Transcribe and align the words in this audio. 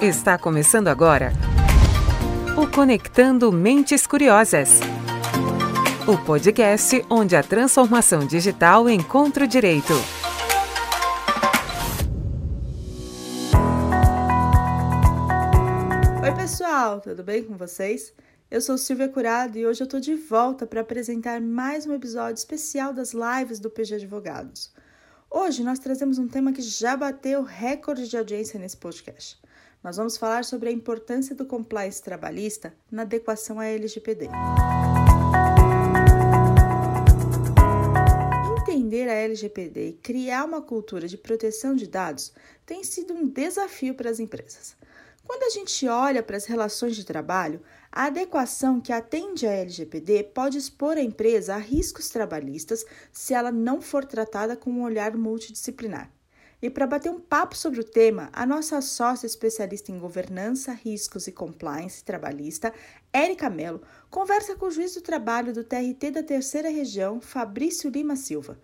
Está 0.00 0.38
começando 0.38 0.88
agora 0.88 1.30
o 2.56 2.66
Conectando 2.66 3.52
Mentes 3.52 4.06
Curiosas. 4.06 4.80
O 6.08 6.16
podcast 6.24 7.04
onde 7.10 7.36
a 7.36 7.42
transformação 7.42 8.26
digital 8.26 8.88
encontra 8.88 9.44
o 9.44 9.46
direito. 9.46 9.92
Oi, 16.24 16.34
pessoal, 16.34 17.02
tudo 17.02 17.22
bem 17.22 17.44
com 17.44 17.58
vocês? 17.58 18.14
Eu 18.50 18.62
sou 18.62 18.78
Silvia 18.78 19.06
Curado 19.06 19.58
e 19.58 19.66
hoje 19.66 19.82
eu 19.82 19.84
estou 19.84 20.00
de 20.00 20.14
volta 20.14 20.66
para 20.66 20.80
apresentar 20.80 21.42
mais 21.42 21.86
um 21.86 21.92
episódio 21.92 22.38
especial 22.38 22.94
das 22.94 23.12
lives 23.12 23.60
do 23.60 23.68
PG 23.68 23.96
Advogados. 23.96 24.72
Hoje 25.30 25.62
nós 25.62 25.78
trazemos 25.78 26.16
um 26.16 26.26
tema 26.26 26.54
que 26.54 26.62
já 26.62 26.96
bateu 26.96 27.42
recorde 27.42 28.08
de 28.08 28.16
audiência 28.16 28.58
nesse 28.58 28.78
podcast 28.78 29.38
nós 29.82 29.96
vamos 29.96 30.16
falar 30.16 30.44
sobre 30.44 30.68
a 30.68 30.72
importância 30.72 31.34
do 31.34 31.46
compliance 31.46 32.02
trabalhista 32.02 32.74
na 32.90 33.02
adequação 33.02 33.58
à 33.58 33.66
LGPD. 33.66 34.28
Entender 38.60 39.08
a 39.08 39.14
LGPD 39.14 39.88
e 39.88 39.92
criar 39.94 40.44
uma 40.44 40.60
cultura 40.60 41.08
de 41.08 41.16
proteção 41.16 41.74
de 41.74 41.86
dados 41.86 42.32
tem 42.66 42.84
sido 42.84 43.14
um 43.14 43.26
desafio 43.26 43.94
para 43.94 44.10
as 44.10 44.20
empresas. 44.20 44.76
Quando 45.24 45.44
a 45.44 45.50
gente 45.50 45.86
olha 45.88 46.22
para 46.22 46.36
as 46.36 46.44
relações 46.44 46.96
de 46.96 47.04
trabalho, 47.04 47.62
a 47.90 48.06
adequação 48.06 48.80
que 48.80 48.92
atende 48.92 49.46
à 49.46 49.52
LGPD 49.52 50.24
pode 50.34 50.58
expor 50.58 50.96
a 50.96 51.02
empresa 51.02 51.54
a 51.54 51.58
riscos 51.58 52.10
trabalhistas 52.10 52.84
se 53.12 53.32
ela 53.32 53.50
não 53.50 53.80
for 53.80 54.04
tratada 54.04 54.56
com 54.56 54.70
um 54.70 54.82
olhar 54.82 55.16
multidisciplinar. 55.16 56.10
E 56.62 56.68
para 56.68 56.86
bater 56.86 57.10
um 57.10 57.18
papo 57.18 57.56
sobre 57.56 57.80
o 57.80 57.84
tema, 57.84 58.28
a 58.34 58.44
nossa 58.44 58.82
sócia 58.82 59.26
especialista 59.26 59.90
em 59.90 59.98
governança, 59.98 60.72
riscos 60.72 61.26
e 61.26 61.32
compliance 61.32 62.04
trabalhista, 62.04 62.72
Érica 63.10 63.48
Mello, 63.48 63.80
conversa 64.10 64.54
com 64.54 64.66
o 64.66 64.70
juiz 64.70 64.94
do 64.94 65.00
trabalho 65.00 65.54
do 65.54 65.64
TRT 65.64 66.10
da 66.10 66.22
Terceira 66.22 66.68
Região, 66.68 67.18
Fabrício 67.18 67.88
Lima 67.88 68.14
Silva, 68.14 68.58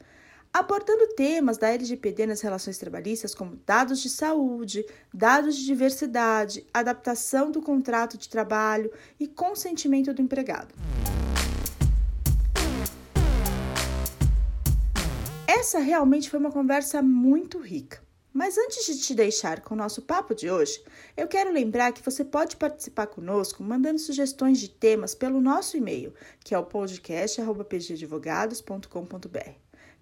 abordando 0.53 1.15
temas 1.15 1.57
da 1.57 1.71
LGPD 1.71 2.27
nas 2.27 2.43
relações 2.43 2.77
trabalhistas 2.77 3.35
como 3.35 3.59
dados 3.65 4.03
de 4.03 4.11
saúde, 4.11 4.85
dados 5.13 5.57
de 5.57 5.65
diversidade, 5.65 6.67
adaptação 6.75 7.51
do 7.51 7.63
contrato 7.63 8.19
de 8.19 8.29
trabalho 8.29 8.93
e 9.19 9.27
consentimento 9.27 10.13
do 10.13 10.21
empregado. 10.21 10.75
Essa 15.59 15.79
realmente 15.79 16.29
foi 16.29 16.39
uma 16.39 16.53
conversa 16.53 17.01
muito 17.01 17.59
rica. 17.59 18.05
Mas 18.31 18.59
antes 18.59 18.85
de 18.85 19.01
te 19.01 19.15
deixar 19.15 19.63
com 19.63 19.73
o 19.73 19.79
nosso 19.79 20.03
papo 20.03 20.35
de 20.35 20.51
hoje, 20.51 20.85
eu 21.17 21.27
quero 21.27 21.51
lembrar 21.51 21.93
que 21.93 22.03
você 22.03 22.23
pode 22.23 22.57
participar 22.57 23.07
conosco 23.07 23.63
mandando 23.63 23.99
sugestões 23.99 24.61
de 24.61 24.69
temas 24.69 25.15
pelo 25.15 25.41
nosso 25.41 25.79
e-mail, 25.79 26.13
que 26.45 26.55
é 26.55 26.59
o 26.59 26.67
podcast.pgadvogados.com.br. 26.67 29.51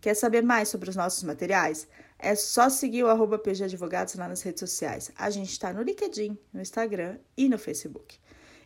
Quer 0.00 0.14
saber 0.14 0.42
mais 0.42 0.70
sobre 0.70 0.90
os 0.90 0.96
nossos 0.96 1.22
materiais? 1.22 1.86
É 2.18 2.34
só 2.34 2.68
seguir 2.68 3.04
o 3.04 3.08
arroba 3.08 3.38
pgadvogados 3.38 4.16
lá 4.16 4.26
nas 4.26 4.42
redes 4.42 4.58
sociais. 4.58 5.12
A 5.14 5.30
gente 5.30 5.52
está 5.52 5.72
no 5.72 5.82
LinkedIn, 5.82 6.36
no 6.52 6.60
Instagram 6.60 7.18
e 7.36 7.48
no 7.48 7.58
Facebook. 7.58 8.18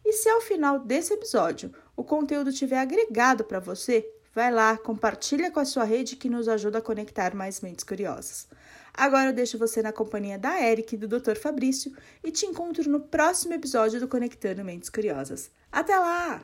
E 0.03 0.15
se 0.15 0.31
ao 0.31 0.41
final 0.41 0.79
desse 0.79 1.13
episódio 1.13 1.71
o 1.95 2.03
conteúdo 2.03 2.51
tiver 2.51 2.79
agregado 2.79 3.45
para 3.45 3.61
você, 3.61 4.11
Vai 4.35 4.53
lá, 4.53 4.77
compartilha 4.77 5.51
com 5.51 5.61
a 5.61 5.65
sua 5.65 5.85
rede 5.85 6.17
que 6.17 6.29
nos 6.29 6.49
ajuda 6.49 6.79
a 6.79 6.83
conectar 6.83 7.35
mais 7.35 7.61
mentes 7.61 7.85
curiosas. 7.85 8.49
Agora 8.93 9.31
eu 9.31 9.33
deixo 9.33 9.59
você 9.59 9.81
na 9.81 9.93
companhia 9.93 10.39
da 10.39 10.61
Eric 10.61 10.95
e 10.95 10.99
do 10.99 11.09
Dr. 11.09 11.37
Fabrício 11.37 11.97
e 12.23 12.31
te 12.31 12.47
encontro 12.47 12.89
no 12.91 13.01
próximo 13.01 13.55
episódio 13.55 14.01
do 14.01 14.09
Conectando 14.09 14.65
Mentes 14.65 14.91
Curiosas. 14.91 15.51
Até 15.71 15.97
lá! 15.99 16.43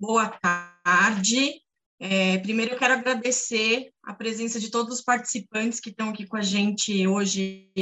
Boa 0.00 0.28
tarde. 0.28 1.62
É, 2.00 2.38
primeiro 2.38 2.74
eu 2.74 2.78
quero 2.78 2.94
agradecer 2.94 3.90
a 4.02 4.14
presença 4.14 4.60
de 4.60 4.70
todos 4.70 4.98
os 4.98 5.04
participantes 5.04 5.80
que 5.80 5.90
estão 5.90 6.10
aqui 6.10 6.26
com 6.26 6.36
a 6.36 6.42
gente 6.42 7.06
hoje 7.06 7.72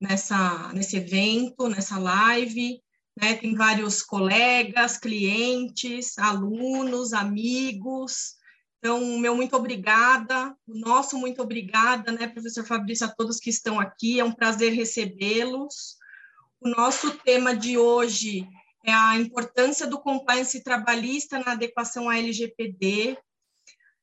nessa, 0.00 0.72
nesse 0.72 0.96
evento, 0.96 1.68
nessa 1.68 1.98
live 1.98 2.80
né? 3.20 3.34
Tem 3.34 3.54
vários 3.54 4.00
colegas, 4.02 4.96
clientes, 4.96 6.16
alunos, 6.18 7.12
amigos. 7.12 8.36
Então, 8.78 9.18
meu 9.18 9.34
muito 9.34 9.56
obrigada, 9.56 10.56
o 10.66 10.78
nosso 10.78 11.18
muito 11.18 11.42
obrigada, 11.42 12.12
né, 12.12 12.28
professor 12.28 12.64
Fabrício, 12.64 13.06
a 13.06 13.10
todos 13.10 13.40
que 13.40 13.50
estão 13.50 13.80
aqui, 13.80 14.20
é 14.20 14.24
um 14.24 14.30
prazer 14.32 14.72
recebê-los. 14.72 15.96
O 16.60 16.68
nosso 16.68 17.10
tema 17.18 17.56
de 17.56 17.76
hoje 17.76 18.46
é 18.86 18.92
a 18.92 19.16
importância 19.16 19.84
do 19.84 19.98
compliance 19.98 20.62
trabalhista 20.62 21.40
na 21.40 21.52
adequação 21.52 22.08
à 22.08 22.18
LGPD. 22.18 23.18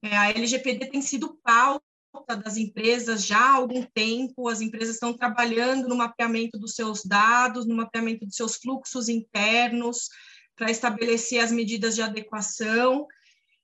É, 0.04 0.18
a 0.18 0.30
LGPD 0.32 0.88
tem 0.88 1.02
sido 1.02 1.40
pauta 1.42 1.86
das 2.28 2.58
empresas 2.58 3.26
já 3.26 3.40
há 3.40 3.54
algum 3.54 3.84
tempo, 3.94 4.48
as 4.48 4.62
empresas 4.62 4.96
estão 4.96 5.14
trabalhando 5.14 5.88
no 5.88 5.96
mapeamento 5.96 6.58
dos 6.58 6.76
seus 6.76 7.04
dados, 7.04 7.66
no 7.66 7.76
mapeamento 7.76 8.26
dos 8.26 8.36
seus 8.36 8.56
fluxos 8.56 9.10
internos, 9.10 10.10
para 10.56 10.72
estabelecer 10.72 11.44
as 11.44 11.52
medidas 11.52 11.96
de 11.96 12.02
adequação. 12.02 13.06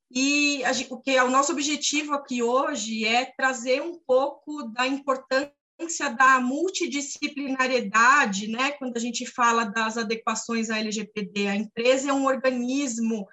E 0.09 0.63
a, 0.65 0.71
o 0.89 1.01
que 1.01 1.11
é 1.11 1.23
o 1.23 1.29
nosso 1.29 1.51
objetivo 1.51 2.13
aqui 2.13 2.41
hoje 2.43 3.05
é 3.05 3.25
trazer 3.25 3.81
um 3.81 3.99
pouco 4.05 4.63
da 4.63 4.87
importância 4.87 6.09
da 6.17 6.39
multidisciplinariedade, 6.39 8.47
né? 8.47 8.71
Quando 8.71 8.97
a 8.97 8.99
gente 8.99 9.25
fala 9.25 9.65
das 9.65 9.97
adequações 9.97 10.69
à 10.69 10.79
LGPD, 10.79 11.47
a 11.47 11.55
empresa 11.55 12.09
é 12.09 12.13
um 12.13 12.25
organismo 12.25 13.25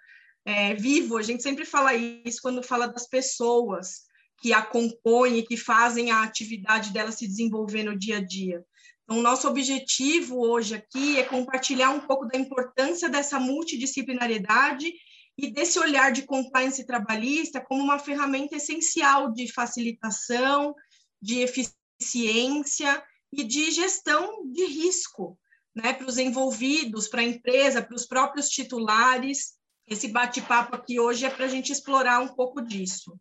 é, 0.45 0.75
vivo, 0.75 1.19
a 1.19 1.23
gente 1.23 1.43
sempre 1.43 1.65
fala 1.67 1.95
isso 1.95 2.41
quando 2.41 2.63
fala 2.63 2.87
das 2.87 3.07
pessoas 3.07 4.08
que 4.41 4.53
a 4.53 4.63
compõem 4.63 5.39
e 5.39 5.43
que 5.43 5.57
fazem 5.57 6.11
a 6.11 6.23
atividade 6.23 6.93
dela 6.93 7.13
se 7.13 7.27
desenvolver 7.27 7.83
no 7.83 7.99
dia 7.99 8.19
a 8.19 8.25
dia. 8.25 8.65
Então, 9.05 9.23
nosso 9.23 9.49
objetivo 9.49 10.39
hoje 10.39 10.75
aqui 10.75 11.19
é 11.19 11.25
compartilhar 11.25 11.91
um 11.91 12.01
pouco 12.01 12.27
da 12.27 12.39
importância 12.39 13.09
dessa 13.09 13.41
multidisciplinariedade 13.41 14.93
e 15.37 15.51
desse 15.51 15.79
olhar 15.79 16.13
de 16.13 16.23
compliance 16.23 16.85
trabalhista 16.85 17.61
como 17.61 17.83
uma 17.83 17.99
ferramenta 17.99 18.57
essencial 18.57 19.33
de 19.33 19.51
facilitação, 19.51 20.75
de 21.23 21.39
eficiência 21.39 23.03
e 23.33 23.45
de 23.45 23.71
gestão 23.71 24.51
de 24.53 24.67
risco, 24.67 25.39
né, 25.75 25.93
para 25.93 26.07
os 26.07 26.19
envolvidos, 26.19 27.09
para 27.09 27.21
a 27.21 27.25
empresa, 27.25 27.81
para 27.81 27.95
os 27.95 28.07
próprios 28.07 28.49
titulares. 28.49 29.55
Esse 29.87 30.09
bate-papo 30.09 30.77
aqui 30.77 31.01
hoje 31.01 31.25
é 31.25 31.31
para 31.31 31.47
a 31.47 31.49
gente 31.49 31.73
explorar 31.73 32.21
um 32.21 32.29
pouco 32.29 32.61
disso. 32.61 33.19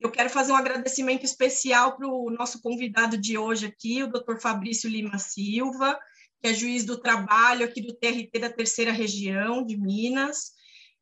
Eu 0.00 0.12
quero 0.12 0.30
fazer 0.30 0.52
um 0.52 0.56
agradecimento 0.56 1.24
especial 1.24 1.96
para 1.96 2.06
o 2.06 2.30
nosso 2.30 2.62
convidado 2.62 3.18
de 3.18 3.36
hoje 3.36 3.66
aqui, 3.66 4.02
o 4.02 4.06
Dr. 4.06 4.38
Fabrício 4.40 4.88
Lima 4.88 5.18
Silva, 5.18 5.98
que 6.40 6.48
é 6.48 6.54
juiz 6.54 6.84
do 6.84 7.00
trabalho 7.00 7.64
aqui 7.64 7.80
do 7.80 7.94
TRT 7.94 8.38
da 8.38 8.48
Terceira 8.48 8.92
Região 8.92 9.64
de 9.64 9.76
Minas, 9.76 10.52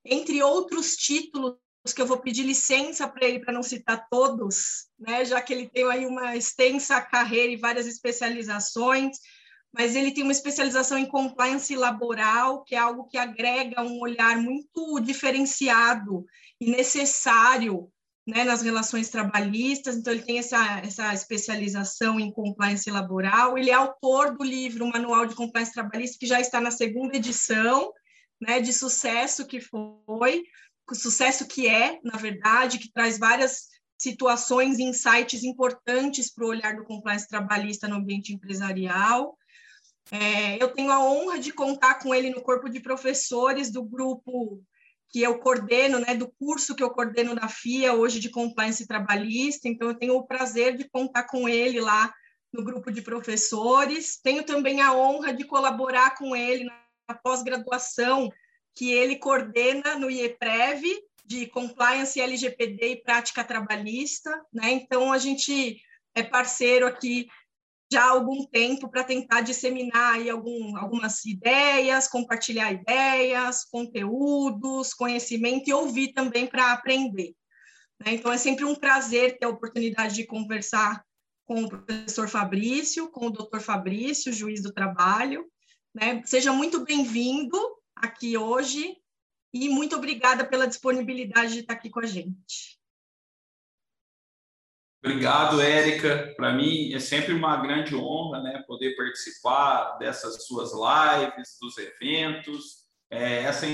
entre 0.02 0.42
outros 0.42 0.96
títulos 0.96 1.58
que 1.94 2.00
eu 2.00 2.06
vou 2.06 2.18
pedir 2.18 2.42
licença 2.42 3.06
para 3.06 3.26
ele 3.26 3.40
para 3.40 3.52
não 3.52 3.62
citar 3.62 4.08
todos, 4.10 4.88
né, 4.98 5.24
já 5.24 5.42
que 5.42 5.52
ele 5.52 5.68
tem 5.68 5.84
aí 5.84 6.06
uma 6.06 6.34
extensa 6.34 7.00
carreira 7.00 7.52
e 7.52 7.56
várias 7.56 7.86
especializações, 7.86 9.18
mas 9.72 9.94
ele 9.94 10.10
tem 10.10 10.22
uma 10.22 10.32
especialização 10.32 10.96
em 10.96 11.06
compliance 11.06 11.76
laboral, 11.76 12.64
que 12.64 12.74
é 12.74 12.78
algo 12.78 13.06
que 13.06 13.18
agrega 13.18 13.82
um 13.82 14.00
olhar 14.00 14.38
muito 14.38 14.98
diferenciado 15.00 16.24
e 16.58 16.70
necessário 16.70 17.92
né, 18.26 18.42
nas 18.42 18.60
relações 18.60 19.08
trabalhistas, 19.08 19.96
então 19.96 20.12
ele 20.12 20.22
tem 20.22 20.38
essa, 20.38 20.80
essa 20.80 21.14
especialização 21.14 22.18
em 22.18 22.32
compliance 22.32 22.90
laboral. 22.90 23.56
Ele 23.56 23.70
é 23.70 23.74
autor 23.74 24.36
do 24.36 24.42
livro 24.42 24.86
Manual 24.88 25.26
de 25.26 25.36
Compliance 25.36 25.72
Trabalhista, 25.72 26.18
que 26.18 26.26
já 26.26 26.40
está 26.40 26.60
na 26.60 26.72
segunda 26.72 27.16
edição, 27.16 27.92
né, 28.40 28.60
de 28.60 28.72
sucesso 28.72 29.46
que 29.46 29.60
foi, 29.60 30.42
sucesso 30.92 31.46
que 31.46 31.68
é, 31.68 32.00
na 32.02 32.18
verdade, 32.18 32.78
que 32.78 32.92
traz 32.92 33.16
várias 33.16 33.68
situações 33.98 34.78
e 34.78 34.82
insights 34.82 35.44
importantes 35.44 36.32
para 36.32 36.44
o 36.44 36.48
olhar 36.48 36.76
do 36.76 36.84
compliance 36.84 37.28
trabalhista 37.28 37.86
no 37.86 37.96
ambiente 37.96 38.32
empresarial. 38.32 39.38
É, 40.10 40.62
eu 40.62 40.72
tenho 40.72 40.90
a 40.90 41.00
honra 41.00 41.38
de 41.38 41.52
contar 41.52 41.94
com 42.00 42.14
ele 42.14 42.30
no 42.30 42.42
corpo 42.42 42.68
de 42.68 42.80
professores 42.80 43.70
do 43.70 43.82
grupo 43.84 44.62
que 45.08 45.22
eu 45.22 45.38
coordeno, 45.38 45.98
né, 45.98 46.14
do 46.14 46.28
curso 46.28 46.74
que 46.74 46.82
eu 46.82 46.90
coordeno 46.90 47.34
na 47.34 47.48
FIA 47.48 47.94
hoje 47.94 48.18
de 48.18 48.28
compliance 48.28 48.86
trabalhista, 48.86 49.68
então 49.68 49.88
eu 49.88 49.94
tenho 49.94 50.14
o 50.16 50.26
prazer 50.26 50.76
de 50.76 50.88
contar 50.88 51.24
com 51.24 51.48
ele 51.48 51.80
lá 51.80 52.12
no 52.52 52.64
grupo 52.64 52.90
de 52.90 53.02
professores. 53.02 54.18
Tenho 54.22 54.42
também 54.42 54.80
a 54.80 54.94
honra 54.94 55.32
de 55.32 55.44
colaborar 55.44 56.16
com 56.16 56.34
ele 56.34 56.64
na 56.64 57.14
pós-graduação 57.14 58.30
que 58.74 58.92
ele 58.92 59.16
coordena 59.16 59.98
no 59.98 60.10
IEPREV 60.10 60.84
de 61.24 61.46
compliance 61.46 62.20
LGPD 62.20 62.92
e 62.92 63.02
prática 63.02 63.42
trabalhista, 63.42 64.30
né? 64.52 64.70
Então 64.70 65.12
a 65.12 65.18
gente 65.18 65.80
é 66.14 66.22
parceiro 66.22 66.86
aqui 66.86 67.26
já 67.92 68.04
há 68.04 68.10
algum 68.10 68.44
tempo 68.46 68.88
para 68.88 69.04
tentar 69.04 69.42
disseminar 69.42 70.14
aí 70.14 70.28
algum, 70.28 70.76
algumas 70.76 71.24
ideias, 71.24 72.08
compartilhar 72.08 72.72
ideias, 72.72 73.64
conteúdos, 73.64 74.92
conhecimento 74.92 75.68
e 75.68 75.72
ouvir 75.72 76.12
também 76.12 76.46
para 76.46 76.72
aprender. 76.72 77.34
Né? 78.04 78.14
Então, 78.14 78.32
é 78.32 78.38
sempre 78.38 78.64
um 78.64 78.74
prazer 78.74 79.38
ter 79.38 79.46
a 79.46 79.50
oportunidade 79.50 80.14
de 80.14 80.26
conversar 80.26 81.04
com 81.46 81.62
o 81.62 81.68
professor 81.68 82.28
Fabrício, 82.28 83.08
com 83.08 83.26
o 83.26 83.30
doutor 83.30 83.60
Fabrício, 83.60 84.32
juiz 84.32 84.60
do 84.60 84.72
trabalho. 84.72 85.46
Né? 85.94 86.22
Seja 86.24 86.52
muito 86.52 86.84
bem-vindo 86.84 87.56
aqui 87.94 88.36
hoje 88.36 88.96
e 89.54 89.68
muito 89.68 89.96
obrigada 89.96 90.44
pela 90.44 90.66
disponibilidade 90.66 91.54
de 91.54 91.60
estar 91.60 91.74
aqui 91.74 91.88
com 91.88 92.00
a 92.00 92.06
gente. 92.06 92.75
Obrigado, 95.06 95.62
Érica. 95.62 96.34
Para 96.36 96.52
mim 96.52 96.92
é 96.92 96.98
sempre 96.98 97.32
uma 97.32 97.56
grande 97.58 97.94
honra 97.94 98.42
né, 98.42 98.64
poder 98.66 98.96
participar 98.96 99.98
dessas 99.98 100.44
suas 100.44 100.72
lives, 100.72 101.56
dos 101.60 101.78
eventos, 101.78 102.86
é, 103.08 103.44
essa 103.44 103.66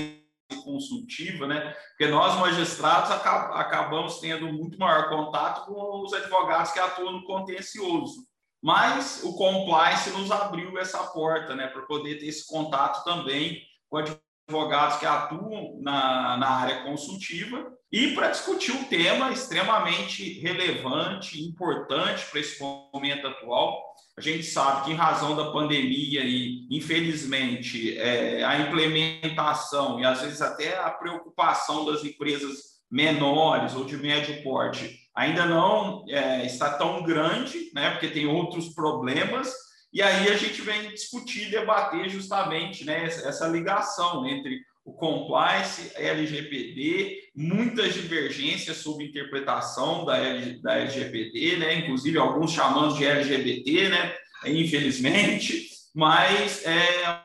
consultiva, 0.63 1.47
né? 1.47 1.75
Porque 1.89 2.05
nós, 2.11 2.39
magistrados, 2.39 3.09
acabamos 3.09 4.19
tendo 4.19 4.45
muito 4.53 4.77
maior 4.77 5.09
contato 5.09 5.65
com 5.65 6.03
os 6.03 6.13
advogados 6.13 6.71
que 6.71 6.77
atuam 6.77 7.13
no 7.13 7.23
contencioso. 7.23 8.27
Mas 8.61 9.23
o 9.23 9.35
compliance 9.35 10.11
nos 10.11 10.29
abriu 10.29 10.77
essa 10.77 11.03
porta, 11.05 11.55
né, 11.55 11.65
para 11.65 11.81
poder 11.81 12.19
ter 12.19 12.27
esse 12.27 12.45
contato 12.45 13.03
também 13.03 13.59
com 13.89 13.97
advogados 13.97 14.99
que 14.99 15.05
atuam 15.07 15.79
na, 15.81 16.37
na 16.37 16.49
área 16.49 16.83
consultiva 16.83 17.73
e 17.93 18.15
para 18.15 18.29
discutir 18.29 18.71
um 18.71 18.85
tema 18.85 19.31
extremamente 19.31 20.39
relevante, 20.39 21.39
importante 21.39 22.25
para 22.25 22.39
esse 22.39 22.59
momento 22.59 23.27
atual. 23.27 23.93
A 24.17 24.21
gente 24.21 24.41
sabe 24.41 24.85
que, 24.85 24.91
em 24.91 24.95
razão 24.95 25.35
da 25.35 25.51
pandemia 25.51 26.21
e, 26.23 26.67
infelizmente, 26.71 27.95
é, 27.99 28.43
a 28.43 28.57
implementação 28.61 29.99
e, 29.99 30.05
às 30.05 30.21
vezes, 30.21 30.41
até 30.41 30.75
a 30.79 30.89
preocupação 30.89 31.85
das 31.85 32.03
empresas 32.03 32.81
menores 32.89 33.75
ou 33.75 33.85
de 33.85 33.95
médio 33.95 34.41
porte 34.41 34.99
ainda 35.15 35.45
não 35.45 36.03
é, 36.09 36.47
está 36.47 36.73
tão 36.73 37.03
grande, 37.03 37.71
né, 37.75 37.91
porque 37.91 38.07
tem 38.07 38.25
outros 38.25 38.69
problemas. 38.69 39.53
E 39.93 40.01
aí 40.01 40.29
a 40.29 40.37
gente 40.37 40.63
vem 40.63 40.89
discutir, 40.89 41.51
debater 41.51 42.09
justamente 42.09 42.83
né, 42.85 43.03
essa 43.03 43.47
ligação 43.47 44.25
entre 44.25 44.59
o 44.85 44.93
compliance, 44.93 45.91
LGPD, 45.95 47.29
muitas 47.35 47.93
divergências 47.93 48.77
sobre 48.77 49.05
interpretação 49.05 50.03
da, 50.03 50.17
da 50.61 50.79
LGPD, 50.79 51.57
né? 51.57 51.75
inclusive 51.79 52.17
alguns 52.17 52.51
chamando 52.51 52.95
de 52.95 53.05
LGBT, 53.05 53.89
né? 53.89 54.15
infelizmente, 54.45 55.69
mas 55.95 56.65
é 56.65 57.23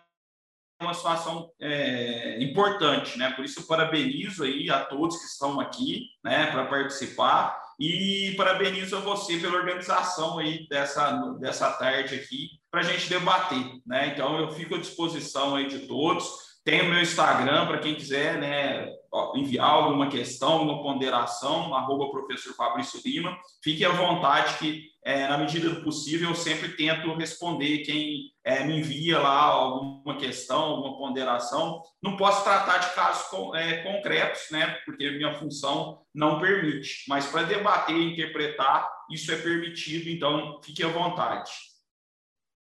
uma 0.81 0.95
situação 0.95 1.51
é, 1.61 2.41
importante, 2.43 3.19
né? 3.19 3.31
Por 3.33 3.45
isso 3.45 3.67
parabenizo 3.67 4.45
aí 4.45 4.71
a 4.71 4.85
todos 4.85 5.19
que 5.19 5.27
estão 5.27 5.59
aqui, 5.59 6.07
né, 6.23 6.47
para 6.53 6.67
participar 6.67 7.61
e 7.81 8.35
parabenizo 8.37 8.97
a 8.97 9.01
você 9.01 9.39
pela 9.39 9.57
organização 9.57 10.39
aí 10.39 10.69
dessa 10.69 11.11
dessa 11.41 11.73
tarde 11.73 12.15
aqui 12.15 12.51
para 12.71 12.81
a 12.81 12.85
gente 12.85 13.09
debater, 13.09 13.81
né? 13.85 14.13
Então 14.15 14.39
eu 14.39 14.51
fico 14.53 14.77
à 14.77 14.79
disposição 14.79 15.57
aí 15.57 15.67
de 15.67 15.81
todos. 15.81 16.48
Tem 16.69 16.83
o 16.83 16.91
meu 16.91 17.01
Instagram 17.01 17.67
para 17.67 17.79
quem 17.79 17.95
quiser 17.95 18.37
né, 18.39 18.93
enviar 19.35 19.71
alguma 19.71 20.11
questão, 20.11 20.65
uma 20.65 20.83
ponderação, 20.83 21.75
arroba 21.75 22.11
professor 22.11 22.53
Fabrício 22.55 23.01
Lima. 23.03 23.39
Fique 23.65 23.87
à 23.87 23.89
vontade 23.89 24.59
que, 24.59 24.85
é, 25.03 25.27
na 25.27 25.39
medida 25.39 25.71
do 25.71 25.83
possível, 25.83 26.29
eu 26.29 26.35
sempre 26.35 26.77
tento 26.77 27.15
responder 27.15 27.79
quem 27.79 28.35
é, 28.45 28.65
me 28.65 28.81
envia 28.81 29.19
lá 29.19 29.45
alguma 29.45 30.19
questão, 30.19 30.61
alguma 30.61 30.99
ponderação. 30.99 31.81
Não 32.03 32.19
posso 32.19 32.45
tratar 32.45 32.77
de 32.77 32.95
casos 32.95 33.25
é, 33.55 33.79
concretos, 33.79 34.43
né, 34.51 34.67
porque 34.85 35.11
minha 35.13 35.33
função 35.39 36.03
não 36.15 36.39
permite, 36.39 37.05
mas 37.09 37.25
para 37.29 37.45
debater 37.45 37.97
e 37.97 38.13
interpretar, 38.13 38.87
isso 39.11 39.33
é 39.33 39.37
permitido, 39.37 40.11
então 40.11 40.61
fique 40.63 40.85
à 40.85 40.89
vontade. 40.89 41.51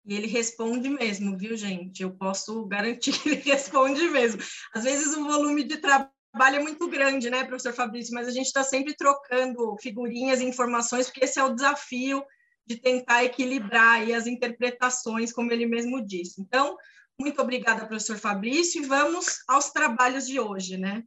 E 0.09 0.17
ele 0.17 0.27
responde 0.27 0.89
mesmo, 0.89 1.37
viu, 1.37 1.55
gente? 1.55 2.03
Eu 2.03 2.11
posso 2.11 2.65
garantir 2.65 3.13
que 3.21 3.29
ele 3.29 3.43
responde 3.43 4.09
mesmo. 4.09 4.41
Às 4.75 4.85
vezes 4.85 5.15
o 5.15 5.25
volume 5.25 5.63
de 5.65 5.77
trabalho 5.77 6.57
é 6.57 6.59
muito 6.59 6.89
grande, 6.89 7.29
né, 7.29 7.45
professor 7.45 7.75
Fabrício? 7.75 8.15
Mas 8.15 8.27
a 8.27 8.31
gente 8.31 8.47
está 8.47 8.65
sempre 8.65 8.97
trocando 8.97 9.77
figurinhas 9.83 10.41
informações, 10.41 11.07
porque 11.07 11.25
esse 11.25 11.39
é 11.39 11.45
o 11.45 11.55
desafio 11.55 12.25
de 12.67 12.77
tentar 12.77 13.23
equilibrar 13.23 14.01
as 14.11 14.27
interpretações, 14.27 15.31
como 15.31 15.53
ele 15.53 15.67
mesmo 15.67 16.05
disse. 16.05 16.41
Então, 16.41 16.75
muito 17.21 17.43
obrigada, 17.43 17.87
professor 17.87 18.17
Fabrício, 18.17 18.83
e 18.83 18.87
vamos 18.87 19.41
aos 19.47 19.71
trabalhos 19.71 20.27
de 20.27 20.41
hoje, 20.41 20.79
né? 20.79 21.03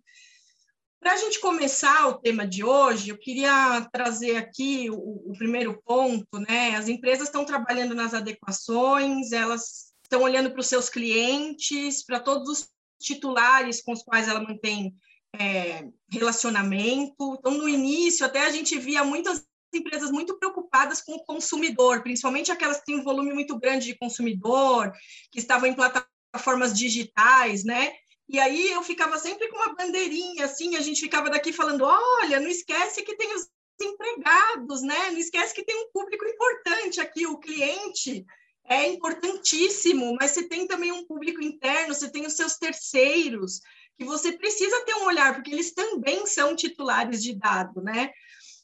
Para 1.02 1.14
a 1.14 1.18
gente 1.18 1.40
começar 1.40 2.10
o 2.10 2.20
tema 2.20 2.46
de 2.46 2.64
hoje, 2.64 3.10
eu 3.10 3.18
queria 3.18 3.82
trazer 3.92 4.38
aqui 4.38 4.88
o, 4.92 5.32
o, 5.32 5.34
primeiro 5.36 5.82
ponto, 5.84 6.40
né? 6.48 6.76
As 6.76 6.88
empresas 6.88 7.28
estão 7.28 7.44
trabalhando 7.44 7.96
nas 7.96 8.14
adequações, 8.14 9.32
elas 9.32 9.96
estão 10.04 10.22
olhando 10.22 10.52
para 10.52 10.60
os 10.60 10.68
seus 10.68 10.90
clientes, 10.90 12.06
para 12.06 12.20
todos 12.20 12.48
os 12.48 12.70
titulares 13.02 13.82
com 13.82 13.94
os 13.94 14.04
quais 14.04 14.28
ela 14.28 14.44
mantém 14.44 14.94
é, 15.36 15.88
relacionamento. 16.08 17.36
Então, 17.40 17.54
no 17.58 17.68
início, 17.68 18.24
até 18.24 18.46
a 18.46 18.52
gente 18.52 18.78
via 18.78 19.04
muitas 19.04 19.44
empresas 19.74 20.12
muito 20.12 20.38
preocupadas 20.38 21.02
com 21.02 21.14
o 21.14 21.26
consumidor, 21.26 22.04
principalmente 22.04 22.52
aquelas 22.52 22.78
que 22.78 22.86
têm 22.86 23.00
um 23.00 23.04
volume 23.04 23.34
muito 23.34 23.58
grande 23.58 23.88
de 23.88 23.98
consumidor, 23.98 24.92
que 25.32 25.40
estavam 25.40 25.68
em 25.68 25.74
plataformas 25.74 26.78
digitais, 26.78 27.64
né? 27.64 27.92
E 28.32 28.40
aí 28.40 28.72
eu 28.72 28.82
ficava 28.82 29.20
sempre 29.20 29.50
com 29.50 29.58
uma 29.58 29.76
bandeirinha, 29.76 30.46
assim, 30.46 30.78
a 30.78 30.80
gente 30.80 31.02
ficava 31.02 31.30
daqui 31.30 31.52
falando, 31.52 31.84
olha, 31.84 32.40
não 32.40 32.48
esquece 32.48 33.04
que 33.04 33.18
tem 33.18 33.36
os 33.36 33.50
empregados, 33.82 34.82
né? 34.82 35.12
Não 35.12 35.18
esquece 35.18 35.54
que 35.54 35.66
tem 35.66 35.76
um 35.76 35.92
público 35.92 36.26
importante 36.26 37.02
aqui, 37.02 37.28
o 37.28 37.38
cliente 37.38 38.26
é 38.64 38.88
importantíssimo, 38.88 40.16
mas 40.18 40.32
você 40.32 40.48
tem 40.48 40.66
também 40.66 40.94
um 40.94 41.06
público 41.06 41.44
interno, 41.44 41.94
você 41.94 42.10
tem 42.10 42.26
os 42.26 42.38
seus 42.38 42.56
terceiros, 42.56 43.60
que 43.98 44.06
você 44.06 44.32
precisa 44.32 44.86
ter 44.86 44.96
um 44.96 45.08
olhar, 45.08 45.36
porque 45.36 45.52
eles 45.52 45.74
também 45.74 46.26
são 46.26 46.56
titulares 46.56 47.22
de 47.22 47.36
dado, 47.36 47.82
né? 47.82 48.12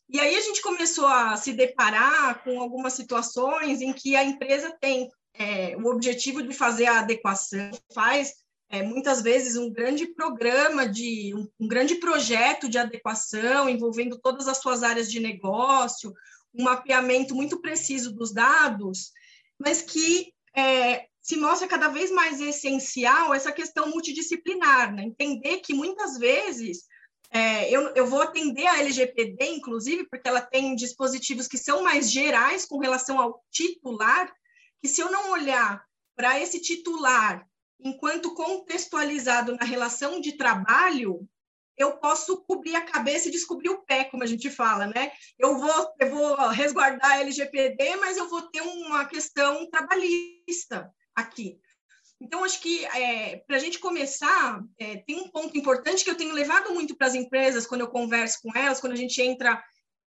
E 0.07 0.17
aí 0.17 0.33
a 0.33 0.41
gente 0.41 0.61
começou 0.61 1.07
a 1.07 1.35
se 1.35 1.51
deparar 1.51 2.41
com 2.41 2.61
algumas 2.61 2.93
situações 2.93 3.81
em 3.81 3.91
que 3.91 4.15
a 4.15 4.23
empresa 4.23 4.71
tem 4.79 5.09
é, 5.33 5.75
o 5.75 5.87
objetivo 5.87 6.41
de 6.41 6.55
fazer 6.55 6.85
a 6.85 6.99
adequação, 6.99 7.71
faz 7.93 8.46
é, 8.69 8.83
muitas 8.83 9.21
vezes 9.21 9.55
um 9.55 9.71
grande 9.71 10.07
programa 10.07 10.87
de 10.87 11.33
um, 11.33 11.47
um, 11.59 11.67
grande 11.67 11.95
projeto 11.95 12.67
de 12.67 12.77
adequação 12.77 13.69
envolvendo 13.69 14.19
todas 14.19 14.47
as 14.47 14.57
suas 14.57 14.83
áreas 14.83 15.09
de 15.09 15.19
negócio, 15.19 16.13
um 16.53 16.63
mapeamento 16.63 17.33
muito 17.33 17.61
preciso 17.61 18.13
dos 18.13 18.33
dados, 18.33 19.11
mas 19.57 19.81
que 19.81 20.33
é, 20.55 21.07
se 21.21 21.37
mostra 21.37 21.67
cada 21.67 21.87
vez 21.87 22.11
mais 22.11 22.41
essencial 22.41 23.33
essa 23.33 23.51
questão 23.51 23.89
multidisciplinar, 23.89 24.93
né? 24.93 25.03
entender 25.03 25.59
que 25.59 25.73
muitas 25.73 26.17
vezes 26.17 26.85
é, 27.29 27.69
eu, 27.69 27.93
eu 27.95 28.07
vou 28.07 28.21
atender 28.21 28.65
a 28.67 28.79
LGPD, 28.79 29.45
inclusive, 29.45 30.07
porque 30.09 30.27
ela 30.27 30.41
tem 30.41 30.75
dispositivos 30.75 31.47
que 31.47 31.57
são 31.57 31.83
mais 31.83 32.11
gerais 32.11 32.65
com 32.65 32.79
relação 32.79 33.19
ao 33.19 33.43
titular, 33.51 34.31
que 34.81 34.87
se 34.87 35.01
eu 35.01 35.11
não 35.11 35.31
olhar 35.31 35.83
para 36.15 36.39
esse 36.39 36.61
titular 36.61 37.45
enquanto 37.79 38.33
contextualizado 38.33 39.55
na 39.55 39.65
relação 39.65 40.19
de 40.19 40.33
trabalho, 40.33 41.27
eu 41.77 41.97
posso 41.97 42.37
cobrir 42.43 42.75
a 42.75 42.81
cabeça 42.85 43.27
e 43.27 43.31
descobrir 43.31 43.69
o 43.69 43.83
pé, 43.83 44.05
como 44.05 44.23
a 44.23 44.25
gente 44.25 44.49
fala, 44.49 44.87
né? 44.87 45.11
Eu 45.37 45.57
vou, 45.59 45.93
eu 45.99 46.09
vou 46.09 46.35
resguardar 46.49 47.11
a 47.11 47.19
LGPD, 47.19 47.95
mas 47.97 48.17
eu 48.17 48.27
vou 48.27 48.41
ter 48.41 48.61
uma 48.61 49.05
questão 49.05 49.69
trabalhista 49.69 50.91
aqui. 51.15 51.59
Então, 52.19 52.43
acho 52.43 52.59
que 52.61 52.83
é, 52.85 53.37
para 53.45 53.57
a 53.57 53.59
gente 53.59 53.77
começar, 53.77 54.59
é, 54.79 54.97
tem 54.97 55.17
um 55.17 55.29
ponto 55.29 55.55
importante 55.55 56.03
que 56.03 56.09
eu 56.09 56.17
tenho 56.17 56.33
levado 56.33 56.73
muito 56.73 56.95
para 56.95 57.05
as 57.05 57.13
empresas 57.13 57.67
quando 57.67 57.81
eu 57.81 57.89
converso 57.89 58.39
com 58.41 58.57
elas, 58.57 58.79
quando 58.79 58.93
a 58.93 58.97
gente 58.97 59.21
entra 59.21 59.63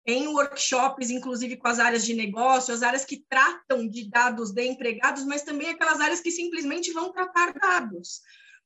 em 0.06 0.28
workshops, 0.28 1.10
inclusive 1.10 1.56
com 1.56 1.68
as 1.68 1.78
áreas 1.78 2.04
de 2.04 2.14
negócio, 2.14 2.72
as 2.72 2.82
áreas 2.82 3.04
que 3.04 3.24
tratam 3.28 3.86
de 3.86 4.08
dados 4.08 4.52
de 4.52 4.64
empregados, 4.64 5.24
mas 5.24 5.42
também 5.42 5.68
aquelas 5.68 6.00
áreas 6.00 6.20
que 6.20 6.30
simplesmente 6.30 6.92
vão 6.92 7.12
tratar 7.12 7.52
dados. 7.52 8.20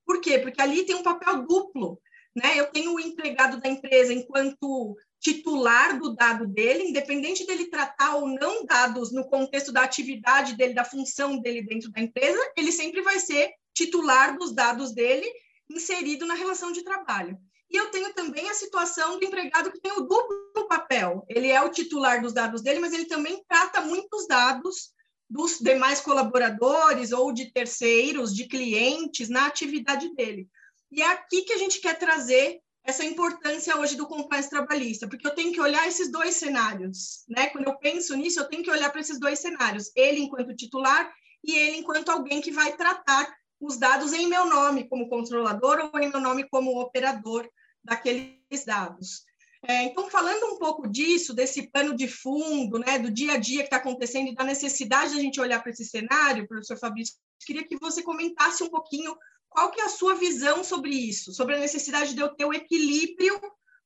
Por 0.06 0.20
quê? 0.20 0.38
Porque 0.38 0.60
ali 0.60 0.84
tem 0.84 0.94
um 0.94 1.02
papel 1.02 1.46
duplo. 1.46 2.00
Né? 2.34 2.58
Eu 2.58 2.66
tenho 2.66 2.94
o 2.94 3.00
empregado 3.00 3.60
da 3.60 3.68
empresa 3.68 4.12
enquanto 4.12 4.96
titular 5.20 5.98
do 5.98 6.14
dado 6.14 6.46
dele, 6.46 6.88
independente 6.88 7.46
dele 7.46 7.66
tratar 7.66 8.16
ou 8.16 8.28
não 8.28 8.64
dados 8.66 9.12
no 9.12 9.24
contexto 9.26 9.72
da 9.72 9.82
atividade 9.82 10.56
dele, 10.56 10.74
da 10.74 10.84
função 10.84 11.38
dele 11.38 11.62
dentro 11.62 11.90
da 11.90 12.00
empresa, 12.00 12.38
ele 12.56 12.72
sempre 12.72 13.00
vai 13.02 13.18
ser 13.18 13.50
titular 13.72 14.36
dos 14.36 14.52
dados 14.52 14.92
dele 14.92 15.26
inserido 15.70 16.26
na 16.26 16.34
relação 16.34 16.72
de 16.72 16.82
trabalho. 16.82 17.38
E 17.71 17.76
eu 17.76 17.90
tenho 17.90 18.12
também 18.12 18.49
a 18.49 18.54
situação 18.54 19.18
do 19.18 19.25
empregado 19.25 19.73
que 19.73 19.80
tem 19.80 19.92
o 19.92 20.02
duplo 20.02 20.68
papel. 20.68 21.25
Ele 21.28 21.50
é 21.50 21.61
o 21.62 21.71
titular 21.71 22.21
dos 22.21 22.33
dados 22.33 22.62
dele, 22.62 22.80
mas 22.80 22.92
ele 22.92 23.06
também 23.06 23.42
trata 23.49 23.80
muitos 23.80 24.26
dados 24.26 24.92
dos 25.28 25.59
demais 25.59 26.00
colaboradores 26.00 27.11
ou 27.12 27.33
de 27.33 27.50
terceiros, 27.50 28.35
de 28.35 28.47
clientes 28.47 29.28
na 29.28 29.47
atividade 29.47 30.14
dele. 30.14 30.49
E 30.92 31.02
é 31.02 31.06
aqui 31.06 31.42
que 31.42 31.52
a 31.52 31.59
gente 31.59 31.80
quer 31.80 31.99
trazer 31.99 32.61
essa 32.85 33.04
importância 33.04 33.76
hoje 33.78 33.97
do 33.97 34.06
compliance 34.06 34.50
trabalhista, 34.50 35.09
porque 35.09 35.26
eu 35.26 35.35
tenho 35.35 35.52
que 35.52 35.61
olhar 35.61 35.88
esses 35.88 36.12
dois 36.12 36.35
cenários, 36.35 37.25
né? 37.26 37.47
Quando 37.49 37.66
eu 37.66 37.78
penso 37.78 38.14
nisso, 38.14 38.38
eu 38.38 38.49
tenho 38.49 38.62
que 38.62 38.71
olhar 38.71 38.90
para 38.90 39.00
esses 39.00 39.18
dois 39.18 39.38
cenários, 39.38 39.90
ele 39.97 40.21
enquanto 40.21 40.54
titular 40.54 41.11
e 41.42 41.54
ele 41.56 41.78
enquanto 41.78 42.11
alguém 42.11 42.42
que 42.42 42.50
vai 42.50 42.76
tratar 42.76 43.26
os 43.66 43.76
dados 43.76 44.12
em 44.12 44.26
meu 44.26 44.47
nome 44.47 44.88
como 44.88 45.09
controlador 45.09 45.90
ou 45.92 46.00
em 46.00 46.11
meu 46.11 46.21
nome 46.21 46.49
como 46.49 46.80
operador 46.80 47.49
daqueles 47.83 48.64
dados. 48.66 49.25
É, 49.66 49.85
então, 49.85 50.11
falando 50.11 50.54
um 50.54 50.59
pouco 50.59 50.87
disso, 50.87 51.33
desse 51.33 51.71
pano 51.71 51.97
de 51.97 52.06
fundo, 52.06 52.78
né, 52.78 52.99
do 52.99 53.11
dia 53.11 53.33
a 53.33 53.38
dia 53.38 53.61
que 53.61 53.64
está 53.64 53.78
acontecendo 53.78 54.28
e 54.28 54.35
da 54.35 54.44
necessidade 54.44 55.12
de 55.12 55.18
a 55.18 55.23
gente 55.23 55.40
olhar 55.40 55.62
para 55.62 55.73
esse 55.73 55.87
cenário, 55.87 56.47
professor 56.47 56.76
Fabrício, 56.76 57.14
queria 57.47 57.66
que 57.66 57.78
você 57.78 58.02
comentasse 58.02 58.62
um 58.62 58.68
pouquinho 58.68 59.16
qual 59.49 59.71
que 59.71 59.80
é 59.80 59.85
a 59.85 59.88
sua 59.88 60.16
visão 60.16 60.62
sobre 60.62 60.90
isso, 60.90 61.33
sobre 61.33 61.54
a 61.54 61.61
necessidade 61.61 62.14
de 62.14 62.21
eu 62.21 62.28
ter 62.35 62.44
o 62.44 62.52
equilíbrio 62.52 63.40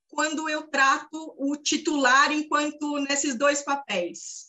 quando 0.09 0.49
eu 0.49 0.67
trato 0.67 1.35
o 1.39 1.57
titular 1.57 2.33
enquanto 2.33 2.99
nesses 2.99 3.37
dois 3.37 3.63
papéis. 3.63 4.49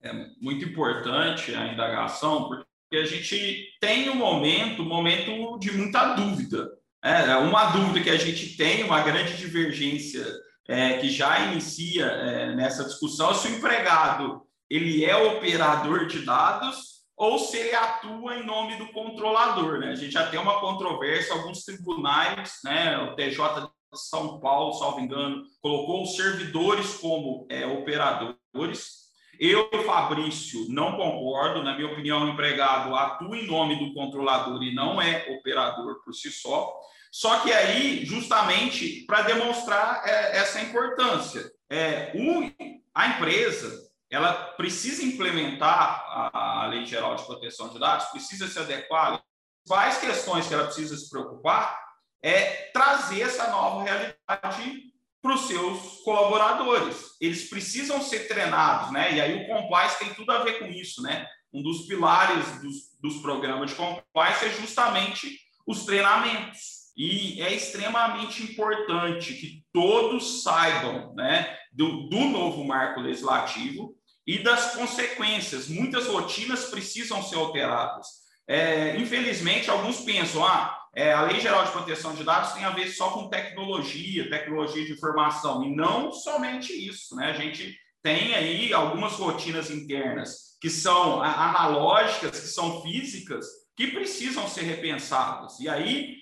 É 0.00 0.12
muito 0.40 0.64
importante 0.64 1.54
a 1.54 1.72
indagação, 1.72 2.48
porque 2.48 2.71
a 2.96 3.04
gente 3.04 3.68
tem 3.80 4.10
um 4.10 4.16
momento, 4.16 4.82
um 4.82 4.88
momento 4.88 5.58
de 5.58 5.72
muita 5.72 6.14
dúvida 6.14 6.68
é, 7.04 7.30
é, 7.32 7.36
uma 7.36 7.66
dúvida 7.72 8.00
que 8.00 8.10
a 8.10 8.16
gente 8.16 8.56
tem, 8.56 8.84
uma 8.84 9.02
grande 9.02 9.36
divergência 9.36 10.24
é, 10.68 10.98
que 10.98 11.10
já 11.10 11.50
inicia 11.50 12.06
é, 12.06 12.54
nessa 12.54 12.84
discussão, 12.84 13.34
se 13.34 13.48
o 13.48 13.56
empregado 13.56 14.42
ele 14.70 15.04
é 15.04 15.16
operador 15.16 16.06
de 16.06 16.20
dados 16.20 17.02
ou 17.16 17.38
se 17.40 17.56
ele 17.58 17.74
atua 17.74 18.36
em 18.36 18.46
nome 18.46 18.76
do 18.76 18.92
controlador. 18.92 19.80
Né? 19.80 19.88
A 19.88 19.94
gente 19.96 20.12
já 20.12 20.28
tem 20.28 20.38
uma 20.38 20.60
controvérsia, 20.60 21.34
alguns 21.34 21.64
tribunais, 21.64 22.58
né, 22.64 22.96
o 22.98 23.16
TJ 23.16 23.60
de 23.60 23.68
São 23.94 24.40
Paulo, 24.40 24.72
salvo 24.74 25.00
engano, 25.00 25.42
colocou 25.60 26.04
os 26.04 26.14
servidores 26.14 26.94
como 26.94 27.46
é, 27.50 27.66
operadores, 27.66 29.01
eu, 29.50 29.68
Fabrício, 29.84 30.66
não 30.68 30.96
concordo. 30.96 31.64
Na 31.64 31.74
minha 31.74 31.90
opinião, 31.90 32.24
o 32.24 32.28
empregado 32.28 32.94
atua 32.94 33.36
em 33.36 33.46
nome 33.46 33.76
do 33.76 33.92
controlador 33.92 34.62
e 34.62 34.72
não 34.72 35.02
é 35.02 35.26
operador 35.36 36.00
por 36.04 36.14
si 36.14 36.30
só. 36.30 36.72
Só 37.10 37.40
que 37.40 37.52
aí, 37.52 38.04
justamente 38.04 39.04
para 39.04 39.22
demonstrar 39.22 40.02
é, 40.06 40.38
essa 40.38 40.60
importância, 40.60 41.50
é, 41.68 42.12
o, 42.14 42.50
a 42.94 43.08
empresa 43.08 43.90
ela 44.08 44.32
precisa 44.32 45.02
implementar 45.02 46.04
a, 46.06 46.62
a 46.62 46.66
Lei 46.68 46.86
Geral 46.86 47.16
de 47.16 47.24
Proteção 47.24 47.68
de 47.70 47.78
Dados, 47.78 48.06
precisa 48.06 48.46
se 48.46 48.58
adequar. 48.58 49.20
Quais 49.66 49.98
questões 49.98 50.46
que 50.46 50.54
ela 50.54 50.66
precisa 50.66 50.96
se 50.96 51.10
preocupar 51.10 51.78
é 52.22 52.70
trazer 52.72 53.22
essa 53.22 53.50
nova 53.50 53.82
realidade 53.82 54.91
para 55.22 55.34
os 55.34 55.42
seus 55.42 56.00
colaboradores. 56.04 57.16
Eles 57.20 57.48
precisam 57.48 58.02
ser 58.02 58.26
treinados, 58.26 58.92
né? 58.92 59.14
E 59.14 59.20
aí 59.20 59.44
o 59.44 59.46
compliance 59.46 59.98
tem 59.98 60.12
tudo 60.12 60.32
a 60.32 60.42
ver 60.42 60.58
com 60.58 60.66
isso, 60.66 61.00
né? 61.00 61.26
Um 61.52 61.62
dos 61.62 61.86
pilares 61.86 62.60
dos, 62.60 62.74
dos 63.00 63.22
programas 63.22 63.70
de 63.70 63.76
compliance 63.76 64.44
é 64.44 64.50
justamente 64.50 65.38
os 65.66 65.84
treinamentos. 65.84 66.82
E 66.96 67.40
é 67.40 67.54
extremamente 67.54 68.42
importante 68.42 69.32
que 69.34 69.64
todos 69.72 70.42
saibam 70.42 71.14
né, 71.14 71.56
do, 71.72 72.08
do 72.08 72.20
novo 72.26 72.64
marco 72.64 73.00
legislativo 73.00 73.94
e 74.26 74.38
das 74.38 74.74
consequências. 74.74 75.68
Muitas 75.68 76.06
rotinas 76.06 76.66
precisam 76.66 77.22
ser 77.22 77.36
alteradas. 77.36 78.06
É, 78.46 78.96
infelizmente, 78.98 79.70
alguns 79.70 80.00
pensam, 80.00 80.44
ah, 80.44 80.78
é, 80.94 81.12
a 81.12 81.22
Lei 81.22 81.40
Geral 81.40 81.64
de 81.64 81.72
Proteção 81.72 82.14
de 82.14 82.22
Dados 82.22 82.52
tem 82.52 82.64
a 82.64 82.70
ver 82.70 82.88
só 82.88 83.10
com 83.10 83.28
tecnologia, 83.28 84.28
tecnologia 84.28 84.84
de 84.84 84.92
informação, 84.92 85.64
e 85.64 85.74
não 85.74 86.12
somente 86.12 86.72
isso. 86.72 87.16
Né? 87.16 87.30
A 87.30 87.32
gente 87.32 87.74
tem 88.02 88.34
aí 88.34 88.72
algumas 88.72 89.14
rotinas 89.14 89.70
internas 89.70 90.58
que 90.60 90.68
são 90.68 91.22
analógicas, 91.22 92.38
que 92.38 92.46
são 92.46 92.82
físicas, 92.82 93.46
que 93.76 93.88
precisam 93.88 94.46
ser 94.46 94.62
repensadas. 94.62 95.58
E 95.60 95.68
aí, 95.68 96.18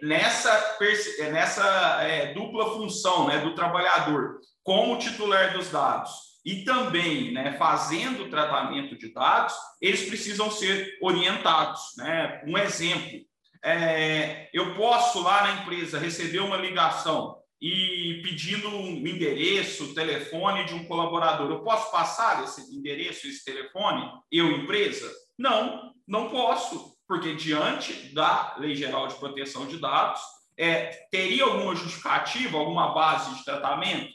nessa, 0.00 0.78
nessa 1.32 2.02
é, 2.02 2.32
dupla 2.32 2.72
função 2.74 3.26
né, 3.26 3.38
do 3.38 3.54
trabalhador 3.54 4.38
como 4.62 4.98
titular 4.98 5.52
dos 5.52 5.70
dados 5.70 6.10
e 6.44 6.64
também 6.64 7.32
né, 7.32 7.56
fazendo 7.58 8.24
o 8.24 8.30
tratamento 8.30 8.96
de 8.96 9.12
dados, 9.12 9.54
eles 9.80 10.06
precisam 10.08 10.50
ser 10.50 10.96
orientados. 11.02 11.80
Né? 11.96 12.42
Um 12.46 12.56
exemplo, 12.56 13.20
é, 13.64 14.50
eu 14.52 14.74
posso 14.76 15.22
lá 15.22 15.42
na 15.42 15.62
empresa 15.62 15.98
receber 15.98 16.40
uma 16.40 16.58
ligação 16.58 17.38
e 17.60 18.20
pedindo 18.22 18.68
um 18.68 18.98
endereço, 19.06 19.94
telefone 19.94 20.66
de 20.66 20.74
um 20.74 20.84
colaborador. 20.84 21.50
Eu 21.50 21.64
posso 21.64 21.90
passar 21.90 22.44
esse 22.44 22.60
endereço, 22.76 23.26
esse 23.26 23.42
telefone, 23.42 24.06
eu, 24.30 24.50
empresa? 24.50 25.10
Não, 25.38 25.94
não 26.06 26.28
posso, 26.28 26.94
porque 27.08 27.34
diante 27.34 28.14
da 28.14 28.54
Lei 28.58 28.76
Geral 28.76 29.08
de 29.08 29.14
Proteção 29.14 29.66
de 29.66 29.78
Dados, 29.78 30.20
é, 30.58 31.06
teria 31.10 31.44
alguma 31.44 31.74
justificativa, 31.74 32.58
alguma 32.58 32.92
base 32.92 33.34
de 33.34 33.44
tratamento? 33.46 34.12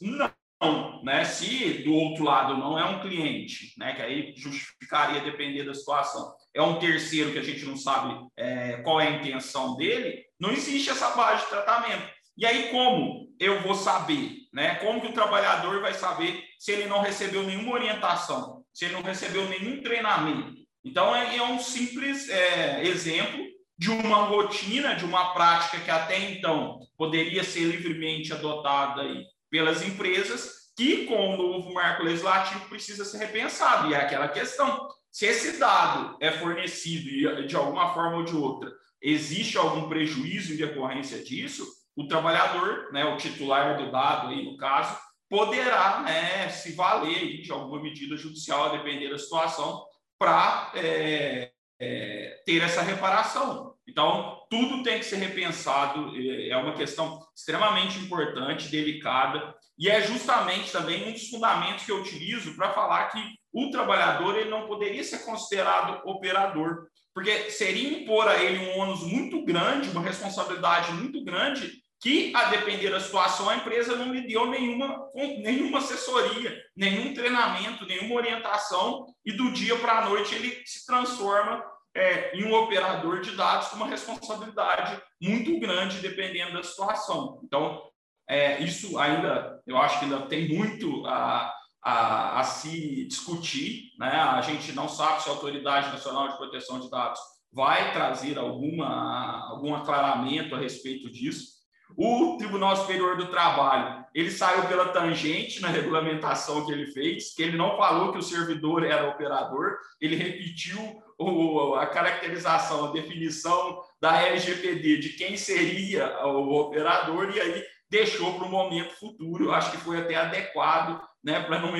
Não, 0.00 1.04
né? 1.04 1.24
Se 1.24 1.84
do 1.84 1.94
outro 1.94 2.24
lado 2.24 2.56
não 2.56 2.76
é 2.76 2.84
um 2.84 3.00
cliente, 3.00 3.72
né? 3.78 3.94
Que 3.94 4.02
aí 4.02 4.34
justificaria 4.36 5.20
depender 5.20 5.62
da 5.62 5.74
situação 5.74 6.34
é 6.54 6.62
um 6.62 6.78
terceiro 6.78 7.32
que 7.32 7.38
a 7.38 7.42
gente 7.42 7.64
não 7.64 7.76
sabe 7.76 8.14
é, 8.36 8.78
qual 8.78 9.00
é 9.00 9.08
a 9.08 9.12
intenção 9.12 9.76
dele, 9.76 10.24
não 10.40 10.50
existe 10.50 10.90
essa 10.90 11.10
base 11.10 11.44
de 11.44 11.50
tratamento. 11.50 12.08
E 12.36 12.46
aí, 12.46 12.70
como 12.70 13.28
eu 13.40 13.60
vou 13.62 13.74
saber? 13.74 14.36
Né? 14.52 14.76
Como 14.76 15.00
que 15.00 15.08
o 15.08 15.12
trabalhador 15.12 15.80
vai 15.80 15.94
saber 15.94 16.42
se 16.58 16.72
ele 16.72 16.86
não 16.86 17.00
recebeu 17.00 17.42
nenhuma 17.42 17.72
orientação, 17.72 18.64
se 18.72 18.84
ele 18.84 18.94
não 18.94 19.02
recebeu 19.02 19.48
nenhum 19.48 19.82
treinamento? 19.82 20.54
Então, 20.84 21.14
é, 21.14 21.36
é 21.36 21.42
um 21.42 21.58
simples 21.58 22.28
é, 22.28 22.84
exemplo 22.84 23.44
de 23.76 23.90
uma 23.90 24.24
rotina, 24.24 24.94
de 24.94 25.04
uma 25.04 25.32
prática 25.32 25.78
que 25.78 25.90
até 25.90 26.18
então 26.30 26.80
poderia 26.96 27.44
ser 27.44 27.64
livremente 27.64 28.32
adotada 28.32 29.02
aí 29.02 29.24
pelas 29.50 29.82
empresas, 29.82 30.72
que 30.76 31.06
com 31.06 31.34
o 31.34 31.36
novo 31.36 31.72
marco 31.72 32.02
legislativo 32.02 32.68
precisa 32.68 33.04
ser 33.04 33.18
repensado. 33.18 33.90
E 33.90 33.94
é 33.94 33.98
aquela 33.98 34.28
questão: 34.28 34.88
se 35.18 35.26
esse 35.26 35.58
dado 35.58 36.16
é 36.20 36.30
fornecido 36.30 37.08
e 37.08 37.44
de 37.48 37.56
alguma 37.56 37.92
forma 37.92 38.18
ou 38.18 38.24
de 38.24 38.36
outra 38.36 38.70
existe 39.02 39.58
algum 39.58 39.88
prejuízo 39.88 40.54
em 40.54 40.56
decorrência 40.56 41.24
disso, 41.24 41.66
o 41.96 42.06
trabalhador, 42.06 42.92
né, 42.92 43.04
o 43.04 43.16
titular 43.16 43.76
do 43.78 43.90
dado 43.90 44.28
aí 44.28 44.44
no 44.44 44.56
caso, 44.56 44.96
poderá 45.28 46.02
né, 46.02 46.48
se 46.50 46.70
valer 46.70 47.42
de 47.42 47.50
alguma 47.50 47.82
medida 47.82 48.16
judicial, 48.16 48.66
a 48.66 48.76
depender 48.76 49.10
da 49.10 49.18
situação, 49.18 49.84
para 50.16 50.70
é, 50.76 51.50
é, 51.80 52.42
ter 52.46 52.62
essa 52.62 52.82
reparação. 52.82 53.74
Então, 53.88 54.46
tudo 54.48 54.84
tem 54.84 55.00
que 55.00 55.04
ser 55.04 55.16
repensado, 55.16 56.12
é 56.16 56.56
uma 56.56 56.74
questão 56.74 57.18
extremamente 57.36 57.98
importante, 57.98 58.68
delicada, 58.68 59.52
e 59.76 59.90
é 59.90 60.00
justamente 60.00 60.70
também 60.70 61.08
um 61.08 61.12
dos 61.12 61.28
fundamentos 61.28 61.84
que 61.84 61.90
eu 61.90 62.02
utilizo 62.02 62.54
para 62.54 62.72
falar 62.72 63.08
que 63.08 63.37
o 63.52 63.70
trabalhador 63.70 64.36
ele 64.36 64.50
não 64.50 64.66
poderia 64.66 65.02
ser 65.02 65.24
considerado 65.24 66.00
operador, 66.08 66.86
porque 67.14 67.50
seria 67.50 67.98
impor 67.98 68.28
a 68.28 68.36
ele 68.42 68.58
um 68.58 68.78
ônus 68.78 69.02
muito 69.02 69.44
grande, 69.44 69.90
uma 69.90 70.02
responsabilidade 70.02 70.92
muito 70.92 71.24
grande, 71.24 71.72
que, 72.00 72.32
a 72.34 72.44
depender 72.44 72.90
da 72.90 73.00
situação, 73.00 73.48
a 73.48 73.56
empresa 73.56 73.96
não 73.96 74.12
lhe 74.12 74.26
deu 74.26 74.46
nenhuma, 74.46 75.10
nenhuma 75.14 75.78
assessoria, 75.78 76.56
nenhum 76.76 77.12
treinamento, 77.12 77.86
nenhuma 77.86 78.14
orientação, 78.14 79.06
e 79.24 79.32
do 79.32 79.50
dia 79.50 79.76
para 79.76 79.98
a 79.98 80.08
noite 80.08 80.34
ele 80.34 80.62
se 80.64 80.86
transforma 80.86 81.64
é, 81.96 82.36
em 82.36 82.44
um 82.44 82.54
operador 82.54 83.20
de 83.20 83.34
dados 83.34 83.68
com 83.68 83.76
uma 83.76 83.88
responsabilidade 83.88 85.00
muito 85.20 85.58
grande, 85.58 85.98
dependendo 85.98 86.52
da 86.52 86.62
situação. 86.62 87.40
Então, 87.42 87.82
é, 88.28 88.62
isso 88.62 88.96
ainda, 88.98 89.60
eu 89.66 89.76
acho 89.76 89.98
que 89.98 90.04
ainda 90.04 90.26
tem 90.26 90.48
muito 90.48 91.04
a, 91.06 91.52
a, 91.88 92.40
a, 92.40 92.44
se 92.44 93.06
discutir. 93.06 93.92
Né? 93.98 94.10
A 94.10 94.42
gente 94.42 94.72
não 94.72 94.88
sabe 94.88 95.22
se 95.22 95.28
a 95.28 95.32
Autoridade 95.32 95.90
Nacional 95.90 96.28
de 96.28 96.36
Proteção 96.36 96.78
de 96.78 96.90
Dados 96.90 97.18
vai 97.50 97.92
trazer 97.94 98.38
alguma, 98.38 99.48
algum 99.48 99.74
aclaramento 99.74 100.54
a 100.54 100.58
respeito 100.58 101.10
disso. 101.10 101.56
O 101.96 102.36
Tribunal 102.36 102.76
Superior 102.76 103.16
do 103.16 103.28
Trabalho, 103.28 104.04
ele 104.14 104.30
saiu 104.30 104.68
pela 104.68 104.90
tangente 104.90 105.62
na 105.62 105.68
regulamentação 105.68 106.66
que 106.66 106.72
ele 106.72 106.86
fez, 106.88 107.34
que 107.34 107.42
ele 107.42 107.56
não 107.56 107.78
falou 107.78 108.12
que 108.12 108.18
o 108.18 108.22
servidor 108.22 108.84
era 108.84 109.08
operador, 109.08 109.78
ele 109.98 110.14
repetiu 110.14 110.78
o, 111.18 111.74
a 111.74 111.86
caracterização, 111.86 112.84
a 112.84 112.92
definição 112.92 113.80
da 113.98 114.20
LGPD 114.22 114.98
de 114.98 115.08
quem 115.14 115.38
seria 115.38 116.26
o 116.26 116.60
operador, 116.60 117.34
e 117.34 117.40
aí 117.40 117.64
deixou 117.90 118.34
para 118.34 118.46
o 118.46 118.50
momento 118.50 118.94
futuro. 118.94 119.46
Eu 119.46 119.52
acho 119.52 119.70
que 119.70 119.78
foi 119.78 119.98
até 119.98 120.14
adequado 120.14 121.00
né, 121.22 121.40
para 121.40 121.60
não, 121.60 121.72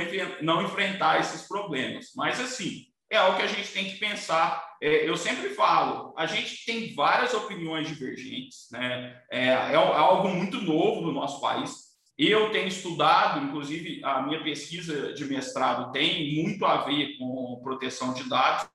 não 0.42 0.62
enfrentar 0.62 1.20
esses 1.20 1.46
problemas. 1.46 2.12
Mas, 2.16 2.40
assim, 2.40 2.86
é 3.10 3.16
algo 3.16 3.36
que 3.36 3.42
a 3.42 3.48
gente 3.48 3.72
tem 3.72 3.84
que 3.84 3.96
pensar. 3.96 4.66
É, 4.80 5.08
eu 5.08 5.16
sempre 5.16 5.50
falo, 5.50 6.14
a 6.16 6.26
gente 6.26 6.64
tem 6.64 6.94
várias 6.94 7.34
opiniões 7.34 7.88
divergentes, 7.88 8.68
né? 8.70 9.20
É, 9.30 9.48
é 9.48 9.74
algo 9.74 10.28
muito 10.28 10.60
novo 10.60 11.00
no 11.00 11.12
nosso 11.12 11.40
país. 11.40 11.88
Eu 12.18 12.50
tenho 12.50 12.66
estudado, 12.66 13.44
inclusive 13.44 14.00
a 14.04 14.22
minha 14.22 14.42
pesquisa 14.42 15.12
de 15.12 15.24
mestrado 15.24 15.92
tem 15.92 16.34
muito 16.42 16.64
a 16.64 16.78
ver 16.84 17.16
com 17.16 17.60
proteção 17.62 18.12
de 18.12 18.28
dados. 18.28 18.68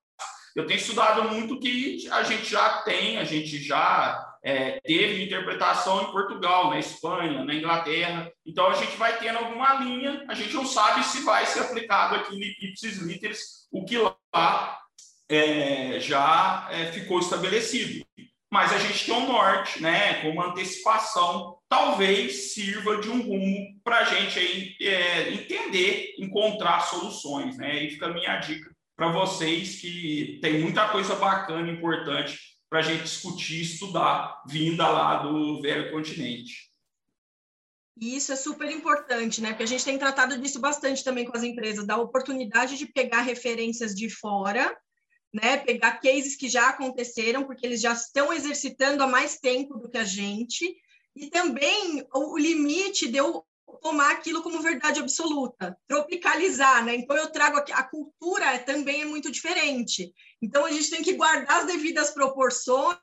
Eu 0.55 0.65
tenho 0.65 0.79
estudado 0.79 1.29
muito 1.29 1.59
que 1.59 2.07
a 2.09 2.23
gente 2.23 2.49
já 2.49 2.81
tem, 2.83 3.17
a 3.17 3.23
gente 3.23 3.57
já 3.61 4.32
é, 4.43 4.81
teve 4.81 5.23
interpretação 5.23 6.03
em 6.03 6.11
Portugal, 6.11 6.69
na 6.69 6.77
Espanha, 6.77 7.45
na 7.45 7.55
Inglaterra. 7.55 8.29
Então 8.45 8.67
a 8.67 8.73
gente 8.73 8.97
vai 8.97 9.17
tendo 9.17 9.39
alguma 9.39 9.75
linha, 9.75 10.25
a 10.27 10.33
gente 10.33 10.53
não 10.53 10.65
sabe 10.65 11.03
se 11.05 11.21
vai 11.21 11.45
ser 11.45 11.61
aplicado 11.61 12.15
aqui 12.15 12.35
no 12.35 12.43
ipsis 12.43 12.97
literis 12.97 13.67
o 13.71 13.85
que 13.85 13.97
lá 13.97 14.77
é, 15.29 15.97
já 15.99 16.67
é, 16.71 16.91
ficou 16.91 17.19
estabelecido. 17.19 18.05
Mas 18.51 18.71
a 18.71 18.77
gente 18.77 19.05
tem 19.05 19.15
um 19.15 19.27
norte, 19.27 19.81
né, 19.81 20.21
com 20.21 20.29
uma 20.29 20.49
antecipação, 20.49 21.57
talvez 21.67 22.53
sirva 22.53 22.97
de 22.97 23.09
um 23.09 23.19
rumo 23.19 23.81
para 23.83 23.99
a 23.99 24.03
gente 24.03 24.37
aí, 24.37 24.75
é, 24.79 25.33
entender, 25.33 26.13
encontrar 26.19 26.81
soluções. 26.81 27.57
Né? 27.57 27.85
E 27.85 27.89
fica 27.91 28.07
a 28.07 28.13
minha 28.13 28.37
dica 28.37 28.69
para 28.95 29.07
vocês 29.07 29.81
que 29.81 30.37
tem 30.39 30.59
muita 30.59 30.87
coisa 30.89 31.15
bacana, 31.15 31.71
importante 31.71 32.52
para 32.73 32.79
a 32.79 32.83
gente 32.83 33.03
discutir, 33.03 33.61
estudar, 33.61 34.41
vinda 34.47 34.89
lá 34.89 35.21
do 35.21 35.61
velho 35.61 35.91
continente. 35.91 36.71
E 38.01 38.15
isso 38.15 38.33
é 38.33 38.35
super 38.35 38.67
importante, 38.71 39.41
né? 39.41 39.49
Porque 39.49 39.61
a 39.61 39.67
gente 39.67 39.85
tem 39.85 39.95
tratado 39.95 40.39
disso 40.39 40.59
bastante 40.59 41.03
também 41.03 41.23
com 41.23 41.37
as 41.37 41.43
empresas, 41.43 41.85
da 41.85 41.97
oportunidade 41.97 42.75
de 42.75 42.87
pegar 42.87 43.21
referências 43.21 43.93
de 43.93 44.09
fora, 44.09 44.75
né? 45.31 45.57
Pegar 45.57 45.99
cases 45.99 46.35
que 46.35 46.49
já 46.49 46.69
aconteceram, 46.69 47.43
porque 47.43 47.63
eles 47.63 47.79
já 47.79 47.93
estão 47.93 48.33
exercitando 48.33 49.03
há 49.03 49.07
mais 49.07 49.37
tempo 49.37 49.77
do 49.77 49.87
que 49.87 49.99
a 49.99 50.03
gente, 50.03 50.75
e 51.15 51.29
também 51.29 52.03
o, 52.11 52.35
limite 52.39 53.07
de 53.07 53.17
eu 53.17 53.45
tomar 53.83 54.13
aquilo 54.13 54.41
como 54.41 54.63
verdade 54.63 54.99
absoluta, 54.99 55.77
tropicalizar, 55.87 56.83
né? 56.83 56.95
Então 56.95 57.15
eu 57.15 57.31
trago 57.31 57.57
aqui, 57.57 57.71
a 57.71 57.83
cultura 57.83 58.57
também 58.57 59.03
é 59.03 59.05
muito 59.05 59.31
diferente. 59.31 60.11
Então 60.43 60.65
a 60.65 60.71
gente 60.71 60.89
tem 60.89 61.01
que 61.01 61.13
guardar 61.13 61.61
as 61.61 61.65
devidas 61.65 62.11
proporções 62.11 62.97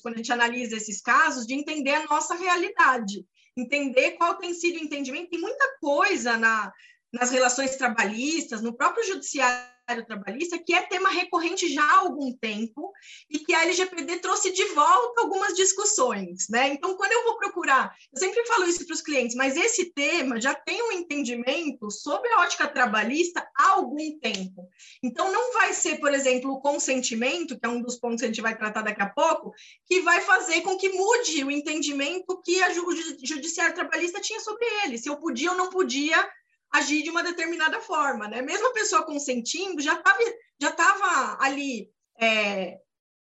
quando 0.00 0.14
a 0.14 0.16
gente 0.18 0.32
analisa 0.32 0.76
esses 0.76 1.02
casos, 1.02 1.46
de 1.46 1.52
entender 1.52 1.90
a 1.90 2.06
nossa 2.06 2.34
realidade 2.34 3.26
entender 3.56 4.12
qual 4.12 4.36
tem 4.36 4.52
sido 4.52 4.76
o 4.76 4.84
entendimento. 4.84 5.30
Tem 5.30 5.40
muita 5.40 5.78
coisa 5.80 6.36
na, 6.36 6.70
nas 7.12 7.30
relações 7.30 7.76
trabalhistas, 7.76 8.60
no 8.60 8.76
próprio 8.76 9.04
judiciário 9.04 9.75
trabalhista, 10.04 10.58
que 10.58 10.74
é 10.74 10.82
tema 10.82 11.10
recorrente 11.10 11.72
já 11.72 11.82
há 11.82 11.98
algum 11.98 12.32
tempo 12.32 12.92
e 13.30 13.38
que 13.38 13.54
a 13.54 13.62
LGPD 13.62 14.18
trouxe 14.18 14.52
de 14.52 14.64
volta 14.66 15.20
algumas 15.20 15.54
discussões, 15.54 16.48
né? 16.48 16.68
Então, 16.68 16.96
quando 16.96 17.12
eu 17.12 17.24
vou 17.24 17.36
procurar, 17.36 17.94
eu 18.12 18.18
sempre 18.18 18.44
falo 18.46 18.64
isso 18.64 18.84
para 18.84 18.94
os 18.94 19.00
clientes, 19.00 19.36
mas 19.36 19.56
esse 19.56 19.92
tema 19.92 20.40
já 20.40 20.54
tem 20.54 20.82
um 20.82 20.92
entendimento 20.92 21.90
sobre 21.90 22.28
a 22.32 22.40
ótica 22.40 22.66
trabalhista 22.66 23.46
há 23.56 23.70
algum 23.70 24.18
tempo. 24.18 24.68
Então, 25.02 25.32
não 25.32 25.52
vai 25.52 25.72
ser, 25.72 26.00
por 26.00 26.12
exemplo, 26.12 26.52
o 26.52 26.60
consentimento, 26.60 27.58
que 27.58 27.66
é 27.66 27.68
um 27.68 27.80
dos 27.80 27.96
pontos 27.96 28.20
que 28.20 28.24
a 28.24 28.28
gente 28.28 28.42
vai 28.42 28.56
tratar 28.56 28.82
daqui 28.82 29.02
a 29.02 29.08
pouco, 29.08 29.52
que 29.86 30.00
vai 30.00 30.20
fazer 30.20 30.62
com 30.62 30.76
que 30.76 30.88
mude 30.88 31.44
o 31.44 31.50
entendimento 31.50 32.40
que 32.42 32.60
a 32.62 32.72
judiciário 32.72 33.74
trabalhista 33.74 34.20
tinha 34.20 34.40
sobre 34.40 34.66
ele, 34.84 34.98
se 34.98 35.08
eu 35.08 35.16
podia 35.16 35.52
ou 35.52 35.56
não 35.56 35.70
podia 35.70 36.28
agir 36.76 37.02
de 37.02 37.10
uma 37.10 37.22
determinada 37.22 37.80
forma, 37.80 38.28
né? 38.28 38.42
Mesmo 38.42 38.68
a 38.68 38.72
pessoa 38.72 39.04
consentindo, 39.04 39.80
já 39.80 39.94
estava 39.94 40.18
já 40.60 40.72
tava 40.72 41.36
ali 41.44 41.90
é, 42.18 42.78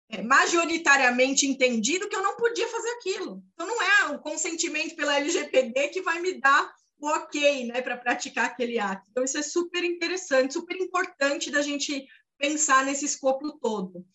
é, 0.10 0.22
majoritariamente 0.22 1.48
entendido 1.48 2.08
que 2.08 2.16
eu 2.16 2.22
não 2.22 2.36
podia 2.36 2.68
fazer 2.68 2.90
aquilo. 2.92 3.44
Então, 3.54 3.68
não 3.68 3.82
é 3.82 4.16
o 4.16 4.20
consentimento 4.20 4.96
pela 4.96 5.18
LGPD 5.18 5.90
que 5.90 6.02
vai 6.02 6.20
me 6.22 6.40
dar 6.40 6.72
o 7.00 7.08
ok, 7.08 7.66
né, 7.66 7.82
para 7.82 7.98
praticar 7.98 8.46
aquele 8.46 8.80
ato. 8.80 9.04
Então, 9.10 9.24
isso 9.24 9.38
é 9.38 9.42
super 9.42 9.84
interessante, 9.84 10.54
super 10.54 10.78
importante 10.78 11.52
da 11.52 11.62
gente 11.62 12.06
pensar 12.38 12.86
nesse 12.86 13.06
escopo 13.06 13.58
todo. 13.60 14.06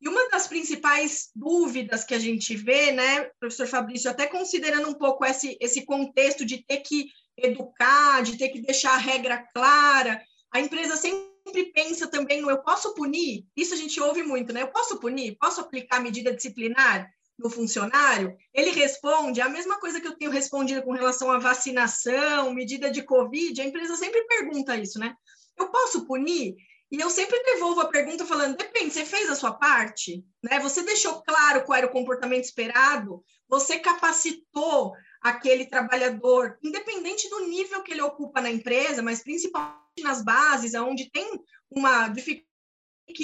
E 0.00 0.08
uma 0.08 0.28
das 0.30 0.46
principais 0.46 1.30
dúvidas 1.34 2.04
que 2.04 2.14
a 2.14 2.18
gente 2.18 2.54
vê, 2.56 2.92
né, 2.92 3.30
professor 3.40 3.66
Fabrício, 3.66 4.10
até 4.10 4.26
considerando 4.26 4.88
um 4.88 4.94
pouco 4.94 5.24
esse, 5.24 5.56
esse 5.60 5.84
contexto 5.84 6.44
de 6.44 6.64
ter 6.64 6.78
que 6.78 7.08
educar, 7.36 8.22
de 8.22 8.36
ter 8.36 8.48
que 8.48 8.60
deixar 8.60 8.92
a 8.92 8.98
regra 8.98 9.44
clara. 9.52 10.22
A 10.52 10.60
empresa 10.60 10.96
sempre 10.96 11.72
pensa 11.74 12.06
também 12.06 12.40
no 12.40 12.50
eu 12.50 12.62
posso 12.62 12.94
punir? 12.94 13.44
Isso 13.56 13.74
a 13.74 13.76
gente 13.76 14.00
ouve 14.00 14.22
muito, 14.22 14.52
né? 14.52 14.62
Eu 14.62 14.68
posso 14.68 14.98
punir? 14.98 15.36
Posso 15.38 15.60
aplicar 15.60 16.00
medida 16.00 16.34
disciplinar 16.34 17.08
no 17.38 17.50
funcionário? 17.50 18.36
Ele 18.52 18.70
responde 18.70 19.40
a 19.40 19.48
mesma 19.48 19.78
coisa 19.80 20.00
que 20.00 20.06
eu 20.06 20.16
tenho 20.16 20.30
respondido 20.30 20.82
com 20.82 20.92
relação 20.92 21.30
à 21.30 21.38
vacinação, 21.38 22.52
medida 22.52 22.90
de 22.90 23.02
Covid. 23.02 23.60
A 23.60 23.64
empresa 23.64 23.96
sempre 23.96 24.24
pergunta 24.24 24.76
isso, 24.76 24.98
né? 24.98 25.14
Eu 25.58 25.70
posso 25.70 26.06
punir? 26.06 26.54
E 26.90 26.98
eu 26.98 27.10
sempre 27.10 27.42
devolvo 27.44 27.80
a 27.80 27.88
pergunta 27.88 28.24
falando: 28.24 28.56
depende, 28.56 28.92
você 28.92 29.04
fez 29.04 29.28
a 29.28 29.34
sua 29.34 29.52
parte? 29.52 30.24
Né? 30.42 30.58
Você 30.60 30.82
deixou 30.82 31.22
claro 31.22 31.64
qual 31.64 31.76
era 31.76 31.86
o 31.86 31.92
comportamento 31.92 32.44
esperado? 32.44 33.22
Você 33.48 33.78
capacitou 33.78 34.94
aquele 35.20 35.66
trabalhador, 35.66 36.58
independente 36.62 37.28
do 37.28 37.46
nível 37.46 37.82
que 37.82 37.92
ele 37.92 38.00
ocupa 38.00 38.40
na 38.40 38.50
empresa, 38.50 39.02
mas 39.02 39.22
principalmente 39.22 40.02
nas 40.02 40.22
bases, 40.22 40.74
onde 40.74 41.10
tem 41.10 41.28
uma 41.70 42.14
fake 42.14 42.46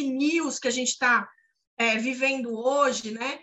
news 0.02 0.58
que 0.58 0.68
a 0.68 0.72
gente 0.72 0.88
está 0.88 1.28
é, 1.78 1.96
vivendo 1.96 2.52
hoje, 2.54 3.12
né? 3.12 3.40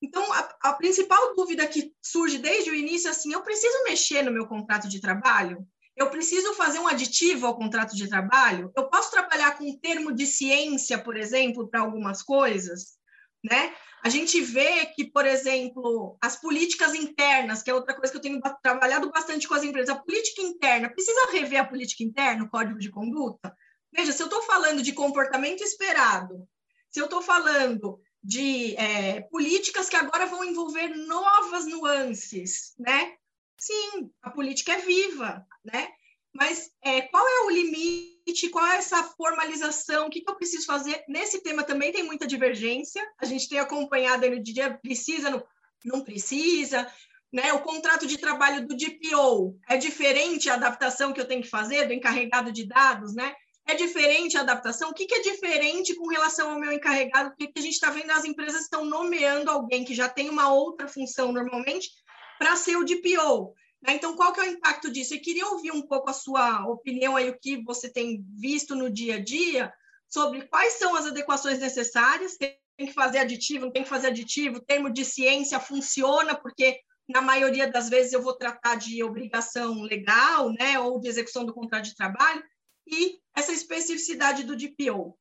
Então, 0.00 0.32
a, 0.32 0.56
a, 0.62 0.72
principal 0.74 1.34
dúvida 1.34 1.66
que 1.66 1.92
surge 2.00 2.38
desde 2.38 2.70
o 2.70 2.74
início 2.74 3.08
é 3.08 3.10
assim: 3.10 3.32
eu 3.32 3.42
preciso 3.42 3.84
mexer 3.84 4.22
no 4.22 4.30
meu 4.30 4.46
contrato 4.46 4.88
de 4.88 5.00
trabalho? 5.00 5.66
Eu 5.98 6.10
preciso 6.10 6.54
fazer 6.54 6.78
um 6.78 6.86
aditivo 6.86 7.44
ao 7.44 7.56
contrato 7.56 7.96
de 7.96 8.08
trabalho? 8.08 8.70
Eu 8.76 8.88
posso 8.88 9.10
trabalhar 9.10 9.58
com 9.58 9.64
um 9.64 9.76
termo 9.76 10.12
de 10.12 10.26
ciência, 10.26 10.96
por 10.96 11.16
exemplo, 11.16 11.68
para 11.68 11.80
algumas 11.80 12.22
coisas? 12.22 12.96
Né? 13.42 13.74
A 14.04 14.08
gente 14.08 14.40
vê 14.40 14.86
que, 14.86 15.04
por 15.04 15.26
exemplo, 15.26 16.16
as 16.22 16.36
políticas 16.40 16.94
internas, 16.94 17.64
que 17.64 17.70
é 17.70 17.74
outra 17.74 17.96
coisa 17.96 18.12
que 18.12 18.16
eu 18.16 18.22
tenho 18.22 18.40
trabalhado 18.62 19.10
bastante 19.10 19.48
com 19.48 19.54
as 19.54 19.64
empresas, 19.64 19.88
a 19.88 19.98
política 19.98 20.40
interna, 20.40 20.88
precisa 20.88 21.32
rever 21.32 21.60
a 21.60 21.66
política 21.66 22.04
interna, 22.04 22.44
o 22.44 22.48
código 22.48 22.78
de 22.78 22.90
conduta? 22.90 23.52
Veja, 23.92 24.12
se 24.12 24.22
eu 24.22 24.26
estou 24.26 24.42
falando 24.42 24.82
de 24.82 24.92
comportamento 24.92 25.62
esperado, 25.62 26.46
se 26.88 27.00
eu 27.00 27.06
estou 27.06 27.20
falando 27.20 28.00
de 28.22 28.76
é, 28.76 29.22
políticas 29.22 29.88
que 29.88 29.96
agora 29.96 30.26
vão 30.26 30.44
envolver 30.44 30.88
novas 30.94 31.66
nuances, 31.66 32.74
né? 32.78 33.14
Sim, 33.58 34.10
a 34.22 34.30
política 34.30 34.72
é 34.72 34.78
viva, 34.78 35.44
né? 35.64 35.88
Mas 36.32 36.70
é, 36.82 37.02
qual 37.02 37.26
é 37.26 37.46
o 37.46 37.50
limite? 37.50 38.48
Qual 38.50 38.64
é 38.64 38.76
essa 38.76 39.02
formalização? 39.02 40.06
O 40.06 40.10
que, 40.10 40.20
que 40.20 40.30
eu 40.30 40.36
preciso 40.36 40.66
fazer? 40.66 41.02
Nesse 41.08 41.42
tema 41.42 41.64
também 41.64 41.90
tem 41.90 42.04
muita 42.04 42.26
divergência. 42.26 43.04
A 43.20 43.24
gente 43.24 43.48
tem 43.48 43.58
acompanhado 43.58 44.28
no 44.30 44.40
dia 44.40 44.78
precisa, 44.80 45.30
não, 45.30 45.44
não 45.84 46.04
precisa. 46.04 46.90
Né? 47.32 47.52
O 47.52 47.62
contrato 47.62 48.06
de 48.06 48.18
trabalho 48.18 48.66
do 48.66 48.76
DPO 48.76 49.58
é 49.68 49.76
diferente 49.76 50.48
a 50.48 50.54
adaptação 50.54 51.12
que 51.12 51.20
eu 51.20 51.26
tenho 51.26 51.42
que 51.42 51.48
fazer 51.48 51.86
do 51.86 51.92
encarregado 51.92 52.52
de 52.52 52.66
dados, 52.66 53.14
né? 53.14 53.34
É 53.66 53.74
diferente 53.74 54.38
a 54.38 54.40
adaptação? 54.40 54.88
O 54.88 54.94
que, 54.94 55.04
que 55.04 55.14
é 55.14 55.20
diferente 55.20 55.94
com 55.94 56.08
relação 56.08 56.50
ao 56.52 56.58
meu 56.58 56.72
encarregado? 56.72 57.34
Porque 57.36 57.52
a 57.54 57.60
gente 57.60 57.74
está 57.74 57.90
vendo 57.90 58.10
as 58.12 58.24
empresas 58.24 58.62
estão 58.62 58.82
nomeando 58.82 59.50
alguém 59.50 59.84
que 59.84 59.94
já 59.94 60.08
tem 60.08 60.30
uma 60.30 60.50
outra 60.50 60.88
função 60.88 61.32
normalmente 61.32 61.90
para 62.38 62.56
ser 62.56 62.76
o 62.76 62.84
DPO. 62.84 63.54
Né? 63.82 63.94
Então, 63.94 64.16
qual 64.16 64.32
que 64.32 64.40
é 64.40 64.44
o 64.44 64.52
impacto 64.52 64.90
disso? 64.90 65.14
Eu 65.14 65.20
queria 65.20 65.46
ouvir 65.46 65.72
um 65.72 65.82
pouco 65.82 66.10
a 66.10 66.12
sua 66.12 66.66
opinião 66.66 67.16
aí, 67.16 67.28
o 67.28 67.38
que 67.38 67.62
você 67.62 67.88
tem 67.88 68.24
visto 68.38 68.74
no 68.74 68.90
dia 68.90 69.16
a 69.16 69.22
dia, 69.22 69.72
sobre 70.08 70.42
quais 70.46 70.74
são 70.74 70.94
as 70.96 71.06
adequações 71.06 71.58
necessárias, 71.58 72.36
tem 72.36 72.58
que 72.78 72.92
fazer 72.92 73.18
aditivo, 73.18 73.66
não 73.66 73.72
tem 73.72 73.82
que 73.82 73.88
fazer 73.88 74.08
aditivo, 74.08 74.56
o 74.56 74.64
termo 74.64 74.90
de 74.90 75.04
ciência 75.04 75.58
funciona, 75.60 76.34
porque 76.34 76.80
na 77.08 77.20
maioria 77.20 77.70
das 77.70 77.88
vezes 77.88 78.12
eu 78.12 78.22
vou 78.22 78.34
tratar 78.34 78.76
de 78.76 79.02
obrigação 79.02 79.82
legal, 79.82 80.52
né, 80.52 80.78
ou 80.78 81.00
de 81.00 81.08
execução 81.08 81.44
do 81.44 81.54
contrato 81.54 81.84
de 81.84 81.96
trabalho, 81.96 82.42
e 82.86 83.18
essa 83.34 83.52
especificidade 83.52 84.44
do 84.44 84.56
DPO 84.56 85.18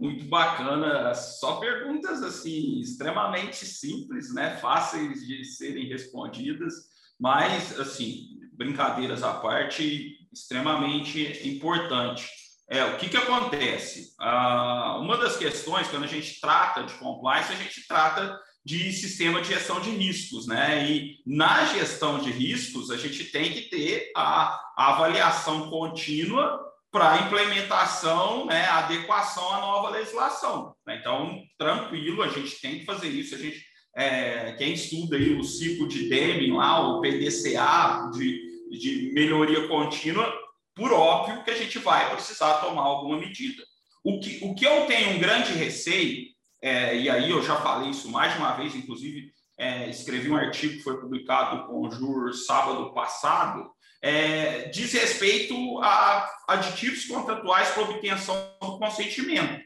muito 0.00 0.24
bacana, 0.24 1.14
só 1.14 1.56
perguntas 1.56 2.22
assim 2.22 2.80
extremamente 2.80 3.66
simples, 3.66 4.32
né, 4.32 4.56
fáceis 4.56 5.26
de 5.26 5.44
serem 5.44 5.86
respondidas, 5.88 6.72
mas 7.20 7.78
assim 7.78 8.40
brincadeiras 8.54 9.22
à 9.22 9.34
parte, 9.34 10.18
extremamente 10.32 11.46
importante. 11.46 12.28
É 12.68 12.84
o 12.84 12.96
que 12.96 13.08
que 13.08 13.16
acontece? 13.16 14.14
Ah, 14.18 14.98
uma 15.00 15.16
das 15.16 15.36
questões 15.36 15.88
quando 15.88 16.04
a 16.04 16.08
gente 16.08 16.40
trata 16.40 16.82
de 16.84 16.94
compliance, 16.94 17.52
a 17.52 17.56
gente 17.56 17.86
trata 17.86 18.38
de 18.64 18.92
sistema 18.92 19.40
de 19.40 19.48
gestão 19.48 19.80
de 19.80 19.90
riscos, 19.90 20.46
né? 20.46 20.88
E 20.88 21.16
na 21.26 21.64
gestão 21.66 22.18
de 22.18 22.30
riscos, 22.30 22.90
a 22.90 22.96
gente 22.96 23.24
tem 23.24 23.52
que 23.52 23.62
ter 23.62 24.12
a, 24.14 24.60
a 24.76 24.94
avaliação 24.94 25.68
contínua 25.68 26.69
para 26.90 27.20
implementação, 27.20 28.46
né, 28.46 28.64
adequação 28.66 29.52
à 29.54 29.60
nova 29.60 29.90
legislação. 29.90 30.74
Né? 30.86 30.98
Então, 31.00 31.40
tranquilo, 31.56 32.22
a 32.22 32.28
gente 32.28 32.60
tem 32.60 32.80
que 32.80 32.84
fazer 32.84 33.08
isso. 33.08 33.34
A 33.34 33.38
gente, 33.38 33.64
é, 33.96 34.52
quem 34.52 34.72
estuda 34.72 35.16
aí 35.16 35.34
o 35.34 35.44
ciclo 35.44 35.86
de 35.86 36.08
Deming 36.08 36.56
lá, 36.56 36.88
o 36.88 37.00
PDCA 37.00 38.10
de, 38.12 38.40
de 38.78 39.12
melhoria 39.14 39.68
contínua, 39.68 40.32
por 40.74 40.92
óbvio 40.92 41.44
que 41.44 41.50
a 41.50 41.56
gente 41.56 41.78
vai 41.78 42.10
precisar 42.10 42.54
tomar 42.54 42.82
alguma 42.82 43.18
medida. 43.18 43.62
O 44.02 44.18
que, 44.18 44.40
o 44.42 44.54
que 44.54 44.66
eu 44.66 44.86
tenho 44.86 45.10
um 45.10 45.18
grande 45.18 45.52
receio, 45.52 46.26
é, 46.62 46.96
e 46.96 47.08
aí 47.08 47.30
eu 47.30 47.42
já 47.42 47.56
falei 47.56 47.90
isso 47.90 48.10
mais 48.10 48.32
de 48.32 48.38
uma 48.38 48.52
vez, 48.52 48.74
inclusive 48.74 49.30
é, 49.58 49.90
escrevi 49.90 50.30
um 50.30 50.36
artigo 50.36 50.78
que 50.78 50.82
foi 50.82 50.98
publicado 50.98 51.66
com 51.66 51.86
o 51.86 51.90
Jur 51.90 52.32
sábado 52.32 52.94
passado, 52.94 53.70
é, 54.02 54.68
diz 54.68 54.92
respeito 54.92 55.54
a 55.80 56.28
aditivos 56.48 57.04
contratuais 57.04 57.70
para 57.70 57.82
obtenção 57.82 58.36
do 58.60 58.78
consentimento. 58.78 59.60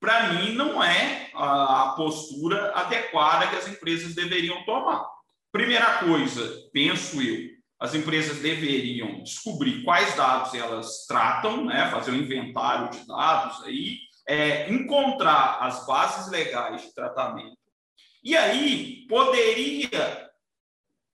Para 0.00 0.32
mim, 0.32 0.52
não 0.52 0.82
é 0.82 1.30
a 1.34 1.94
postura 1.96 2.72
adequada 2.72 3.46
que 3.48 3.56
as 3.56 3.68
empresas 3.68 4.14
deveriam 4.14 4.64
tomar. 4.64 5.04
Primeira 5.52 5.98
coisa, 5.98 6.68
penso 6.72 7.22
eu, 7.22 7.50
as 7.78 7.94
empresas 7.94 8.38
deveriam 8.38 9.22
descobrir 9.22 9.82
quais 9.84 10.14
dados 10.16 10.54
elas 10.54 11.06
tratam, 11.06 11.64
né, 11.64 11.90
fazer 11.90 12.10
um 12.10 12.16
inventário 12.16 12.90
de 12.90 13.06
dados 13.06 13.62
aí, 13.64 13.98
é, 14.26 14.70
encontrar 14.72 15.58
as 15.60 15.86
bases 15.86 16.30
legais 16.30 16.82
de 16.82 16.94
tratamento. 16.94 17.56
E 18.24 18.36
aí 18.36 19.06
poderia 19.08 20.25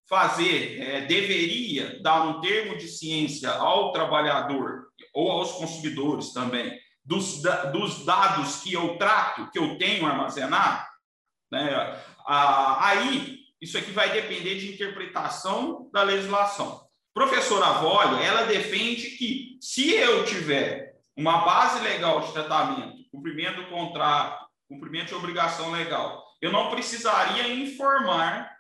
fazer, 0.09 0.81
é, 0.81 1.01
deveria 1.03 2.01
dar 2.03 2.23
um 2.23 2.41
termo 2.41 2.77
de 2.77 2.89
ciência 2.89 3.51
ao 3.51 3.93
trabalhador 3.93 4.89
ou 5.15 5.31
aos 5.31 5.53
consumidores 5.53 6.33
também, 6.33 6.79
dos, 7.05 7.43
dos 7.73 8.05
dados 8.05 8.63
que 8.63 8.73
eu 8.73 8.97
trato, 8.97 9.51
que 9.51 9.59
eu 9.59 9.77
tenho 9.79 10.07
armazenado, 10.07 10.87
né? 11.51 12.01
Ah, 12.27 12.89
aí 12.89 13.39
isso 13.61 13.77
aqui 13.79 13.91
vai 13.91 14.13
depender 14.13 14.57
de 14.57 14.73
interpretação 14.73 15.89
da 15.93 16.03
legislação. 16.03 16.87
Professora 17.15 17.73
Volio, 17.75 18.19
ela 18.19 18.45
defende 18.45 19.11
que 19.11 19.59
se 19.61 19.93
eu 19.93 20.25
tiver 20.25 20.95
uma 21.17 21.45
base 21.45 21.81
legal 21.81 22.21
de 22.21 22.33
tratamento, 22.33 23.05
cumprimento 23.11 23.63
do 23.63 23.69
contrato, 23.69 24.47
cumprimento 24.69 25.09
de 25.09 25.15
obrigação 25.15 25.71
legal, 25.71 26.25
eu 26.41 26.51
não 26.51 26.71
precisaria 26.71 27.53
informar 27.53 28.51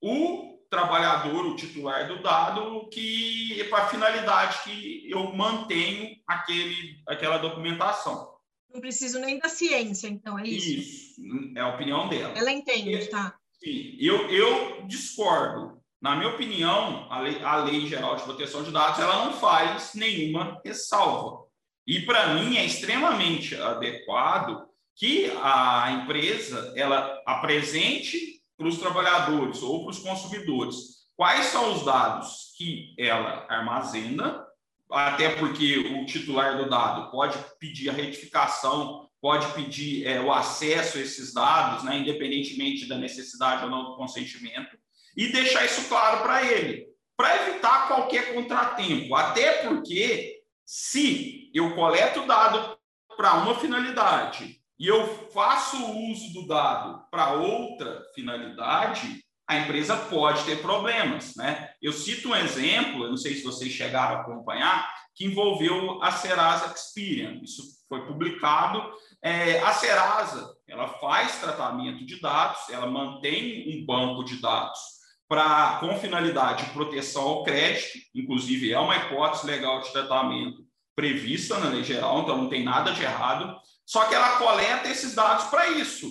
o 0.00 0.51
trabalhador, 0.72 1.44
o 1.44 1.54
titular 1.54 2.08
do 2.08 2.22
dado, 2.22 2.88
que 2.88 3.60
é 3.60 3.64
para 3.64 3.84
a 3.84 3.88
finalidade 3.88 4.60
que 4.64 5.06
eu 5.06 5.30
mantenho 5.34 6.16
aquele, 6.26 6.96
aquela 7.06 7.36
documentação. 7.36 8.32
Não 8.72 8.80
preciso 8.80 9.18
nem 9.18 9.38
da 9.38 9.50
ciência, 9.50 10.08
então, 10.08 10.38
é 10.38 10.44
isso? 10.44 10.70
Isso, 10.70 11.20
é 11.54 11.60
a 11.60 11.68
opinião 11.68 12.08
dela. 12.08 12.32
Ela 12.34 12.50
entende, 12.50 13.06
tá? 13.10 13.36
Sim, 13.62 13.98
eu, 14.00 14.30
eu 14.30 14.86
discordo. 14.86 15.78
Na 16.00 16.16
minha 16.16 16.30
opinião, 16.30 17.06
a 17.12 17.20
lei, 17.20 17.42
a 17.42 17.56
lei 17.56 17.86
Geral 17.86 18.16
de 18.16 18.22
Proteção 18.22 18.62
de 18.62 18.70
Dados 18.70 18.98
ela 18.98 19.26
não 19.26 19.34
faz 19.34 19.92
nenhuma 19.94 20.58
ressalva. 20.64 21.44
E, 21.86 22.00
para 22.00 22.32
mim, 22.32 22.56
é 22.56 22.64
extremamente 22.64 23.54
adequado 23.56 24.66
que 24.96 25.30
a 25.42 26.00
empresa 26.02 26.72
ela 26.74 27.22
apresente 27.26 28.41
para 28.62 28.68
os 28.68 28.78
trabalhadores 28.78 29.60
ou 29.60 29.82
para 29.82 29.90
os 29.90 29.98
consumidores 29.98 31.02
quais 31.16 31.46
são 31.46 31.74
os 31.74 31.84
dados 31.84 32.52
que 32.56 32.94
ela 32.96 33.44
armazena, 33.48 34.46
até 34.90 35.30
porque 35.36 35.78
o 35.78 36.06
titular 36.06 36.58
do 36.58 36.70
dado 36.70 37.10
pode 37.10 37.38
pedir 37.58 37.90
a 37.90 37.92
retificação, 37.92 39.08
pode 39.20 39.46
pedir 39.52 40.06
é, 40.06 40.20
o 40.20 40.32
acesso 40.32 40.98
a 40.98 41.00
esses 41.00 41.32
dados, 41.32 41.84
né, 41.84 41.98
independentemente 41.98 42.86
da 42.86 42.96
necessidade 42.96 43.64
ou 43.64 43.70
não 43.70 43.84
do 43.84 43.96
consentimento, 43.96 44.76
e 45.16 45.32
deixar 45.32 45.64
isso 45.64 45.88
claro 45.88 46.22
para 46.22 46.44
ele, 46.44 46.86
para 47.16 47.48
evitar 47.48 47.88
qualquer 47.88 48.34
contratempo. 48.34 49.14
Até 49.14 49.64
porque, 49.64 50.42
se 50.64 51.50
eu 51.54 51.74
coleto 51.74 52.26
dado 52.26 52.78
para 53.16 53.34
uma 53.34 53.58
finalidade 53.58 54.61
e 54.82 54.88
eu 54.88 55.06
faço 55.32 55.76
uso 56.10 56.32
do 56.32 56.44
dado 56.44 57.04
para 57.08 57.34
outra 57.34 58.02
finalidade, 58.16 59.22
a 59.46 59.58
empresa 59.58 59.96
pode 59.96 60.42
ter 60.42 60.60
problemas, 60.60 61.36
né? 61.36 61.70
Eu 61.80 61.92
cito 61.92 62.30
um 62.30 62.34
exemplo, 62.34 63.04
eu 63.04 63.10
não 63.10 63.16
sei 63.16 63.36
se 63.36 63.44
vocês 63.44 63.70
chegaram 63.70 64.16
a 64.16 64.20
acompanhar, 64.22 64.92
que 65.14 65.24
envolveu 65.24 66.02
a 66.02 66.10
Serasa 66.10 66.74
Experian. 66.74 67.38
Isso 67.44 67.62
foi 67.88 68.04
publicado. 68.06 68.82
É, 69.22 69.60
a 69.60 69.72
Serasa, 69.72 70.52
ela 70.66 70.88
faz 70.88 71.38
tratamento 71.38 72.04
de 72.04 72.20
dados, 72.20 72.68
ela 72.68 72.86
mantém 72.86 73.78
um 73.78 73.86
banco 73.86 74.24
de 74.24 74.40
dados 74.42 74.80
para 75.28 75.78
com 75.78 75.96
finalidade 76.00 76.64
de 76.64 76.72
proteção 76.72 77.22
ao 77.22 77.44
crédito, 77.44 78.00
inclusive 78.12 78.72
é 78.72 78.80
uma 78.80 78.96
hipótese 78.96 79.46
legal 79.46 79.80
de 79.80 79.92
tratamento 79.92 80.60
prevista 80.96 81.56
na 81.58 81.68
lei 81.68 81.84
geral, 81.84 82.22
então 82.22 82.36
não 82.36 82.48
tem 82.48 82.64
nada 82.64 82.92
de 82.92 83.02
errado. 83.02 83.56
Só 83.86 84.06
que 84.06 84.14
ela 84.14 84.38
coleta 84.38 84.88
esses 84.88 85.14
dados 85.14 85.46
para 85.46 85.68
isso. 85.70 86.08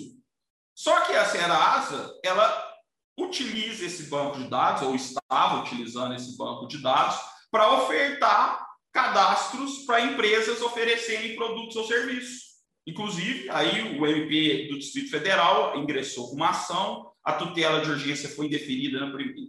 Só 0.74 1.00
que 1.02 1.12
a 1.12 1.24
Serasa, 1.24 2.18
ela 2.24 2.72
utiliza 3.18 3.84
esse 3.84 4.04
banco 4.04 4.38
de 4.38 4.48
dados, 4.48 4.82
ou 4.82 4.94
estava 4.94 5.60
utilizando 5.60 6.14
esse 6.14 6.36
banco 6.36 6.66
de 6.66 6.78
dados, 6.82 7.18
para 7.50 7.72
ofertar 7.74 8.66
cadastros 8.92 9.84
para 9.86 10.02
empresas 10.02 10.60
oferecerem 10.60 11.34
produtos 11.34 11.76
ou 11.76 11.86
serviços. 11.86 12.52
Inclusive, 12.86 13.48
aí 13.50 13.98
o 13.98 14.06
MP 14.06 14.68
do 14.68 14.78
Distrito 14.78 15.10
Federal 15.10 15.78
ingressou 15.78 16.28
com 16.28 16.36
uma 16.36 16.50
ação, 16.50 17.10
a 17.24 17.32
tutela 17.32 17.80
de 17.80 17.90
urgência 17.90 18.28
foi 18.28 18.46
indeferida 18.46 18.98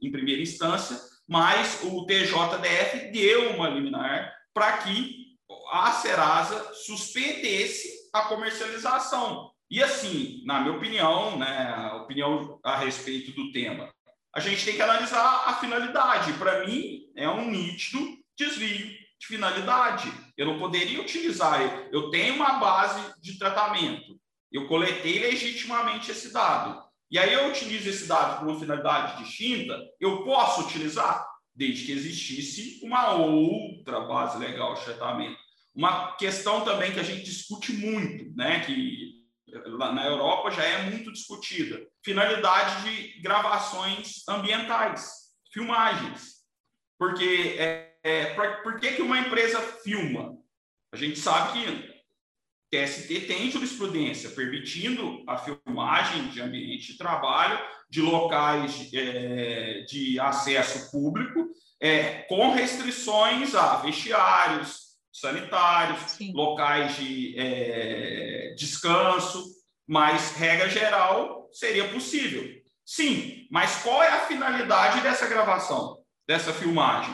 em 0.01 0.11
primeira 0.11 0.41
instância, 0.41 0.99
mas 1.27 1.79
o 1.83 2.05
TJDF 2.05 3.11
deu 3.11 3.51
uma 3.51 3.69
liminar 3.69 4.31
para 4.53 4.77
que 4.77 5.23
a 5.71 5.91
Serasa 5.93 6.73
suspendesse 6.73 7.92
a 8.13 8.21
comercialização. 8.21 9.51
E 9.69 9.81
assim, 9.81 10.43
na 10.45 10.61
minha 10.61 10.75
opinião, 10.75 11.37
né, 11.37 11.91
opinião 11.95 12.59
a 12.63 12.77
respeito 12.77 13.31
do 13.31 13.51
tema, 13.51 13.91
a 14.35 14.39
gente 14.39 14.63
tem 14.63 14.75
que 14.75 14.81
analisar 14.81 15.45
a 15.47 15.55
finalidade. 15.55 16.33
Para 16.33 16.65
mim, 16.65 17.11
é 17.15 17.27
um 17.27 17.49
nítido 17.49 17.99
desvio 18.37 18.87
de 19.19 19.27
finalidade. 19.27 20.11
Eu 20.37 20.45
não 20.45 20.59
poderia 20.59 21.01
utilizar. 21.01 21.59
Eu 21.91 22.09
tenho 22.11 22.35
uma 22.35 22.53
base 22.59 23.13
de 23.19 23.37
tratamento. 23.37 24.19
Eu 24.51 24.67
coletei 24.67 25.19
legitimamente 25.19 26.11
esse 26.11 26.31
dado. 26.31 26.83
E 27.09 27.17
aí 27.17 27.33
eu 27.33 27.47
utilizo 27.47 27.89
esse 27.89 28.07
dado 28.07 28.37
para 28.37 28.47
uma 28.47 28.59
finalidade 28.59 29.23
distinta. 29.23 29.79
Eu 29.99 30.23
posso 30.23 30.61
utilizar 30.61 31.25
desde 31.55 31.85
que 31.85 31.91
existisse 31.91 32.79
uma 32.83 33.13
outra 33.13 34.01
base 34.01 34.39
legal 34.39 34.73
de 34.73 34.83
tratamento. 34.85 35.42
Uma 35.75 36.15
questão 36.17 36.63
também 36.63 36.91
que 36.91 36.99
a 36.99 37.03
gente 37.03 37.23
discute 37.23 37.73
muito, 37.73 38.35
né, 38.35 38.59
que 38.61 39.23
na 39.77 40.05
Europa 40.05 40.51
já 40.51 40.63
é 40.63 40.89
muito 40.89 41.11
discutida, 41.11 41.81
finalidade 42.03 42.83
de 42.83 43.21
gravações 43.21 44.27
ambientais, 44.27 45.31
filmagens. 45.51 46.43
Porque 46.97 47.55
é, 47.57 47.95
é, 48.03 48.33
pra, 48.33 48.61
por 48.61 48.79
que, 48.79 48.93
que 48.93 49.01
uma 49.01 49.19
empresa 49.19 49.59
filma? 49.83 50.37
A 50.91 50.97
gente 50.97 51.19
sabe 51.19 51.53
que 51.53 51.93
TST 52.73 53.27
tem 53.27 53.51
jurisprudência 53.51 54.31
permitindo 54.31 55.23
a 55.27 55.37
filmagem 55.37 56.29
de 56.29 56.41
ambiente 56.41 56.93
de 56.93 56.97
trabalho, 56.97 57.59
de 57.87 58.01
locais 58.01 58.89
é, 58.93 59.81
de 59.87 60.19
acesso 60.19 60.89
público, 60.91 61.49
é, 61.79 62.23
com 62.23 62.51
restrições 62.51 63.53
a 63.53 63.77
vestiários, 63.77 64.82
sanitários, 65.13 65.99
Sim. 66.11 66.33
locais 66.33 66.95
de 66.95 67.35
é, 67.37 68.55
descanso, 68.57 69.45
mas 69.87 70.31
regra 70.35 70.67
geral 70.67 71.47
seria 71.51 71.87
possível. 71.89 72.43
Sim, 72.83 73.47
mas 73.51 73.83
qual 73.83 74.01
é 74.01 74.09
a 74.09 74.25
finalidade 74.25 75.01
dessa 75.01 75.27
gravação, 75.27 75.99
dessa 76.27 76.51
filmagem? 76.51 77.13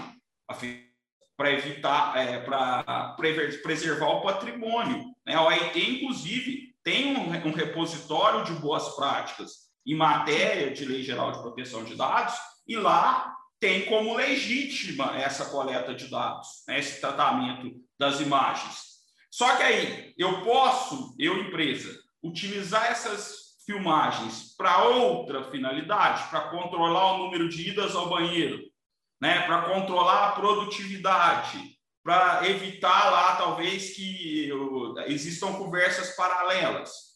Para 1.38 1.52
evitar, 1.52 2.18
é, 2.18 2.40
para 2.40 3.16
preservar 3.62 4.08
o 4.08 4.22
patrimônio. 4.22 5.14
Né? 5.26 5.36
A 5.36 5.44
OIT, 5.44 5.80
inclusive, 5.80 6.74
tem 6.84 7.16
um, 7.16 7.30
um 7.48 7.52
repositório 7.52 8.46
de 8.46 8.54
boas 8.54 8.96
práticas 8.96 9.70
em 9.86 9.96
matéria 9.96 10.72
de 10.72 10.86
Lei 10.86 11.04
Geral 11.04 11.32
de 11.32 11.40
Proteção 11.40 11.84
de 11.84 11.96
Dados, 11.96 12.36
e 12.68 12.76
lá 12.76 13.36
tem 13.60 13.86
como 13.86 14.16
legítima 14.16 15.18
essa 15.18 15.46
coleta 15.46 15.94
de 15.94 16.08
dados, 16.08 16.64
né, 16.68 16.80
esse 16.80 17.02
tratamento 17.02 17.74
das 18.00 18.20
imagens. 18.22 18.90
Só 19.30 19.58
que 19.58 19.64
aí 19.64 20.14
eu 20.18 20.42
posso, 20.42 21.16
eu 21.20 21.38
empresa, 21.38 22.00
utilizar 22.24 22.86
essas 22.86 23.50
filmagens 23.66 24.56
para 24.58 24.86
outra 24.86 25.44
finalidade, 25.52 26.28
para 26.30 26.50
controlar 26.50 27.14
o 27.14 27.18
número 27.20 27.48
de 27.48 27.70
idas 27.70 27.96
ao 27.96 28.10
banheiro, 28.10 28.60
né, 29.22 29.42
para 29.42 29.64
controlar 29.64 30.30
a 30.30 30.32
produtividade, 30.32 31.78
para 32.04 32.50
evitar 32.50 33.12
lá 33.12 33.36
talvez 33.36 33.96
que 33.96 34.50
existam 35.06 35.54
conversas 35.54 36.16
paralelas. 36.16 37.10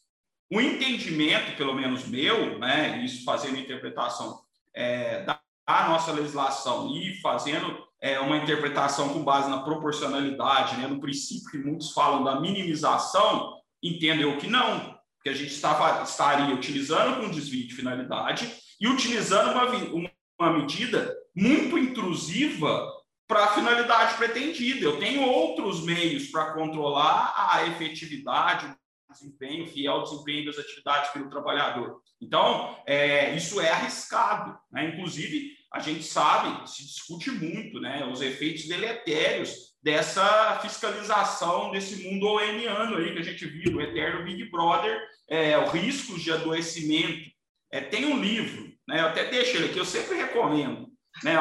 O 0.52 0.62
entendimento, 0.62 1.58
pelo 1.58 1.74
menos 1.74 2.06
meu, 2.06 2.60
né, 2.60 3.04
isso 3.04 3.24
fazendo 3.24 3.58
interpretação 3.58 4.44
é, 4.74 5.24
da 5.24 5.40
nossa 5.68 6.12
legislação 6.12 6.96
e 6.96 7.20
fazendo 7.22 7.88
é, 8.04 8.20
uma 8.20 8.36
interpretação 8.36 9.14
com 9.14 9.24
base 9.24 9.50
na 9.50 9.62
proporcionalidade, 9.62 10.76
né, 10.76 10.88
no 10.88 11.00
princípio 11.00 11.50
que 11.50 11.58
muitos 11.58 11.94
falam 11.94 12.22
da 12.22 12.38
minimização, 12.38 13.54
entendo 13.82 14.22
eu 14.22 14.38
que 14.38 14.48
não, 14.48 15.00
que 15.24 15.30
a 15.30 15.34
gente 15.34 15.54
estava, 15.54 16.04
estaria 16.04 16.54
utilizando 16.54 17.22
com 17.22 17.32
desvio 17.32 17.66
de 17.66 17.74
finalidade 17.74 18.54
e 18.82 18.90
utilizando 18.90 19.54
uma, 19.54 20.12
uma 20.38 20.60
medida 20.60 21.16
muito 21.34 21.78
intrusiva 21.78 22.92
para 23.26 23.46
a 23.46 23.54
finalidade 23.54 24.18
pretendida. 24.18 24.84
Eu 24.84 25.00
tenho 25.00 25.22
outros 25.22 25.82
meios 25.86 26.28
para 26.28 26.54
controlar 26.54 27.34
a 27.38 27.66
efetividade, 27.68 28.76
desempenho, 29.14 29.68
fiel 29.68 30.04
desempenho 30.04 30.46
das 30.46 30.60
atividades 30.60 31.12
pelo 31.12 31.30
trabalhador. 31.30 32.02
Então, 32.22 32.78
é, 32.86 33.36
isso 33.36 33.62
é 33.62 33.70
arriscado. 33.70 34.58
Né? 34.72 34.90
Inclusive, 34.90 35.54
a 35.74 35.80
gente 35.80 36.04
sabe, 36.04 36.70
se 36.70 36.84
discute 36.86 37.32
muito, 37.32 37.80
né, 37.80 38.06
os 38.06 38.22
efeitos 38.22 38.68
deletérios 38.68 39.74
dessa 39.82 40.60
fiscalização 40.62 41.72
desse 41.72 42.08
mundo 42.08 42.28
ONiano 42.28 42.98
aí 42.98 43.12
que 43.12 43.20
a 43.20 43.24
gente 43.24 43.46
viu, 43.48 43.78
o 43.78 43.82
eterno 43.82 44.24
Big 44.24 44.50
Brother, 44.52 45.02
é, 45.28 45.58
os 45.58 45.72
riscos 45.72 46.22
de 46.22 46.32
adoecimento. 46.32 47.28
É, 47.72 47.82
tem 47.82 48.06
um 48.06 48.22
livro, 48.22 48.72
né, 48.88 49.00
eu 49.00 49.08
até 49.08 49.26
deixo 49.26 49.58
ele 49.58 49.66
aqui, 49.66 49.80
eu 49.80 49.86
sempre 49.86 50.16
recomendo, 50.16 50.88
né, 51.24 51.36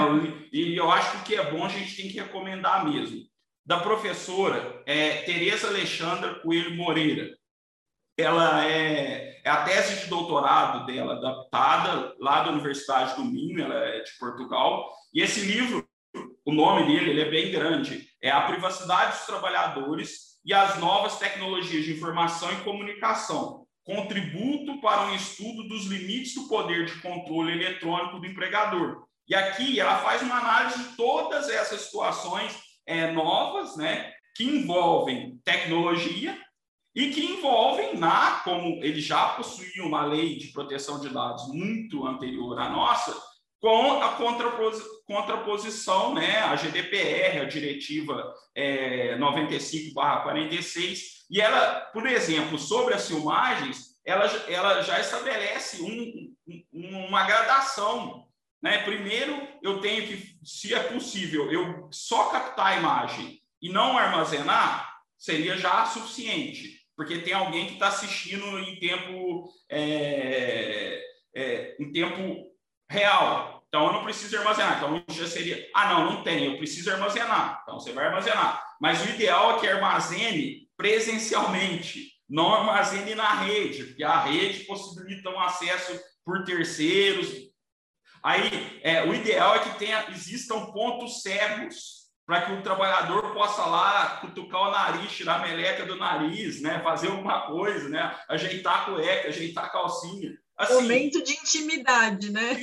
e 0.50 0.74
eu 0.74 0.90
acho 0.90 1.12
que 1.12 1.18
o 1.18 1.22
que 1.24 1.34
é 1.34 1.50
bom 1.50 1.64
a 1.64 1.68
gente 1.68 1.94
tem 1.94 2.08
que 2.08 2.18
recomendar 2.18 2.88
mesmo, 2.88 3.20
da 3.66 3.80
professora 3.80 4.82
é, 4.86 5.22
Tereza 5.22 5.68
Alexandra 5.68 6.36
Coelho 6.36 6.74
Moreira. 6.74 7.36
Ela 8.16 8.66
é, 8.66 9.40
é 9.44 9.48
a 9.48 9.64
tese 9.64 10.02
de 10.02 10.06
doutorado 10.06 10.86
dela, 10.86 11.14
adaptada 11.14 12.14
lá 12.20 12.42
da 12.42 12.50
Universidade 12.50 13.16
do 13.16 13.24
Minho, 13.24 13.62
ela 13.62 13.74
é 13.74 14.00
de 14.00 14.12
Portugal, 14.18 14.90
e 15.14 15.20
esse 15.20 15.40
livro 15.40 15.86
o 16.44 16.52
nome 16.52 16.86
dele 16.86 17.10
ele 17.10 17.20
é 17.22 17.30
bem 17.30 17.50
grande, 17.50 18.08
é 18.20 18.30
a 18.30 18.42
privacidade 18.42 19.16
dos 19.16 19.26
trabalhadores 19.26 20.32
e 20.44 20.52
as 20.52 20.78
novas 20.78 21.18
tecnologias 21.18 21.84
de 21.84 21.92
informação 21.92 22.52
e 22.52 22.62
comunicação, 22.62 23.64
contributo 23.84 24.80
para 24.80 25.06
um 25.06 25.14
estudo 25.14 25.68
dos 25.68 25.86
limites 25.86 26.34
do 26.34 26.48
poder 26.48 26.86
de 26.86 27.00
controle 27.00 27.52
eletrônico 27.52 28.18
do 28.18 28.26
empregador. 28.26 29.04
E 29.28 29.34
aqui 29.34 29.78
ela 29.78 29.98
faz 29.98 30.20
uma 30.22 30.38
análise 30.38 30.82
de 30.82 30.96
todas 30.96 31.48
essas 31.48 31.82
situações 31.82 32.56
é, 32.86 33.12
novas, 33.12 33.76
né, 33.76 34.12
que 34.36 34.44
envolvem 34.44 35.40
tecnologia 35.44 36.36
e 36.94 37.10
que 37.10 37.24
envolvem, 37.24 37.96
na, 37.96 38.40
como 38.40 38.84
ele 38.84 39.00
já 39.00 39.30
possuía 39.30 39.84
uma 39.84 40.04
lei 40.04 40.36
de 40.36 40.48
proteção 40.48 41.00
de 41.00 41.08
dados 41.08 41.48
muito 41.48 42.06
anterior 42.06 42.58
à 42.58 42.68
nossa, 42.68 43.16
com 43.62 44.02
a 44.02 44.18
contraposição, 45.06 46.12
né, 46.14 46.40
a 46.40 46.54
GDPR, 46.56 47.40
a 47.40 47.44
diretiva 47.44 48.34
é, 48.54 49.16
95/46, 49.18 51.22
e 51.30 51.40
ela, 51.40 51.80
por 51.92 52.06
exemplo, 52.06 52.58
sobre 52.58 52.92
as 52.92 53.06
filmagens, 53.06 53.96
ela, 54.04 54.26
ela 54.48 54.82
já 54.82 55.00
estabelece 55.00 55.80
um, 55.80 56.34
um, 56.72 57.06
uma 57.06 57.24
gradação. 57.24 58.26
Né? 58.60 58.78
Primeiro, 58.78 59.46
eu 59.62 59.80
tenho 59.80 60.08
que, 60.08 60.36
se 60.42 60.74
é 60.74 60.82
possível, 60.82 61.48
eu 61.50 61.88
só 61.92 62.30
captar 62.30 62.66
a 62.66 62.76
imagem 62.76 63.40
e 63.62 63.70
não 63.70 63.96
armazenar, 63.96 64.92
seria 65.16 65.56
já 65.56 65.86
suficiente, 65.86 66.81
porque 66.96 67.18
tem 67.18 67.32
alguém 67.32 67.66
que 67.66 67.74
está 67.74 67.88
assistindo 67.88 68.58
em 68.58 68.78
tempo, 68.78 69.48
é, 69.70 71.02
é, 71.34 71.76
em 71.78 71.92
tempo 71.92 72.46
real. 72.90 73.64
Então, 73.68 73.86
eu 73.86 73.92
não 73.94 74.04
preciso 74.04 74.36
armazenar. 74.36 74.76
Então, 74.76 75.02
já 75.08 75.26
seria, 75.26 75.66
ah, 75.74 75.88
não, 75.88 76.12
não 76.12 76.22
tem, 76.22 76.44
eu 76.44 76.58
preciso 76.58 76.90
armazenar. 76.90 77.60
Então, 77.62 77.80
você 77.80 77.92
vai 77.92 78.06
armazenar. 78.06 78.62
Mas 78.80 79.02
o 79.02 79.08
ideal 79.08 79.56
é 79.56 79.60
que 79.60 79.66
armazene 79.66 80.68
presencialmente, 80.76 82.12
não 82.28 82.52
armazene 82.52 83.14
na 83.14 83.32
rede, 83.42 83.84
porque 83.84 84.04
a 84.04 84.20
rede 84.20 84.64
possibilita 84.64 85.30
um 85.30 85.40
acesso 85.40 85.98
por 86.24 86.44
terceiros. 86.44 87.28
Aí, 88.22 88.80
é, 88.82 89.04
o 89.04 89.14
ideal 89.14 89.56
é 89.56 89.60
que 89.60 89.78
tenha, 89.78 90.06
existam 90.10 90.66
pontos 90.72 91.22
cegos 91.22 92.01
para 92.26 92.42
que 92.42 92.52
o 92.52 92.62
trabalhador 92.62 93.34
possa 93.34 93.64
lá 93.64 94.18
cutucar 94.20 94.62
o 94.62 94.70
nariz, 94.70 95.12
tirar 95.12 95.36
a 95.36 95.46
meleca 95.46 95.84
do 95.84 95.96
nariz, 95.96 96.60
né? 96.62 96.80
fazer 96.82 97.08
alguma 97.08 97.46
coisa, 97.46 97.88
né? 97.88 98.16
ajeitar 98.28 98.82
a 98.82 98.84
cueca, 98.84 99.28
ajeitar 99.28 99.64
a 99.64 99.68
calcinha. 99.68 100.32
Assim, 100.56 100.74
Momento 100.74 101.22
de 101.24 101.32
intimidade, 101.32 102.30
né? 102.30 102.56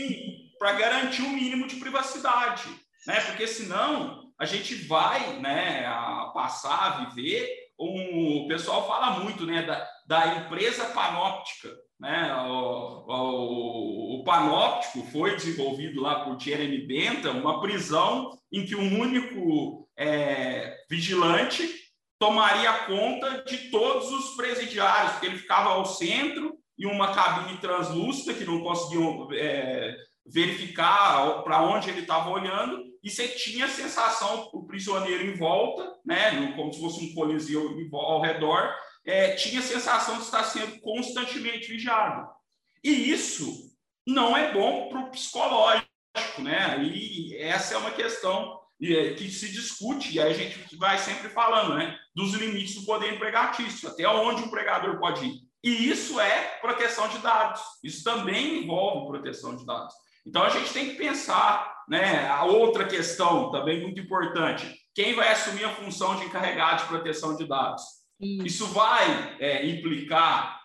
Para 0.58 0.74
garantir 0.74 1.22
o 1.22 1.26
um 1.26 1.34
mínimo 1.34 1.67
de 1.67 1.78
privacidade, 1.78 2.69
né? 3.06 3.19
Porque 3.22 3.48
senão 3.48 4.32
a 4.39 4.45
gente 4.45 4.76
vai, 4.88 5.38
né, 5.39 5.86
a 5.86 6.32
passar 6.34 6.84
a 6.84 7.06
viver. 7.06 7.50
Um, 7.78 8.45
o 8.45 8.48
pessoal 8.48 8.88
fala 8.88 9.19
muito, 9.19 9.45
né, 9.45 9.63
da, 9.63 9.88
da 10.06 10.36
empresa 10.36 10.86
panóptica, 10.86 11.69
né? 12.00 12.34
O, 12.48 13.04
o, 13.08 14.20
o, 14.20 14.24
panóptico 14.24 15.04
foi 15.12 15.36
desenvolvido 15.36 16.02
lá 16.02 16.24
por 16.24 16.40
Jeremy 16.40 16.86
Bentham, 16.86 17.40
uma 17.40 17.60
prisão 17.62 18.38
em 18.52 18.66
que 18.66 18.76
um 18.76 19.00
único 19.00 19.88
é, 19.98 20.78
vigilante 20.90 21.68
tomaria 22.18 22.72
conta 22.86 23.44
de 23.44 23.70
todos 23.70 24.12
os 24.12 24.36
presidiários, 24.36 25.14
porque 25.14 25.26
ele 25.26 25.38
ficava 25.38 25.70
ao 25.72 25.86
centro 25.86 26.58
e 26.78 26.86
uma 26.86 27.14
cabine 27.14 27.58
translúcida 27.58 28.34
que 28.34 28.46
não 28.46 28.62
conseguiam 28.62 29.28
é, 29.34 29.96
verificar 30.26 31.44
para 31.44 31.62
onde 31.64 31.90
ele 31.90 32.02
estava 32.02 32.30
olhando, 32.30 32.84
e 33.04 33.10
você 33.10 33.28
tinha 33.30 33.66
a 33.66 33.70
sensação, 33.70 34.50
o 34.54 34.66
prisioneiro 34.66 35.26
em 35.26 35.36
volta, 35.38 35.94
né, 36.06 36.54
como 36.56 36.74
se 36.74 36.80
fosse 36.80 37.06
um 37.06 37.14
coliseu 37.14 37.76
ao 37.94 38.22
redor, 38.22 38.74
é, 39.06 39.34
tinha 39.36 39.60
a 39.60 39.64
sensação 39.64 40.18
de 40.18 40.24
estar 40.24 40.44
sendo 40.44 40.80
constantemente 40.82 41.68
vigiado. 41.68 42.28
E 42.84 43.12
isso 43.12 43.70
não 44.08 44.36
é 44.36 44.52
bom 44.52 44.90
para 44.90 45.00
o 45.00 45.12
psicológico, 45.12 45.88
né? 46.40 46.82
E 46.84 47.36
essa 47.38 47.76
é 47.76 47.78
uma 47.78 47.92
questão 47.92 48.60
é, 48.82 49.14
que 49.14 49.30
se 49.30 49.52
discute, 49.52 50.14
e 50.14 50.22
a 50.22 50.32
gente 50.32 50.76
vai 50.78 50.98
sempre 50.98 51.30
falando, 51.30 51.76
né, 51.76 51.98
dos 52.16 52.34
limites 52.34 52.76
do 52.76 52.86
poder 52.86 53.14
empregatício, 53.14 53.90
até 53.90 54.08
onde 54.08 54.44
o 54.44 54.46
empregador 54.46 54.98
pode 55.00 55.26
ir. 55.26 55.50
E 55.64 55.90
isso 55.90 56.20
é 56.20 56.58
proteção 56.62 57.10
de 57.10 57.18
dados. 57.18 57.62
Isso 57.84 58.04
também 58.04 58.64
envolve 58.64 59.08
proteção 59.08 59.56
de 59.56 59.66
dados. 59.66 59.94
Então 60.26 60.44
a 60.44 60.50
gente 60.50 60.72
tem 60.72 60.90
que 60.90 60.96
pensar, 60.96 61.84
né? 61.90 62.28
A 62.30 62.46
outra 62.46 62.86
questão 62.86 63.52
também 63.52 63.82
muito 63.82 64.00
importante: 64.00 64.74
quem 64.96 65.16
vai 65.16 65.30
assumir 65.32 65.66
a 65.66 65.76
função 65.76 66.16
de 66.16 66.26
encarregado 66.26 66.84
de 66.84 66.88
proteção 66.88 67.36
de 67.36 67.46
dados? 67.46 67.84
Isso, 68.19 68.67
vai 68.67 69.38
é, 69.39 69.65
implicar 69.65 70.62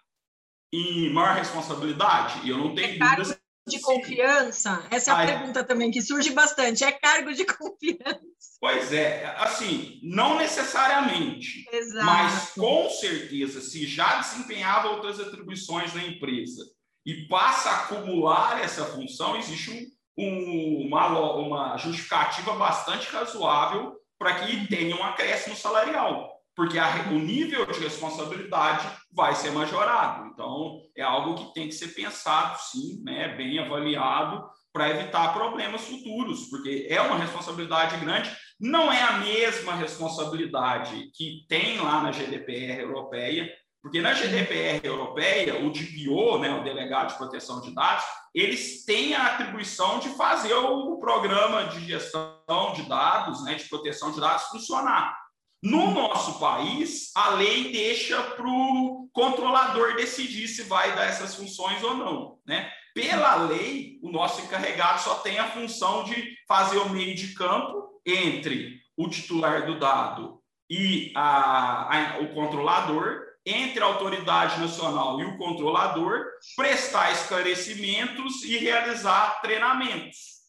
em 0.72 1.12
maior 1.12 1.36
responsabilidade? 1.36 2.48
Eu 2.48 2.58
não 2.58 2.74
tenho 2.74 3.02
é 3.02 3.16
dúvidas 3.16 3.40
de 3.66 3.80
confiança? 3.80 4.86
Essa 4.90 5.12
é 5.12 5.14
a 5.14 5.26
pergunta 5.26 5.64
também 5.64 5.90
que 5.90 6.02
surge 6.02 6.30
bastante. 6.30 6.84
É 6.84 6.90
cargo 6.90 7.32
de 7.32 7.44
confiança? 7.46 8.20
Pois 8.60 8.92
é, 8.92 9.26
assim, 9.38 10.00
não 10.02 10.36
necessariamente, 10.36 11.64
Exato. 11.70 12.06
mas 12.06 12.50
com 12.54 12.88
certeza, 12.88 13.60
se 13.60 13.86
já 13.86 14.20
desempenhava 14.20 14.88
outras 14.88 15.20
atribuições 15.20 15.94
na 15.94 16.02
empresa 16.02 16.64
e 17.06 17.28
passa 17.28 17.70
a 17.70 17.84
acumular 17.84 18.62
essa 18.62 18.86
função, 18.86 19.36
existe 19.36 19.88
um, 20.16 20.86
uma, 20.86 21.36
uma 21.36 21.76
justificativa 21.76 22.54
bastante 22.54 23.06
razoável 23.08 23.94
para 24.18 24.46
que 24.46 24.66
tenha 24.66 24.96
um 24.96 25.04
acréscimo 25.04 25.54
salarial 25.54 26.33
porque 26.56 26.78
a, 26.78 27.08
o 27.10 27.18
nível 27.18 27.66
de 27.66 27.80
responsabilidade 27.80 28.86
vai 29.12 29.34
ser 29.34 29.50
majorado. 29.50 30.26
Então, 30.26 30.80
é 30.96 31.02
algo 31.02 31.34
que 31.34 31.54
tem 31.54 31.68
que 31.68 31.74
ser 31.74 31.88
pensado, 31.88 32.58
sim, 32.70 33.02
né, 33.02 33.34
bem 33.36 33.58
avaliado, 33.58 34.44
para 34.72 34.90
evitar 34.90 35.32
problemas 35.32 35.82
futuros, 35.82 36.48
porque 36.50 36.88
é 36.90 37.00
uma 37.00 37.16
responsabilidade 37.16 37.96
grande, 37.98 38.34
não 38.58 38.92
é 38.92 39.02
a 39.02 39.18
mesma 39.18 39.74
responsabilidade 39.74 41.10
que 41.14 41.44
tem 41.48 41.78
lá 41.78 42.00
na 42.00 42.10
GDPR 42.10 42.80
europeia, 42.80 43.48
porque 43.80 44.00
na 44.00 44.14
GDPR 44.14 44.80
europeia, 44.82 45.62
o 45.64 45.70
DPO, 45.70 46.38
né, 46.38 46.58
o 46.58 46.64
Delegado 46.64 47.10
de 47.10 47.18
Proteção 47.18 47.60
de 47.60 47.72
Dados, 47.72 48.04
eles 48.34 48.84
têm 48.84 49.14
a 49.14 49.26
atribuição 49.26 49.98
de 49.98 50.08
fazer 50.16 50.54
o 50.54 50.98
programa 50.98 51.64
de 51.64 51.86
gestão 51.86 52.72
de 52.74 52.82
dados, 52.88 53.44
né, 53.44 53.54
de 53.54 53.68
proteção 53.68 54.10
de 54.10 54.20
dados 54.20 54.44
funcionar. 54.44 55.23
No 55.64 55.92
nosso 55.92 56.38
país, 56.38 57.10
a 57.14 57.30
lei 57.30 57.72
deixa 57.72 58.22
para 58.22 58.46
o 58.46 59.08
controlador 59.14 59.96
decidir 59.96 60.46
se 60.46 60.64
vai 60.64 60.94
dar 60.94 61.06
essas 61.06 61.34
funções 61.34 61.82
ou 61.82 61.94
não. 61.96 62.38
Né? 62.46 62.70
Pela 62.94 63.36
lei, 63.36 63.98
o 64.02 64.10
nosso 64.10 64.42
encarregado 64.42 65.00
só 65.00 65.14
tem 65.20 65.38
a 65.38 65.50
função 65.50 66.04
de 66.04 66.36
fazer 66.46 66.76
o 66.76 66.90
meio 66.90 67.14
de 67.14 67.32
campo 67.32 67.98
entre 68.04 68.78
o 68.94 69.08
titular 69.08 69.64
do 69.64 69.78
dado 69.78 70.38
e 70.68 71.10
a, 71.16 72.16
a, 72.16 72.18
o 72.18 72.34
controlador, 72.34 73.22
entre 73.46 73.82
a 73.82 73.86
autoridade 73.86 74.60
nacional 74.60 75.18
e 75.18 75.24
o 75.24 75.38
controlador, 75.38 76.26
prestar 76.56 77.10
esclarecimentos 77.12 78.44
e 78.44 78.58
realizar 78.58 79.40
treinamentos. 79.40 80.42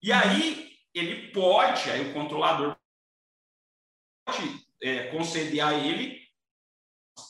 E 0.00 0.12
aí 0.12 0.70
ele 0.94 1.32
pode, 1.32 1.90
aí 1.90 2.08
o 2.08 2.14
controlador 2.14 2.76
é, 4.82 5.04
conceder 5.08 5.60
a 5.60 5.74
ele. 5.74 6.20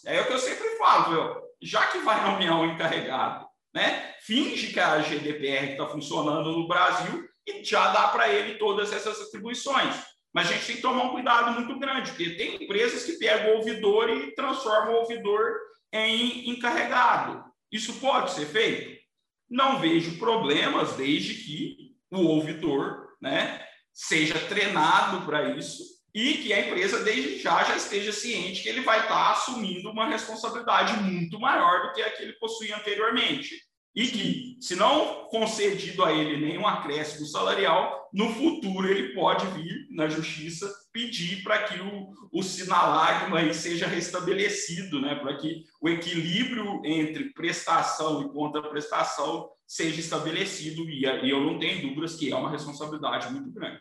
É 0.06 0.20
o 0.20 0.26
que 0.26 0.32
eu 0.32 0.38
sempre 0.38 0.76
falo, 0.76 1.10
viu? 1.10 1.50
já 1.62 1.86
que 1.88 1.98
vai 1.98 2.24
nomear 2.24 2.58
um 2.58 2.72
encarregado, 2.72 3.46
né? 3.74 4.14
Finge 4.22 4.72
que 4.72 4.80
a 4.80 4.98
GDPR 5.00 5.72
está 5.72 5.86
funcionando 5.86 6.52
no 6.52 6.66
Brasil 6.66 7.28
e 7.46 7.62
já 7.64 7.92
dá 7.92 8.08
para 8.08 8.28
ele 8.28 8.58
todas 8.58 8.92
essas 8.92 9.20
atribuições. 9.20 9.94
Mas 10.32 10.48
a 10.48 10.52
gente 10.52 10.66
tem 10.66 10.76
que 10.76 10.82
tomar 10.82 11.04
um 11.04 11.10
cuidado 11.10 11.52
muito 11.52 11.78
grande, 11.78 12.10
porque 12.10 12.30
tem 12.30 12.62
empresas 12.62 13.04
que 13.04 13.18
pegam 13.18 13.52
o 13.52 13.56
ouvidor 13.58 14.08
e 14.08 14.34
transformam 14.34 14.94
o 14.94 14.98
ouvidor 14.98 15.56
em 15.92 16.50
encarregado. 16.50 17.44
Isso 17.70 17.94
pode 17.94 18.30
ser 18.32 18.46
feito? 18.46 19.00
Não 19.48 19.80
vejo 19.80 20.18
problemas, 20.18 20.92
desde 20.92 21.34
que 21.34 21.96
o 22.12 22.20
ouvidor 22.20 23.08
né, 23.20 23.64
seja 23.92 24.38
treinado 24.38 25.26
para 25.26 25.56
isso 25.56 25.82
e 26.14 26.34
que 26.34 26.52
a 26.52 26.66
empresa, 26.66 27.02
desde 27.04 27.38
já, 27.38 27.62
já 27.64 27.76
esteja 27.76 28.12
ciente 28.12 28.62
que 28.62 28.68
ele 28.68 28.80
vai 28.80 29.00
estar 29.00 29.32
assumindo 29.32 29.90
uma 29.90 30.08
responsabilidade 30.08 31.00
muito 31.02 31.38
maior 31.38 31.82
do 31.82 31.92
que 31.92 32.02
a 32.02 32.10
que 32.10 32.22
ele 32.22 32.32
possuía 32.34 32.76
anteriormente 32.76 33.54
e 33.94 34.06
que, 34.06 34.56
se 34.60 34.76
não 34.76 35.24
concedido 35.26 36.04
a 36.04 36.12
ele 36.12 36.44
nenhum 36.44 36.66
acréscimo 36.66 37.26
salarial, 37.26 38.08
no 38.12 38.32
futuro 38.32 38.88
ele 38.88 39.12
pode 39.14 39.46
vir 39.48 39.88
na 39.90 40.08
justiça 40.08 40.72
pedir 40.92 41.42
para 41.42 41.64
que 41.64 41.80
o, 41.80 42.12
o 42.32 42.42
sinalagma 42.42 43.52
seja 43.52 43.86
restabelecido, 43.86 45.00
né? 45.00 45.16
para 45.16 45.36
que 45.36 45.64
o 45.80 45.88
equilíbrio 45.88 46.80
entre 46.84 47.32
prestação 47.32 48.22
e 48.22 48.32
contraprestação 48.32 49.50
seja 49.66 50.00
estabelecido, 50.00 50.88
e, 50.88 51.04
e 51.04 51.30
eu 51.30 51.40
não 51.40 51.58
tenho 51.58 51.88
dúvidas 51.88 52.16
que 52.16 52.32
é 52.32 52.36
uma 52.36 52.50
responsabilidade 52.50 53.32
muito 53.32 53.52
grande. 53.52 53.80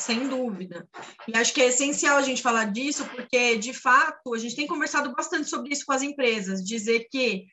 Sem 0.00 0.28
dúvida. 0.28 0.88
E 1.28 1.36
acho 1.36 1.52
que 1.52 1.60
é 1.60 1.66
essencial 1.66 2.16
a 2.16 2.22
gente 2.22 2.40
falar 2.42 2.64
disso, 2.64 3.04
porque, 3.10 3.56
de 3.56 3.74
fato, 3.74 4.32
a 4.32 4.38
gente 4.38 4.56
tem 4.56 4.66
conversado 4.66 5.12
bastante 5.12 5.48
sobre 5.48 5.72
isso 5.72 5.84
com 5.84 5.92
as 5.92 6.02
empresas, 6.02 6.64
dizer 6.64 7.06
que 7.10 7.44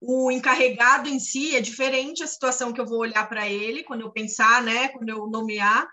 o 0.00 0.28
encarregado 0.32 1.08
em 1.08 1.20
si 1.20 1.54
é 1.54 1.60
diferente 1.60 2.24
a 2.24 2.26
situação 2.26 2.72
que 2.72 2.80
eu 2.80 2.86
vou 2.86 2.98
olhar 2.98 3.28
para 3.28 3.48
ele 3.48 3.84
quando 3.84 4.00
eu 4.00 4.10
pensar, 4.10 4.60
né, 4.64 4.88
quando 4.88 5.08
eu 5.10 5.28
nomear. 5.28 5.88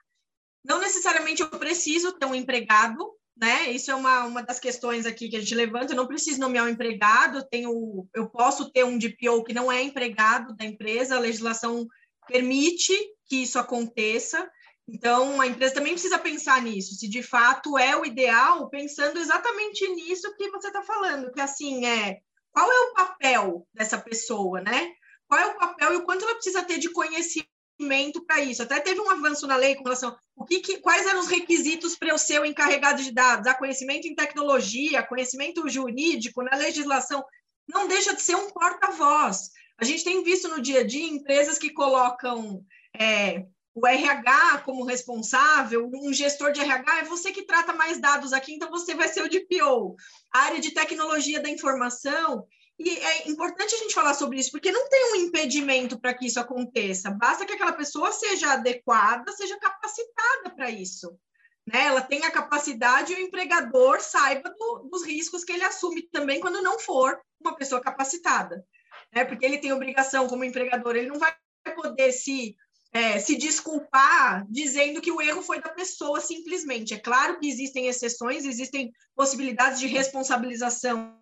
Não 0.66 0.80
necessariamente 0.80 1.44
eu 1.44 1.50
preciso 1.50 2.12
ter 2.14 2.26
um 2.26 2.34
empregado, 2.34 3.14
né? 3.38 3.70
Isso 3.70 3.92
é 3.92 3.96
uma, 3.96 4.26
uma 4.26 4.42
das 4.42 4.60
questões 4.60 5.06
aqui 5.06 5.30
que 5.30 5.38
a 5.38 5.40
gente 5.40 5.54
levanta. 5.54 5.94
Eu 5.94 5.98
não 5.98 6.08
preciso 6.08 6.40
nomear 6.40 6.66
um 6.66 6.70
empregado, 6.70 7.38
eu, 7.38 7.44
tenho, 7.44 8.08
eu 8.16 8.28
posso 8.28 8.72
ter 8.72 8.84
um 8.84 8.98
DPO 8.98 9.44
que 9.44 9.54
não 9.54 9.72
é 9.72 9.84
empregado 9.84 10.56
da 10.56 10.66
empresa, 10.66 11.16
a 11.16 11.20
legislação 11.20 11.88
permite 12.28 12.94
que 13.28 13.44
isso 13.44 13.60
aconteça. 13.60 14.50
Então, 14.92 15.40
a 15.40 15.48
empresa 15.48 15.76
também 15.76 15.94
precisa 15.94 16.18
pensar 16.18 16.62
nisso, 16.62 16.96
se 16.96 17.08
de 17.08 17.22
fato 17.22 17.78
é 17.78 17.96
o 17.96 18.06
ideal, 18.06 18.70
pensando 18.70 19.20
exatamente 19.20 19.88
nisso 19.90 20.36
que 20.36 20.50
você 20.50 20.68
está 20.68 20.82
falando, 20.82 21.32
que 21.32 21.40
assim 21.40 21.86
é 21.86 22.20
qual 22.52 22.70
é 22.70 22.80
o 22.80 22.94
papel 22.94 23.68
dessa 23.74 23.98
pessoa, 23.98 24.62
né? 24.62 24.92
Qual 25.28 25.40
é 25.40 25.46
o 25.46 25.58
papel 25.58 25.94
e 25.94 25.98
o 25.98 26.04
quanto 26.04 26.26
ela 26.26 26.34
precisa 26.34 26.64
ter 26.64 26.80
de 26.80 26.90
conhecimento 26.90 28.26
para 28.26 28.42
isso? 28.42 28.64
Até 28.64 28.80
teve 28.80 29.00
um 29.00 29.10
avanço 29.12 29.46
na 29.46 29.56
lei 29.56 29.76
com 29.76 29.84
relação 29.84 30.18
o 30.36 30.46
que, 30.46 30.62
que 30.62 30.78
quais 30.80 31.06
eram 31.06 31.20
os 31.20 31.28
requisitos 31.28 31.96
para 31.96 32.10
eu 32.10 32.18
ser 32.18 32.40
o 32.40 32.46
encarregado 32.46 33.04
de 33.04 33.12
dados? 33.12 33.46
A 33.46 33.54
conhecimento 33.54 34.08
em 34.08 34.16
tecnologia, 34.16 35.04
conhecimento 35.04 35.68
jurídico, 35.68 36.42
na 36.42 36.56
legislação, 36.56 37.24
não 37.68 37.88
deixa 37.88 38.16
de 38.16 38.22
ser 38.22 38.36
um 38.36 38.50
porta-voz. 38.50 39.50
A 39.78 39.84
gente 39.84 40.04
tem 40.04 40.24
visto 40.24 40.48
no 40.48 40.62
dia 40.62 40.80
a 40.80 40.84
dia 40.88 41.06
empresas 41.06 41.58
que 41.58 41.72
colocam 41.72 42.64
é, 42.98 43.46
o 43.82 43.88
RH 43.88 44.64
como 44.66 44.84
responsável, 44.84 45.90
um 45.94 46.12
gestor 46.12 46.52
de 46.52 46.60
RH, 46.60 47.00
é 47.00 47.04
você 47.04 47.32
que 47.32 47.46
trata 47.46 47.72
mais 47.72 48.00
dados 48.00 48.34
aqui, 48.34 48.54
então 48.54 48.70
você 48.70 48.94
vai 48.94 49.08
ser 49.08 49.24
o 49.24 49.30
DPO. 49.30 49.96
A 50.34 50.40
área 50.42 50.60
de 50.60 50.72
tecnologia 50.72 51.40
da 51.40 51.50
informação, 51.50 52.46
e 52.78 52.90
é 52.90 53.30
importante 53.30 53.74
a 53.74 53.78
gente 53.78 53.94
falar 53.94 54.14
sobre 54.14 54.38
isso, 54.38 54.52
porque 54.52 54.72
não 54.72 54.90
tem 54.90 55.14
um 55.14 55.16
impedimento 55.16 55.98
para 55.98 56.14
que 56.14 56.28
isso 56.28 56.40
aconteça, 56.40 57.10
basta 57.10 57.46
que 57.46 57.54
aquela 57.54 57.72
pessoa 57.72 58.12
seja 58.12 58.52
adequada, 58.52 59.32
seja 59.32 59.58
capacitada 59.58 60.50
para 60.54 60.70
isso. 60.70 61.18
Né? 61.66 61.86
Ela 61.86 62.02
tem 62.02 62.26
a 62.26 62.32
capacidade 62.32 63.14
e 63.14 63.16
o 63.16 63.20
empregador 63.20 64.02
saiba 64.02 64.50
do, 64.50 64.90
dos 64.92 65.06
riscos 65.06 65.46
que 65.46 65.54
ele 65.54 65.64
assume 65.64 66.02
também 66.02 66.42
quando 66.42 66.62
não 66.62 66.80
for 66.80 67.18
uma 67.40 67.56
pessoa 67.56 67.80
capacitada. 67.80 68.66
Né? 69.14 69.24
Porque 69.24 69.46
ele 69.46 69.60
tem 69.60 69.72
obrigação 69.72 70.28
como 70.28 70.44
empregador, 70.44 70.98
ele 70.98 71.08
não 71.08 71.20
vai 71.20 71.34
poder 71.76 72.12
se 72.12 72.58
é, 72.92 73.20
se 73.20 73.36
desculpar 73.36 74.46
dizendo 74.50 75.02
que 75.02 75.12
o 75.12 75.22
erro 75.22 75.42
foi 75.42 75.62
da 75.62 75.70
pessoa 75.70 76.20
simplesmente. 76.20 76.94
É 76.94 77.00
claro 77.00 77.40
que 77.40 77.48
existem 77.48 77.88
exceções, 77.88 78.46
existem 78.46 78.92
possibilidades 79.16 79.80
de 79.80 79.88
responsabilização, 79.88 81.16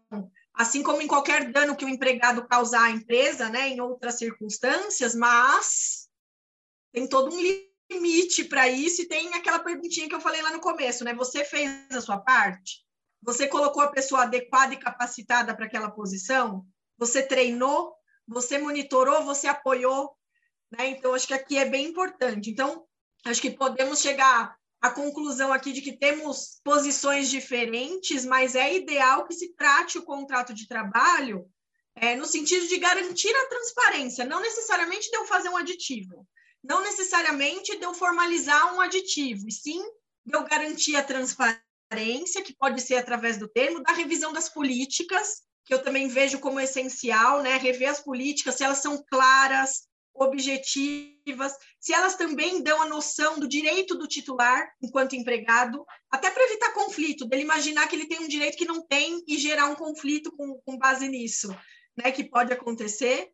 assim 0.54 0.82
como 0.82 1.02
em 1.02 1.08
qualquer 1.08 1.52
dano 1.52 1.76
que 1.76 1.86
o 1.86 1.90
empregado 1.90 2.48
causar 2.48 2.86
à 2.86 2.92
empresa, 2.92 3.50
né, 3.50 3.70
em 3.70 3.82
outras 3.82 4.18
circunstâncias, 4.18 5.14
mas 5.14 6.08
tem 6.94 7.08
todo 7.08 7.36
um 7.36 7.40
limite 7.92 8.46
para 8.46 8.68
isso 8.70 9.02
e 9.02 9.08
tem 9.08 9.34
aquela 9.34 9.60
perguntinha 9.60 10.08
que 10.08 10.16
eu 10.16 10.22
falei 10.22 10.42
lá 10.42 10.52
no 10.52 10.60
começo, 10.60 11.04
né? 11.04 11.14
Você 11.14 11.44
fez 11.44 11.70
a 11.92 12.02
sua 12.02 12.18
parte? 12.18 12.86
Você 13.22 13.48
colocou 13.48 13.82
a 13.82 13.92
pessoa 13.92 14.24
adequada 14.24 14.74
e 14.74 14.80
capacitada 14.80 15.56
para 15.56 15.66
aquela 15.66 15.92
posição? 15.92 16.66
Você 16.98 17.22
treinou? 17.22 17.94
Você 18.28 18.58
monitorou? 18.58 19.24
Você 19.26 19.48
apoiou? 19.48 20.18
Né? 20.72 20.90
Então, 20.90 21.14
acho 21.14 21.28
que 21.28 21.34
aqui 21.34 21.58
é 21.58 21.66
bem 21.66 21.88
importante. 21.88 22.50
Então, 22.50 22.86
acho 23.26 23.42
que 23.42 23.52
podemos 23.52 24.00
chegar 24.00 24.56
à 24.82 24.92
conclusão 24.92 25.52
aqui 25.52 25.72
de 25.72 25.82
que 25.82 25.98
temos 25.98 26.60
posições 26.64 27.30
diferentes, 27.30 28.26
mas 28.26 28.56
é 28.56 28.76
ideal 28.76 29.26
que 29.26 29.34
se 29.34 29.54
trate 29.56 29.98
o 29.98 30.04
contrato 30.04 30.54
de 30.54 30.68
trabalho 30.68 31.50
é, 31.96 32.16
no 32.16 32.26
sentido 32.26 32.68
de 32.68 32.78
garantir 32.78 33.36
a 33.36 33.50
transparência, 33.50 34.24
não 34.24 34.40
necessariamente 34.40 35.10
de 35.10 35.18
eu 35.18 35.26
fazer 35.26 35.50
um 35.50 35.58
aditivo, 35.58 36.28
não 36.64 36.82
necessariamente 36.82 37.76
de 37.76 37.84
eu 37.84 37.94
formalizar 37.94 38.76
um 38.76 38.82
aditivo, 38.82 39.48
e 39.48 39.52
sim 39.52 39.84
de 40.24 40.38
eu 40.38 40.44
garantir 40.44 40.96
a 40.96 41.04
transparência, 41.04 42.44
que 42.44 42.56
pode 42.56 42.82
ser 42.82 42.96
através 42.96 43.38
do 43.38 43.48
termo, 43.48 43.82
da 43.82 43.94
revisão 43.94 44.32
das 44.32 44.48
políticas, 44.48 45.42
que 45.66 45.74
eu 45.74 45.82
também 45.82 46.08
vejo 46.08 46.40
como 46.40 46.60
essencial, 46.60 47.42
né? 47.42 47.58
Rever 47.58 47.90
as 47.90 48.00
políticas, 48.00 48.56
se 48.56 48.64
elas 48.64 48.78
são 48.78 49.04
claras, 49.10 49.88
objetivas, 50.20 51.54
se 51.80 51.94
elas 51.94 52.16
também 52.16 52.62
dão 52.62 52.82
a 52.82 52.88
noção 52.88 53.40
do 53.40 53.48
direito 53.48 53.96
do 53.96 54.08
titular 54.08 54.70
enquanto 54.82 55.16
empregado, 55.16 55.86
até 56.12 56.30
para 56.30 56.44
evitar 56.44 56.74
conflito, 56.74 57.26
dele 57.26 57.44
imaginar 57.44 57.88
que 57.88 57.96
ele 57.96 58.08
tem 58.08 58.20
um 58.20 58.28
direito 58.28 58.58
que 58.58 58.66
não 58.66 58.86
tem 58.86 59.24
e 59.28 59.38
gerar 59.38 59.68
um 59.68 59.76
conflito 59.76 60.32
com, 60.36 60.60
com 60.66 60.78
base 60.78 61.08
nisso, 61.08 61.56
né, 61.98 62.12
que 62.12 62.24
pode 62.24 62.52
acontecer. 62.52 63.30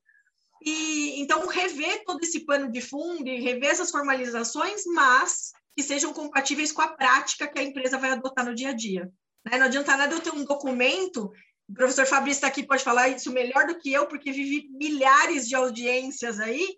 E 0.66 1.20
então 1.20 1.48
rever 1.48 2.04
todo 2.06 2.24
esse 2.24 2.46
pano 2.46 2.72
de 2.72 2.82
fundo 2.82 3.28
e 3.28 3.42
rever 3.42 3.70
essas 3.70 3.92
formalizações, 3.92 4.84
mas 4.86 5.52
que 5.76 5.84
sejam 5.84 6.14
compatíveis 6.14 6.72
com 6.72 6.82
a 6.82 6.88
prática 6.88 7.48
que 7.48 7.60
a 7.60 7.64
empresa 7.64 7.98
vai 7.98 8.12
adotar 8.12 8.46
no 8.46 8.56
dia 8.56 8.70
a 8.70 8.74
dia. 8.74 9.12
Né? 9.46 9.58
Não 9.58 9.66
adianta 9.66 9.98
nada 9.98 10.14
eu 10.14 10.22
ter 10.22 10.34
um 10.34 10.46
documento 10.46 11.32
o 11.70 11.74
professor 11.74 12.06
Fabrício 12.06 12.38
está 12.38 12.48
aqui, 12.48 12.64
pode 12.64 12.84
falar 12.84 13.10
isso 13.10 13.32
melhor 13.32 13.68
do 13.68 13.80
que 13.80 13.92
eu, 13.92 14.06
porque 14.08 14.32
vivi 14.32 14.70
milhares 14.72 15.48
de 15.48 15.56
audiências 15.56 16.40
aí. 16.40 16.78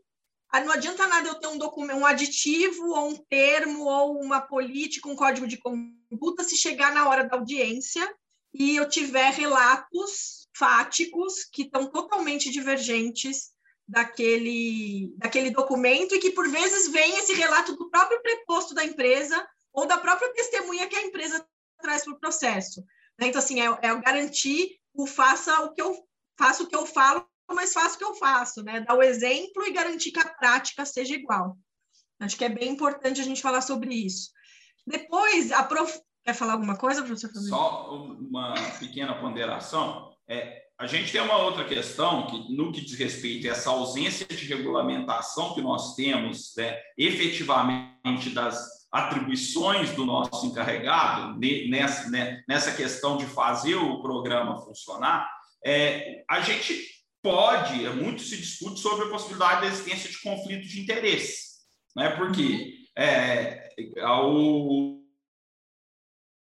Ah, 0.52 0.62
não 0.62 0.72
adianta 0.72 1.08
nada 1.08 1.28
eu 1.28 1.36
ter 1.36 1.48
um 1.48 1.58
documento, 1.58 1.98
um 1.98 2.06
aditivo, 2.06 2.90
ou 2.90 3.10
um 3.10 3.16
termo, 3.30 3.86
ou 3.86 4.22
uma 4.22 4.40
política, 4.40 5.10
um 5.10 5.16
código 5.16 5.48
de 5.48 5.58
conduta, 5.58 6.44
se 6.44 6.56
chegar 6.56 6.94
na 6.94 7.10
hora 7.10 7.28
da 7.28 7.36
audiência 7.36 8.08
e 8.54 8.76
eu 8.76 8.88
tiver 8.88 9.34
relatos 9.34 10.48
fáticos 10.56 11.44
que 11.52 11.64
estão 11.64 11.88
totalmente 11.88 12.50
divergentes 12.50 13.52
daquele, 13.88 15.14
daquele 15.18 15.50
documento 15.50 16.16
e 16.16 16.20
que, 16.20 16.32
por 16.32 16.48
vezes, 16.50 16.88
vem 16.88 17.18
esse 17.18 17.34
relato 17.34 17.76
do 17.76 17.90
próprio 17.90 18.22
preposto 18.22 18.74
da 18.74 18.86
empresa 18.86 19.46
ou 19.74 19.86
da 19.86 19.98
própria 19.98 20.32
testemunha 20.34 20.88
que 20.88 20.96
a 20.96 21.04
empresa 21.04 21.46
traz 21.82 22.06
para 22.06 22.14
o 22.14 22.20
processo. 22.20 22.82
Né? 23.20 23.28
Então, 23.28 23.40
assim, 23.40 23.60
é, 23.60 23.66
é 23.66 23.96
garantir 24.02 24.78
o 24.94 25.06
faça 25.06 25.62
o 25.62 25.74
que 25.74 25.82
eu 25.82 25.96
faço 26.38 26.64
o 26.64 26.68
que 26.68 26.76
eu 26.76 26.86
falo, 26.86 27.26
mas 27.50 27.74
faço 27.74 27.96
o 27.96 27.98
que 27.98 28.04
eu 28.04 28.16
faço, 28.16 28.64
né? 28.64 28.82
Dar 28.82 28.96
o 28.96 29.04
exemplo 29.04 29.66
e 29.66 29.72
garantir 29.72 30.12
que 30.12 30.20
a 30.20 30.28
prática 30.28 30.86
seja 30.86 31.14
igual. 31.14 31.58
Acho 32.20 32.38
que 32.38 32.46
é 32.46 32.50
bem 32.50 32.70
importante 32.70 33.22
a 33.22 33.24
gente 33.24 33.42
falar 33.42 33.62
sobre 33.62 33.94
isso. 33.94 34.32
Depois, 34.86 35.52
aprof... 35.52 36.00
Quer 36.24 36.34
falar 36.34 36.54
alguma 36.54 36.76
coisa, 36.76 37.04
professor? 37.04 37.40
Só 37.40 37.94
uma 37.94 38.56
pequena 38.80 39.14
ponderação. 39.20 40.12
É, 40.28 40.64
a 40.78 40.88
gente 40.88 41.12
tem 41.12 41.22
uma 41.22 41.38
outra 41.38 41.64
questão 41.66 42.26
que, 42.26 42.56
no 42.56 42.72
que 42.72 42.82
diz 42.82 42.98
respeito 42.98 43.48
a 43.48 43.52
essa 43.52 43.70
ausência 43.70 44.26
de 44.26 44.46
regulamentação 44.46 45.54
que 45.54 45.62
nós 45.62 45.96
temos, 45.96 46.54
né, 46.58 46.80
efetivamente 46.98 48.32
das 48.32 48.85
atribuições 48.96 49.92
do 49.92 50.06
nosso 50.06 50.46
encarregado 50.46 51.38
nessa, 51.68 52.10
né, 52.10 52.42
nessa 52.48 52.72
questão 52.72 53.18
de 53.18 53.26
fazer 53.26 53.76
o 53.76 54.02
programa 54.02 54.62
funcionar, 54.64 55.30
é, 55.66 56.24
a 56.30 56.40
gente 56.40 56.82
pode, 57.22 57.86
é, 57.86 57.90
muito 57.90 58.22
se 58.22 58.38
discute 58.38 58.80
sobre 58.80 59.08
a 59.08 59.10
possibilidade 59.10 59.62
da 59.62 59.68
existência 59.68 60.10
de 60.10 60.22
conflito 60.22 60.66
de 60.66 60.80
interesse, 60.80 61.56
né? 61.94 62.12
Porque 62.12 62.74
é, 62.98 63.70
o, 64.24 65.02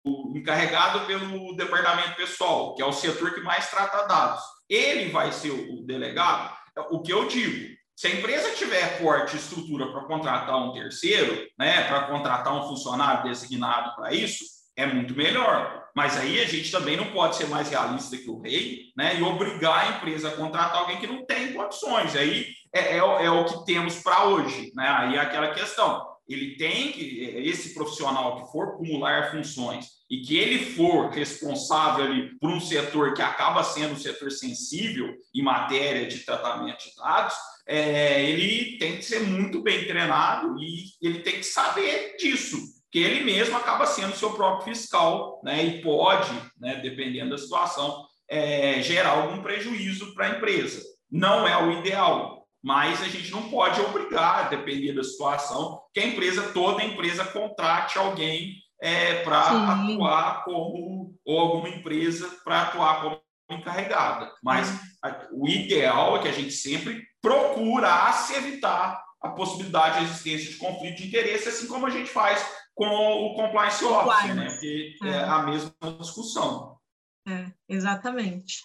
o 0.04 0.38
encarregado 0.38 1.06
pelo 1.06 1.56
departamento 1.56 2.14
pessoal, 2.14 2.76
que 2.76 2.82
é 2.82 2.86
o 2.86 2.92
setor 2.92 3.34
que 3.34 3.40
mais 3.40 3.68
trata 3.68 4.06
dados, 4.06 4.44
ele 4.68 5.10
vai 5.10 5.32
ser 5.32 5.50
o 5.50 5.84
delegado. 5.84 6.56
O 6.90 7.02
que 7.02 7.12
eu 7.12 7.26
digo, 7.26 7.73
se 7.96 8.06
a 8.06 8.10
empresa 8.10 8.54
tiver 8.54 8.98
porte 9.00 9.36
e 9.36 9.38
estrutura 9.38 9.90
para 9.90 10.04
contratar 10.04 10.56
um 10.56 10.72
terceiro, 10.72 11.46
né, 11.58 11.84
para 11.84 12.06
contratar 12.06 12.54
um 12.54 12.68
funcionário 12.68 13.24
designado 13.24 13.94
para 13.94 14.12
isso, 14.12 14.44
é 14.76 14.86
muito 14.86 15.14
melhor. 15.14 15.84
Mas 15.94 16.16
aí 16.16 16.40
a 16.40 16.46
gente 16.46 16.72
também 16.72 16.96
não 16.96 17.12
pode 17.12 17.36
ser 17.36 17.46
mais 17.46 17.68
realista 17.70 18.16
que 18.16 18.28
o 18.28 18.40
rei, 18.40 18.86
né, 18.96 19.18
e 19.18 19.22
obrigar 19.22 19.84
a 19.84 19.96
empresa 19.96 20.28
a 20.28 20.36
contratar 20.36 20.78
alguém 20.78 20.98
que 20.98 21.06
não 21.06 21.24
tem 21.24 21.52
condições. 21.52 22.16
Aí 22.16 22.48
é, 22.74 22.96
é, 22.96 22.98
é 22.98 23.30
o 23.30 23.44
que 23.44 23.64
temos 23.64 24.02
para 24.02 24.24
hoje, 24.24 24.72
né? 24.74 24.88
Aí 24.88 25.14
é 25.14 25.20
aquela 25.20 25.54
questão 25.54 26.14
ele 26.28 26.56
tem 26.56 26.92
que, 26.92 27.20
esse 27.20 27.74
profissional 27.74 28.40
que 28.40 28.52
for 28.52 28.68
acumular 28.68 29.30
funções 29.30 29.88
e 30.10 30.20
que 30.22 30.36
ele 30.36 30.74
for 30.74 31.10
responsável 31.10 32.04
ali 32.04 32.38
por 32.38 32.50
um 32.50 32.60
setor 32.60 33.14
que 33.14 33.22
acaba 33.22 33.62
sendo 33.62 33.94
um 33.94 33.98
setor 33.98 34.30
sensível 34.30 35.14
em 35.34 35.42
matéria 35.42 36.06
de 36.06 36.20
tratamento 36.20 36.84
de 36.84 36.96
dados, 36.96 37.34
é, 37.66 38.22
ele 38.22 38.78
tem 38.78 38.96
que 38.96 39.02
ser 39.02 39.20
muito 39.20 39.62
bem 39.62 39.86
treinado 39.86 40.56
e 40.58 40.84
ele 41.02 41.20
tem 41.20 41.34
que 41.34 41.44
saber 41.44 42.16
disso, 42.18 42.58
que 42.90 42.98
ele 42.98 43.24
mesmo 43.24 43.56
acaba 43.56 43.86
sendo 43.86 44.14
seu 44.14 44.32
próprio 44.32 44.74
fiscal, 44.74 45.40
né, 45.42 45.64
e 45.64 45.82
pode, 45.82 46.30
né, 46.60 46.76
dependendo 46.76 47.30
da 47.30 47.38
situação, 47.38 48.04
é, 48.28 48.80
gerar 48.82 49.10
algum 49.10 49.42
prejuízo 49.42 50.14
para 50.14 50.26
a 50.26 50.30
empresa. 50.30 50.82
Não 51.10 51.46
é 51.46 51.60
o 51.62 51.72
ideal, 51.78 52.46
mas 52.62 53.02
a 53.02 53.08
gente 53.08 53.30
não 53.30 53.50
pode 53.50 53.80
obrigar, 53.80 54.48
dependendo 54.48 54.96
da 54.96 55.04
situação, 55.04 55.80
que 55.92 56.00
a 56.00 56.06
empresa, 56.06 56.52
toda 56.52 56.82
a 56.82 56.86
empresa 56.86 57.24
contrate 57.24 57.98
alguém 57.98 58.54
é, 58.80 59.22
para 59.22 59.40
atuar 59.40 60.44
como, 60.44 61.14
ou 61.24 61.38
alguma 61.38 61.68
empresa 61.68 62.28
para 62.44 62.62
atuar 62.62 63.02
como 63.02 63.23
encarregada. 63.54 64.32
Mas 64.42 64.68
a, 65.02 65.28
o 65.32 65.48
ideal 65.48 66.16
é 66.16 66.22
que 66.22 66.28
a 66.28 66.32
gente 66.32 66.52
sempre 66.52 67.02
procurasse 67.20 68.34
evitar 68.34 69.02
a 69.22 69.30
possibilidade 69.30 70.00
de 70.00 70.04
existência 70.04 70.50
de 70.50 70.56
conflito 70.56 70.96
de 70.96 71.08
interesse, 71.08 71.48
assim 71.48 71.66
como 71.66 71.86
a 71.86 71.90
gente 71.90 72.10
faz 72.10 72.44
com 72.74 72.86
o 72.86 73.34
compliance 73.34 73.84
officer, 73.84 74.34
né? 74.34 74.48
Porque 74.50 74.96
é. 75.02 75.08
é 75.08 75.24
a 75.24 75.42
mesma 75.42 75.72
discussão. 75.98 76.78
É, 77.26 77.46
exatamente. 77.68 78.62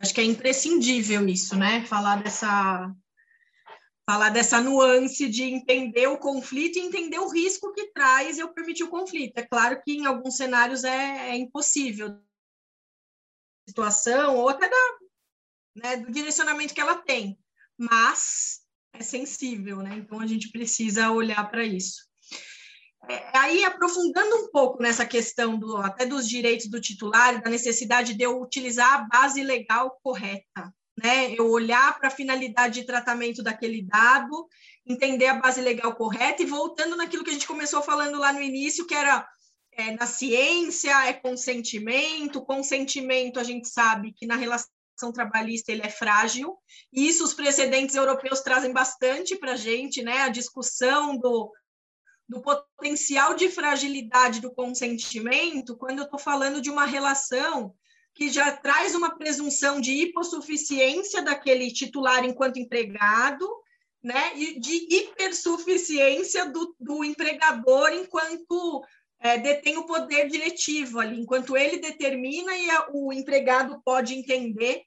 Acho 0.00 0.14
que 0.14 0.20
é 0.20 0.24
imprescindível 0.24 1.28
isso, 1.28 1.56
né? 1.56 1.84
Falar 1.84 2.22
dessa 2.22 2.92
falar 4.08 4.30
dessa 4.30 4.60
nuance 4.60 5.28
de 5.28 5.44
entender 5.44 6.08
o 6.08 6.18
conflito 6.18 6.76
e 6.76 6.82
entender 6.82 7.20
o 7.20 7.30
risco 7.30 7.72
que 7.72 7.92
traz 7.92 8.40
eu 8.40 8.48
permitir 8.48 8.82
o 8.82 8.88
conflito. 8.90 9.38
É 9.38 9.42
claro 9.42 9.80
que 9.84 9.92
em 9.92 10.04
alguns 10.04 10.36
cenários 10.36 10.82
é, 10.82 11.30
é 11.30 11.36
impossível 11.36 12.18
situação 13.70 14.36
ou 14.36 14.48
até 14.48 14.68
da, 14.68 14.76
né, 15.76 15.96
do 15.96 16.12
direcionamento 16.12 16.74
que 16.74 16.80
ela 16.80 16.96
tem, 16.96 17.38
mas 17.78 18.60
é 18.92 19.02
sensível, 19.02 19.78
né? 19.78 19.96
Então 19.96 20.20
a 20.20 20.26
gente 20.26 20.50
precisa 20.50 21.10
olhar 21.10 21.48
para 21.50 21.64
isso. 21.64 22.08
É, 23.08 23.38
aí 23.38 23.64
aprofundando 23.64 24.36
um 24.36 24.50
pouco 24.50 24.82
nessa 24.82 25.06
questão 25.06 25.58
do 25.58 25.76
até 25.78 26.04
dos 26.04 26.28
direitos 26.28 26.68
do 26.68 26.80
titular 26.80 27.42
da 27.42 27.50
necessidade 27.50 28.14
de 28.14 28.22
eu 28.22 28.40
utilizar 28.40 28.92
a 28.92 29.08
base 29.08 29.42
legal 29.42 29.98
correta 30.02 30.72
né? 31.02 31.34
Eu 31.34 31.50
olhar 31.50 31.98
para 31.98 32.08
a 32.08 32.12
finalidade 32.12 32.80
de 32.80 32.86
tratamento 32.86 33.42
daquele 33.42 33.82
dado, 33.82 34.48
entender 34.86 35.26
a 35.26 35.34
base 35.34 35.60
legal 35.60 35.94
correta 35.94 36.42
e 36.42 36.46
voltando 36.46 36.96
naquilo 36.96 37.24
que 37.24 37.30
a 37.30 37.32
gente 37.32 37.46
começou 37.46 37.82
falando 37.82 38.18
lá 38.18 38.32
no 38.32 38.42
início, 38.42 38.86
que 38.86 38.94
era 38.94 39.26
é, 39.72 39.92
na 39.92 40.06
ciência, 40.06 41.06
é 41.06 41.12
consentimento, 41.12 42.44
consentimento 42.44 43.38
a 43.38 43.44
gente 43.44 43.68
sabe 43.68 44.12
que 44.12 44.26
na 44.26 44.36
relação 44.36 44.68
trabalhista 45.12 45.72
ele 45.72 45.82
é 45.82 45.88
frágil, 45.88 46.58
e 46.92 47.08
isso 47.08 47.24
os 47.24 47.32
precedentes 47.32 47.96
europeus 47.96 48.40
trazem 48.40 48.72
bastante 48.72 49.36
para 49.36 49.52
a 49.52 49.56
gente, 49.56 50.02
né? 50.02 50.22
A 50.22 50.28
discussão 50.28 51.16
do, 51.16 51.50
do 52.28 52.42
potencial 52.42 53.34
de 53.34 53.48
fragilidade 53.48 54.40
do 54.40 54.52
consentimento, 54.52 55.76
quando 55.76 56.00
eu 56.00 56.04
estou 56.04 56.18
falando 56.18 56.60
de 56.60 56.70
uma 56.70 56.84
relação 56.84 57.74
que 58.14 58.28
já 58.28 58.54
traz 58.54 58.94
uma 58.94 59.16
presunção 59.16 59.80
de 59.80 59.92
hipossuficiência 59.92 61.22
daquele 61.22 61.72
titular 61.72 62.24
enquanto 62.24 62.58
empregado, 62.58 63.48
né, 64.02 64.36
e 64.36 64.58
de 64.58 64.94
hipersuficiência 64.94 66.46
do, 66.46 66.74
do 66.80 67.04
empregador 67.04 67.92
enquanto 67.92 68.82
é, 69.20 69.38
detém 69.38 69.76
o 69.76 69.86
poder 69.86 70.28
diretivo 70.28 70.98
ali, 70.98 71.20
enquanto 71.20 71.56
ele 71.56 71.78
determina 71.78 72.56
e 72.56 72.70
a, 72.70 72.88
o 72.92 73.12
empregado 73.12 73.80
pode 73.84 74.14
entender 74.14 74.82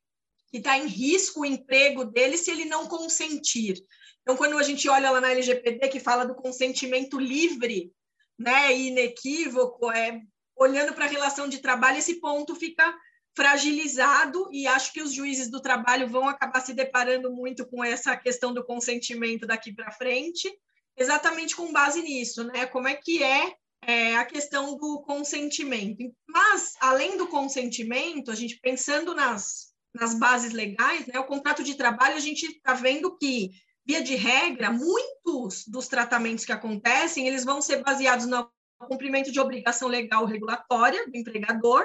que 0.49 0.57
está 0.57 0.77
em 0.77 0.87
risco 0.87 1.41
o 1.41 1.45
emprego 1.45 2.03
dele 2.05 2.37
se 2.37 2.51
ele 2.51 2.65
não 2.65 2.87
consentir. 2.87 3.83
Então, 4.21 4.35
quando 4.35 4.57
a 4.57 4.63
gente 4.63 4.87
olha 4.89 5.11
lá 5.11 5.21
na 5.21 5.31
LGPD 5.31 5.87
que 5.89 5.99
fala 5.99 6.25
do 6.25 6.35
consentimento 6.35 7.19
livre, 7.19 7.91
né, 8.37 8.75
inequívoco, 8.75 9.91
é, 9.91 10.21
olhando 10.55 10.93
para 10.93 11.05
a 11.05 11.09
relação 11.09 11.47
de 11.47 11.59
trabalho, 11.59 11.97
esse 11.97 12.19
ponto 12.19 12.55
fica 12.55 12.93
fragilizado 13.35 14.47
e 14.51 14.67
acho 14.67 14.93
que 14.93 15.01
os 15.01 15.11
juízes 15.11 15.49
do 15.49 15.61
trabalho 15.61 16.07
vão 16.07 16.27
acabar 16.27 16.61
se 16.61 16.73
deparando 16.73 17.31
muito 17.31 17.65
com 17.67 17.83
essa 17.83 18.15
questão 18.15 18.53
do 18.53 18.63
consentimento 18.63 19.45
daqui 19.45 19.73
para 19.73 19.91
frente, 19.91 20.51
exatamente 20.95 21.55
com 21.55 21.71
base 21.71 22.01
nisso, 22.01 22.43
né? 22.43 22.65
Como 22.67 22.87
é 22.87 22.95
que 22.95 23.23
é, 23.23 23.55
é, 23.87 24.15
a 24.15 24.25
questão 24.25 24.77
do 24.77 25.01
consentimento? 25.01 26.03
Mas 26.27 26.73
além 26.79 27.17
do 27.17 27.27
consentimento, 27.27 28.31
a 28.31 28.35
gente 28.35 28.59
pensando 28.59 29.13
nas 29.13 29.73
nas 29.93 30.17
bases 30.17 30.53
legais, 30.53 31.05
né? 31.05 31.19
O 31.19 31.25
contrato 31.25 31.63
de 31.63 31.75
trabalho 31.75 32.15
a 32.15 32.19
gente 32.19 32.47
está 32.47 32.73
vendo 32.73 33.15
que 33.15 33.51
via 33.85 34.01
de 34.01 34.15
regra 34.15 34.71
muitos 34.71 35.67
dos 35.67 35.87
tratamentos 35.87 36.45
que 36.45 36.51
acontecem 36.51 37.27
eles 37.27 37.43
vão 37.43 37.61
ser 37.61 37.83
baseados 37.83 38.25
no 38.25 38.49
cumprimento 38.89 39.31
de 39.31 39.39
obrigação 39.39 39.87
legal 39.87 40.25
regulatória 40.25 41.05
do 41.07 41.15
empregador 41.15 41.83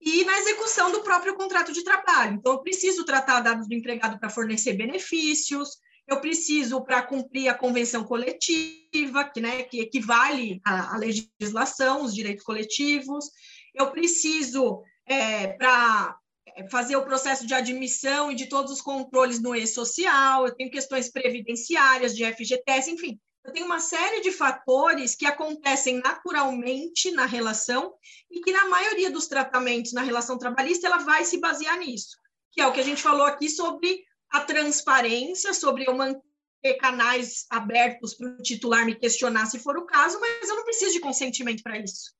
e 0.00 0.24
na 0.24 0.38
execução 0.38 0.92
do 0.92 1.02
próprio 1.02 1.34
contrato 1.34 1.72
de 1.72 1.82
trabalho. 1.82 2.34
Então, 2.34 2.52
eu 2.52 2.62
preciso 2.62 3.04
tratar 3.04 3.40
dados 3.40 3.66
do 3.66 3.74
empregado 3.74 4.18
para 4.18 4.30
fornecer 4.30 4.74
benefícios, 4.74 5.78
eu 6.06 6.20
preciso 6.20 6.82
para 6.82 7.02
cumprir 7.02 7.48
a 7.48 7.54
convenção 7.54 8.04
coletiva, 8.04 9.24
que, 9.24 9.40
né, 9.40 9.64
que 9.64 9.80
equivale 9.80 10.60
à, 10.64 10.94
à 10.94 10.98
legislação, 10.98 12.02
os 12.02 12.14
direitos 12.14 12.44
coletivos, 12.44 13.30
eu 13.74 13.90
preciso 13.90 14.82
é, 15.04 15.48
para 15.48 16.16
é, 16.54 16.68
fazer 16.68 16.96
o 16.96 17.04
processo 17.04 17.46
de 17.46 17.54
admissão 17.54 18.30
e 18.30 18.34
de 18.34 18.48
todos 18.48 18.72
os 18.72 18.80
controles 18.80 19.40
no 19.40 19.54
e-social, 19.54 20.46
eu 20.46 20.54
tenho 20.54 20.70
questões 20.70 21.10
previdenciárias, 21.10 22.14
de 22.14 22.24
FGTS, 22.24 22.90
enfim, 22.90 23.18
eu 23.44 23.52
tenho 23.52 23.66
uma 23.66 23.80
série 23.80 24.20
de 24.20 24.32
fatores 24.32 25.14
que 25.14 25.26
acontecem 25.26 26.00
naturalmente 26.00 27.10
na 27.12 27.26
relação 27.26 27.94
e 28.30 28.40
que 28.40 28.52
na 28.52 28.68
maioria 28.68 29.10
dos 29.10 29.28
tratamentos 29.28 29.92
na 29.92 30.02
relação 30.02 30.38
trabalhista 30.38 30.86
ela 30.86 30.98
vai 30.98 31.24
se 31.24 31.38
basear 31.38 31.78
nisso, 31.78 32.16
que 32.52 32.60
é 32.60 32.66
o 32.66 32.72
que 32.72 32.80
a 32.80 32.84
gente 32.84 33.02
falou 33.02 33.26
aqui 33.26 33.48
sobre 33.48 34.04
a 34.30 34.40
transparência, 34.40 35.54
sobre 35.54 35.84
eu 35.88 35.94
manter 35.94 36.74
canais 36.80 37.46
abertos 37.50 38.14
para 38.14 38.28
o 38.28 38.42
titular 38.42 38.84
me 38.84 38.94
questionar 38.94 39.46
se 39.46 39.58
for 39.58 39.76
o 39.76 39.86
caso, 39.86 40.18
mas 40.20 40.48
eu 40.48 40.56
não 40.56 40.64
preciso 40.64 40.92
de 40.92 41.00
consentimento 41.00 41.62
para 41.62 41.78
isso, 41.78 42.12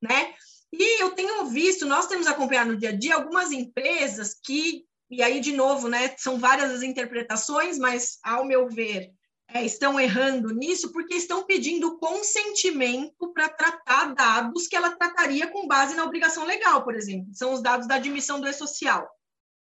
né? 0.00 0.34
E 0.72 1.02
eu 1.02 1.12
tenho 1.12 1.46
visto, 1.46 1.86
nós 1.86 2.06
temos 2.06 2.26
acompanhado 2.26 2.72
no 2.72 2.78
dia 2.78 2.90
a 2.90 2.96
dia 2.96 3.14
algumas 3.14 3.52
empresas 3.52 4.34
que, 4.42 4.84
e 5.10 5.22
aí 5.22 5.40
de 5.40 5.52
novo, 5.52 5.88
né, 5.88 6.14
são 6.18 6.38
várias 6.38 6.70
as 6.70 6.82
interpretações, 6.82 7.78
mas 7.78 8.18
ao 8.22 8.44
meu 8.44 8.68
ver, 8.68 9.12
é, 9.48 9.64
estão 9.64 9.98
errando 9.98 10.52
nisso 10.52 10.92
porque 10.92 11.14
estão 11.14 11.44
pedindo 11.44 11.98
consentimento 11.98 13.32
para 13.32 13.48
tratar 13.48 14.12
dados 14.14 14.66
que 14.66 14.74
ela 14.74 14.96
trataria 14.96 15.46
com 15.46 15.68
base 15.68 15.94
na 15.94 16.04
obrigação 16.04 16.44
legal, 16.44 16.82
por 16.82 16.94
exemplo. 16.94 17.32
São 17.32 17.52
os 17.52 17.62
dados 17.62 17.86
da 17.86 17.94
admissão 17.94 18.40
do 18.40 18.48
e-social. 18.48 19.08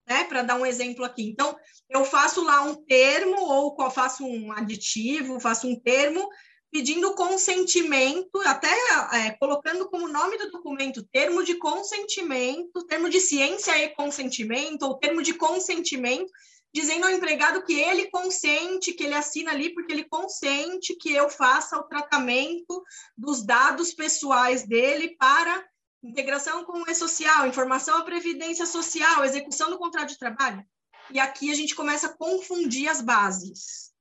Né, 0.08 0.22
para 0.24 0.42
dar 0.42 0.54
um 0.54 0.64
exemplo 0.64 1.04
aqui. 1.04 1.28
Então, 1.30 1.56
eu 1.90 2.04
faço 2.04 2.44
lá 2.44 2.62
um 2.62 2.76
termo, 2.76 3.40
ou 3.40 3.90
faço 3.90 4.24
um 4.24 4.52
aditivo, 4.52 5.40
faço 5.40 5.66
um 5.66 5.74
termo 5.80 6.28
pedindo 6.70 7.14
consentimento, 7.14 8.38
até 8.44 8.68
é, 9.14 9.30
colocando 9.32 9.88
como 9.88 10.08
nome 10.08 10.36
do 10.36 10.50
documento 10.50 11.02
termo 11.04 11.42
de 11.42 11.54
consentimento, 11.54 12.84
termo 12.86 13.08
de 13.08 13.18
ciência 13.18 13.76
e 13.82 13.88
consentimento, 13.94 14.82
ou 14.82 14.98
termo 14.98 15.22
de 15.22 15.34
consentimento, 15.34 16.30
dizendo 16.74 17.06
ao 17.06 17.12
empregado 17.12 17.64
que 17.64 17.72
ele 17.72 18.10
consente, 18.10 18.92
que 18.92 19.04
ele 19.04 19.14
assina 19.14 19.52
ali 19.52 19.72
porque 19.72 19.92
ele 19.92 20.04
consente 20.04 20.94
que 20.96 21.10
eu 21.10 21.30
faça 21.30 21.78
o 21.78 21.84
tratamento 21.84 22.84
dos 23.16 23.42
dados 23.42 23.94
pessoais 23.94 24.66
dele 24.66 25.16
para 25.16 25.64
integração 26.02 26.64
com 26.64 26.82
o 26.82 26.90
e-social, 26.90 27.46
informação 27.46 27.98
à 27.98 28.02
previdência 28.02 28.66
social, 28.66 29.24
execução 29.24 29.70
do 29.70 29.78
contrato 29.78 30.08
de 30.08 30.18
trabalho. 30.18 30.64
E 31.10 31.18
aqui 31.18 31.50
a 31.50 31.54
gente 31.54 31.74
começa 31.74 32.08
a 32.08 32.16
confundir 32.16 32.88
as 32.88 33.00
bases. 33.00 33.92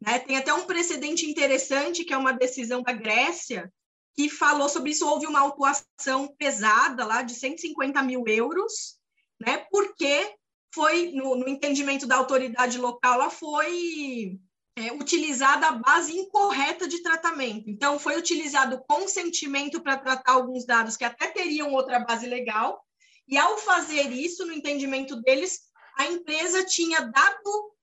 Né? 0.00 0.18
Tem 0.18 0.36
até 0.36 0.52
um 0.52 0.66
precedente 0.66 1.28
interessante, 1.28 2.04
que 2.04 2.12
é 2.12 2.16
uma 2.16 2.32
decisão 2.32 2.82
da 2.82 2.92
Grécia, 2.92 3.72
que 4.14 4.28
falou 4.28 4.68
sobre 4.68 4.90
isso. 4.90 5.06
Houve 5.06 5.26
uma 5.26 5.40
autuação 5.40 6.34
pesada 6.38 7.04
lá 7.04 7.22
de 7.22 7.34
150 7.34 8.02
mil 8.02 8.24
euros, 8.26 8.98
né? 9.40 9.66
porque 9.70 10.34
foi, 10.74 11.12
no, 11.12 11.36
no 11.36 11.48
entendimento 11.48 12.06
da 12.06 12.16
autoridade 12.16 12.78
local, 12.78 13.14
ela 13.14 13.30
foi 13.30 14.38
é, 14.78 14.92
utilizada 14.92 15.66
a 15.66 15.72
base 15.72 16.16
incorreta 16.16 16.86
de 16.86 17.02
tratamento. 17.02 17.68
Então, 17.68 17.98
foi 17.98 18.16
utilizado 18.16 18.82
consentimento 18.86 19.80
para 19.80 19.98
tratar 19.98 20.32
alguns 20.32 20.64
dados 20.64 20.96
que 20.96 21.04
até 21.04 21.26
teriam 21.26 21.72
outra 21.72 21.98
base 21.98 22.26
legal, 22.26 22.80
e 23.26 23.36
ao 23.36 23.58
fazer 23.58 24.10
isso, 24.12 24.46
no 24.46 24.52
entendimento 24.52 25.20
deles, 25.20 25.60
a 25.98 26.06
empresa 26.06 26.64
tinha 26.64 27.00
dado 27.00 27.74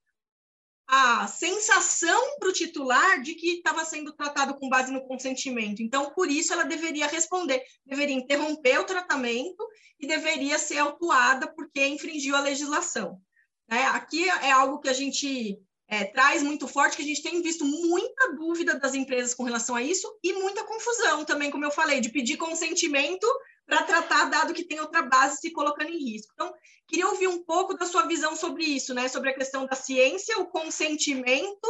a 0.88 1.28
sensação 1.28 2.38
para 2.40 2.50
o 2.50 2.54
titular 2.54 3.22
de 3.22 3.36
que 3.36 3.58
estava 3.58 3.84
sendo 3.84 4.14
tratado 4.14 4.56
com 4.56 4.70
base 4.70 4.92
no 4.92 5.06
consentimento. 5.06 5.82
Então, 5.82 6.12
por 6.14 6.32
isso, 6.32 6.54
ela 6.54 6.64
deveria 6.64 7.08
responder, 7.08 7.64
deveria 7.86 8.16
interromper 8.16 8.80
o 8.80 8.86
tratamento 8.86 9.68
e 10.00 10.08
deveria 10.08 10.58
ser 10.58 10.78
autuada 10.78 11.52
porque 11.54 11.86
infringiu 11.86 12.36
a 12.36 12.42
legislação. 12.42 13.20
Né? 13.68 13.84
Aqui 13.88 14.30
é 14.30 14.52
algo 14.52 14.80
que 14.80 14.90
a 14.90 14.94
gente 14.94 15.60
é, 15.88 16.04
traz 16.06 16.42
muito 16.42 16.68
forte, 16.68 16.98
que 16.98 17.04
a 17.04 17.06
gente 17.06 17.22
tem 17.22 17.42
visto 17.42 17.64
muita 17.64 18.34
dúvida 18.34 18.80
das 18.80 18.96
empresas 18.96 19.34
com 19.34 19.44
relação 19.44 19.76
a 19.76 19.82
isso 19.82 20.12
e 20.24 20.34
muita 20.34 20.64
confusão 20.64 21.24
também, 21.24 21.52
como 21.52 21.66
eu 21.66 21.72
falei, 21.72 22.00
de 22.00 22.10
pedir 22.10 22.38
consentimento 22.38 23.28
para 23.66 23.84
tratar 23.84 24.26
dado 24.26 24.54
que 24.54 24.64
tem 24.64 24.80
outra 24.80 25.04
base 25.04 25.38
se 25.38 25.52
colocando 25.52 25.92
em 25.92 25.98
risco. 25.98 26.32
Então, 26.34 26.54
queria 26.88 27.08
ouvir 27.08 27.28
um 27.28 27.44
pouco 27.44 27.76
da 27.76 27.86
sua 27.86 28.08
visão 28.08 28.36
sobre 28.36 28.64
isso, 28.64 28.94
né? 28.94 29.08
Sobre 29.08 29.30
a 29.30 29.36
questão 29.36 29.66
da 29.66 29.76
ciência, 29.76 30.40
o 30.40 30.48
consentimento 30.48 31.68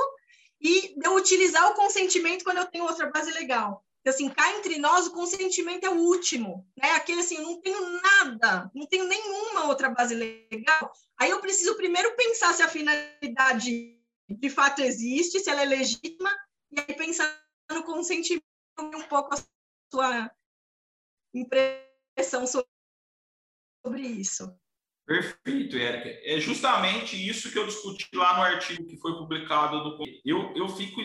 e 0.62 0.96
eu 1.04 1.16
utilizar 1.16 1.70
o 1.72 1.76
consentimento 1.76 2.44
quando 2.44 2.58
eu 2.58 2.66
tenho 2.66 2.86
outra 2.86 3.10
base 3.12 3.32
legal. 3.32 3.84
Então, 4.02 4.14
assim, 4.14 4.30
cá 4.30 4.56
entre 4.58 4.78
nós, 4.78 5.08
o 5.08 5.12
consentimento 5.12 5.84
é 5.84 5.90
o 5.90 5.98
último, 5.98 6.66
né? 6.78 6.92
Aquele 6.92 7.22
assim, 7.22 7.38
eu 7.38 7.44
não 7.44 7.60
tenho 7.60 7.82
nada, 8.02 8.70
não 8.74 8.86
tenho 8.86 9.06
nenhuma 9.06 9.66
outra 9.66 9.90
base 9.90 10.14
legal. 10.14 10.92
Aí 11.18 11.32
eu 11.32 11.40
preciso 11.40 11.76
primeiro 11.76 12.16
pensar 12.16 12.54
se 12.54 12.62
a 12.62 12.68
finalidade 12.68 13.95
de 14.30 14.50
fato 14.50 14.82
existe, 14.82 15.40
se 15.40 15.50
ela 15.50 15.62
é 15.62 15.66
legítima, 15.66 16.30
e 16.72 16.80
aí 16.80 16.96
pensar 16.96 17.44
no 17.72 17.84
consentimento 17.84 18.44
um 18.80 19.04
pouco 19.04 19.34
a 19.34 19.38
sua 19.94 20.32
impressão 21.34 22.46
sobre 22.48 24.08
isso. 24.08 24.54
Perfeito, 25.06 25.78
Érica. 25.78 26.10
É 26.24 26.40
justamente 26.40 27.16
isso 27.16 27.52
que 27.52 27.60
eu 27.60 27.68
discuti 27.68 28.10
lá 28.16 28.38
no 28.38 28.44
artigo 28.44 28.88
que 28.88 28.98
foi 28.98 29.14
publicado. 29.14 29.84
Do... 29.84 30.04
Eu, 30.26 30.52
eu 30.56 30.68
fico, 30.70 31.00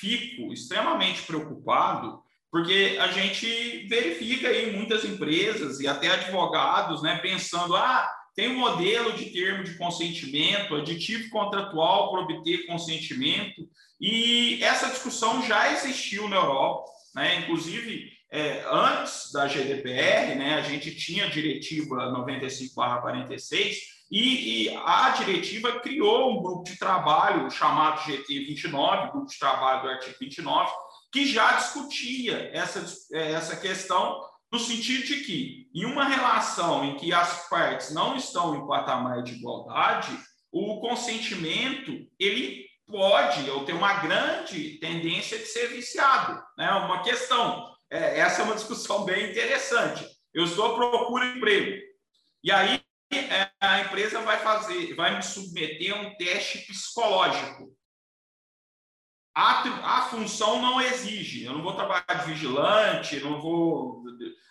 fico 0.00 0.52
extremamente 0.52 1.22
preocupado 1.22 2.24
porque 2.50 2.96
a 2.98 3.08
gente 3.08 3.86
verifica 3.88 4.48
aí 4.48 4.74
muitas 4.74 5.04
empresas 5.04 5.80
e 5.80 5.86
até 5.86 6.08
advogados 6.08 7.02
né, 7.02 7.18
pensando, 7.18 7.76
ah, 7.76 8.10
tem 8.36 8.50
um 8.50 8.58
modelo 8.58 9.14
de 9.14 9.30
termo 9.30 9.64
de 9.64 9.78
consentimento, 9.78 10.76
aditivo 10.76 11.30
contratual 11.30 12.10
para 12.10 12.20
obter 12.20 12.66
consentimento, 12.66 13.66
e 13.98 14.62
essa 14.62 14.90
discussão 14.90 15.42
já 15.42 15.72
existiu 15.72 16.28
na 16.28 16.36
Europa, 16.36 16.84
né? 17.14 17.40
inclusive 17.40 18.12
é, 18.30 18.62
antes 18.70 19.32
da 19.32 19.46
GDPR, 19.46 20.34
né, 20.34 20.56
a 20.56 20.60
gente 20.60 20.94
tinha 20.94 21.24
a 21.24 21.30
diretiva 21.30 22.12
95/46 22.12 23.76
e, 24.10 24.66
e, 24.66 24.76
a 24.76 25.10
diretiva 25.10 25.80
criou 25.80 26.32
um 26.32 26.42
grupo 26.42 26.64
de 26.64 26.78
trabalho 26.78 27.50
chamado 27.50 28.04
GT 28.04 28.40
29, 28.40 29.12
grupo 29.12 29.26
de 29.26 29.38
trabalho 29.38 29.82
do 29.82 29.88
artigo 29.88 30.16
29, 30.20 30.70
que 31.10 31.26
já 31.26 31.52
discutia 31.52 32.50
essa, 32.52 32.84
essa 33.12 33.56
questão 33.56 34.20
no 34.56 34.60
sentido 34.60 35.04
de 35.04 35.16
que, 35.16 35.68
em 35.74 35.84
uma 35.84 36.08
relação 36.08 36.82
em 36.82 36.96
que 36.96 37.12
as 37.12 37.46
partes 37.46 37.92
não 37.92 38.16
estão 38.16 38.56
em 38.56 38.66
patamar 38.66 39.22
de 39.22 39.34
igualdade, 39.34 40.18
o 40.50 40.80
consentimento 40.80 41.92
ele 42.18 42.64
pode 42.86 43.50
ou 43.50 43.66
tem 43.66 43.74
uma 43.74 44.00
grande 44.00 44.78
tendência 44.78 45.38
de 45.38 45.44
ser 45.44 45.68
viciado. 45.68 46.42
Né? 46.56 46.70
Uma 46.70 47.02
questão 47.02 47.70
é, 47.90 48.20
essa 48.20 48.40
é 48.40 48.44
uma 48.46 48.54
discussão 48.54 49.04
bem 49.04 49.30
interessante. 49.30 50.06
Eu 50.32 50.44
estou 50.44 50.72
à 50.72 50.74
procura 50.74 51.30
de 51.30 51.36
emprego. 51.36 51.82
E 52.42 52.50
aí 52.50 52.80
é, 53.12 53.50
a 53.60 53.80
empresa 53.80 54.22
vai 54.22 54.38
fazer, 54.38 54.94
vai 54.94 55.16
me 55.16 55.22
submeter 55.22 55.94
a 55.94 56.00
um 56.00 56.16
teste 56.16 56.60
psicológico. 56.66 57.75
A, 59.36 59.98
a 59.98 60.02
função 60.08 60.62
não 60.62 60.80
exige, 60.80 61.44
eu 61.44 61.52
não 61.52 61.62
vou 61.62 61.74
trabalhar 61.74 62.06
de 62.06 62.32
vigilante, 62.32 63.20
não 63.20 63.38
vou. 63.38 64.02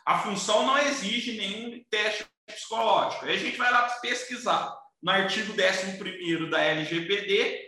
A 0.06 0.20
função 0.20 0.64
não 0.64 0.78
exige 0.78 1.36
nenhum 1.36 1.84
teste 1.90 2.24
psicológico. 2.46 3.26
Aí 3.26 3.34
a 3.34 3.40
gente 3.40 3.58
vai 3.58 3.72
lá 3.72 3.90
pesquisar. 4.00 4.78
No 5.02 5.12
artigo 5.12 5.54
11 5.54 6.50
da 6.52 6.62
LGPD, 6.62 7.66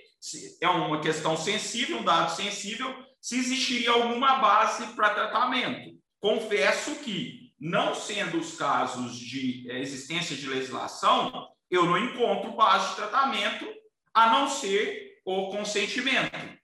é 0.61 0.69
uma 0.69 1.01
questão 1.01 1.35
sensível, 1.35 1.97
um 1.97 2.03
dado 2.03 2.35
sensível, 2.35 2.95
se 3.19 3.39
existiria 3.39 3.91
alguma 3.91 4.35
base 4.35 4.85
para 4.93 5.15
tratamento. 5.15 5.97
Confesso 6.19 6.97
que, 6.97 7.51
não 7.59 7.95
sendo 7.95 8.37
os 8.37 8.55
casos 8.55 9.17
de 9.17 9.65
eh, 9.71 9.79
existência 9.79 10.35
de 10.35 10.47
legislação, 10.47 11.49
eu 11.71 11.83
não 11.83 11.97
encontro 11.97 12.51
base 12.51 12.89
de 12.89 12.95
tratamento 12.97 13.65
a 14.13 14.29
não 14.29 14.47
ser 14.47 15.19
o 15.25 15.49
consentimento. 15.49 16.57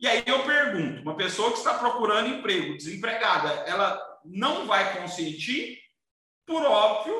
E 0.00 0.06
aí 0.06 0.22
eu 0.26 0.44
pergunto: 0.44 1.02
uma 1.02 1.16
pessoa 1.16 1.52
que 1.52 1.58
está 1.58 1.74
procurando 1.78 2.28
emprego, 2.28 2.76
desempregada, 2.76 3.50
ela 3.68 4.00
não 4.24 4.66
vai 4.66 5.00
consentir? 5.00 5.78
Por 6.46 6.62
óbvio, 6.62 7.14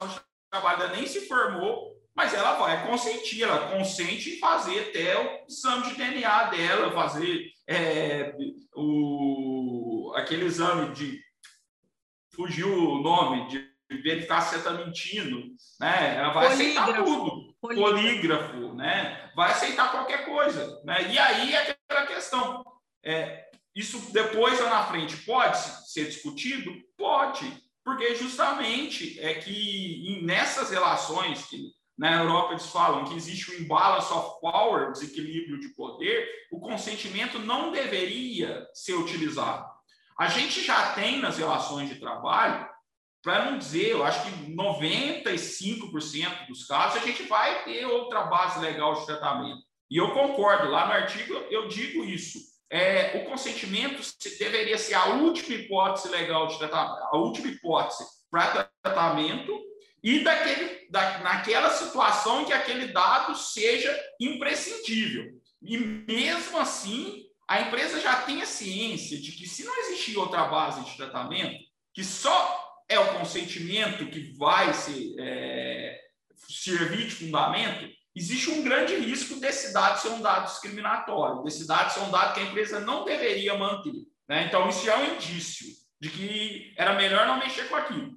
a 0.00 0.08
trabalha 0.50 0.88
nem 0.88 1.06
se 1.06 1.26
formou, 1.26 1.92
mas 2.14 2.32
ela 2.32 2.54
vai 2.54 2.86
consentir, 2.86 3.42
ela 3.42 3.70
consente 3.76 4.30
em 4.30 4.38
fazer 4.38 4.88
até 4.88 5.18
o 5.18 5.46
exame 5.48 5.88
de 5.88 5.96
DNA 5.96 6.44
dela, 6.44 6.92
fazer 6.92 7.50
é, 7.66 8.32
o, 8.74 10.12
aquele 10.16 10.44
exame 10.44 10.94
de. 10.94 11.22
Fugiu 12.34 12.68
o 12.68 13.00
nome, 13.00 13.48
de 13.48 13.74
verificar 14.02 14.40
se 14.40 14.56
está 14.56 14.72
mentindo, 14.72 15.40
né? 15.78 16.16
Ela 16.16 16.32
vai 16.32 16.48
Polígrafo. 16.48 16.90
aceitar 16.90 17.04
tudo. 17.04 17.33
Polígrafo. 17.64 17.94
Polígrafo, 17.94 18.74
né? 18.74 19.30
Vai 19.34 19.50
aceitar 19.50 19.90
qualquer 19.90 20.26
coisa, 20.26 20.82
né? 20.84 21.10
E 21.10 21.18
aí 21.18 21.54
é 21.54 21.70
aquela 21.70 22.06
questão. 22.06 22.62
É, 23.02 23.48
isso 23.74 24.12
depois 24.12 24.60
lá 24.60 24.68
na 24.68 24.84
frente 24.84 25.16
pode 25.18 25.58
ser 25.90 26.04
discutido? 26.06 26.70
Pode, 26.96 27.50
porque 27.82 28.14
justamente 28.14 29.18
é 29.18 29.34
que 29.34 30.20
nessas 30.22 30.70
relações 30.70 31.46
que 31.46 31.72
na 31.96 32.22
Europa, 32.22 32.52
eles 32.52 32.66
falam 32.66 33.04
que 33.04 33.14
existe 33.14 33.52
o 33.52 33.62
imbalance 33.62 34.12
of 34.12 34.40
power, 34.40 34.90
desequilíbrio 34.90 35.60
de 35.60 35.68
poder, 35.68 36.28
o 36.50 36.58
consentimento 36.58 37.38
não 37.38 37.70
deveria 37.70 38.66
ser 38.74 38.94
utilizado. 38.94 39.64
A 40.18 40.26
gente 40.28 40.60
já 40.60 40.92
tem 40.92 41.20
nas 41.20 41.38
relações 41.38 41.88
de 41.88 42.00
trabalho, 42.00 42.68
para 43.24 43.50
não 43.50 43.58
dizer, 43.58 43.88
eu 43.88 44.04
acho 44.04 44.22
que 44.22 44.54
95% 44.54 46.46
dos 46.46 46.66
casos, 46.66 47.02
a 47.02 47.06
gente 47.06 47.22
vai 47.22 47.64
ter 47.64 47.86
outra 47.86 48.24
base 48.24 48.60
legal 48.60 48.92
de 48.94 49.06
tratamento. 49.06 49.62
E 49.90 49.96
eu 49.96 50.12
concordo, 50.12 50.70
lá 50.70 50.86
no 50.86 50.92
artigo 50.92 51.32
eu 51.50 51.66
digo 51.66 52.04
isso. 52.04 52.38
É, 52.70 53.18
o 53.18 53.30
consentimento 53.30 54.02
deveria 54.38 54.76
ser 54.76 54.94
a 54.94 55.06
última 55.06 55.54
hipótese 55.54 56.08
legal 56.08 56.46
de 56.48 56.58
tratamento, 56.58 57.02
a 57.02 57.16
última 57.16 57.48
hipótese 57.48 58.04
para 58.30 58.68
tratamento 58.82 59.58
e 60.02 60.22
daquele, 60.22 60.86
da, 60.90 61.18
naquela 61.20 61.70
situação 61.70 62.42
em 62.42 62.44
que 62.44 62.52
aquele 62.52 62.88
dado 62.88 63.34
seja 63.36 63.96
imprescindível. 64.20 65.40
E 65.62 65.78
mesmo 65.78 66.58
assim, 66.58 67.24
a 67.48 67.62
empresa 67.62 68.00
já 68.00 68.16
tem 68.16 68.42
a 68.42 68.46
ciência 68.46 69.18
de 69.18 69.32
que 69.32 69.48
se 69.48 69.64
não 69.64 69.74
existir 69.78 70.18
outra 70.18 70.44
base 70.44 70.84
de 70.84 70.96
tratamento, 70.96 71.64
que 71.94 72.04
só 72.04 72.63
é 72.88 72.98
o 72.98 73.18
consentimento 73.18 74.06
que 74.06 74.36
vai 74.36 74.72
ser, 74.74 75.14
é, 75.18 76.00
servir 76.48 77.06
de 77.06 77.14
fundamento, 77.14 77.88
existe 78.14 78.50
um 78.50 78.62
grande 78.62 78.94
risco 78.96 79.40
desse 79.40 79.72
dado 79.72 80.00
ser 80.00 80.08
um 80.08 80.20
dado 80.20 80.46
discriminatório, 80.46 81.42
desse 81.42 81.66
dado 81.66 81.92
ser 81.92 82.00
um 82.00 82.10
dado 82.10 82.34
que 82.34 82.40
a 82.40 82.44
empresa 82.44 82.80
não 82.80 83.04
deveria 83.04 83.56
manter. 83.56 83.92
Né? 84.28 84.46
Então, 84.46 84.68
isso 84.68 84.88
é 84.88 84.96
um 84.96 85.14
indício 85.14 85.66
de 86.00 86.10
que 86.10 86.74
era 86.76 86.94
melhor 86.94 87.26
não 87.26 87.38
mexer 87.38 87.68
com 87.68 87.76
aquilo. 87.76 88.12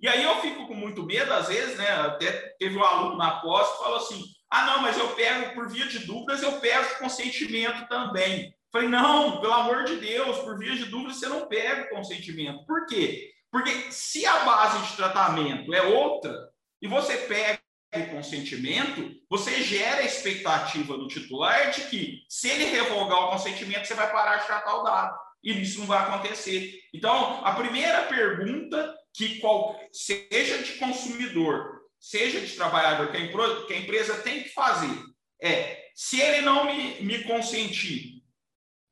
E 0.00 0.08
aí 0.08 0.22
eu 0.22 0.40
fico 0.40 0.66
com 0.66 0.74
muito 0.74 1.04
medo, 1.04 1.32
às 1.32 1.48
vezes, 1.48 1.76
né? 1.76 1.90
Até 1.90 2.32
teve 2.58 2.76
um 2.76 2.82
aluno 2.82 3.18
na 3.18 3.40
pós 3.40 3.70
que 3.70 3.78
falou 3.78 3.98
assim: 3.98 4.24
ah, 4.50 4.64
não, 4.66 4.82
mas 4.82 4.96
eu 4.96 5.08
pego, 5.14 5.54
por 5.54 5.68
via 5.68 5.86
de 5.86 6.00
dúvidas, 6.00 6.42
eu 6.42 6.58
peço 6.58 6.98
consentimento 6.98 7.86
também. 7.86 8.54
Falei, 8.72 8.88
não, 8.88 9.40
pelo 9.40 9.52
amor 9.52 9.84
de 9.84 9.96
Deus, 9.96 10.38
por 10.38 10.58
via 10.58 10.74
de 10.74 10.86
dúvidas, 10.86 11.16
você 11.18 11.28
não 11.28 11.46
pega 11.46 11.84
o 11.84 11.96
consentimento. 11.96 12.64
Por 12.66 12.86
quê? 12.86 13.30
Porque 13.50 13.90
se 13.90 14.24
a 14.26 14.44
base 14.44 14.86
de 14.86 14.96
tratamento 14.96 15.74
é 15.74 15.82
outra, 15.82 16.50
e 16.80 16.86
você 16.86 17.16
pega 17.16 17.60
o 17.94 18.10
consentimento, 18.10 19.10
você 19.28 19.62
gera 19.62 20.02
a 20.02 20.04
expectativa 20.04 20.96
do 20.96 21.08
titular 21.08 21.70
de 21.70 21.82
que, 21.88 22.24
se 22.28 22.48
ele 22.48 22.64
revogar 22.66 23.24
o 23.24 23.30
consentimento, 23.30 23.86
você 23.86 23.94
vai 23.94 24.10
parar 24.10 24.36
de 24.36 24.46
tratar 24.46 24.76
o 24.76 24.82
dado. 24.82 25.18
E 25.42 25.60
isso 25.60 25.80
não 25.80 25.86
vai 25.86 25.98
acontecer. 25.98 26.78
Então, 26.94 27.44
a 27.44 27.52
primeira 27.54 28.02
pergunta 28.02 28.94
que 29.12 29.40
qual, 29.40 29.78
seja 29.92 30.62
de 30.62 30.74
consumidor, 30.74 31.80
seja 31.98 32.40
de 32.40 32.54
trabalhador, 32.54 33.10
que 33.10 33.16
a, 33.16 33.20
empresa, 33.20 33.66
que 33.66 33.72
a 33.72 33.78
empresa 33.78 34.22
tem 34.22 34.42
que 34.42 34.50
fazer 34.50 35.10
é, 35.42 35.90
se 35.94 36.20
ele 36.20 36.42
não 36.42 36.64
me, 36.64 37.00
me 37.02 37.24
consentir, 37.24 38.22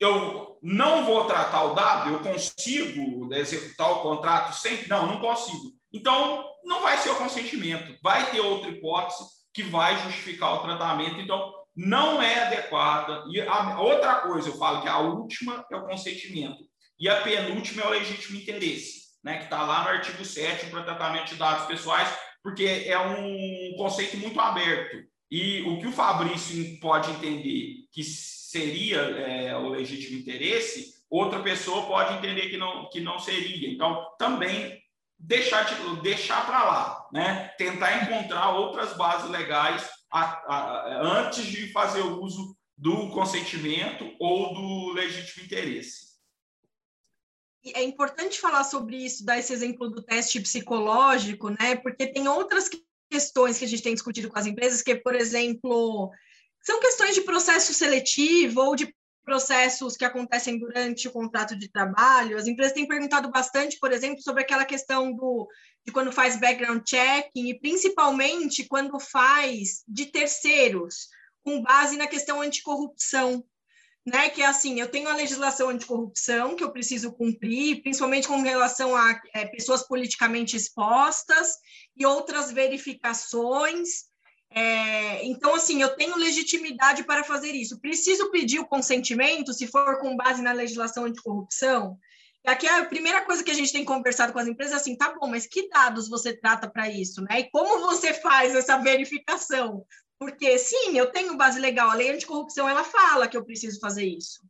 eu 0.01 0.48
não 0.63 1.05
vou 1.05 1.25
tratar 1.25 1.65
o 1.65 1.75
dado, 1.75 2.11
eu 2.11 2.21
consigo 2.21 3.33
executar 3.35 3.91
o 3.93 4.03
contrato 4.03 4.55
sempre? 4.55 4.89
Não, 4.89 5.07
não 5.07 5.21
consigo. 5.21 5.73
Então, 5.93 6.45
não 6.65 6.83
vai 6.83 6.99
ser 6.99 7.11
o 7.11 7.17
consentimento, 7.17 7.97
vai 8.03 8.31
ter 8.31 8.41
outra 8.41 8.71
hipótese 8.71 9.25
que 9.55 9.63
vai 9.63 9.97
justificar 10.05 10.55
o 10.55 10.63
tratamento. 10.63 11.21
Então, 11.21 11.53
não 11.75 12.21
é 12.21 12.47
adequada. 12.47 13.25
E 13.31 13.41
a 13.41 13.81
outra 13.81 14.17
coisa, 14.17 14.49
eu 14.49 14.59
falo 14.59 14.83
que 14.83 14.89
a 14.89 14.99
última 14.99 15.65
é 15.71 15.77
o 15.77 15.87
consentimento 15.87 16.59
e 16.99 17.09
a 17.09 17.21
penúltima 17.23 17.83
é 17.83 17.87
o 17.87 17.91
legítimo 17.91 18.37
interesse, 18.37 19.09
né, 19.23 19.39
que 19.39 19.45
está 19.45 19.63
lá 19.63 19.85
no 19.85 19.91
artigo 19.91 20.25
7 20.25 20.67
para 20.67 20.83
tratamento 20.83 21.29
de 21.29 21.37
dados 21.37 21.67
pessoais, 21.67 22.13
porque 22.43 22.85
é 22.87 22.99
um 22.99 23.77
conceito 23.77 24.17
muito 24.17 24.41
aberto. 24.41 24.97
E 25.31 25.63
o 25.63 25.79
que 25.79 25.87
o 25.87 25.93
Fabrício 25.93 26.79
pode 26.81 27.11
entender 27.11 27.87
que 27.93 28.03
seria 28.03 28.99
é, 28.99 29.57
o 29.57 29.69
legítimo 29.69 30.19
interesse, 30.19 30.95
outra 31.11 31.43
pessoa 31.43 31.87
pode 31.87 32.15
entender 32.15 32.49
que 32.49 32.57
não, 32.57 32.89
que 32.89 33.01
não 33.01 33.19
seria. 33.19 33.71
Então, 33.71 34.07
também 34.19 34.83
deixar, 35.19 35.65
deixar 36.01 36.47
para 36.47 36.65
lá, 36.65 37.09
né? 37.13 37.49
tentar 37.59 38.03
encontrar 38.03 38.51
outras 38.51 38.97
bases 38.97 39.29
legais 39.31 39.89
a, 40.11 40.23
a, 40.23 41.03
antes 41.03 41.45
de 41.45 41.71
fazer 41.73 42.01
uso 42.01 42.57
do 42.77 43.11
consentimento 43.11 44.11
ou 44.19 44.55
do 44.55 44.93
legítimo 44.93 45.45
interesse. 45.45 46.09
É 47.75 47.83
importante 47.83 48.41
falar 48.41 48.65
sobre 48.65 48.97
isso, 48.97 49.27
dar 49.27 49.39
esse 49.39 49.53
exemplo 49.53 49.91
do 49.91 50.01
teste 50.01 50.41
psicológico, 50.41 51.51
né? 51.51 51.75
Porque 51.75 52.07
tem 52.07 52.29
outras 52.29 52.69
questões 53.11 53.59
que 53.59 53.65
a 53.65 53.69
gente 53.69 53.83
tem 53.83 53.95
discutido 53.95 54.29
com 54.29 54.39
as 54.39 54.47
empresas, 54.47 54.83
que, 54.83 54.95
por 54.95 55.15
exemplo, 55.15 56.11
são 56.63 56.81
questões 56.81 57.15
de 57.15 57.23
processo 57.23 57.73
seletivo 57.73 58.61
ou 58.61 58.77
de 58.77 58.95
processos 59.25 59.95
que 59.95 60.07
acontecem 60.07 60.59
durante 60.59 61.07
o 61.07 61.13
contrato 61.13 61.55
de 61.55 61.69
trabalho. 61.69 62.39
As 62.39 62.47
empresas 62.47 62.73
têm 62.73 62.89
perguntado 62.89 63.31
bastante, 63.31 63.79
por 63.79 63.93
exemplo, 63.93 64.23
sobre 64.23 64.43
aquela 64.43 64.65
questão 64.65 65.13
do, 65.13 65.47
de 65.85 65.93
quando 65.93 66.11
faz 66.11 66.41
background 66.41 66.83
checking 66.87 67.51
e 67.51 67.61
principalmente 67.61 68.65
quando 68.65 68.99
faz 68.99 69.83
de 69.87 70.07
terceiros, 70.07 71.09
com 71.45 71.63
base 71.63 71.99
na 71.99 72.07
questão 72.07 72.41
anticorrupção. 72.41 73.45
Né, 74.09 74.31
que 74.31 74.41
é 74.41 74.47
assim, 74.47 74.81
eu 74.81 74.89
tenho 74.89 75.09
a 75.09 75.15
legislação 75.15 75.69
anticorrupção 75.69 76.57
que 76.57 76.65
eu 76.65 76.73
preciso 76.73 77.13
cumprir, 77.13 77.83
principalmente 77.83 78.27
com 78.27 78.41
relação 78.41 78.97
a 78.97 79.21
é, 79.35 79.45
pessoas 79.45 79.87
politicamente 79.87 80.57
expostas 80.57 81.57
e 81.95 82.07
outras 82.07 82.51
verificações 82.51 84.09
é, 84.51 85.27
então, 85.27 85.55
assim, 85.55 85.83
eu 85.83 85.95
tenho 85.95 86.17
legitimidade 86.17 87.05
para 87.05 87.23
fazer 87.23 87.53
isso. 87.53 87.81
Preciso 87.81 88.31
pedir 88.31 88.59
o 88.59 88.67
consentimento, 88.67 89.53
se 89.53 89.67
for 89.67 90.01
com 90.01 90.17
base 90.17 90.43
na 90.43 90.53
legislação 90.53 91.05
anticorrupção? 91.05 91.99
Aqui 92.47 92.67
a 92.67 92.85
primeira 92.87 93.25
coisa 93.25 93.45
que 93.45 93.51
a 93.51 93.55
gente 93.55 93.73
tem 93.73 93.85
conversado 93.85 94.33
com 94.33 94.39
as 94.39 94.47
empresas 94.47 94.75
é 94.75 94.77
assim, 94.77 94.97
tá 94.97 95.15
bom, 95.15 95.27
mas 95.27 95.47
que 95.47 95.69
dados 95.69 96.09
você 96.09 96.35
trata 96.35 96.69
para 96.71 96.89
isso, 96.89 97.21
né? 97.23 97.41
E 97.41 97.51
como 97.51 97.81
você 97.81 98.15
faz 98.15 98.55
essa 98.55 98.79
verificação? 98.79 99.85
Porque, 100.19 100.59
sim, 100.59 100.99
eu 100.99 101.13
tenho 101.13 101.37
base 101.37 101.61
legal, 101.61 101.91
a 101.91 101.95
lei 101.95 102.11
anticorrupção, 102.11 102.69
ela 102.69 102.83
fala 102.83 103.29
que 103.29 103.37
eu 103.37 103.45
preciso 103.45 103.79
fazer 103.79 104.05
isso. 104.05 104.41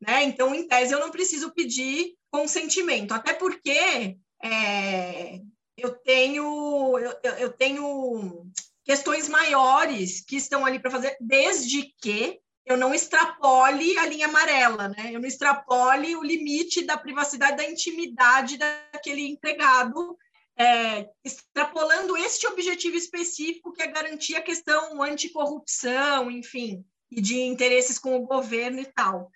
Né? 0.00 0.22
Então, 0.22 0.54
em 0.54 0.66
tese, 0.66 0.94
eu 0.94 1.00
não 1.00 1.10
preciso 1.10 1.52
pedir 1.52 2.14
consentimento, 2.30 3.12
até 3.12 3.34
porque 3.34 4.16
é, 4.42 5.40
eu 5.76 5.90
tenho 5.90 6.98
eu, 6.98 7.32
eu 7.38 7.52
tenho 7.52 8.46
questões 8.84 9.28
maiores 9.28 10.24
que 10.24 10.36
estão 10.36 10.64
ali 10.64 10.78
para 10.78 10.90
fazer, 10.90 11.16
desde 11.20 11.92
que 12.00 12.40
eu 12.64 12.76
não 12.76 12.94
extrapole 12.94 13.98
a 13.98 14.06
linha 14.06 14.26
amarela, 14.26 14.88
né? 14.88 15.10
Eu 15.12 15.20
não 15.20 15.26
extrapole 15.26 16.14
o 16.14 16.22
limite 16.22 16.84
da 16.84 16.96
privacidade, 16.96 17.56
da 17.56 17.68
intimidade 17.68 18.56
daquele 18.56 19.28
empregado, 19.28 20.16
é, 20.58 21.08
extrapolando 21.24 22.16
este 22.16 22.46
objetivo 22.46 22.96
específico 22.96 23.72
que 23.72 23.82
é 23.82 23.86
garantir 23.86 24.36
a 24.36 24.42
questão 24.42 25.02
anticorrupção, 25.02 26.30
enfim, 26.30 26.84
e 27.10 27.20
de 27.20 27.40
interesses 27.40 27.98
com 27.98 28.16
o 28.16 28.26
governo 28.26 28.80
e 28.80 28.86
tal. 28.86 29.30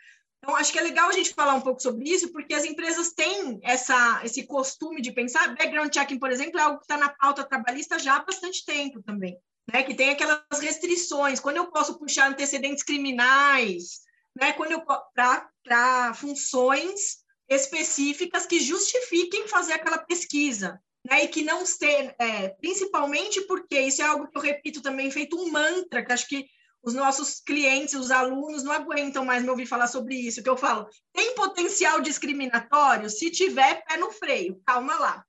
Então, 0.44 0.56
acho 0.56 0.70
que 0.70 0.78
é 0.78 0.82
legal 0.82 1.08
a 1.08 1.12
gente 1.12 1.32
falar 1.32 1.54
um 1.54 1.60
pouco 1.62 1.80
sobre 1.80 2.06
isso, 2.06 2.30
porque 2.30 2.52
as 2.52 2.66
empresas 2.66 3.14
têm 3.14 3.58
essa, 3.62 4.20
esse 4.22 4.46
costume 4.46 5.00
de 5.00 5.10
pensar. 5.10 5.48
Background 5.56 5.90
checking, 5.92 6.18
por 6.18 6.30
exemplo, 6.30 6.60
é 6.60 6.62
algo 6.62 6.76
que 6.76 6.84
está 6.84 6.98
na 6.98 7.08
pauta 7.08 7.42
trabalhista 7.44 7.98
já 7.98 8.16
há 8.16 8.22
bastante 8.22 8.62
tempo 8.62 9.02
também, 9.02 9.38
né? 9.72 9.82
que 9.82 9.94
tem 9.94 10.10
aquelas 10.10 10.60
restrições. 10.60 11.40
Quando 11.40 11.56
eu 11.56 11.70
posso 11.70 11.98
puxar 11.98 12.30
antecedentes 12.30 12.82
criminais, 12.82 14.02
né? 14.38 14.52
quando 14.52 14.72
eu 14.72 14.82
para 14.84 16.12
funções 16.12 17.24
específicas 17.48 18.44
que 18.44 18.60
justifiquem 18.60 19.48
fazer 19.48 19.72
aquela 19.72 19.96
pesquisa. 19.96 20.78
Né, 21.04 21.24
e 21.24 21.28
que 21.28 21.42
não 21.42 21.62
ter, 21.64 22.14
é, 22.18 22.48
principalmente 22.48 23.42
porque 23.42 23.78
isso 23.78 24.00
é 24.00 24.06
algo 24.06 24.26
que 24.26 24.38
eu 24.38 24.42
repito 24.42 24.80
também, 24.80 25.10
feito 25.10 25.36
um 25.36 25.50
mantra, 25.50 26.02
que 26.02 26.12
acho 26.12 26.26
que 26.26 26.46
os 26.82 26.94
nossos 26.94 27.40
clientes, 27.40 27.94
os 27.94 28.10
alunos 28.10 28.62
não 28.62 28.72
aguentam 28.72 29.24
mais 29.24 29.42
me 29.42 29.50
ouvir 29.50 29.66
falar 29.66 29.86
sobre 29.86 30.14
isso, 30.14 30.42
que 30.42 30.48
eu 30.48 30.56
falo, 30.56 30.86
tem 31.12 31.34
potencial 31.34 32.00
discriminatório? 32.00 33.08
Se 33.08 33.30
tiver, 33.30 33.84
pé 33.86 33.96
no 33.96 34.10
freio, 34.12 34.60
calma 34.66 34.94
lá. 34.98 35.24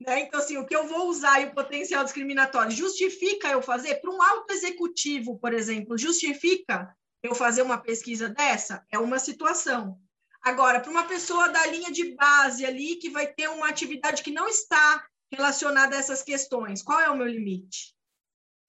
Né? 0.00 0.20
Então, 0.20 0.40
assim, 0.40 0.56
o 0.56 0.66
que 0.66 0.76
eu 0.76 0.86
vou 0.86 1.08
usar 1.08 1.40
e 1.40 1.46
o 1.46 1.54
potencial 1.54 2.04
discriminatório 2.04 2.70
justifica 2.70 3.48
eu 3.48 3.62
fazer? 3.62 3.96
Para 3.96 4.10
um 4.10 4.22
alto 4.22 4.52
executivo, 4.52 5.38
por 5.38 5.52
exemplo, 5.52 5.96
justifica 5.96 6.94
eu 7.22 7.34
fazer 7.34 7.62
uma 7.62 7.78
pesquisa 7.78 8.28
dessa? 8.28 8.84
É 8.90 8.98
uma 8.98 9.18
situação. 9.18 9.98
Agora, 10.46 10.78
para 10.78 10.92
uma 10.92 11.02
pessoa 11.02 11.48
da 11.48 11.66
linha 11.66 11.90
de 11.90 12.14
base 12.14 12.64
ali, 12.64 12.94
que 12.94 13.10
vai 13.10 13.26
ter 13.26 13.48
uma 13.48 13.68
atividade 13.68 14.22
que 14.22 14.30
não 14.30 14.46
está 14.46 15.04
relacionada 15.28 15.96
a 15.96 15.98
essas 15.98 16.22
questões, 16.22 16.84
qual 16.84 17.00
é 17.00 17.10
o 17.10 17.16
meu 17.16 17.26
limite? 17.26 17.92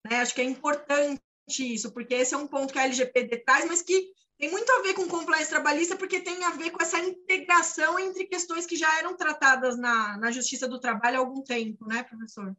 Né? 0.03 0.21
Acho 0.21 0.33
que 0.33 0.41
é 0.41 0.43
importante 0.43 1.21
isso, 1.59 1.93
porque 1.93 2.15
esse 2.15 2.33
é 2.33 2.37
um 2.37 2.47
ponto 2.47 2.73
que 2.73 2.79
a 2.79 2.85
LGPD 2.85 3.43
traz, 3.45 3.65
mas 3.67 3.83
que 3.83 4.11
tem 4.39 4.49
muito 4.49 4.71
a 4.71 4.81
ver 4.81 4.95
com 4.95 5.07
compliance 5.07 5.51
trabalhista, 5.51 5.95
porque 5.95 6.19
tem 6.19 6.43
a 6.45 6.49
ver 6.49 6.71
com 6.71 6.81
essa 6.81 6.97
integração 6.97 7.99
entre 7.99 8.25
questões 8.25 8.65
que 8.65 8.75
já 8.75 8.97
eram 8.97 9.15
tratadas 9.15 9.77
na, 9.77 10.17
na 10.17 10.31
Justiça 10.31 10.67
do 10.67 10.79
Trabalho 10.79 11.17
há 11.17 11.19
algum 11.19 11.43
tempo, 11.43 11.85
né, 11.85 12.01
professor? 12.01 12.57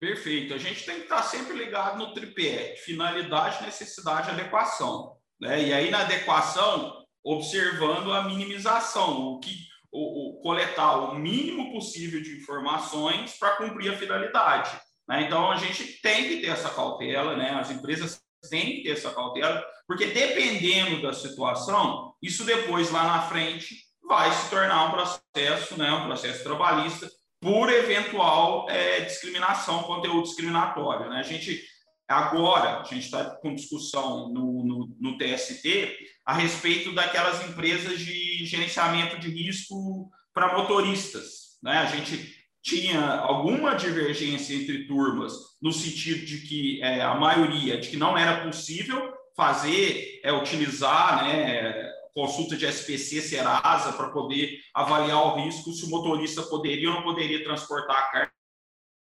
Perfeito. 0.00 0.54
A 0.54 0.58
gente 0.58 0.86
tem 0.86 0.96
que 0.96 1.02
estar 1.02 1.22
sempre 1.24 1.52
ligado 1.52 1.98
no 1.98 2.14
tripé, 2.14 2.76
finalidade, 2.76 3.62
necessidade 3.62 4.30
adequação. 4.30 5.18
Né? 5.38 5.68
E 5.68 5.72
aí, 5.74 5.90
na 5.90 6.00
adequação, 6.00 7.01
observando 7.24 8.12
a 8.12 8.22
minimização, 8.24 9.20
o 9.20 9.40
que 9.40 9.72
o, 9.92 10.38
o 10.38 10.42
coletar 10.42 10.96
o 10.96 11.14
mínimo 11.14 11.70
possível 11.72 12.22
de 12.22 12.38
informações 12.38 13.36
para 13.38 13.56
cumprir 13.56 13.92
a 13.92 13.96
finalidade. 13.96 14.70
Né? 15.06 15.22
Então, 15.22 15.50
a 15.50 15.56
gente 15.56 16.00
tem 16.00 16.28
que 16.28 16.40
ter 16.40 16.48
essa 16.48 16.70
cautela, 16.70 17.36
né? 17.36 17.50
as 17.50 17.70
empresas 17.70 18.20
têm 18.48 18.76
que 18.76 18.82
ter 18.84 18.90
essa 18.90 19.12
cautela, 19.12 19.62
porque 19.86 20.06
dependendo 20.06 21.02
da 21.02 21.12
situação, 21.12 22.14
isso 22.22 22.44
depois, 22.44 22.90
lá 22.90 23.04
na 23.04 23.22
frente, 23.22 23.76
vai 24.02 24.32
se 24.32 24.48
tornar 24.48 24.86
um 24.86 24.90
processo, 24.90 25.76
né? 25.76 25.92
um 25.92 26.06
processo 26.06 26.42
trabalhista, 26.42 27.10
por 27.40 27.70
eventual 27.70 28.70
é, 28.70 29.00
discriminação, 29.00 29.82
conteúdo 29.82 30.22
discriminatório. 30.22 31.10
Né? 31.10 31.18
A 31.18 31.22
gente, 31.22 31.62
agora, 32.08 32.80
a 32.80 32.84
gente 32.84 33.04
está 33.04 33.24
com 33.36 33.54
discussão 33.54 34.28
no, 34.32 34.64
no, 34.64 34.96
no 35.00 35.18
TST 35.18 35.98
a 36.24 36.34
respeito 36.34 36.94
daquelas 36.94 37.46
empresas 37.48 37.98
de 37.98 38.44
gerenciamento 38.44 39.18
de 39.18 39.28
risco 39.28 40.10
para 40.32 40.56
motoristas. 40.56 41.58
Né? 41.62 41.78
A 41.78 41.86
gente 41.86 42.42
tinha 42.62 43.16
alguma 43.16 43.74
divergência 43.74 44.54
entre 44.54 44.86
turmas, 44.86 45.32
no 45.60 45.72
sentido 45.72 46.24
de 46.24 46.38
que 46.38 46.82
é, 46.82 47.02
a 47.02 47.14
maioria, 47.14 47.78
de 47.78 47.88
que 47.88 47.96
não 47.96 48.16
era 48.16 48.44
possível 48.44 49.12
fazer, 49.36 50.20
é, 50.22 50.32
utilizar 50.32 51.24
né, 51.24 51.90
consulta 52.14 52.56
de 52.56 52.66
SPC 52.66 53.20
Serasa 53.20 53.92
para 53.94 54.10
poder 54.10 54.60
avaliar 54.74 55.26
o 55.26 55.44
risco, 55.44 55.72
se 55.72 55.84
o 55.84 55.90
motorista 55.90 56.42
poderia 56.42 56.90
ou 56.90 56.96
não 56.96 57.02
poderia 57.02 57.42
transportar 57.42 57.96
a 57.96 58.06
carga, 58.12 58.32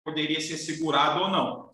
poderia 0.06 0.40
ser 0.40 0.58
segurado 0.58 1.22
ou 1.24 1.30
não. 1.30 1.71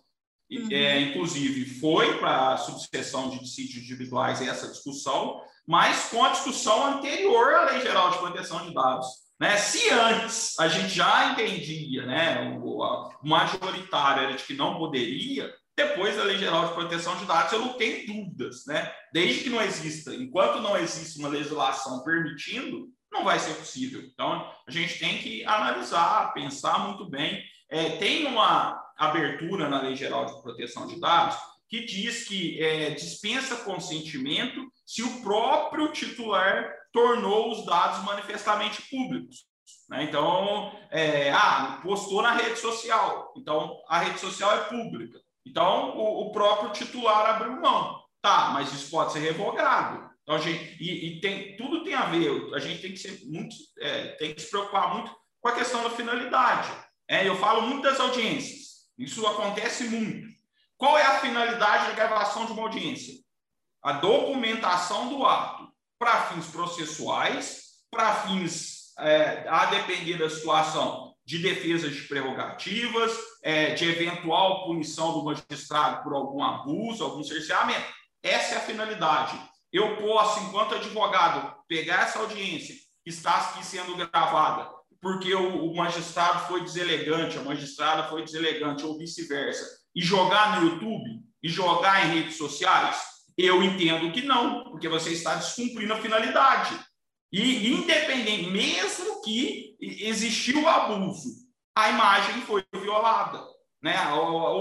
Uhum. 0.49 0.69
É, 0.71 1.01
inclusive, 1.01 1.79
foi 1.79 2.17
para 2.19 2.53
a 2.53 2.57
subseção 2.57 3.29
de 3.29 3.39
dissídios 3.39 3.83
individuais 3.83 4.41
essa 4.41 4.69
discussão, 4.69 5.41
mas 5.67 6.05
com 6.05 6.23
a 6.23 6.29
discussão 6.29 6.97
anterior 6.97 7.53
à 7.53 7.71
Lei 7.71 7.81
Geral 7.81 8.11
de 8.11 8.17
Proteção 8.19 8.65
de 8.65 8.73
Dados 8.73 9.27
né? 9.39 9.55
Se 9.57 9.89
antes 9.89 10.59
a 10.59 10.67
gente 10.67 10.89
já 10.89 11.31
entendia, 11.31 12.05
né, 12.05 12.59
o, 12.61 12.83
a, 12.83 13.09
o 13.21 13.27
majoritário 13.27 14.23
era 14.23 14.35
de 14.35 14.43
que 14.43 14.55
não 14.55 14.77
poderia, 14.77 15.53
depois 15.75 16.15
da 16.15 16.23
Lei 16.23 16.39
Geral 16.39 16.67
de 16.67 16.73
Proteção 16.73 17.15
de 17.17 17.25
Dados, 17.25 17.53
eu 17.53 17.59
não 17.59 17.73
tenho 17.73 18.07
dúvidas, 18.07 18.65
né? 18.65 18.91
Desde 19.13 19.43
que 19.43 19.49
não 19.49 19.61
exista, 19.61 20.13
enquanto 20.15 20.59
não 20.59 20.75
existe 20.75 21.19
uma 21.19 21.29
legislação 21.29 22.03
permitindo, 22.03 22.87
não 23.11 23.23
vai 23.23 23.37
ser 23.37 23.53
possível. 23.53 24.01
Então, 24.01 24.51
a 24.67 24.71
gente 24.71 24.97
tem 24.97 25.19
que 25.19 25.45
analisar, 25.45 26.33
pensar 26.33 26.79
muito 26.79 27.07
bem. 27.07 27.43
É, 27.69 27.91
tem 27.97 28.25
uma 28.25 28.83
abertura 28.97 29.69
na 29.69 29.81
Lei 29.81 29.95
Geral 29.95 30.25
de 30.25 30.41
Proteção 30.41 30.87
de 30.87 30.99
Dados 30.99 31.37
que 31.69 31.85
diz 31.85 32.27
que 32.27 32.61
é, 32.63 32.91
dispensa 32.91 33.57
consentimento 33.57 34.71
se 34.85 35.03
o 35.03 35.21
próprio 35.21 35.91
titular 35.91 36.73
tornou 36.93 37.51
os 37.51 37.65
dados 37.65 38.03
manifestamente 38.05 38.81
públicos. 38.89 39.45
Né? 39.89 40.03
Então, 40.03 40.71
é, 40.89 41.31
ah, 41.31 41.79
postou 41.83 42.21
na 42.21 42.33
rede 42.33 42.57
social. 42.57 43.33
Então, 43.35 43.77
a 43.87 43.99
rede 43.99 44.19
social 44.19 44.51
é 44.53 44.63
pública. 44.65 45.19
Então, 45.45 45.97
o, 45.97 46.27
o, 46.27 46.31
próprio 46.31 46.71
titular 46.71 47.35
abriu 47.35 47.59
mão. 47.61 48.01
Tá, 48.21 48.51
mas 48.53 48.73
isso 48.73 48.89
pode 48.89 49.13
ser 49.13 49.19
revogado. 49.19 50.09
Então, 50.23 50.35
a 50.35 50.39
gente, 50.39 50.77
e, 50.81 51.07
e 51.07 51.21
tem, 51.21 51.55
tudo 51.55 51.83
tem 51.83 51.93
a 51.93 52.05
ver. 52.05 52.53
A 52.53 52.59
gente 52.59 52.81
tem 52.81 52.91
que, 52.91 52.97
ser 52.97 53.21
muito, 53.25 53.55
é, 53.79 54.07
tem 54.13 54.33
que 54.33 54.41
se 54.41 54.49
preocupar 54.49 54.93
muito 54.93 55.15
com 55.39 55.49
a 55.49 55.55
questão 55.55 55.83
da 55.83 55.89
finalidade. 55.89 56.69
É, 57.07 57.27
eu 57.27 57.35
falo 57.37 57.61
muito 57.61 57.83
das 57.83 57.99
audiências. 57.99 58.56
Isso 58.97 59.25
acontece 59.25 59.85
muito. 59.85 60.27
Qual 60.77 60.97
é 60.97 61.03
a 61.03 61.19
finalidade 61.19 61.87
da 61.87 61.93
gravação 61.93 62.45
de 62.45 62.51
uma 62.51 62.63
audiência? 62.63 63.13
A 63.81 63.93
documentação 63.93 65.09
do 65.09 65.25
ato 65.25 65.67
para 65.99 66.23
fins 66.29 66.47
processuais, 66.47 67.61
para 67.89 68.13
fins, 68.13 68.93
é, 68.99 69.47
a 69.47 69.65
depender 69.67 70.17
da 70.17 70.29
situação, 70.29 71.15
de 71.25 71.39
defesa 71.39 71.89
de 71.89 72.01
prerrogativas, 72.03 73.11
é, 73.43 73.73
de 73.73 73.85
eventual 73.89 74.65
punição 74.65 75.13
do 75.13 75.25
magistrado 75.25 76.03
por 76.03 76.13
algum 76.13 76.43
abuso, 76.43 77.03
algum 77.03 77.23
cerceamento. 77.23 77.85
Essa 78.23 78.55
é 78.55 78.57
a 78.57 78.61
finalidade. 78.61 79.37
Eu 79.71 79.97
posso, 79.97 80.39
enquanto 80.43 80.75
advogado, 80.75 81.55
pegar 81.67 82.03
essa 82.03 82.19
audiência 82.19 82.75
que 83.03 83.09
está 83.09 83.35
aqui 83.37 83.65
sendo 83.65 83.95
gravada, 83.95 84.69
porque 85.07 85.33
o, 85.33 85.71
o 85.71 85.73
magistrado 85.73 86.47
foi 86.47 86.59
deselegante, 86.59 87.37
a 87.37 87.41
magistrada 87.41 88.09
foi 88.09 88.23
deselegante, 88.23 88.83
ou 88.83 88.97
vice-versa, 88.97 89.65
e 89.95 90.01
jogar 90.01 90.59
no 90.59 90.67
YouTube 90.67 91.23
e 91.41 91.47
jogar 91.47 92.05
em 92.05 92.19
redes 92.19 92.35
sociais, 92.35 93.01
eu 93.37 93.63
entendo 93.63 94.11
que 94.11 94.21
não, 94.21 94.65
porque 94.65 94.89
você 94.89 95.13
está 95.13 95.35
descumprindo 95.35 95.93
a 95.93 96.01
finalidade. 96.01 96.77
E 97.31 97.69
independente, 97.69 98.49
mesmo 98.49 99.21
que 99.21 99.77
existiu 99.79 100.67
abuso, 100.67 101.29
a 101.73 101.89
imagem 101.89 102.41
foi 102.41 102.65
violada, 102.73 103.41
né? 103.81 103.95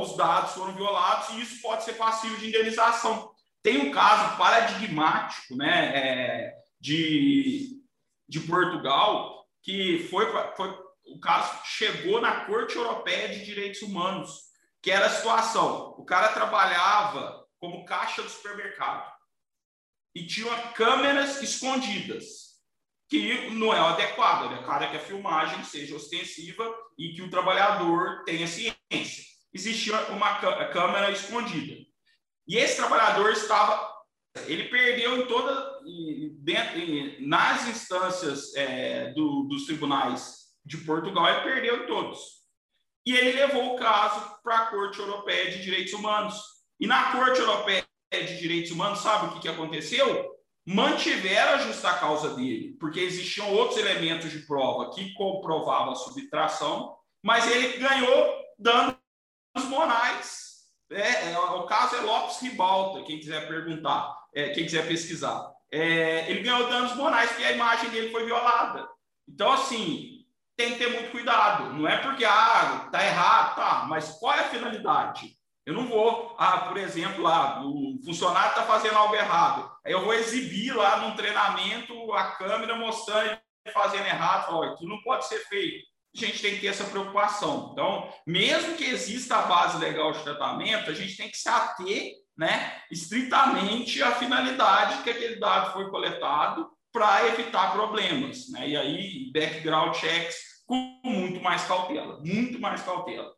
Os 0.00 0.16
dados 0.16 0.52
foram 0.52 0.76
violados 0.76 1.30
e 1.30 1.40
isso 1.40 1.60
pode 1.60 1.82
ser 1.82 1.94
passivo 1.94 2.36
de 2.36 2.50
indenização. 2.50 3.32
Tem 3.64 3.78
um 3.78 3.90
caso 3.90 4.36
paradigmático, 4.36 5.56
né? 5.56 5.90
É, 5.92 6.54
de, 6.80 7.80
de 8.28 8.38
Portugal 8.40 9.35
que 9.66 10.06
foi, 10.08 10.26
foi 10.54 10.78
o 11.06 11.18
caso 11.18 11.60
chegou 11.64 12.20
na 12.20 12.44
Corte 12.44 12.76
Europeia 12.76 13.28
de 13.28 13.44
Direitos 13.44 13.82
Humanos, 13.82 14.42
que 14.80 14.92
era 14.92 15.06
a 15.06 15.10
situação: 15.10 15.96
o 15.98 16.04
cara 16.04 16.28
trabalhava 16.28 17.44
como 17.58 17.84
caixa 17.84 18.22
do 18.22 18.28
supermercado. 18.30 19.12
E 20.14 20.24
tinha 20.24 20.56
câmeras 20.68 21.42
escondidas, 21.42 22.24
que 23.10 23.50
não 23.50 23.74
é 23.74 23.80
adequado. 23.80 24.54
É 24.54 24.62
claro 24.62 24.88
que 24.88 24.96
a 24.96 25.00
filmagem 25.00 25.62
seja 25.64 25.96
ostensiva 25.96 26.72
e 26.96 27.12
que 27.12 27.22
o 27.22 27.28
trabalhador 27.28 28.22
tenha 28.24 28.46
ciência. 28.46 29.24
Existia 29.52 30.00
uma 30.10 30.38
câmera 30.70 31.10
escondida. 31.10 31.74
E 32.46 32.56
esse 32.56 32.76
trabalhador 32.76 33.32
estava. 33.32 33.95
Ele 34.46 34.64
perdeu 34.64 35.22
em 35.22 35.26
toda. 35.26 35.76
Dentro, 36.38 37.26
nas 37.26 37.68
instâncias 37.68 38.54
é, 38.54 39.12
do, 39.12 39.44
dos 39.44 39.66
tribunais 39.66 40.46
de 40.64 40.78
Portugal, 40.78 41.28
ele 41.28 41.40
perdeu 41.42 41.84
em 41.84 41.86
todos. 41.86 42.18
E 43.04 43.14
ele 43.14 43.32
levou 43.32 43.74
o 43.74 43.78
caso 43.78 44.36
para 44.42 44.58
a 44.58 44.66
Corte 44.66 44.98
Europeia 44.98 45.50
de 45.50 45.62
Direitos 45.62 45.92
Humanos 45.92 46.56
e 46.78 46.86
na 46.86 47.12
Corte 47.12 47.40
Europeia 47.40 47.86
de 48.12 48.38
Direitos 48.38 48.70
Humanos, 48.70 49.00
sabe 49.00 49.26
o 49.26 49.32
que, 49.32 49.40
que 49.40 49.48
aconteceu? 49.48 50.34
Mantiveram 50.64 51.54
a 51.54 51.58
justa 51.58 51.94
causa 51.94 52.34
dele, 52.34 52.76
porque 52.78 53.00
existiam 53.00 53.52
outros 53.54 53.78
elementos 53.78 54.30
de 54.30 54.40
prova 54.40 54.90
que 54.90 55.14
comprovavam 55.14 55.92
a 55.92 55.96
subtração, 55.96 56.96
mas 57.22 57.50
ele 57.50 57.78
ganhou 57.78 58.34
danos 58.58 58.96
morais. 59.68 60.45
É, 60.90 61.32
é, 61.32 61.38
o 61.38 61.64
caso 61.64 61.96
é 61.96 62.00
Lopes 62.00 62.40
Ribalta, 62.40 63.02
quem 63.02 63.18
quiser 63.18 63.48
perguntar, 63.48 64.16
é, 64.34 64.50
quem 64.50 64.64
quiser 64.64 64.86
pesquisar. 64.86 65.50
É, 65.70 66.30
ele 66.30 66.42
ganhou 66.42 66.68
danos 66.68 66.94
morais 66.94 67.30
porque 67.30 67.44
a 67.44 67.52
imagem 67.52 67.90
dele 67.90 68.12
foi 68.12 68.24
violada. 68.24 68.88
Então, 69.28 69.52
assim, 69.52 70.24
tem 70.56 70.72
que 70.72 70.78
ter 70.78 70.90
muito 70.90 71.10
cuidado. 71.10 71.72
Não 71.72 71.88
é 71.88 71.96
porque, 71.98 72.24
ah, 72.24 72.88
tá 72.90 73.04
errado, 73.04 73.56
tá, 73.56 73.86
mas 73.88 74.12
qual 74.18 74.34
é 74.34 74.40
a 74.40 74.48
finalidade? 74.48 75.36
Eu 75.66 75.74
não 75.74 75.88
vou, 75.88 76.36
ah, 76.38 76.58
por 76.58 76.76
exemplo, 76.76 77.24
lá, 77.24 77.60
o 77.66 77.98
funcionário 78.04 78.50
está 78.50 78.62
fazendo 78.62 78.96
algo 78.96 79.16
errado. 79.16 79.68
Aí 79.84 79.92
eu 79.92 80.04
vou 80.04 80.14
exibir 80.14 80.72
lá 80.72 80.98
num 80.98 81.16
treinamento 81.16 82.12
a 82.12 82.30
câmera 82.36 82.76
mostrando 82.76 83.26
ele 83.26 83.72
fazendo 83.74 84.06
errado. 84.06 84.54
Olha, 84.54 84.74
isso 84.74 84.86
não 84.86 85.02
pode 85.02 85.26
ser 85.26 85.40
feito. 85.48 85.84
A 86.24 86.28
gente 86.28 86.40
tem 86.40 86.54
que 86.54 86.60
ter 86.60 86.68
essa 86.68 86.84
preocupação. 86.84 87.70
Então, 87.72 88.12
mesmo 88.26 88.76
que 88.76 88.84
exista 88.84 89.36
a 89.36 89.42
base 89.42 89.78
legal 89.78 90.12
de 90.12 90.22
tratamento, 90.22 90.90
a 90.90 90.94
gente 90.94 91.16
tem 91.16 91.30
que 91.30 91.36
se 91.36 91.48
ater 91.48 92.14
né, 92.36 92.82
estritamente 92.90 94.02
à 94.02 94.12
finalidade 94.12 95.02
que 95.02 95.10
aquele 95.10 95.36
dado 95.36 95.72
foi 95.72 95.90
coletado 95.90 96.70
para 96.92 97.26
evitar 97.28 97.72
problemas. 97.72 98.48
Né? 98.50 98.70
E 98.70 98.76
aí, 98.76 99.30
background 99.32 99.94
checks 99.94 100.36
com 100.66 101.00
muito 101.04 101.40
mais 101.42 101.64
cautela, 101.64 102.20
muito 102.24 102.58
mais 102.58 102.82
cautela. 102.82 103.34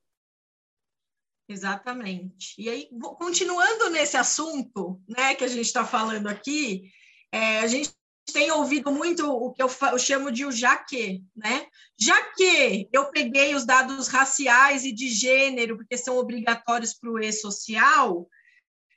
Exatamente. 1.48 2.54
E 2.58 2.68
aí, 2.68 2.88
continuando 3.18 3.90
nesse 3.90 4.16
assunto, 4.16 5.00
né, 5.08 5.34
que 5.34 5.44
a 5.44 5.48
gente 5.48 5.66
está 5.66 5.84
falando 5.84 6.26
aqui, 6.26 6.90
é, 7.32 7.60
a 7.60 7.66
gente 7.66 7.90
tem 8.32 8.50
ouvido 8.50 8.90
muito 8.90 9.30
o 9.30 9.52
que 9.52 9.62
eu, 9.62 9.70
eu, 9.90 9.98
chamo 9.98 10.30
de 10.30 10.44
o 10.44 10.52
já 10.52 10.76
que, 10.76 11.22
né? 11.36 11.66
Já 11.98 12.20
que 12.34 12.88
eu 12.92 13.10
peguei 13.10 13.54
os 13.54 13.64
dados 13.64 14.08
raciais 14.08 14.84
e 14.84 14.92
de 14.92 15.08
gênero, 15.08 15.76
porque 15.76 15.96
são 15.96 16.16
obrigatórios 16.16 16.94
para 16.94 17.10
o 17.10 17.18
e-social, 17.18 18.28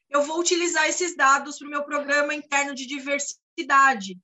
eu 0.09 0.23
vou 0.23 0.39
utilizar 0.39 0.87
esses 0.87 1.15
dados 1.15 1.57
para 1.57 1.67
o 1.67 1.69
meu 1.69 1.83
programa 1.83 2.33
interno 2.33 2.75
de 2.75 2.85
diversidade. 2.85 4.19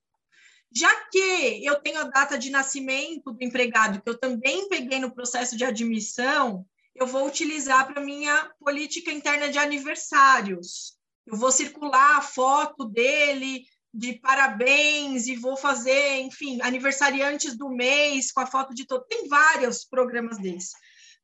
Já 0.71 0.93
que 1.09 1.65
eu 1.65 1.75
tenho 1.81 1.99
a 1.99 2.03
data 2.03 2.37
de 2.37 2.49
nascimento 2.49 3.31
do 3.31 3.43
empregado, 3.43 4.01
que 4.01 4.09
eu 4.09 4.17
também 4.17 4.67
peguei 4.67 4.99
no 4.99 5.13
processo 5.13 5.55
de 5.55 5.63
admissão, 5.63 6.65
eu 6.93 7.07
vou 7.07 7.25
utilizar 7.25 7.87
para 7.87 8.03
minha 8.03 8.51
política 8.59 9.11
interna 9.11 9.49
de 9.49 9.57
aniversários. 9.57 10.97
Eu 11.25 11.37
vou 11.37 11.51
circular 11.51 12.17
a 12.17 12.21
foto 12.21 12.85
dele 12.85 13.65
de 13.93 14.19
parabéns 14.19 15.27
e 15.27 15.35
vou 15.35 15.57
fazer, 15.57 16.19
enfim, 16.19 16.59
aniversariantes 16.61 17.57
do 17.57 17.69
mês 17.69 18.31
com 18.31 18.41
a 18.41 18.47
foto 18.47 18.73
de 18.73 18.85
todo. 18.85 19.05
Tem 19.07 19.27
vários 19.27 19.85
programas 19.85 20.37
desses. 20.37 20.71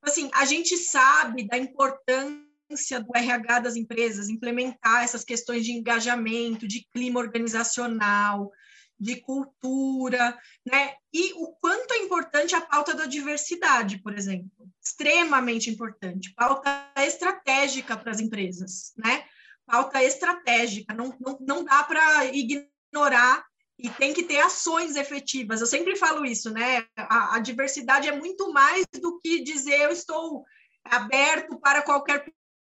Assim, 0.02 0.30
a 0.34 0.46
gente 0.46 0.78
sabe 0.78 1.48
da 1.48 1.58
importância 1.58 3.00
do 3.00 3.16
RH 3.16 3.60
das 3.60 3.76
empresas 3.76 4.30
implementar 4.30 5.04
essas 5.04 5.24
questões 5.24 5.66
de 5.66 5.72
engajamento, 5.72 6.68
de 6.68 6.88
clima 6.92 7.20
organizacional, 7.20 8.52
de 9.00 9.18
cultura, 9.18 10.38
né? 10.66 10.94
E 11.14 11.34
o 11.34 11.54
quanto 11.60 11.94
é 11.94 11.98
importante 11.98 12.56
a 12.56 12.62
pauta 12.62 12.94
da 12.94 13.06
diversidade, 13.06 14.02
por 14.02 14.18
exemplo, 14.18 14.50
extremamente 14.82 15.70
importante, 15.70 16.34
pauta 16.34 16.92
estratégica 16.98 17.98
para 17.98 18.12
as 18.12 18.20
empresas, 18.20 18.94
né? 18.98 19.26
Pauta 19.66 20.04
estratégica, 20.04 20.94
não, 20.94 21.16
não, 21.20 21.38
não 21.40 21.64
dá 21.64 21.84
para 21.84 22.26
ignorar 22.26 23.46
e 23.78 23.90
tem 23.90 24.14
que 24.14 24.24
ter 24.24 24.40
ações 24.40 24.96
efetivas. 24.96 25.62
Eu 25.62 25.68
sempre 25.68 25.96
falo 25.96 26.26
isso, 26.26 26.52
né? 26.52 26.86
A, 26.96 27.36
a, 27.36 27.40
diversidade 27.40 28.08
é 28.08 28.16
muito 28.16 28.52
mais 28.52 28.86
do 29.02 29.20
que 29.20 29.44
dizer 29.44 29.82
eu 29.82 29.92
estou 29.92 30.44
aberto 30.84 31.60
para 31.60 31.82
qualquer 31.82 32.26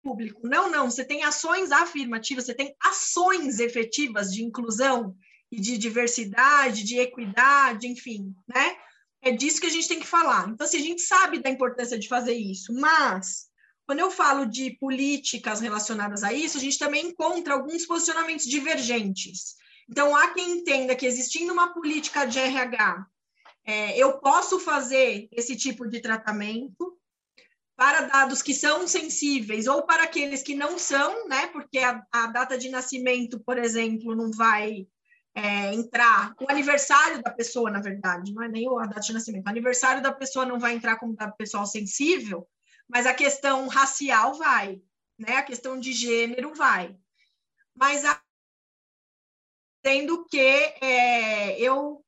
público. 0.03 0.41
Não, 0.45 0.71
não. 0.71 0.91
Você 0.91 1.05
tem 1.05 1.25
ações 1.25 1.71
afirmativas, 1.71 2.47
você 2.47 2.55
tem 2.55 2.75
ações 2.83 3.61
efetivas 3.61 4.33
de 4.33 4.43
inclusão 4.43 5.15
e 5.51 5.61
de 5.61 5.79
diversidade, 5.79 6.85
de 6.85 6.99
equidade, 6.99 7.87
enfim, 7.87 8.35
né? 8.47 8.77
É 9.23 9.31
disso 9.31 9.61
que 9.61 9.67
a 9.67 9.71
gente 9.71 9.89
tem 9.89 9.99
que 9.99 10.07
falar. 10.07 10.49
Então, 10.49 10.67
assim, 10.67 10.79
a 10.79 10.83
gente 10.83 11.03
sabe 11.03 11.41
da 11.41 11.51
importância 11.51 11.99
de 11.99 12.09
fazer 12.09 12.35
isso, 12.35 12.73
mas 12.73 13.48
quando 13.89 14.01
eu 14.01 14.11
falo 14.11 14.45
de 14.45 14.73
políticas 14.73 15.61
relacionadas 15.61 16.23
a 16.23 16.31
isso, 16.31 16.59
a 16.59 16.61
gente 16.61 16.79
também 16.79 17.07
encontra 17.07 17.55
alguns 17.55 17.87
posicionamentos 17.87 18.45
divergentes. 18.45 19.57
Então, 19.89 20.15
há 20.15 20.35
quem 20.35 20.59
entenda 20.59 20.95
que 20.95 21.07
existindo 21.07 21.55
uma 21.55 21.73
política 21.73 22.27
de 22.27 22.39
RH, 22.39 23.07
é, 23.65 23.97
eu 23.97 24.19
posso 24.19 24.61
fazer 24.61 25.27
esse 25.33 25.57
tipo 25.57 25.89
de 25.89 26.03
tratamento 26.03 26.99
para 27.75 28.03
dados 28.03 28.43
que 28.43 28.53
são 28.53 28.87
sensíveis 28.87 29.67
ou 29.67 29.83
para 29.87 30.03
aqueles 30.03 30.43
que 30.43 30.55
não 30.55 30.79
são, 30.79 31.27
né? 31.27 31.47
Porque 31.47 31.79
a, 31.79 32.05
a 32.13 32.27
data 32.27 32.59
de 32.59 32.69
nascimento, 32.69 33.41
por 33.41 33.57
exemplo, 33.57 34.15
não 34.15 34.31
vai 34.31 34.87
é, 35.35 35.73
entrar, 35.73 36.35
o 36.39 36.51
aniversário 36.51 37.23
da 37.23 37.31
pessoa, 37.31 37.71
na 37.71 37.81
verdade, 37.81 38.35
não 38.35 38.43
é 38.43 38.49
nem 38.49 38.69
a 38.69 38.85
data 38.85 39.01
de 39.01 39.15
nascimento, 39.15 39.47
o 39.47 39.49
aniversário 39.49 40.03
da 40.03 40.13
pessoa 40.13 40.45
não 40.45 40.59
vai 40.59 40.75
entrar 40.75 40.99
como 40.99 41.17
dado 41.17 41.35
pessoal 41.39 41.65
sensível, 41.65 42.47
mas 42.89 43.07
a 43.07 43.15
questão 43.15 43.69
racial 43.69 44.35
vai, 44.35 44.81
né? 45.19 45.37
A 45.37 45.43
questão 45.43 45.79
de 45.79 45.93
gênero 45.93 46.55
vai. 46.55 46.97
Mas 47.75 48.05
a 48.05 48.21
sendo 49.85 50.25
que 50.27 50.39
é, 50.39 51.59
eu 51.61 52.05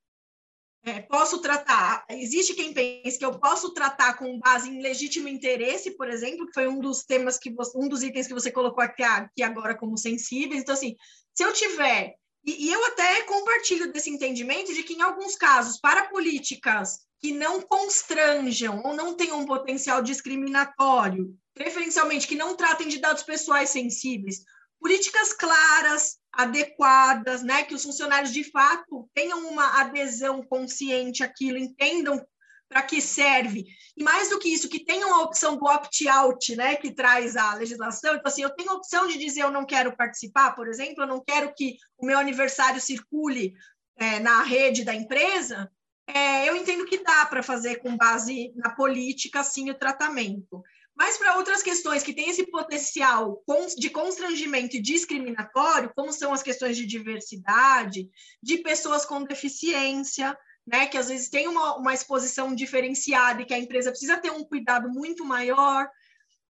é, 0.82 1.00
posso 1.02 1.40
tratar, 1.40 2.04
existe 2.10 2.54
quem 2.54 2.72
pense 2.72 3.18
que 3.18 3.24
eu 3.24 3.38
posso 3.38 3.72
tratar 3.72 4.14
com 4.14 4.38
base 4.38 4.68
em 4.68 4.82
legítimo 4.82 5.28
interesse, 5.28 5.92
por 5.92 6.08
exemplo, 6.08 6.46
que 6.46 6.54
foi 6.54 6.66
um 6.66 6.80
dos 6.80 7.04
temas 7.04 7.38
que 7.38 7.50
você, 7.50 7.76
um 7.78 7.88
dos 7.88 8.02
itens 8.02 8.26
que 8.26 8.34
você 8.34 8.50
colocou 8.50 8.82
aqui, 8.82 9.02
aqui 9.02 9.42
agora 9.42 9.76
como 9.76 9.96
sensíveis. 9.96 10.62
Então, 10.62 10.74
assim, 10.74 10.96
se 11.34 11.44
eu 11.44 11.52
tiver, 11.52 12.16
e, 12.44 12.66
e 12.66 12.72
eu 12.72 12.84
até 12.86 13.22
compartilho 13.22 13.92
desse 13.92 14.10
entendimento 14.10 14.72
de 14.72 14.82
que, 14.82 14.94
em 14.94 15.02
alguns 15.02 15.36
casos, 15.36 15.78
para 15.78 16.08
políticas 16.08 17.00
que 17.18 17.32
não 17.32 17.60
constranjam 17.60 18.80
ou 18.82 18.94
não 18.94 19.14
tenham 19.14 19.40
um 19.40 19.46
potencial 19.46 20.02
discriminatório, 20.02 21.36
preferencialmente 21.52 22.26
que 22.26 22.34
não 22.34 22.56
tratem 22.56 22.88
de 22.88 22.98
dados 22.98 23.22
pessoais 23.22 23.68
sensíveis, 23.68 24.42
políticas 24.80 25.34
claras, 25.34 26.16
adequadas, 26.32 27.42
né, 27.42 27.64
que 27.64 27.74
os 27.74 27.82
funcionários 27.82 28.32
de 28.32 28.44
fato 28.50 29.08
tenham 29.12 29.46
uma 29.48 29.80
adesão 29.80 30.42
consciente 30.42 31.22
àquilo, 31.22 31.58
entendam 31.58 32.24
para 32.70 32.82
que 32.82 33.02
serve. 33.02 33.66
E 33.96 34.02
mais 34.02 34.30
do 34.30 34.38
que 34.38 34.48
isso, 34.48 34.68
que 34.68 34.84
tenham 34.84 35.12
a 35.12 35.22
opção 35.22 35.56
do 35.56 35.66
opt-out, 35.66 36.54
né, 36.54 36.76
que 36.76 36.92
traz 36.92 37.36
a 37.36 37.54
legislação. 37.54 38.14
Então, 38.14 38.30
assim, 38.30 38.42
eu 38.42 38.54
tenho 38.54 38.70
a 38.70 38.74
opção 38.74 39.08
de 39.08 39.18
dizer 39.18 39.42
eu 39.42 39.50
não 39.50 39.66
quero 39.66 39.94
participar, 39.96 40.54
por 40.54 40.68
exemplo, 40.68 41.02
eu 41.02 41.08
não 41.08 41.22
quero 41.22 41.52
que 41.52 41.76
o 41.98 42.06
meu 42.06 42.16
aniversário 42.16 42.80
circule 42.80 43.52
é, 43.96 44.20
na 44.20 44.42
rede 44.44 44.84
da 44.84 44.94
empresa. 44.94 45.70
É, 46.06 46.48
eu 46.48 46.54
entendo 46.54 46.86
que 46.86 47.02
dá 47.02 47.26
para 47.26 47.42
fazer 47.42 47.76
com 47.76 47.96
base 47.96 48.52
na 48.54 48.70
política, 48.70 49.42
sim, 49.42 49.68
o 49.68 49.78
tratamento. 49.78 50.62
Mas 50.96 51.16
para 51.16 51.36
outras 51.36 51.62
questões 51.62 52.02
que 52.02 52.12
têm 52.12 52.30
esse 52.30 52.46
potencial 52.50 53.42
de 53.76 53.90
constrangimento 53.90 54.76
e 54.76 54.82
discriminatório, 54.82 55.92
como 55.96 56.12
são 56.12 56.32
as 56.32 56.42
questões 56.42 56.76
de 56.76 56.86
diversidade, 56.86 58.08
de 58.42 58.58
pessoas 58.58 59.04
com 59.04 59.24
deficiência, 59.24 60.36
né, 60.66 60.86
que 60.86 60.96
às 60.96 61.08
vezes 61.08 61.28
tem 61.28 61.48
uma, 61.48 61.76
uma 61.76 61.94
exposição 61.94 62.54
diferenciada 62.54 63.42
e 63.42 63.44
que 63.44 63.54
a 63.54 63.58
empresa 63.58 63.90
precisa 63.90 64.18
ter 64.18 64.30
um 64.30 64.44
cuidado 64.44 64.88
muito 64.88 65.24
maior, 65.24 65.88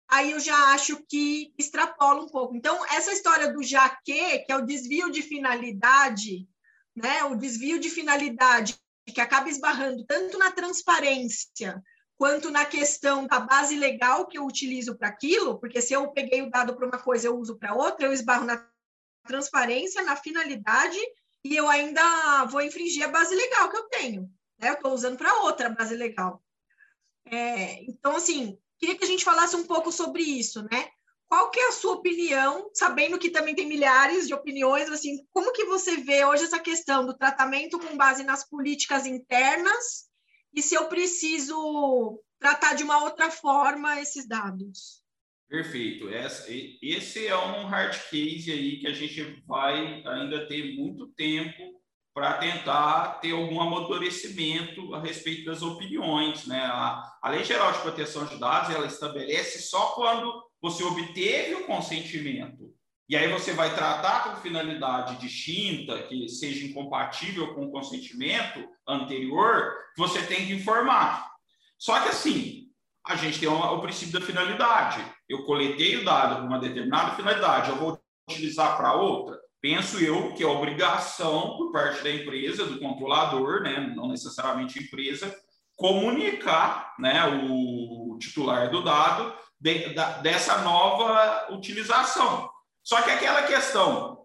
aí 0.08 0.32
eu 0.32 0.40
já 0.40 0.56
acho 0.72 1.02
que 1.08 1.52
extrapola 1.58 2.22
um 2.22 2.28
pouco. 2.28 2.54
Então, 2.54 2.84
essa 2.86 3.12
história 3.12 3.52
do 3.52 3.62
jaque, 3.62 4.38
que 4.44 4.52
é 4.52 4.56
o 4.56 4.66
desvio 4.66 5.10
de 5.10 5.22
finalidade, 5.22 6.46
né, 6.94 7.24
o 7.24 7.34
desvio 7.34 7.78
de 7.78 7.90
finalidade 7.90 8.78
que 9.06 9.20
acaba 9.20 9.48
esbarrando 9.48 10.04
tanto 10.06 10.38
na 10.38 10.50
transparência 10.50 11.82
quanto 12.16 12.50
na 12.50 12.64
questão 12.64 13.26
da 13.26 13.40
base 13.40 13.76
legal 13.76 14.26
que 14.26 14.38
eu 14.38 14.46
utilizo 14.46 14.96
para 14.96 15.08
aquilo, 15.08 15.58
porque 15.58 15.82
se 15.82 15.92
eu 15.92 16.10
peguei 16.12 16.42
o 16.42 16.50
dado 16.50 16.74
para 16.76 16.86
uma 16.86 16.98
coisa 16.98 17.26
eu 17.26 17.36
uso 17.36 17.58
para 17.58 17.74
outra, 17.74 18.06
eu 18.06 18.12
esbarro 18.12 18.44
na 18.44 18.64
transparência, 19.26 20.02
na 20.02 20.16
finalidade, 20.16 20.98
e 21.44 21.54
eu 21.54 21.68
ainda 21.68 22.44
vou 22.46 22.62
infringir 22.62 23.04
a 23.04 23.08
base 23.08 23.34
legal 23.34 23.70
que 23.70 23.76
eu 23.76 23.88
tenho. 23.88 24.22
Né? 24.58 24.70
Eu 24.70 24.74
estou 24.74 24.92
usando 24.92 25.18
para 25.18 25.42
outra 25.42 25.68
base 25.68 25.94
legal. 25.94 26.42
É, 27.26 27.82
então, 27.84 28.16
assim, 28.16 28.58
queria 28.78 28.96
que 28.96 29.04
a 29.04 29.06
gente 29.06 29.24
falasse 29.24 29.54
um 29.54 29.66
pouco 29.66 29.92
sobre 29.92 30.22
isso, 30.22 30.62
né? 30.70 30.88
Qual 31.26 31.50
que 31.50 31.58
é 31.58 31.68
a 31.68 31.72
sua 31.72 31.94
opinião, 31.94 32.70
sabendo 32.72 33.18
que 33.18 33.30
também 33.30 33.54
tem 33.54 33.66
milhares 33.66 34.26
de 34.26 34.34
opiniões, 34.34 34.88
assim, 34.88 35.26
como 35.32 35.52
que 35.52 35.64
você 35.64 35.96
vê 35.96 36.24
hoje 36.24 36.44
essa 36.44 36.60
questão 36.60 37.04
do 37.04 37.16
tratamento 37.16 37.78
com 37.78 37.96
base 37.96 38.22
nas 38.22 38.48
políticas 38.48 39.06
internas 39.06 40.04
e 40.52 40.62
se 40.62 40.74
eu 40.74 40.86
preciso 40.88 42.22
tratar 42.38 42.74
de 42.74 42.84
uma 42.84 43.02
outra 43.02 43.30
forma 43.30 44.00
esses 44.00 44.28
dados. 44.28 45.03
Perfeito. 45.48 46.08
Esse 46.82 47.26
é 47.26 47.36
um 47.36 47.66
hard 47.66 47.96
case 48.10 48.50
aí 48.50 48.78
que 48.78 48.86
a 48.86 48.92
gente 48.92 49.42
vai 49.46 50.02
ainda 50.04 50.46
ter 50.46 50.74
muito 50.74 51.06
tempo 51.08 51.82
para 52.12 52.34
tentar 52.34 53.20
ter 53.20 53.32
algum 53.32 53.60
amadurecimento 53.60 54.94
a 54.94 55.00
respeito 55.00 55.44
das 55.44 55.62
opiniões. 55.62 56.46
Né? 56.46 56.60
A, 56.60 57.28
Lei 57.28 57.44
Geral 57.44 57.72
de 57.72 57.80
Proteção 57.80 58.24
de 58.24 58.38
Dados 58.38 58.74
ela 58.74 58.86
estabelece 58.86 59.62
só 59.62 59.94
quando 59.94 60.42
você 60.62 60.82
obteve 60.84 61.54
o 61.54 61.66
consentimento 61.66 62.72
e 63.08 63.16
aí 63.16 63.30
você 63.30 63.52
vai 63.52 63.74
tratar 63.74 64.24
com 64.24 64.40
finalidade 64.40 65.20
distinta, 65.20 66.04
que 66.04 66.26
seja 66.28 66.64
incompatível 66.64 67.54
com 67.54 67.66
o 67.66 67.70
consentimento 67.70 68.66
anterior, 68.88 69.74
você 69.96 70.22
tem 70.22 70.46
que 70.46 70.54
informar. 70.54 71.30
Só 71.78 72.00
que 72.00 72.08
assim, 72.08 72.63
a 73.06 73.16
gente 73.16 73.38
tem 73.38 73.48
o 73.48 73.80
princípio 73.80 74.18
da 74.18 74.26
finalidade. 74.26 75.04
Eu 75.28 75.44
coletei 75.44 75.96
o 75.96 76.04
dado 76.04 76.36
para 76.36 76.44
uma 76.44 76.58
determinada 76.58 77.14
finalidade, 77.14 77.70
eu 77.70 77.76
vou 77.76 78.00
utilizar 78.28 78.76
para 78.76 78.94
outra. 78.94 79.38
Penso 79.60 79.98
eu 79.98 80.32
que 80.34 80.42
é 80.42 80.46
obrigação 80.46 81.56
por 81.56 81.72
parte 81.72 82.02
da 82.02 82.10
empresa, 82.10 82.66
do 82.66 82.78
controlador, 82.78 83.62
né, 83.62 83.92
não 83.94 84.08
necessariamente 84.08 84.82
empresa, 84.82 85.34
comunicar 85.76 86.94
né, 86.98 87.26
o 87.48 88.16
titular 88.18 88.70
do 88.70 88.82
dado 88.82 89.34
de, 89.60 89.92
da, 89.94 90.18
dessa 90.18 90.58
nova 90.58 91.52
utilização. 91.52 92.50
Só 92.82 93.00
que 93.02 93.10
aquela 93.10 93.42
questão, 93.42 94.23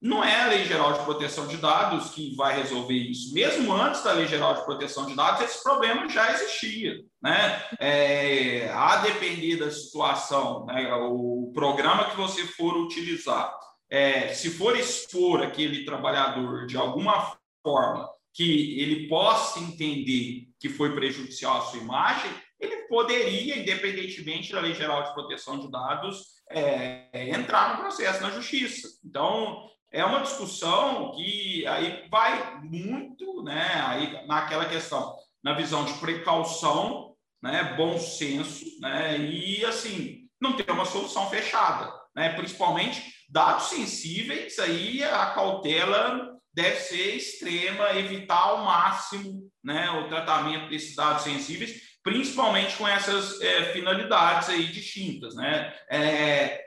não 0.00 0.24
é 0.24 0.42
a 0.42 0.46
Lei 0.46 0.64
Geral 0.64 0.94
de 0.94 1.04
Proteção 1.04 1.46
de 1.46 1.58
Dados 1.58 2.10
que 2.10 2.34
vai 2.34 2.56
resolver 2.56 2.94
isso. 2.94 3.34
Mesmo 3.34 3.72
antes 3.72 4.02
da 4.02 4.12
Lei 4.12 4.26
Geral 4.26 4.54
de 4.54 4.64
Proteção 4.64 5.04
de 5.04 5.14
Dados, 5.14 5.42
esse 5.42 5.62
problema 5.62 6.08
já 6.08 6.32
existia. 6.32 6.94
Né? 7.22 7.62
É, 7.78 8.70
a 8.70 8.96
depender 8.96 9.56
da 9.56 9.70
situação, 9.70 10.64
né, 10.64 10.90
o 10.94 11.52
programa 11.54 12.08
que 12.10 12.16
você 12.16 12.46
for 12.46 12.76
utilizar, 12.78 13.54
é, 13.90 14.32
se 14.32 14.50
for 14.50 14.74
expor 14.78 15.42
aquele 15.42 15.84
trabalhador 15.84 16.66
de 16.66 16.78
alguma 16.78 17.36
forma 17.62 18.08
que 18.32 18.80
ele 18.80 19.06
possa 19.06 19.58
entender 19.60 20.48
que 20.58 20.68
foi 20.68 20.94
prejudicial 20.94 21.58
à 21.58 21.62
sua 21.62 21.80
imagem, 21.80 22.30
ele 22.58 22.76
poderia, 22.88 23.58
independentemente 23.58 24.52
da 24.52 24.60
Lei 24.60 24.74
Geral 24.74 25.02
de 25.02 25.12
Proteção 25.12 25.58
de 25.58 25.70
Dados, 25.70 26.40
é, 26.50 27.30
entrar 27.30 27.74
no 27.74 27.82
processo 27.82 28.22
na 28.22 28.30
justiça. 28.30 28.88
Então, 29.04 29.68
é 29.92 30.04
uma 30.04 30.20
discussão 30.20 31.12
que 31.12 31.66
aí 31.66 32.06
vai 32.10 32.60
muito 32.62 33.42
né, 33.42 33.82
aí 33.86 34.26
naquela 34.26 34.66
questão, 34.66 35.14
na 35.42 35.54
visão 35.54 35.84
de 35.84 35.94
precaução, 35.94 37.14
né, 37.42 37.74
bom 37.76 37.98
senso, 37.98 38.64
né, 38.80 39.18
e 39.18 39.64
assim, 39.64 40.28
não 40.40 40.52
ter 40.52 40.70
uma 40.70 40.84
solução 40.84 41.28
fechada, 41.28 41.92
né, 42.14 42.30
principalmente 42.34 43.02
dados 43.28 43.64
sensíveis, 43.64 44.58
aí 44.58 45.02
a 45.02 45.26
cautela 45.26 46.36
deve 46.52 46.76
ser 46.80 47.16
extrema, 47.16 47.96
evitar 47.96 48.38
ao 48.38 48.64
máximo 48.64 49.50
né, 49.62 49.90
o 49.90 50.08
tratamento 50.08 50.68
desses 50.68 50.94
dados 50.94 51.22
sensíveis, 51.22 51.90
principalmente 52.02 52.76
com 52.76 52.88
essas 52.88 53.40
é, 53.40 53.72
finalidades 53.72 54.48
aí 54.48 54.66
distintas. 54.66 55.34
Né? 55.34 55.72
É, 55.88 56.60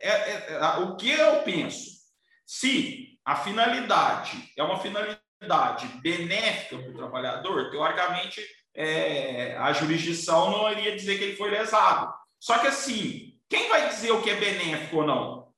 é, 0.00 0.52
é 0.52 0.66
o 0.80 0.96
que 0.96 1.10
eu 1.10 1.42
penso? 1.42 1.97
Se 2.48 3.18
a 3.26 3.36
finalidade 3.36 4.50
é 4.56 4.62
uma 4.62 4.80
finalidade 4.80 5.86
benéfica 6.00 6.78
para 6.78 6.90
o 6.90 6.96
trabalhador, 6.96 7.70
teoricamente 7.70 8.42
é, 8.74 9.54
a 9.58 9.70
jurisdição 9.74 10.50
não 10.50 10.72
iria 10.72 10.96
dizer 10.96 11.18
que 11.18 11.24
ele 11.24 11.36
foi 11.36 11.50
lesado. 11.50 12.10
Só 12.40 12.58
que 12.58 12.68
assim, 12.68 13.34
quem 13.50 13.68
vai 13.68 13.90
dizer 13.90 14.12
o 14.12 14.22
que 14.22 14.30
é 14.30 14.34
benéfico 14.36 14.96
ou 14.96 15.06
não? 15.06 15.48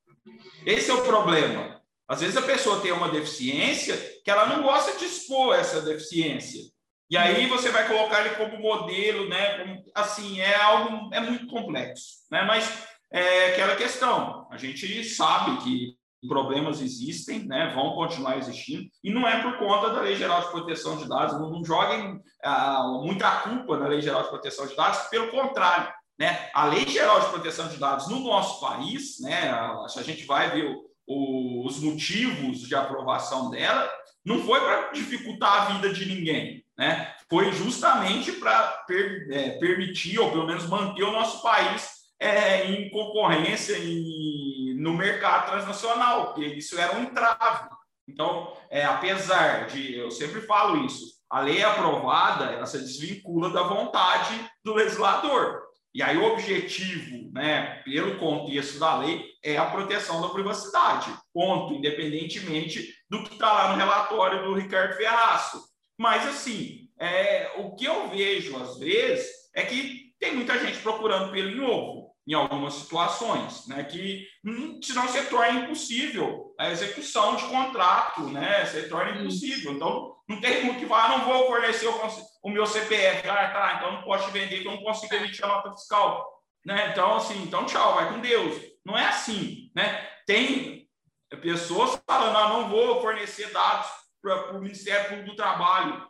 Esse 0.66 0.90
é 0.90 0.94
o 0.94 1.04
problema. 1.04 1.80
Às 2.08 2.22
vezes 2.22 2.36
a 2.36 2.42
pessoa 2.42 2.80
tem 2.80 2.90
uma 2.90 3.08
deficiência 3.08 3.96
que 4.24 4.30
ela 4.30 4.46
não 4.46 4.64
gosta 4.64 4.98
de 4.98 5.04
expor 5.04 5.54
essa 5.54 5.80
deficiência. 5.80 6.60
E 7.08 7.16
aí 7.16 7.46
você 7.46 7.70
vai 7.70 7.86
colocar 7.86 8.26
ele 8.26 8.34
como 8.34 8.58
modelo, 8.58 9.28
né? 9.28 9.58
Como, 9.58 9.84
assim, 9.94 10.40
é 10.40 10.56
algo 10.56 11.14
é 11.14 11.20
muito 11.20 11.46
complexo, 11.46 12.26
né? 12.32 12.42
Mas 12.42 12.68
é 13.12 13.52
aquela 13.52 13.76
questão. 13.76 14.48
A 14.50 14.56
gente 14.56 15.04
sabe 15.04 15.62
que 15.62 15.99
problemas 16.28 16.80
existem, 16.80 17.46
né, 17.46 17.72
vão 17.74 17.94
continuar 17.94 18.38
existindo, 18.38 18.88
e 19.02 19.10
não 19.10 19.26
é 19.26 19.42
por 19.42 19.58
conta 19.58 19.90
da 19.90 20.02
Lei 20.02 20.16
Geral 20.16 20.42
de 20.42 20.50
Proteção 20.50 20.96
de 20.96 21.08
Dados, 21.08 21.38
não, 21.38 21.50
não 21.50 21.64
joguem 21.64 22.20
ah, 22.44 23.00
muita 23.02 23.30
culpa 23.40 23.78
na 23.78 23.88
Lei 23.88 24.00
Geral 24.00 24.22
de 24.22 24.28
Proteção 24.28 24.66
de 24.66 24.76
Dados, 24.76 25.00
pelo 25.08 25.30
contrário, 25.30 25.92
né, 26.18 26.50
a 26.52 26.66
Lei 26.66 26.86
Geral 26.86 27.20
de 27.20 27.28
Proteção 27.28 27.68
de 27.68 27.78
Dados 27.78 28.08
no 28.08 28.20
nosso 28.20 28.60
país, 28.60 29.18
né, 29.20 29.52
se 29.88 29.98
a 29.98 30.02
gente 30.02 30.24
vai 30.26 30.50
ver 30.50 30.66
o, 30.66 30.90
o, 31.06 31.66
os 31.66 31.80
motivos 31.80 32.60
de 32.60 32.74
aprovação 32.74 33.50
dela, 33.50 33.90
não 34.24 34.42
foi 34.44 34.60
para 34.60 34.90
dificultar 34.92 35.62
a 35.62 35.64
vida 35.74 35.92
de 35.92 36.04
ninguém, 36.04 36.62
né, 36.76 37.14
foi 37.28 37.50
justamente 37.52 38.32
para 38.32 38.62
per, 38.86 39.28
é, 39.30 39.50
permitir, 39.58 40.18
ou 40.18 40.30
pelo 40.30 40.46
menos 40.46 40.66
manter 40.66 41.04
o 41.04 41.12
nosso 41.12 41.42
país 41.42 42.00
é, 42.20 42.66
em 42.70 42.90
concorrência 42.90 43.78
em, 43.78 44.04
no 44.80 44.94
mercado 44.94 45.50
transnacional, 45.50 46.32
porque 46.32 46.46
isso 46.46 46.80
era 46.80 46.96
um 46.96 47.02
entrave. 47.02 47.68
Então, 48.08 48.56
é, 48.70 48.82
apesar 48.82 49.66
de, 49.66 49.94
eu 49.94 50.10
sempre 50.10 50.40
falo 50.40 50.86
isso, 50.86 51.20
a 51.28 51.40
lei 51.40 51.58
é 51.58 51.64
aprovada, 51.64 52.46
ela 52.46 52.64
se 52.64 52.78
desvincula 52.78 53.50
da 53.50 53.62
vontade 53.62 54.40
do 54.64 54.72
legislador. 54.72 55.60
E 55.94 56.02
aí 56.02 56.16
o 56.16 56.32
objetivo, 56.32 57.30
né, 57.32 57.82
pelo 57.84 58.18
contexto 58.18 58.78
da 58.78 58.96
lei, 58.96 59.22
é 59.44 59.58
a 59.58 59.66
proteção 59.66 60.22
da 60.22 60.30
privacidade. 60.30 61.12
Ponto, 61.32 61.74
independentemente 61.74 62.94
do 63.08 63.22
que 63.24 63.34
está 63.34 63.52
lá 63.52 63.72
no 63.72 63.76
relatório 63.76 64.44
do 64.44 64.54
Ricardo 64.54 64.96
Ferraço. 64.96 65.60
Mas, 65.98 66.26
assim, 66.26 66.88
é, 66.98 67.52
o 67.58 67.76
que 67.76 67.84
eu 67.84 68.08
vejo, 68.08 68.56
às 68.56 68.78
vezes, 68.78 69.28
é 69.54 69.62
que 69.62 70.14
tem 70.18 70.34
muita 70.34 70.58
gente 70.58 70.78
procurando 70.78 71.30
pelo 71.32 71.50
em 71.50 71.60
ovo 71.60 72.09
em 72.26 72.34
algumas 72.34 72.74
situações, 72.74 73.66
né, 73.66 73.82
que 73.84 74.26
hum, 74.44 74.80
senão 74.82 75.08
se 75.08 75.22
torna 75.24 75.60
impossível 75.60 76.54
a 76.58 76.70
execução 76.70 77.36
de 77.36 77.44
contrato, 77.44 78.22
né, 78.24 78.64
se 78.66 78.88
torna 78.88 79.20
impossível. 79.20 79.72
Então, 79.72 80.14
não 80.28 80.40
tem 80.40 80.60
como 80.60 80.78
que 80.78 80.86
falar, 80.86 81.06
ah, 81.06 81.18
não 81.18 81.24
vou 81.24 81.46
fornecer 81.46 81.88
o, 81.88 82.00
o 82.42 82.50
meu 82.50 82.66
CPF, 82.66 83.28
ah, 83.28 83.50
tá, 83.50 83.74
então 83.76 83.92
não 83.92 84.02
posso 84.02 84.26
te 84.26 84.32
vender, 84.32 84.60
então 84.60 84.74
não 84.74 84.82
posso 84.82 85.12
emitir 85.12 85.44
a 85.44 85.48
nota 85.48 85.72
fiscal, 85.72 86.28
né, 86.64 86.90
então, 86.92 87.16
assim, 87.16 87.42
então 87.42 87.66
tchau, 87.66 87.94
vai 87.94 88.12
com 88.12 88.20
Deus. 88.20 88.60
Não 88.84 88.96
é 88.96 89.06
assim, 89.06 89.70
né, 89.74 90.08
tem 90.26 90.88
pessoas 91.42 92.00
falando, 92.06 92.36
ah, 92.36 92.48
não 92.48 92.68
vou 92.68 93.00
fornecer 93.00 93.50
dados 93.50 93.88
para 94.22 94.56
o 94.56 94.60
Ministério 94.60 95.08
Público 95.08 95.30
do 95.30 95.36
Trabalho, 95.36 96.08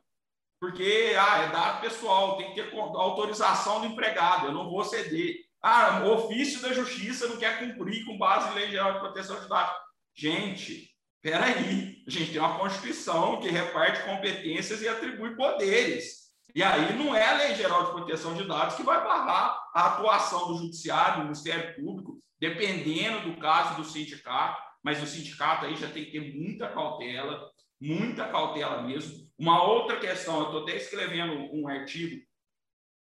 porque 0.61 1.17
ah, 1.19 1.45
é 1.45 1.49
dado 1.49 1.81
pessoal, 1.81 2.37
tem 2.37 2.53
que 2.53 2.63
ter 2.63 2.79
autorização 2.79 3.81
do 3.81 3.87
empregado, 3.87 4.49
eu 4.49 4.53
não 4.53 4.69
vou 4.69 4.85
ceder. 4.85 5.37
Ah, 5.63 6.03
o 6.05 6.13
ofício 6.15 6.63
da 6.63 6.73
justiça 6.73 7.29
não 7.29 7.37
quer 7.37 7.59
cumprir 7.59 8.05
com 8.07 8.17
base 8.17 8.51
em 8.51 8.55
lei 8.55 8.71
geral 8.71 8.95
de 8.95 9.01
proteção 9.01 9.41
de 9.41 9.49
dados. 9.49 9.75
Gente, 10.15 10.91
peraí, 11.23 12.03
a 12.07 12.11
gente 12.11 12.33
tem 12.33 12.41
uma 12.41 12.59
Constituição 12.59 13.41
que 13.41 13.51
reparte 13.51 14.03
competências 14.05 14.81
e 14.81 14.89
atribui 14.89 15.37
poderes. 15.37 16.21
E 16.55 16.63
aí 16.63 16.97
não 16.97 17.15
é 17.15 17.29
a 17.29 17.37
Lei 17.37 17.55
Geral 17.55 17.85
de 17.85 17.93
Proteção 17.93 18.35
de 18.35 18.45
Dados 18.45 18.75
que 18.75 18.83
vai 18.83 19.05
barrar 19.05 19.57
a 19.73 19.87
atuação 19.87 20.49
do 20.49 20.59
Judiciário, 20.59 21.19
do 21.19 21.25
Ministério 21.25 21.77
Público, 21.77 22.21
dependendo 22.41 23.31
do 23.31 23.39
caso 23.39 23.77
do 23.77 23.85
sindicato, 23.85 24.61
mas 24.83 25.03
o 25.03 25.07
sindicato 25.07 25.67
aí 25.67 25.77
já 25.77 25.89
tem 25.89 26.07
que 26.07 26.13
ter 26.13 26.35
muita 26.35 26.69
cautela, 26.69 27.49
muita 27.81 28.27
cautela 28.29 28.83
mesmo. 28.83 29.29
Uma 29.39 29.63
outra 29.63 29.99
questão, 29.99 30.41
eu 30.41 30.45
estou 30.47 30.63
até 30.63 30.77
escrevendo 30.77 31.35
um 31.55 31.69
artigo 31.69 32.21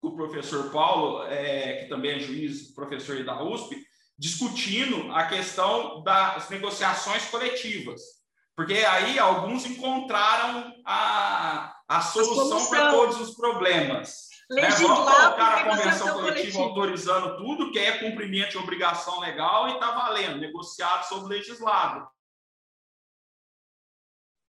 com 0.02 0.10
o 0.10 0.16
professor 0.16 0.72
Paulo, 0.72 1.24
é, 1.24 1.84
que 1.84 1.90
também 1.90 2.16
é 2.16 2.20
juiz, 2.20 2.74
professor 2.74 3.24
da 3.24 3.44
USP, 3.44 3.76
discutindo 4.18 5.12
a 5.14 5.28
questão 5.28 6.02
das 6.04 6.50
negociações 6.50 7.26
coletivas. 7.30 8.02
Porque 8.56 8.74
aí 8.74 9.18
alguns 9.18 9.66
encontraram 9.66 10.74
a, 10.86 11.74
a 11.88 12.02
solução 12.02 12.70
para 12.70 12.92
todos 12.92 13.20
os 13.22 13.36
problemas. 13.36 14.28
Né? 14.50 14.68
Vamos 14.70 15.12
colocar 15.12 15.60
a 15.60 15.64
convenção 15.64 16.14
coletiva, 16.14 16.24
coletiva 16.32 16.60
autorizando 16.64 17.38
tudo 17.38 17.72
que 17.72 17.80
é 17.80 18.00
cumprimento 18.00 18.52
de 18.52 18.58
obrigação 18.58 19.20
legal 19.20 19.70
e 19.70 19.74
está 19.74 19.92
valendo, 19.92 20.40
negociado 20.40 21.08
sobre 21.08 21.38
legislado. 21.38 22.10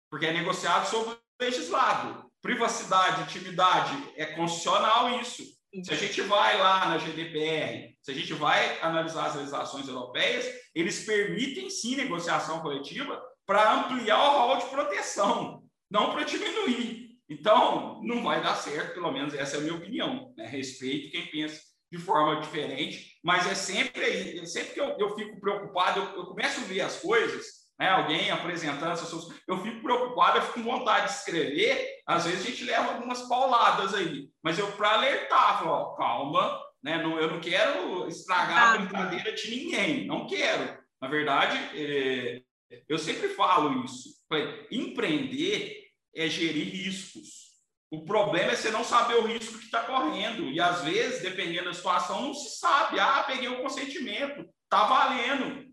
Porque 0.09 0.25
é 0.25 0.33
negociado 0.33 0.87
sobre 0.87 1.17
legislado 1.39 2.28
privacidade, 2.41 3.23
intimidade, 3.23 3.95
é 4.15 4.25
constitucional 4.25 5.19
isso. 5.19 5.43
Se 5.83 5.93
a 5.93 5.95
gente 5.95 6.21
vai 6.21 6.57
lá 6.57 6.87
na 6.87 6.97
GDPR, 6.97 7.95
se 8.01 8.11
a 8.11 8.13
gente 8.13 8.33
vai 8.33 8.81
analisar 8.81 9.27
as 9.27 9.35
legislações 9.35 9.87
europeias, 9.87 10.45
eles 10.73 11.05
permitem 11.05 11.69
sim 11.69 11.95
negociação 11.95 12.61
coletiva 12.61 13.21
para 13.45 13.73
ampliar 13.73 14.19
o 14.19 14.47
rol 14.47 14.57
de 14.57 14.65
proteção, 14.65 15.63
não 15.89 16.11
para 16.11 16.23
diminuir. 16.23 17.09
Então, 17.29 18.01
não 18.03 18.23
vai 18.23 18.41
dar 18.41 18.55
certo, 18.55 18.95
pelo 18.95 19.11
menos 19.11 19.35
essa 19.35 19.57
é 19.57 19.59
a 19.59 19.61
minha 19.61 19.75
opinião. 19.75 20.33
Né? 20.35 20.47
Respeito 20.47 21.11
quem 21.11 21.27
pensa 21.27 21.61
de 21.91 21.97
forma 21.97 22.41
diferente, 22.41 23.17
mas 23.23 23.47
é 23.47 23.55
sempre, 23.55 24.45
sempre 24.47 24.73
que 24.73 24.79
eu, 24.79 24.95
eu 24.97 25.15
fico 25.15 25.39
preocupado, 25.39 25.99
eu, 25.99 26.05
eu 26.17 26.25
começo 26.25 26.59
a 26.59 26.63
ver 26.63 26.81
as 26.81 26.99
coisas, 26.99 27.58
né, 27.79 27.89
alguém 27.89 28.29
apresentando 28.29 28.97
seus. 28.97 29.33
Eu 29.47 29.63
fico 29.63 29.81
preocupado, 29.81 30.37
eu 30.37 30.41
fico 30.41 30.55
com 30.55 30.63
vontade 30.63 31.07
de 31.07 31.13
escrever. 31.13 31.99
Às 32.05 32.25
vezes 32.25 32.45
a 32.45 32.49
gente 32.49 32.65
leva 32.65 32.93
algumas 32.93 33.21
pauladas 33.29 33.93
aí, 33.93 34.29
mas 34.43 34.59
eu 34.59 34.69
para 34.73 34.91
alertar, 34.91 35.59
falo, 35.59 35.71
ó, 35.71 35.95
calma, 35.95 36.59
né? 36.83 37.01
Não, 37.01 37.17
eu 37.17 37.31
não 37.31 37.39
quero 37.39 38.07
estragar 38.07 38.73
a 38.73 38.77
brincadeira 38.77 39.31
de 39.31 39.49
ninguém, 39.49 40.05
não 40.05 40.27
quero. 40.27 40.77
Na 41.01 41.07
verdade, 41.07 41.57
é, 41.73 42.41
eu 42.87 42.99
sempre 42.99 43.29
falo 43.29 43.85
isso. 43.85 44.09
Empreender 44.69 45.77
é 46.13 46.27
gerir 46.27 46.73
riscos. 46.73 47.47
O 47.91 48.03
problema 48.03 48.51
é 48.51 48.55
você 48.55 48.69
não 48.69 48.83
saber 48.83 49.15
o 49.15 49.25
risco 49.25 49.57
que 49.57 49.65
está 49.65 49.81
correndo. 49.83 50.43
E 50.51 50.59
às 50.59 50.83
vezes, 50.83 51.21
dependendo 51.21 51.65
da 51.65 51.73
situação, 51.73 52.21
não 52.21 52.33
se 52.33 52.59
sabe. 52.59 52.99
Ah, 52.99 53.23
peguei 53.25 53.47
o 53.47 53.61
consentimento, 53.61 54.47
tá 54.69 54.83
valendo 54.85 55.68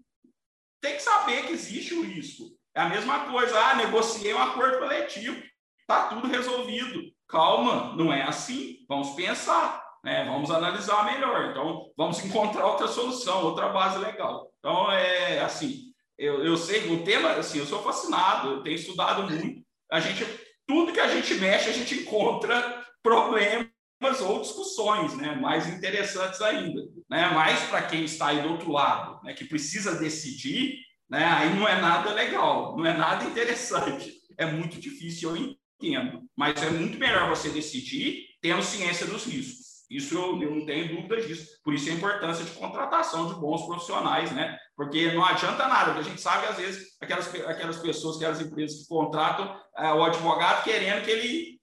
tem 0.86 0.96
que 0.96 1.02
saber 1.02 1.46
que 1.46 1.52
existe 1.52 1.94
o 1.94 2.02
risco. 2.02 2.44
É 2.74 2.80
a 2.80 2.88
mesma 2.88 3.20
coisa, 3.30 3.58
ah, 3.58 3.74
negociei 3.74 4.32
um 4.32 4.42
acordo 4.42 4.78
coletivo, 4.78 5.42
está 5.80 6.08
tudo 6.08 6.28
resolvido. 6.28 7.02
Calma, 7.26 7.96
não 7.96 8.12
é 8.12 8.22
assim. 8.22 8.84
Vamos 8.88 9.10
pensar, 9.10 9.84
né? 10.04 10.24
vamos 10.24 10.50
analisar 10.50 11.04
melhor. 11.04 11.50
Então, 11.50 11.90
vamos 11.96 12.24
encontrar 12.24 12.66
outra 12.66 12.86
solução, 12.86 13.42
outra 13.42 13.68
base 13.70 13.98
legal. 13.98 14.48
Então, 14.60 14.92
é 14.92 15.40
assim, 15.40 15.92
eu, 16.16 16.44
eu 16.44 16.56
sei, 16.56 16.88
o 16.92 17.02
tema, 17.02 17.30
assim, 17.32 17.58
eu 17.58 17.66
sou 17.66 17.82
fascinado, 17.82 18.50
eu 18.52 18.62
tenho 18.62 18.76
estudado 18.76 19.24
muito. 19.24 19.66
A 19.90 19.98
gente, 19.98 20.24
tudo 20.66 20.92
que 20.92 21.00
a 21.00 21.08
gente 21.08 21.34
mexe, 21.34 21.70
a 21.70 21.72
gente 21.72 21.96
encontra 21.96 22.84
problemas 23.98 24.20
ou 24.20 24.40
discussões 24.40 25.16
né, 25.16 25.34
mais 25.34 25.66
interessantes 25.68 26.40
ainda. 26.40 26.82
Né? 27.08 27.30
Mas 27.34 27.60
para 27.64 27.82
quem 27.82 28.04
está 28.04 28.28
aí 28.28 28.42
do 28.42 28.50
outro 28.50 28.70
lado, 28.70 29.20
né, 29.24 29.34
que 29.34 29.44
precisa 29.44 29.98
decidir, 29.98 30.78
né, 31.08 31.24
aí 31.24 31.54
não 31.54 31.68
é 31.68 31.80
nada 31.80 32.12
legal, 32.12 32.76
não 32.76 32.86
é 32.86 32.96
nada 32.96 33.24
interessante. 33.24 34.12
É 34.38 34.46
muito 34.46 34.78
difícil, 34.78 35.34
eu 35.34 35.56
entendo. 35.80 36.22
Mas 36.36 36.62
é 36.62 36.70
muito 36.70 36.98
melhor 36.98 37.28
você 37.28 37.48
decidir 37.48 38.24
tendo 38.40 38.62
ciência 38.62 39.06
dos 39.06 39.24
riscos. 39.24 39.66
Isso 39.88 40.14
eu, 40.14 40.42
eu 40.42 40.50
não 40.50 40.66
tenho 40.66 40.96
dúvidas 40.96 41.26
disso. 41.26 41.46
Por 41.62 41.72
isso 41.72 41.88
a 41.88 41.92
importância 41.92 42.44
de 42.44 42.50
contratação 42.52 43.28
de 43.28 43.40
bons 43.40 43.64
profissionais, 43.66 44.32
né? 44.32 44.58
Porque 44.76 45.12
não 45.12 45.24
adianta 45.24 45.68
nada, 45.68 45.92
porque 45.92 46.08
a 46.08 46.10
gente 46.10 46.20
sabe, 46.20 46.46
às 46.46 46.56
vezes, 46.56 46.96
aquelas, 47.00 47.32
aquelas 47.46 47.78
pessoas, 47.78 48.16
aquelas 48.16 48.40
empresas 48.40 48.82
que 48.82 48.88
contratam 48.88 49.56
é, 49.78 49.92
o 49.92 50.04
advogado 50.04 50.64
querendo 50.64 51.04
que 51.04 51.10
ele 51.10 51.55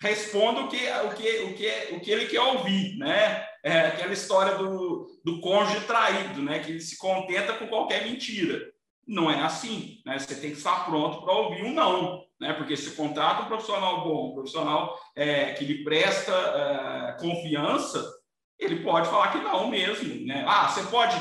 responda 0.00 0.60
o 0.60 0.68
que, 0.68 0.76
o 0.76 1.14
que, 1.14 1.38
o 1.44 1.54
que, 1.54 1.94
o 1.94 2.00
que 2.00 2.10
ele 2.10 2.26
quer 2.26 2.40
ouvir, 2.40 2.96
né? 2.98 3.44
É 3.64 3.80
aquela 3.80 4.12
história 4.12 4.56
do, 4.56 5.20
do 5.24 5.40
cônjuge 5.40 5.84
traído, 5.86 6.40
né? 6.42 6.60
Que 6.60 6.70
ele 6.70 6.80
se 6.80 6.96
contenta 6.96 7.54
com 7.54 7.66
qualquer 7.66 8.04
mentira. 8.04 8.70
Não 9.06 9.30
é 9.30 9.40
assim, 9.40 10.00
né? 10.06 10.18
Você 10.18 10.34
tem 10.34 10.50
que 10.50 10.58
estar 10.58 10.84
pronto 10.84 11.22
para 11.22 11.32
ouvir 11.32 11.64
um 11.64 11.72
não, 11.72 12.24
né? 12.40 12.52
Porque 12.52 12.76
se 12.76 12.92
contrata 12.92 13.42
um 13.42 13.48
profissional 13.48 14.04
bom, 14.04 14.30
um 14.30 14.34
profissional 14.34 14.98
é, 15.16 15.52
que 15.54 15.64
lhe 15.64 15.82
presta 15.82 16.32
é, 16.32 17.20
confiança, 17.20 18.04
ele 18.58 18.82
pode 18.82 19.08
falar 19.08 19.32
que 19.32 19.38
não 19.38 19.68
mesmo, 19.68 20.26
né? 20.26 20.44
Ah, 20.46 20.68
você 20.68 20.82
pode 20.84 21.16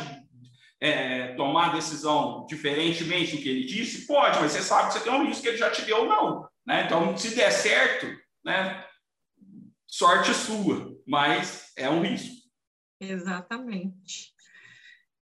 é, 0.79 1.33
tomar 1.33 1.73
decisão 1.73 2.45
diferentemente 2.47 3.35
do 3.35 3.41
que 3.41 3.49
ele 3.49 3.65
disse? 3.65 4.05
Pode, 4.05 4.39
mas 4.39 4.51
você 4.51 4.61
sabe 4.61 4.87
que 4.87 4.93
você 4.93 4.99
tem 4.99 5.13
um 5.13 5.25
risco 5.25 5.41
que 5.41 5.49
ele 5.49 5.57
já 5.57 5.71
te 5.71 5.81
deu 5.83 6.05
não, 6.05 6.47
né? 6.65 6.83
Então, 6.85 7.17
se 7.17 7.35
der 7.35 7.51
certo, 7.51 8.07
né? 8.47 8.81
Sorte 9.85 10.33
sua, 10.33 10.97
mas 11.05 11.73
é 11.75 11.89
um 11.89 12.01
risco. 12.01 12.33
Exatamente. 12.99 14.33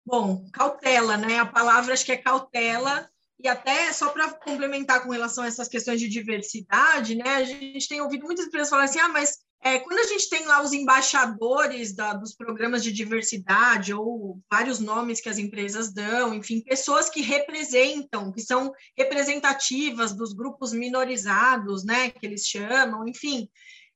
Bom, 0.04 0.48
cautela, 0.52 1.18
né? 1.18 1.38
A 1.38 1.46
palavra 1.46 1.92
acho 1.92 2.04
que 2.04 2.12
é 2.12 2.16
cautela 2.16 3.08
E 3.38 3.46
até 3.46 3.92
só 3.92 4.10
para 4.10 4.32
complementar 4.32 5.02
com 5.02 5.10
relação 5.10 5.44
a 5.44 5.46
essas 5.46 5.68
questões 5.68 6.00
de 6.00 6.08
diversidade, 6.08 7.14
né? 7.14 7.36
A 7.36 7.44
gente 7.44 7.88
tem 7.88 8.00
ouvido 8.00 8.24
muitas 8.24 8.46
empresas 8.46 8.70
falarem 8.70 8.88
assim: 8.90 8.98
ah, 9.00 9.08
mas 9.08 9.38
é, 9.62 9.78
quando 9.78 9.98
a 9.98 10.06
gente 10.06 10.30
tem 10.30 10.46
lá 10.46 10.62
os 10.62 10.72
embaixadores 10.72 11.92
da, 11.92 12.14
dos 12.14 12.34
programas 12.34 12.82
de 12.82 12.90
diversidade, 12.90 13.92
ou 13.92 14.40
vários 14.50 14.80
nomes 14.80 15.20
que 15.20 15.28
as 15.28 15.36
empresas 15.36 15.92
dão, 15.92 16.32
enfim, 16.32 16.60
pessoas 16.62 17.10
que 17.10 17.20
representam, 17.20 18.32
que 18.32 18.40
são 18.40 18.72
representativas 18.96 20.14
dos 20.14 20.32
grupos 20.32 20.72
minorizados, 20.72 21.84
né? 21.84 22.08
Que 22.10 22.24
eles 22.24 22.46
chamam, 22.46 23.06
enfim. 23.06 23.50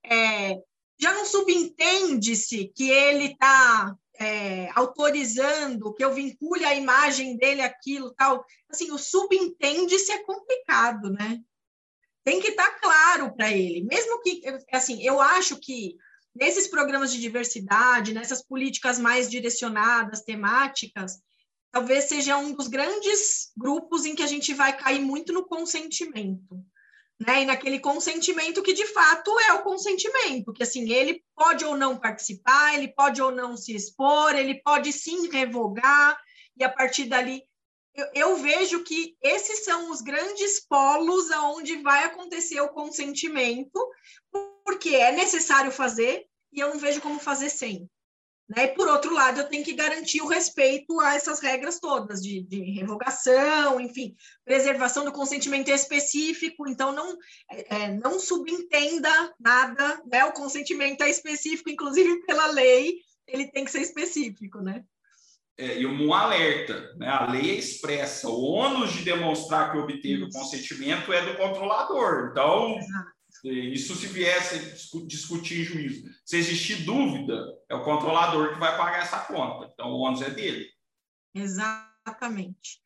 É, 0.05 0.59
já 1.01 1.15
não 1.15 1.25
subentende-se 1.25 2.71
que 2.75 2.91
ele 2.91 3.33
está 3.33 3.97
é, 4.21 4.69
autorizando 4.75 5.95
que 5.95 6.05
eu 6.05 6.13
vincule 6.13 6.65
a 6.67 6.75
imagem 6.75 7.39
dele 7.39 7.63
aquilo 7.63 8.13
tal. 8.15 8.45
Assim, 8.69 8.93
o 8.93 8.99
subentende-se 8.99 10.13
é 10.13 10.23
complicado, 10.25 11.11
né? 11.11 11.41
Tem 12.25 12.41
que 12.41 12.49
estar 12.49 12.71
tá 12.71 12.79
claro 12.81 13.35
para 13.37 13.53
ele, 13.53 13.85
mesmo 13.85 14.21
que 14.23 14.43
assim, 14.73 15.03
eu 15.03 15.21
acho 15.21 15.59
que 15.61 15.97
nesses 16.35 16.67
programas 16.67 17.13
de 17.13 17.21
diversidade, 17.21 18.15
nessas 18.15 18.43
políticas 18.43 18.99
mais 18.99 19.31
direcionadas, 19.31 20.23
temáticas, 20.23 21.19
talvez 21.71 22.05
seja 22.05 22.37
um 22.37 22.53
dos 22.53 22.67
grandes 22.67 23.53
grupos 23.57 24.05
em 24.05 24.15
que 24.15 24.23
a 24.23 24.27
gente 24.27 24.55
vai 24.55 24.77
cair 24.77 25.01
muito 25.01 25.33
no 25.33 25.47
consentimento 25.47 26.65
né? 27.21 27.43
E 27.43 27.45
naquele 27.45 27.79
consentimento 27.79 28.63
que 28.63 28.73
de 28.73 28.87
fato 28.87 29.31
é 29.41 29.53
o 29.53 29.63
consentimento, 29.63 30.53
que 30.53 30.63
assim, 30.63 30.91
ele 30.93 31.23
pode 31.35 31.65
ou 31.65 31.77
não 31.77 31.97
participar, 31.97 32.75
ele 32.75 32.89
pode 32.89 33.23
ou 33.23 33.31
não 33.31 33.57
se 33.57 33.75
expor, 33.75 34.35
ele 34.35 34.61
pode 34.63 34.93
sim 34.93 35.29
revogar, 35.31 36.19
e 36.57 36.65
a 36.65 36.69
partir 36.69 37.07
dali 37.07 37.43
eu, 37.95 38.07
eu 38.15 38.37
vejo 38.37 38.83
que 38.83 39.17
esses 39.23 39.65
são 39.65 39.91
os 39.91 40.01
grandes 40.01 40.61
polos 40.67 41.31
aonde 41.31 41.77
vai 41.77 42.05
acontecer 42.05 42.61
o 42.61 42.71
consentimento, 42.71 43.79
porque 44.65 44.91
é 44.91 45.13
necessário 45.13 45.71
fazer, 45.71 46.27
e 46.53 46.61
eu 46.61 46.71
não 46.71 46.79
vejo 46.79 47.01
como 47.01 47.21
fazer 47.21 47.51
sem. 47.51 47.89
Né? 48.49 48.65
E, 48.65 48.69
por 48.69 48.89
outro 48.89 49.13
lado, 49.15 49.41
eu 49.41 49.49
tenho 49.49 49.65
que 49.65 49.73
garantir 49.73 50.21
o 50.21 50.27
respeito 50.27 51.01
a 51.01 51.15
essas 51.15 51.41
regras 51.41 51.81
todas 51.81 52.21
de, 52.21 52.43
de 52.43 52.61
revogação, 52.73 53.81
enfim, 53.81 54.15
preservação 54.45 55.05
do 55.05 55.13
consentimento 55.13 55.69
específico. 55.69 56.69
Então, 56.69 56.93
não, 56.93 57.17
é, 57.51 57.77
é, 57.77 57.93
não 57.93 58.19
subentenda 58.19 59.35
nada, 59.41 60.03
né? 60.07 60.25
o 60.25 60.33
consentimento 60.33 61.03
é 61.03 61.09
específico, 61.09 61.71
inclusive 61.71 62.25
pela 62.27 62.47
lei, 62.49 62.99
ele 63.27 63.51
tem 63.51 63.65
que 63.65 63.71
ser 63.71 63.81
específico, 63.81 64.61
né? 64.61 64.85
É, 65.57 65.79
e 65.79 65.87
um 65.87 66.13
alerta, 66.13 66.95
né? 66.97 67.09
a 67.09 67.31
lei 67.31 67.53
é 67.53 67.55
expressa, 67.55 68.29
o 68.29 68.43
ônus 68.43 68.93
de 68.93 69.05
demonstrar 69.05 69.71
que 69.71 69.79
obteve 69.79 70.25
o 70.25 70.31
consentimento 70.31 71.13
é 71.13 71.25
do 71.25 71.37
controlador. 71.37 72.31
Então, 72.33 72.77
Exato. 72.77 73.15
Isso 73.45 73.95
se 73.95 74.07
viesse 74.07 74.89
discutir 75.07 75.61
em 75.61 75.65
juízo. 75.65 76.09
Se 76.25 76.39
existir 76.39 76.85
dúvida, 76.85 77.47
é 77.69 77.75
o 77.75 77.85
controlador 77.85 78.55
que 78.55 78.59
vai 78.59 78.77
pagar 78.77 79.03
essa 79.03 79.19
conta. 79.19 79.71
Então, 79.73 79.91
o 79.91 79.99
ônus 79.99 80.23
é 80.23 80.31
dele. 80.31 80.67
Exatamente. 81.35 82.81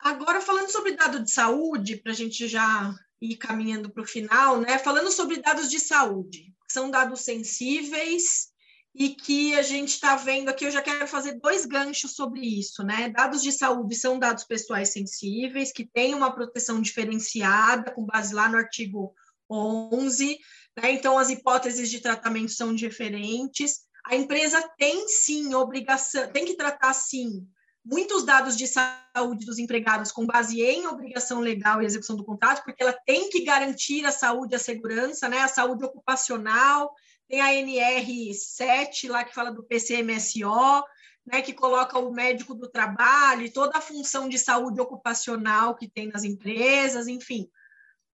Agora, 0.00 0.40
falando 0.40 0.70
sobre 0.70 0.96
dado 0.96 1.22
de 1.22 1.30
saúde, 1.30 1.96
para 1.96 2.10
a 2.10 2.14
gente 2.14 2.48
já 2.48 2.92
ir 3.20 3.36
caminhando 3.36 3.90
para 3.90 4.02
o 4.02 4.06
final, 4.06 4.60
né? 4.60 4.78
Falando 4.78 5.10
sobre 5.10 5.40
dados 5.40 5.70
de 5.70 5.78
saúde, 5.78 6.52
que 6.66 6.72
são 6.72 6.90
dados 6.90 7.20
sensíveis 7.20 8.49
e 8.94 9.10
que 9.10 9.54
a 9.54 9.62
gente 9.62 9.90
está 9.90 10.16
vendo 10.16 10.48
aqui, 10.48 10.64
eu 10.64 10.70
já 10.70 10.82
quero 10.82 11.06
fazer 11.06 11.38
dois 11.40 11.64
ganchos 11.64 12.14
sobre 12.14 12.40
isso, 12.40 12.82
né? 12.82 13.08
Dados 13.08 13.42
de 13.42 13.52
saúde 13.52 13.94
são 13.94 14.18
dados 14.18 14.44
pessoais 14.44 14.92
sensíveis, 14.92 15.72
que 15.72 15.86
têm 15.86 16.14
uma 16.14 16.34
proteção 16.34 16.80
diferenciada, 16.80 17.92
com 17.92 18.04
base 18.04 18.34
lá 18.34 18.48
no 18.48 18.56
artigo 18.56 19.14
11, 19.48 20.38
né? 20.76 20.92
então 20.92 21.18
as 21.18 21.30
hipóteses 21.30 21.88
de 21.88 22.00
tratamento 22.00 22.52
são 22.52 22.74
diferentes. 22.74 23.80
A 24.06 24.16
empresa 24.16 24.68
tem 24.76 25.06
sim 25.08 25.54
obrigação, 25.54 26.30
tem 26.32 26.44
que 26.44 26.56
tratar 26.56 26.92
sim 26.92 27.46
muitos 27.84 28.24
dados 28.24 28.56
de 28.56 28.66
saúde 28.66 29.46
dos 29.46 29.58
empregados 29.58 30.12
com 30.12 30.26
base 30.26 30.60
em 30.60 30.86
obrigação 30.86 31.40
legal 31.40 31.80
e 31.80 31.86
execução 31.86 32.16
do 32.16 32.24
contrato, 32.24 32.62
porque 32.64 32.82
ela 32.82 32.92
tem 33.06 33.30
que 33.30 33.42
garantir 33.42 34.04
a 34.04 34.12
saúde 34.12 34.54
a 34.54 34.58
segurança, 34.58 35.28
né? 35.28 35.38
A 35.38 35.48
saúde 35.48 35.84
ocupacional, 35.84 36.92
tem 37.30 37.40
a 37.40 37.52
NR7 37.52 39.08
lá 39.08 39.22
que 39.22 39.32
fala 39.32 39.52
do 39.52 39.62
PCMSO, 39.62 40.82
né, 41.24 41.40
que 41.40 41.52
coloca 41.52 41.96
o 41.96 42.10
médico 42.10 42.54
do 42.54 42.68
trabalho 42.68 43.42
e 43.42 43.52
toda 43.52 43.78
a 43.78 43.80
função 43.80 44.28
de 44.28 44.36
saúde 44.36 44.80
ocupacional 44.80 45.76
que 45.76 45.88
tem 45.88 46.08
nas 46.08 46.24
empresas, 46.24 47.06
enfim. 47.06 47.48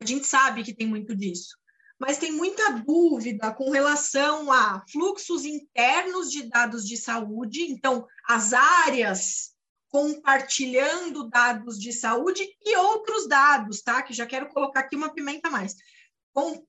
A 0.00 0.04
gente 0.04 0.26
sabe 0.26 0.62
que 0.62 0.74
tem 0.74 0.86
muito 0.86 1.16
disso. 1.16 1.56
Mas 1.98 2.18
tem 2.18 2.30
muita 2.30 2.72
dúvida 2.72 3.50
com 3.54 3.70
relação 3.70 4.52
a 4.52 4.84
fluxos 4.92 5.46
internos 5.46 6.30
de 6.30 6.42
dados 6.42 6.86
de 6.86 6.98
saúde, 6.98 7.62
então, 7.62 8.06
as 8.28 8.52
áreas 8.52 9.54
compartilhando 9.88 11.30
dados 11.30 11.80
de 11.80 11.90
saúde 11.90 12.46
e 12.62 12.76
outros 12.76 13.26
dados, 13.26 13.80
tá? 13.80 14.02
Que 14.02 14.12
já 14.12 14.26
quero 14.26 14.48
colocar 14.50 14.80
aqui 14.80 14.94
uma 14.94 15.08
pimenta 15.08 15.48
a 15.48 15.50
mais. 15.50 15.74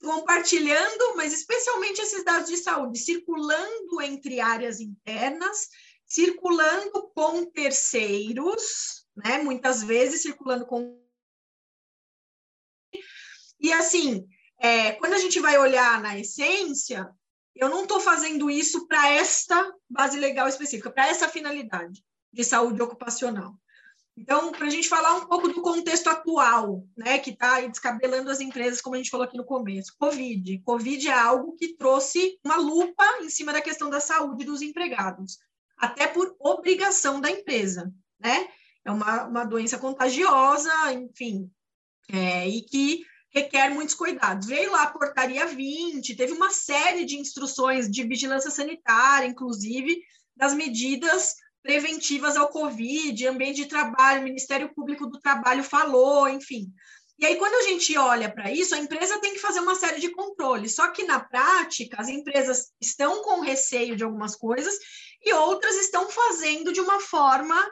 Compartilhando, 0.01 1.15
mas 1.18 1.34
especialmente 1.34 2.01
esses 2.01 2.24
dados 2.24 2.49
de 2.49 2.55
saúde, 2.55 2.97
circulando 2.97 4.01
entre 4.01 4.39
áreas 4.39 4.80
internas, 4.80 5.68
circulando 6.05 7.11
com 7.13 7.45
terceiros, 7.45 9.05
né? 9.13 9.39
Muitas 9.39 9.84
vezes 9.84 10.22
circulando 10.22 10.65
com 10.65 10.97
e 13.59 13.74
assim, 13.74 14.28
é, 14.59 14.93
quando 14.93 15.13
a 15.13 15.18
gente 15.18 15.39
vai 15.39 15.57
olhar 15.57 15.99
na 16.01 16.18
essência, 16.18 17.09
eu 17.55 17.70
não 17.70 17.84
estou 17.84 17.99
fazendo 17.99 18.49
isso 18.49 18.88
para 18.88 19.09
esta 19.09 19.74
base 19.89 20.20
legal 20.20 20.47
específica, 20.47 20.91
para 20.91 21.07
essa 21.07 21.28
finalidade 21.28 22.03
de 22.32 22.43
saúde 22.43 22.82
ocupacional. 22.82 23.55
Então, 24.18 24.51
para 24.51 24.65
a 24.65 24.70
gente 24.70 24.89
falar 24.89 25.13
um 25.13 25.28
pouco 25.28 25.47
do 25.47 25.61
contexto 25.61 26.07
atual, 26.07 26.84
né, 26.97 27.20
que 27.20 27.30
está 27.30 27.61
descabelando 27.61 28.32
as 28.32 28.39
empresas, 28.39 28.82
como 28.82 28.95
a 28.95 28.97
gente 28.97 29.11
falou 29.11 29.26
aqui 29.26 29.38
no 29.38 29.45
começo, 29.45 29.95
Covid. 29.99 30.59
Covid 30.63 31.07
é 31.07 31.13
algo 31.13 31.55
que 31.55 31.76
trouxe 31.76 32.39
uma 32.43 32.55
lupa 32.55 33.05
em 33.22 33.30
cima 33.30 33.53
da 33.53 33.61
questão 33.61 33.91
da 33.91 33.99
saúde 33.99 34.43
dos 34.43 34.63
empregados, 34.63 35.38
até 35.78 36.07
por 36.07 36.36
obrigação 36.39 37.22
da 37.22 37.30
empresa, 37.30 37.93
né? 38.20 38.47
É 38.84 38.89
uma, 38.89 39.26
uma 39.26 39.45
doença 39.45 39.78
contagiosa, 39.78 40.72
enfim, 40.93 41.51
é, 42.09 42.47
e 42.47 42.63
que 42.63 43.03
requer 43.30 43.70
muitos 43.70 43.93
cuidados. 43.93 44.47
Veio 44.47 44.72
lá 44.72 44.84
a 44.84 44.91
portaria 44.91 45.45
20, 45.45 46.15
teve 46.15 46.34
uma 46.34 46.49
série 46.49 47.05
de 47.05 47.18
instruções 47.18 47.88
de 47.88 48.03
vigilância 48.03 48.49
sanitária, 48.49 49.28
inclusive, 49.28 50.01
das 50.36 50.55
medidas 50.55 51.36
preventivas 51.68 52.38
ao 52.38 52.47
Covid, 52.47 53.28
ambiente 53.28 53.57
de 53.57 53.65
trabalho, 53.65 54.24
Ministério 54.24 54.74
Público 54.74 55.05
do 55.05 55.20
Trabalho 55.20 55.61
falou, 55.61 56.30
enfim. 56.30 56.72
E 57.20 57.26
aí, 57.26 57.36
quando 57.36 57.55
a 57.55 57.63
gente 57.63 57.97
olha 57.97 58.32
para 58.32 58.49
isso, 58.49 58.74
a 58.74 58.78
empresa 58.78 59.20
tem 59.20 59.34
que 59.34 59.41
fazer 59.41 59.59
uma 59.59 59.76
série 59.76 59.99
de 59.99 60.11
controles. 60.11 60.74
Só 60.74 60.88
que, 60.88 61.03
na 61.03 61.20
prática, 61.20 61.97
as 61.99 62.07
empresas 62.07 62.72
estão 62.80 63.22
com 63.22 63.41
receio 63.41 63.97
de 63.97 64.03
algumas 64.05 64.34
coisas 64.34 64.74
e 65.22 65.34
outras 65.34 65.76
estão 65.76 66.09
fazendo 66.09 66.71
de 66.71 66.79
uma 66.79 67.01
forma 67.01 67.70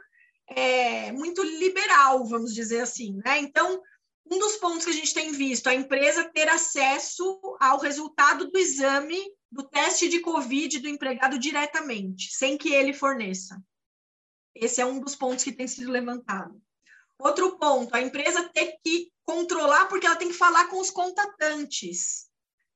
é, 0.49 1.13
muito 1.13 1.41
liberal, 1.41 2.25
vamos 2.25 2.53
dizer 2.53 2.81
assim. 2.81 3.17
Né? 3.23 3.39
Então, 3.39 3.81
um 4.29 4.37
dos 4.37 4.57
pontos 4.57 4.83
que 4.83 4.91
a 4.91 4.95
gente 4.95 5.13
tem 5.13 5.31
visto, 5.31 5.67
a 5.67 5.73
empresa 5.73 6.29
ter 6.33 6.49
acesso 6.49 7.39
ao 7.61 7.79
resultado 7.79 8.51
do 8.51 8.59
exame 8.59 9.23
do 9.49 9.63
teste 9.63 10.09
de 10.09 10.19
Covid 10.19 10.79
do 10.79 10.89
empregado 10.89 11.39
diretamente, 11.39 12.35
sem 12.35 12.57
que 12.57 12.73
ele 12.73 12.91
forneça. 12.91 13.57
Esse 14.55 14.81
é 14.81 14.85
um 14.85 14.99
dos 14.99 15.15
pontos 15.15 15.43
que 15.43 15.51
tem 15.51 15.67
sido 15.67 15.91
levantado. 15.91 16.59
Outro 17.19 17.57
ponto, 17.57 17.93
a 17.93 18.01
empresa 18.01 18.49
ter 18.49 18.77
que 18.83 19.11
controlar, 19.23 19.87
porque 19.87 20.05
ela 20.05 20.15
tem 20.15 20.29
que 20.29 20.33
falar 20.33 20.67
com 20.67 20.79
os 20.79 20.89
contratantes. 20.89 22.27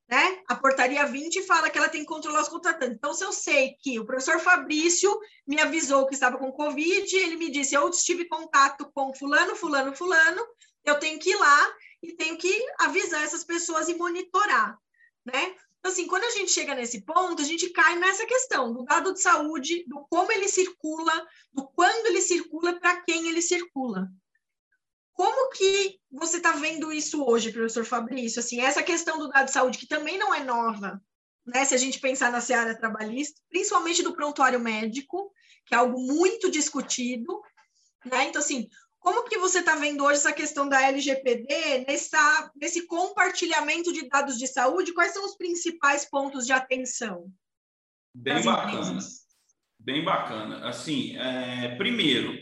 Né? 0.08 0.42
A 0.48 0.56
portaria 0.56 1.06
20 1.06 1.42
fala 1.42 1.70
que 1.70 1.78
ela 1.78 1.88
tem 1.88 2.00
que 2.00 2.06
controlar 2.08 2.42
os 2.42 2.48
contratantes. 2.48 2.96
Então, 2.96 3.14
se 3.14 3.24
eu 3.24 3.32
sei 3.32 3.76
que 3.80 4.00
o 4.00 4.04
professor 4.04 4.40
Fabrício 4.40 5.16
me 5.46 5.60
avisou 5.60 6.06
que 6.06 6.14
estava 6.14 6.36
com 6.36 6.52
Covid, 6.52 7.16
ele 7.16 7.36
me 7.36 7.50
disse: 7.50 7.74
eu 7.74 7.88
estive 7.88 8.24
em 8.24 8.28
contato 8.28 8.90
com 8.92 9.14
fulano, 9.14 9.54
fulano, 9.54 9.94
fulano, 9.94 10.44
eu 10.84 10.98
tenho 10.98 11.18
que 11.18 11.30
ir 11.30 11.36
lá 11.36 11.74
e 12.02 12.12
tenho 12.12 12.36
que 12.36 12.66
avisar 12.80 13.22
essas 13.22 13.44
pessoas 13.44 13.88
e 13.88 13.94
monitorar, 13.94 14.76
né? 15.24 15.54
Então, 15.80 15.92
assim, 15.92 16.06
quando 16.06 16.24
a 16.24 16.30
gente 16.30 16.52
chega 16.52 16.74
nesse 16.74 17.00
ponto, 17.00 17.40
a 17.40 17.44
gente 17.44 17.70
cai 17.70 17.98
nessa 17.98 18.26
questão 18.26 18.72
do 18.72 18.84
dado 18.84 19.14
de 19.14 19.22
saúde, 19.22 19.84
do 19.88 20.06
como 20.10 20.30
ele 20.30 20.46
circula, 20.46 21.26
do 21.52 21.66
quando 21.68 22.06
ele 22.06 22.20
circula, 22.20 22.78
para 22.78 23.02
quem 23.02 23.28
ele 23.28 23.40
circula. 23.40 24.06
Como 25.14 25.50
que 25.50 25.98
você 26.10 26.36
está 26.36 26.52
vendo 26.52 26.92
isso 26.92 27.24
hoje, 27.24 27.50
professor 27.50 27.84
Fabrício? 27.84 28.40
Assim, 28.40 28.60
essa 28.60 28.82
questão 28.82 29.18
do 29.18 29.28
dado 29.28 29.46
de 29.46 29.52
saúde, 29.52 29.78
que 29.78 29.86
também 29.86 30.18
não 30.18 30.34
é 30.34 30.44
nova, 30.44 31.02
né? 31.46 31.64
Se 31.64 31.74
a 31.74 31.78
gente 31.78 31.98
pensar 31.98 32.30
na 32.30 32.42
seara 32.42 32.78
trabalhista, 32.78 33.40
principalmente 33.48 34.02
do 34.02 34.14
prontuário 34.14 34.60
médico, 34.60 35.32
que 35.64 35.74
é 35.74 35.78
algo 35.78 35.98
muito 35.98 36.50
discutido, 36.50 37.40
né? 38.04 38.24
Então, 38.24 38.40
assim, 38.40 38.68
Como 39.00 39.24
que 39.24 39.38
você 39.38 39.60
está 39.60 39.76
vendo 39.76 40.04
hoje 40.04 40.18
essa 40.18 40.32
questão 40.32 40.68
da 40.68 40.82
LGPD 40.82 41.86
nessa, 41.88 42.52
nesse 42.54 42.86
compartilhamento 42.86 43.92
de 43.92 44.06
dados 44.06 44.38
de 44.38 44.46
saúde? 44.46 44.92
Quais 44.92 45.12
são 45.14 45.24
os 45.24 45.36
principais 45.36 46.04
pontos 46.04 46.44
de 46.44 46.52
atenção? 46.52 47.32
Bem 48.14 48.44
bacana. 48.44 48.72
Empresas? 48.72 49.20
Bem 49.78 50.04
bacana. 50.04 50.68
Assim, 50.68 51.16
é, 51.16 51.74
primeiro, 51.76 52.38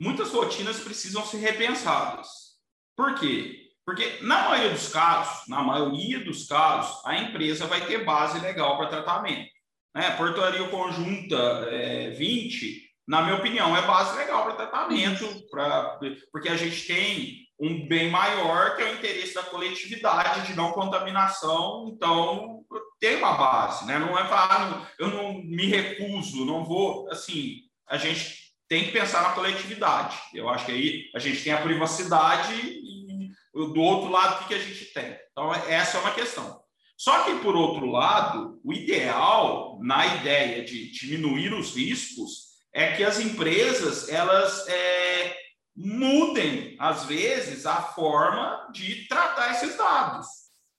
muitas 0.00 0.30
rotinas 0.30 0.80
precisam 0.80 1.24
ser 1.24 1.38
repensadas. 1.38 2.58
Por 2.96 3.14
quê? 3.14 3.70
Porque 3.86 4.18
na 4.22 4.48
maioria 4.48 4.70
dos 4.70 4.88
casos, 4.88 5.46
na 5.46 5.62
maioria 5.62 6.24
dos 6.24 6.46
casos, 6.48 7.00
a 7.06 7.16
empresa 7.18 7.66
vai 7.66 7.86
ter 7.86 8.04
base 8.04 8.40
legal 8.40 8.76
para 8.76 8.88
tratamento. 8.88 9.48
Né? 9.94 10.10
Portaria 10.16 10.68
conjunta 10.68 11.36
é, 11.70 12.10
20 12.10 12.89
na 13.10 13.22
minha 13.22 13.34
opinião, 13.34 13.76
é 13.76 13.82
base 13.82 14.16
legal 14.16 14.44
para 14.44 14.54
tratamento, 14.54 15.26
pra, 15.50 15.98
porque 16.30 16.48
a 16.48 16.56
gente 16.56 16.86
tem 16.86 17.40
um 17.58 17.88
bem 17.88 18.08
maior 18.08 18.76
que 18.76 18.82
é 18.82 18.84
o 18.88 18.94
interesse 18.94 19.34
da 19.34 19.42
coletividade 19.42 20.46
de 20.46 20.54
não 20.54 20.70
contaminação, 20.70 21.88
então 21.88 22.60
tem 23.00 23.16
uma 23.16 23.32
base, 23.32 23.84
né? 23.84 23.98
Não 23.98 24.16
é 24.16 24.22
para 24.28 24.86
eu 24.96 25.08
não 25.08 25.42
me 25.42 25.66
recuso, 25.66 26.44
não 26.44 26.64
vou, 26.64 27.10
assim, 27.10 27.56
a 27.88 27.96
gente 27.96 28.52
tem 28.68 28.84
que 28.84 28.92
pensar 28.92 29.24
na 29.24 29.32
coletividade. 29.32 30.16
Eu 30.32 30.48
acho 30.48 30.66
que 30.66 30.70
aí 30.70 31.10
a 31.12 31.18
gente 31.18 31.42
tem 31.42 31.52
a 31.52 31.62
privacidade 31.62 32.54
e 32.54 33.28
do 33.52 33.80
outro 33.80 34.08
lado 34.08 34.44
o 34.44 34.46
que 34.46 34.54
a 34.54 34.58
gente 34.60 34.84
tem. 34.84 35.18
Então 35.32 35.52
essa 35.52 35.98
é 35.98 36.00
uma 36.00 36.12
questão. 36.12 36.60
Só 36.96 37.24
que 37.24 37.40
por 37.40 37.56
outro 37.56 37.86
lado, 37.86 38.60
o 38.62 38.72
ideal 38.72 39.80
na 39.82 40.06
ideia 40.06 40.64
de 40.64 40.92
diminuir 40.92 41.52
os 41.52 41.74
riscos 41.74 42.49
é 42.72 42.96
que 42.96 43.04
as 43.04 43.18
empresas 43.18 44.08
elas 44.08 44.66
é, 44.68 45.36
mudem 45.76 46.76
às 46.78 47.04
vezes 47.04 47.66
a 47.66 47.82
forma 47.82 48.68
de 48.72 49.06
tratar 49.08 49.52
esses 49.52 49.76
dados. 49.76 50.26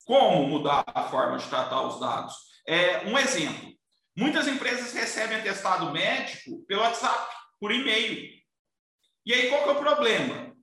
Como 0.05 0.47
mudar 0.47 0.83
a 0.87 1.03
forma 1.03 1.37
de 1.37 1.47
tratar 1.47 1.81
os 1.81 1.99
dados? 1.99 2.35
É, 2.67 3.07
um 3.07 3.17
exemplo: 3.17 3.71
muitas 4.15 4.47
empresas 4.47 4.93
recebem 4.93 5.37
atestado 5.37 5.91
médico 5.91 6.63
pelo 6.65 6.81
WhatsApp, 6.81 7.33
por 7.59 7.71
e-mail. 7.71 8.29
E 9.25 9.33
aí 9.33 9.49
qual 9.49 9.63
que 9.63 9.69
é 9.69 9.73
o 9.73 9.79
problema? 9.79 10.55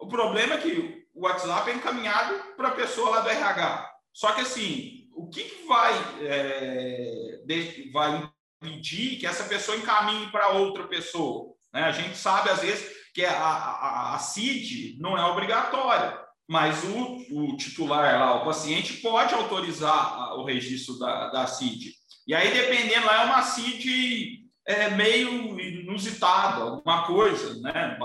O 0.00 0.08
problema 0.08 0.54
é 0.54 0.58
que 0.58 1.06
o 1.14 1.26
WhatsApp 1.26 1.70
é 1.70 1.74
encaminhado 1.74 2.34
para 2.56 2.68
a 2.68 2.74
pessoa 2.74 3.10
lá 3.10 3.20
do 3.20 3.30
RH. 3.30 3.90
Só 4.12 4.32
que 4.32 4.42
assim, 4.42 5.08
o 5.14 5.28
que, 5.28 5.44
que 5.44 5.66
vai, 5.66 5.92
é, 6.22 7.40
vai 7.92 8.31
pedir 8.62 9.16
que 9.16 9.26
essa 9.26 9.44
pessoa 9.44 9.76
encaminhe 9.76 10.30
para 10.30 10.50
outra 10.50 10.84
pessoa. 10.86 11.52
Né? 11.74 11.82
A 11.82 11.92
gente 11.92 12.16
sabe, 12.16 12.48
às 12.48 12.60
vezes, 12.60 12.88
que 13.12 13.24
a, 13.24 13.32
a, 13.32 14.14
a 14.14 14.18
CID 14.18 14.96
não 15.00 15.18
é 15.18 15.24
obrigatória, 15.26 16.18
mas 16.48 16.82
o, 16.84 17.24
o 17.30 17.56
titular 17.56 18.18
lá, 18.18 18.36
o 18.36 18.44
paciente, 18.44 18.94
pode 18.98 19.34
autorizar 19.34 20.34
o 20.34 20.44
registro 20.44 20.98
da, 20.98 21.28
da 21.30 21.46
CID. 21.46 21.92
E 22.26 22.34
aí, 22.34 22.52
dependendo, 22.52 23.06
lá 23.06 23.22
é 23.22 23.24
uma 23.24 23.42
CID 23.42 24.42
é, 24.66 24.90
meio 24.90 25.58
inusitada, 25.58 26.62
alguma 26.62 27.04
coisa, 27.06 27.60
né? 27.60 27.98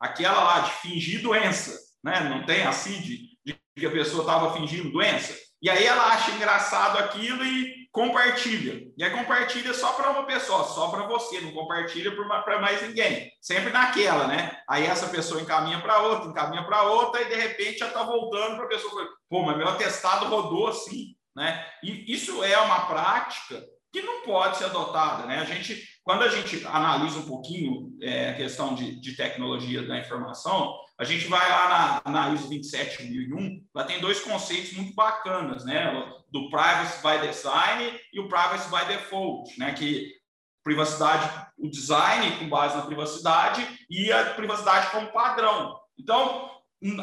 Aquela 0.00 0.42
lá 0.42 0.60
de 0.60 0.72
fingir 0.72 1.22
doença, 1.22 1.78
né? 2.02 2.20
Não 2.28 2.46
tem 2.46 2.62
a 2.62 2.72
CID 2.72 3.28
de 3.44 3.60
que 3.76 3.86
a 3.86 3.90
pessoa 3.90 4.22
estava 4.22 4.54
fingindo 4.54 4.90
doença. 4.90 5.36
E 5.60 5.68
aí 5.68 5.84
ela 5.84 6.06
acha 6.12 6.30
engraçado 6.30 6.98
aquilo 6.98 7.44
e 7.44 7.77
compartilha. 7.92 8.90
E 8.96 9.04
aí 9.04 9.10
compartilha 9.10 9.72
só 9.74 9.92
para 9.92 10.10
uma 10.10 10.24
pessoa, 10.24 10.64
só 10.64 10.88
para 10.88 11.06
você, 11.06 11.40
não 11.40 11.52
compartilha 11.52 12.14
para 12.14 12.60
mais 12.60 12.82
ninguém. 12.82 13.32
Sempre 13.40 13.72
naquela, 13.72 14.26
né? 14.26 14.60
Aí 14.68 14.86
essa 14.86 15.08
pessoa 15.08 15.40
encaminha 15.40 15.80
para 15.80 16.00
outra, 16.02 16.28
encaminha 16.28 16.64
para 16.64 16.82
outra, 16.82 17.22
e 17.22 17.28
de 17.28 17.34
repente 17.34 17.78
já 17.78 17.88
está 17.88 18.02
voltando 18.02 18.56
para 18.56 18.66
a 18.66 18.68
pessoa. 18.68 19.08
Pô, 19.28 19.42
mas 19.42 19.56
meu 19.56 19.68
atestado 19.68 20.26
rodou 20.26 20.68
assim, 20.68 21.16
né? 21.34 21.66
E 21.82 22.12
isso 22.12 22.42
é 22.44 22.58
uma 22.58 22.86
prática 22.86 23.62
que 23.92 24.02
não 24.02 24.22
pode 24.22 24.58
ser 24.58 24.66
adotada, 24.66 25.26
né? 25.26 25.38
A 25.38 25.44
gente, 25.44 25.82
quando 26.02 26.22
a 26.22 26.28
gente 26.28 26.64
analisa 26.66 27.18
um 27.18 27.26
pouquinho 27.26 27.96
é, 28.02 28.30
a 28.30 28.34
questão 28.34 28.74
de, 28.74 29.00
de 29.00 29.16
tecnologia 29.16 29.86
da 29.86 29.98
informação, 29.98 30.76
a 30.98 31.04
gente 31.04 31.26
vai 31.26 31.48
lá 31.48 32.02
na, 32.04 32.12
na 32.12 32.34
ISO 32.34 32.48
27001, 32.48 33.64
lá 33.74 33.84
tem 33.84 34.00
dois 34.00 34.20
conceitos 34.20 34.72
muito 34.72 34.94
bacanas, 34.94 35.64
né? 35.64 35.92
Do 36.30 36.50
privacy 36.50 37.02
by 37.02 37.26
design 37.26 38.00
e 38.12 38.20
o 38.20 38.28
privacy 38.28 38.68
by 38.70 38.84
default, 38.86 39.58
né? 39.58 39.72
Que 39.72 40.18
privacidade, 40.62 41.48
o 41.56 41.70
design 41.70 42.38
com 42.38 42.48
base 42.48 42.76
na 42.76 42.82
privacidade 42.84 43.66
e 43.88 44.12
a 44.12 44.34
privacidade 44.34 44.90
como 44.90 45.12
padrão. 45.12 45.78
Então, 45.98 46.50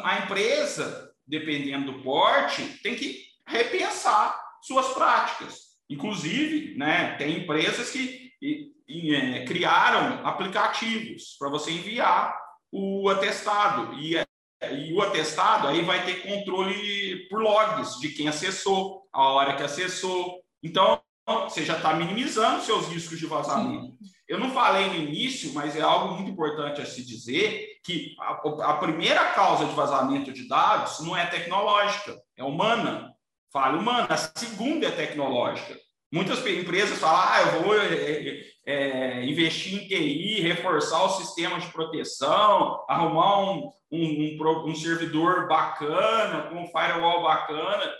a 0.04 0.18
empresa, 0.20 1.12
dependendo 1.26 1.90
do 1.90 2.02
porte, 2.02 2.62
tem 2.82 2.94
que 2.94 3.24
repensar 3.46 4.40
suas 4.62 4.88
práticas. 4.94 5.65
Inclusive, 5.88 6.76
né, 6.76 7.14
tem 7.16 7.38
empresas 7.38 7.90
que 7.90 8.32
e, 8.40 8.72
e, 8.88 9.14
é, 9.14 9.44
criaram 9.44 10.26
aplicativos 10.26 11.36
para 11.38 11.48
você 11.48 11.70
enviar 11.70 12.36
o 12.70 13.08
atestado. 13.08 13.94
E, 13.98 14.16
e 14.62 14.92
o 14.92 15.02
atestado 15.02 15.68
aí 15.68 15.82
vai 15.82 16.04
ter 16.04 16.22
controle 16.22 17.28
por 17.28 17.40
logs 17.40 17.98
de 18.00 18.10
quem 18.10 18.28
acessou, 18.28 19.02
a 19.12 19.22
hora 19.28 19.56
que 19.56 19.62
acessou. 19.62 20.40
Então, 20.62 21.00
você 21.44 21.64
já 21.64 21.76
está 21.76 21.94
minimizando 21.94 22.62
seus 22.62 22.88
riscos 22.88 23.18
de 23.18 23.26
vazamento. 23.26 23.86
Sim. 23.86 24.16
Eu 24.28 24.38
não 24.40 24.50
falei 24.50 24.88
no 24.88 24.96
início, 24.96 25.52
mas 25.54 25.76
é 25.76 25.80
algo 25.80 26.14
muito 26.14 26.30
importante 26.30 26.80
a 26.80 26.86
se 26.86 27.04
dizer 27.04 27.78
que 27.84 28.14
a, 28.18 28.70
a 28.70 28.76
primeira 28.78 29.32
causa 29.32 29.64
de 29.66 29.74
vazamento 29.74 30.32
de 30.32 30.48
dados 30.48 31.00
não 31.00 31.16
é 31.16 31.26
tecnológica, 31.26 32.16
é 32.36 32.42
humana 32.42 33.15
falha 33.52 33.78
humana. 33.78 34.06
A 34.10 34.16
segunda 34.16 34.86
é 34.86 34.90
tecnológica. 34.90 35.76
Muitas 36.12 36.38
empresas 36.46 36.98
falam, 36.98 37.20
ah, 37.20 37.42
eu 37.42 37.62
vou 37.62 37.78
é, 37.78 38.40
é, 38.64 39.24
investir 39.24 39.82
em 39.82 39.88
TI, 39.88 40.40
reforçar 40.40 41.02
o 41.02 41.10
sistema 41.10 41.58
de 41.58 41.66
proteção, 41.72 42.84
arrumar 42.88 43.40
um, 43.40 43.70
um, 43.90 44.38
um, 44.40 44.70
um 44.70 44.74
servidor 44.74 45.48
bacana, 45.48 46.48
com 46.48 46.62
um 46.62 46.68
firewall 46.68 47.22
bacana. 47.22 47.92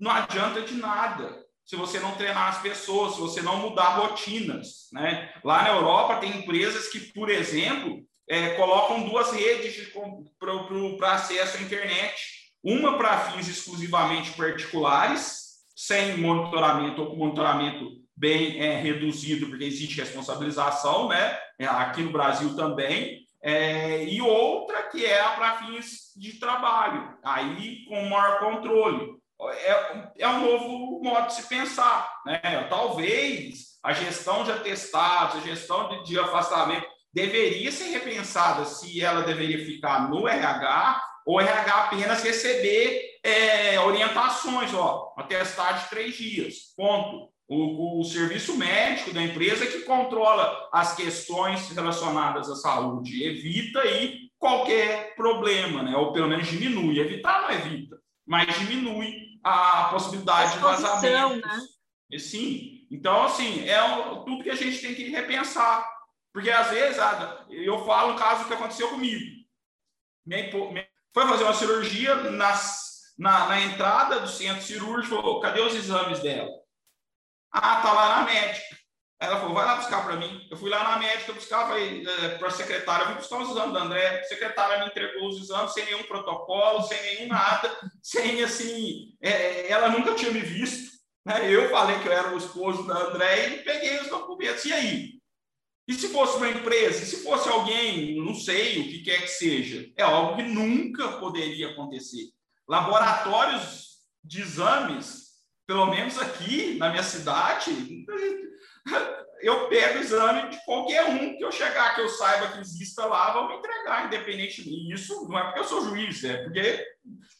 Não 0.00 0.10
adianta 0.10 0.62
de 0.62 0.74
nada 0.74 1.42
se 1.64 1.76
você 1.76 2.00
não 2.00 2.16
treinar 2.16 2.48
as 2.48 2.60
pessoas, 2.60 3.14
se 3.14 3.20
você 3.20 3.40
não 3.40 3.56
mudar 3.58 3.96
rotinas. 3.96 4.88
Né? 4.92 5.32
Lá 5.44 5.62
na 5.62 5.70
Europa, 5.70 6.16
tem 6.16 6.38
empresas 6.38 6.88
que, 6.88 7.00
por 7.12 7.30
exemplo, 7.30 8.02
é, 8.28 8.54
colocam 8.54 9.04
duas 9.04 9.30
redes 9.30 9.92
para 10.98 11.12
acesso 11.12 11.58
à 11.58 11.60
internet 11.60 12.41
uma 12.62 12.96
para 12.96 13.30
fins 13.30 13.48
exclusivamente 13.48 14.32
particulares, 14.32 15.42
sem 15.74 16.16
monitoramento 16.18 17.02
ou 17.02 17.10
com 17.10 17.16
monitoramento 17.16 18.02
bem 18.16 18.60
é, 18.60 18.76
reduzido, 18.76 19.48
porque 19.48 19.64
existe 19.64 20.00
responsabilização, 20.00 21.08
né? 21.08 21.38
É, 21.58 21.66
aqui 21.66 22.02
no 22.02 22.12
Brasil 22.12 22.54
também, 22.54 23.20
é, 23.42 24.04
e 24.04 24.20
outra 24.22 24.84
que 24.84 25.04
é 25.04 25.22
para 25.34 25.58
fins 25.58 26.12
de 26.16 26.38
trabalho, 26.38 27.18
aí 27.24 27.84
com 27.86 28.08
maior 28.08 28.38
controle. 28.38 29.20
É, 29.50 30.10
é 30.20 30.28
um 30.28 30.40
novo 30.40 31.02
modo 31.02 31.26
de 31.26 31.34
se 31.34 31.48
pensar, 31.48 32.08
né? 32.24 32.66
Talvez 32.70 33.72
a 33.82 33.92
gestão 33.92 34.44
de 34.44 34.52
atestados, 34.52 35.42
a 35.42 35.46
gestão 35.46 35.88
de, 35.88 36.04
de 36.04 36.18
afastamento 36.18 36.86
deveria 37.12 37.72
ser 37.72 37.90
repensada 37.90 38.64
se 38.64 39.02
ela 39.02 39.22
deveria 39.22 39.64
ficar 39.66 40.08
no 40.08 40.28
RH 40.28 41.02
o 41.26 41.40
RH 41.40 41.74
apenas 41.74 42.22
receber 42.22 43.18
é, 43.22 43.78
orientações, 43.80 44.74
ó, 44.74 45.14
atestado 45.16 45.82
de 45.82 45.90
três 45.90 46.16
dias, 46.16 46.54
ponto. 46.76 47.30
O, 47.48 48.00
o, 48.00 48.04
serviço 48.04 48.56
médico 48.56 49.12
da 49.12 49.22
empresa 49.22 49.66
que 49.66 49.80
controla 49.80 50.70
as 50.72 50.94
questões 50.94 51.68
relacionadas 51.68 52.48
à 52.48 52.56
saúde, 52.56 53.22
evita 53.24 53.80
aí 53.80 54.30
qualquer 54.38 55.14
problema, 55.16 55.82
né? 55.82 55.94
ou 55.94 56.12
pelo 56.12 56.28
menos 56.28 56.46
diminui. 56.46 56.98
Evitar 56.98 57.42
não 57.42 57.50
evita, 57.50 57.98
mas 58.26 58.58
diminui 58.58 59.14
a 59.44 59.88
possibilidade 59.90 60.52
de 60.52 60.58
vazamento. 60.60 61.46
Né? 61.46 62.18
Sim, 62.18 62.86
então, 62.90 63.22
assim, 63.24 63.66
é 63.68 63.78
tudo 64.24 64.42
que 64.42 64.50
a 64.50 64.54
gente 64.54 64.80
tem 64.80 64.94
que 64.94 65.10
repensar. 65.10 65.86
Porque, 66.32 66.50
às 66.50 66.70
vezes, 66.70 66.98
eu 67.48 67.84
falo 67.84 68.12
um 68.12 68.16
caso 68.16 68.46
que 68.46 68.52
aconteceu 68.52 68.88
comigo. 68.90 69.42
Minha, 70.26 70.50
minha 70.70 70.91
foi 71.14 71.26
fazer 71.26 71.44
uma 71.44 71.54
cirurgia 71.54 72.14
nas, 72.30 73.12
na, 73.18 73.46
na 73.46 73.60
entrada 73.60 74.20
do 74.20 74.28
centro 74.28 74.62
cirúrgico, 74.62 75.16
falou, 75.16 75.40
cadê 75.40 75.60
os 75.60 75.74
exames 75.74 76.20
dela? 76.20 76.50
Ah, 77.52 77.82
tá 77.82 77.92
lá 77.92 78.16
na 78.16 78.24
médica. 78.24 78.82
Ela 79.20 79.38
falou, 79.38 79.54
vai 79.54 79.64
lá 79.64 79.76
buscar 79.76 80.04
para 80.04 80.16
mim. 80.16 80.48
Eu 80.50 80.56
fui 80.56 80.68
lá 80.68 80.82
na 80.82 80.98
médica 80.98 81.32
buscar, 81.32 81.78
é, 81.78 82.28
para 82.38 82.48
a 82.48 82.50
secretária, 82.50 83.04
eu 83.04 83.08
vim 83.10 83.14
buscar 83.14 83.38
os 83.38 83.50
exames 83.50 83.72
da 83.72 83.82
André. 83.82 84.18
A 84.18 84.24
secretária 84.24 84.80
me 84.80 84.86
entregou 84.86 85.28
os 85.28 85.40
exames 85.40 85.72
sem 85.72 85.84
nenhum 85.84 86.02
protocolo, 86.04 86.82
sem 86.82 87.00
nenhum 87.00 87.28
nada, 87.28 87.70
sem 88.02 88.42
assim, 88.42 89.14
é, 89.22 89.70
ela 89.70 89.90
nunca 89.90 90.14
tinha 90.14 90.32
me 90.32 90.40
visto. 90.40 90.90
Né? 91.24 91.48
Eu 91.48 91.70
falei 91.70 92.00
que 92.00 92.08
eu 92.08 92.12
era 92.12 92.34
o 92.34 92.38
esposo 92.38 92.84
da 92.84 92.98
André 92.98 93.48
e 93.48 93.58
peguei 93.62 94.00
os 94.00 94.08
documentos. 94.08 94.64
E 94.64 94.72
aí? 94.72 95.21
E 95.86 95.94
se 95.94 96.08
fosse 96.08 96.36
uma 96.36 96.48
empresa, 96.48 97.02
e 97.02 97.06
se 97.06 97.24
fosse 97.24 97.48
alguém, 97.48 98.16
não 98.16 98.34
sei, 98.34 98.80
o 98.80 98.84
que 98.84 99.02
quer 99.02 99.22
que 99.22 99.28
seja, 99.28 99.90
é 99.96 100.02
algo 100.02 100.36
que 100.36 100.42
nunca 100.42 101.18
poderia 101.18 101.70
acontecer. 101.70 102.30
Laboratórios 102.68 103.98
de 104.22 104.40
exames, 104.40 105.32
pelo 105.66 105.86
menos 105.86 106.18
aqui 106.18 106.78
na 106.78 106.90
minha 106.90 107.02
cidade, 107.02 107.72
eu 109.42 109.68
pego 109.68 109.98
o 109.98 110.02
exame 110.02 110.50
de 110.50 110.64
qualquer 110.64 111.04
um 111.06 111.36
que 111.36 111.44
eu 111.44 111.50
chegar, 111.50 111.96
que 111.96 112.00
eu 112.00 112.08
saiba 112.08 112.52
que 112.52 112.60
exista 112.60 113.04
lá, 113.04 113.32
vão 113.32 113.48
me 113.48 113.56
entregar, 113.56 114.06
independente. 114.06 114.62
Isso 114.92 115.28
não 115.28 115.36
é 115.36 115.44
porque 115.44 115.58
eu 115.58 115.64
sou 115.64 115.84
juiz, 115.84 116.22
é 116.22 116.44
porque 116.44 116.86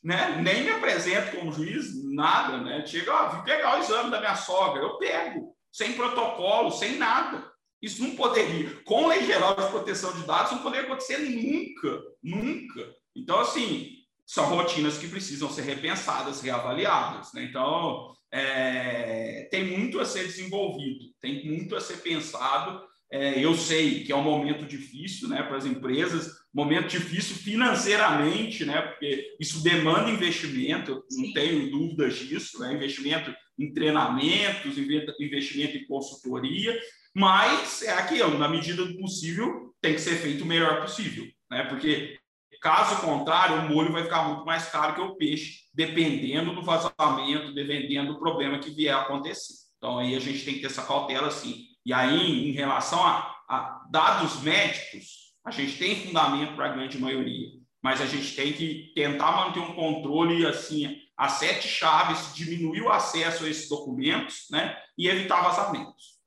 né, 0.03 0.41
nem 0.43 0.65
me 0.65 0.71
apresento 0.71 1.37
como 1.37 1.53
juiz, 1.53 2.05
nada. 2.13 2.59
Né? 2.59 2.85
Chega, 2.85 3.15
ó, 3.15 3.29
vim 3.29 3.45
pegar 3.45 3.79
o 3.79 3.83
exame 3.83 4.11
da 4.11 4.19
minha 4.19 4.35
sogra, 4.35 4.83
eu 4.83 4.99
pego, 4.99 5.55
sem 5.71 5.93
protocolo, 5.93 6.73
sem 6.73 6.97
nada. 6.97 7.52
Isso 7.83 8.01
não 8.01 8.15
poderia, 8.15 8.71
com 8.85 9.09
lei 9.09 9.27
geral 9.27 9.57
de 9.57 9.69
proteção 9.69 10.13
de 10.13 10.25
dados, 10.25 10.53
não 10.53 10.63
poderia 10.63 10.87
acontecer 10.87 11.19
nunca, 11.19 12.01
nunca. 12.23 12.95
Então, 13.15 13.41
assim, 13.41 14.03
são 14.25 14.47
rotinas 14.47 14.97
que 14.97 15.09
precisam 15.09 15.51
ser 15.51 15.63
repensadas, 15.63 16.41
reavaliadas. 16.41 17.33
Né? 17.35 17.43
Então, 17.43 18.15
é, 18.31 19.49
tem 19.51 19.65
muito 19.65 19.99
a 20.01 20.07
ser 20.07 20.25
desenvolvido, 20.25 21.07
tem 21.21 21.45
muito 21.45 21.75
a 21.75 21.81
ser 21.81 21.99
pensado. 21.99 22.83
É, 23.11 23.45
eu 23.45 23.55
sei 23.55 24.05
que 24.05 24.13
é 24.13 24.17
um 24.17 24.23
momento 24.23 24.65
difícil 24.65 25.29
né, 25.29 25.43
para 25.43 25.59
as 25.59 25.67
empresas, 25.67 26.31
momento 26.55 26.89
difícil 26.89 27.37
financeiramente, 27.37 28.65
né, 28.65 28.81
porque 28.81 29.37
isso 29.39 29.63
demanda 29.63 30.09
investimento, 30.09 30.93
eu 30.93 31.05
não 31.11 31.33
tenho 31.35 31.71
dúvidas 31.71 32.15
disso, 32.17 32.59
né, 32.61 32.73
investimento 32.73 33.35
em 33.59 33.71
treinamentos, 33.75 34.79
investimento 34.79 35.77
em 35.77 35.87
consultoria, 35.87 36.79
mas 37.15 37.83
é 37.83 37.93
aquilo, 37.93 38.39
na 38.39 38.49
medida 38.49 38.85
do 38.85 38.99
possível, 38.99 39.75
tem 39.81 39.95
que 39.95 40.01
ser 40.01 40.17
feito 40.17 40.45
o 40.45 40.47
melhor 40.47 40.81
possível, 40.83 41.27
né, 41.51 41.65
porque 41.65 42.19
Caso 42.63 43.01
contrário, 43.01 43.57
o 43.57 43.69
molho 43.69 43.91
vai 43.91 44.05
ficar 44.05 44.23
muito 44.23 44.47
mais 44.47 44.69
caro 44.69 44.95
que 44.95 45.01
o 45.01 45.17
peixe, 45.17 45.63
dependendo 45.75 46.55
do 46.55 46.63
vazamento, 46.63 47.53
dependendo 47.53 48.13
do 48.13 48.21
problema 48.21 48.61
que 48.61 48.71
vier 48.71 48.95
a 48.95 49.01
acontecer. 49.01 49.55
Então, 49.77 49.99
aí 49.99 50.15
a 50.15 50.21
gente 50.21 50.45
tem 50.45 50.55
que 50.55 50.61
ter 50.61 50.69
essa 50.69 50.85
cautela, 50.85 51.29
sim. 51.33 51.65
E 51.85 51.93
aí, 51.93 52.49
em 52.49 52.53
relação 52.53 53.05
a, 53.05 53.35
a 53.49 53.85
dados 53.91 54.41
médicos, 54.43 55.35
a 55.45 55.51
gente 55.51 55.77
tem 55.77 56.07
fundamento 56.07 56.55
para 56.55 56.67
a 56.67 56.73
grande 56.73 56.99
maioria, 56.99 57.49
mas 57.83 58.01
a 58.01 58.07
gente 58.07 58.37
tem 58.37 58.53
que 58.53 58.93
tentar 58.95 59.33
manter 59.33 59.59
um 59.59 59.75
controle, 59.75 60.47
assim, 60.47 60.99
a 61.17 61.29
sete 61.29 61.67
chaves, 61.67 62.33
diminuir 62.33 62.83
o 62.83 62.93
acesso 62.93 63.45
a 63.45 63.49
esses 63.49 63.69
documentos, 63.69 64.47
né, 64.53 64.79
e 64.97 65.09
evitar 65.09 65.43
vazamentos. 65.43 66.22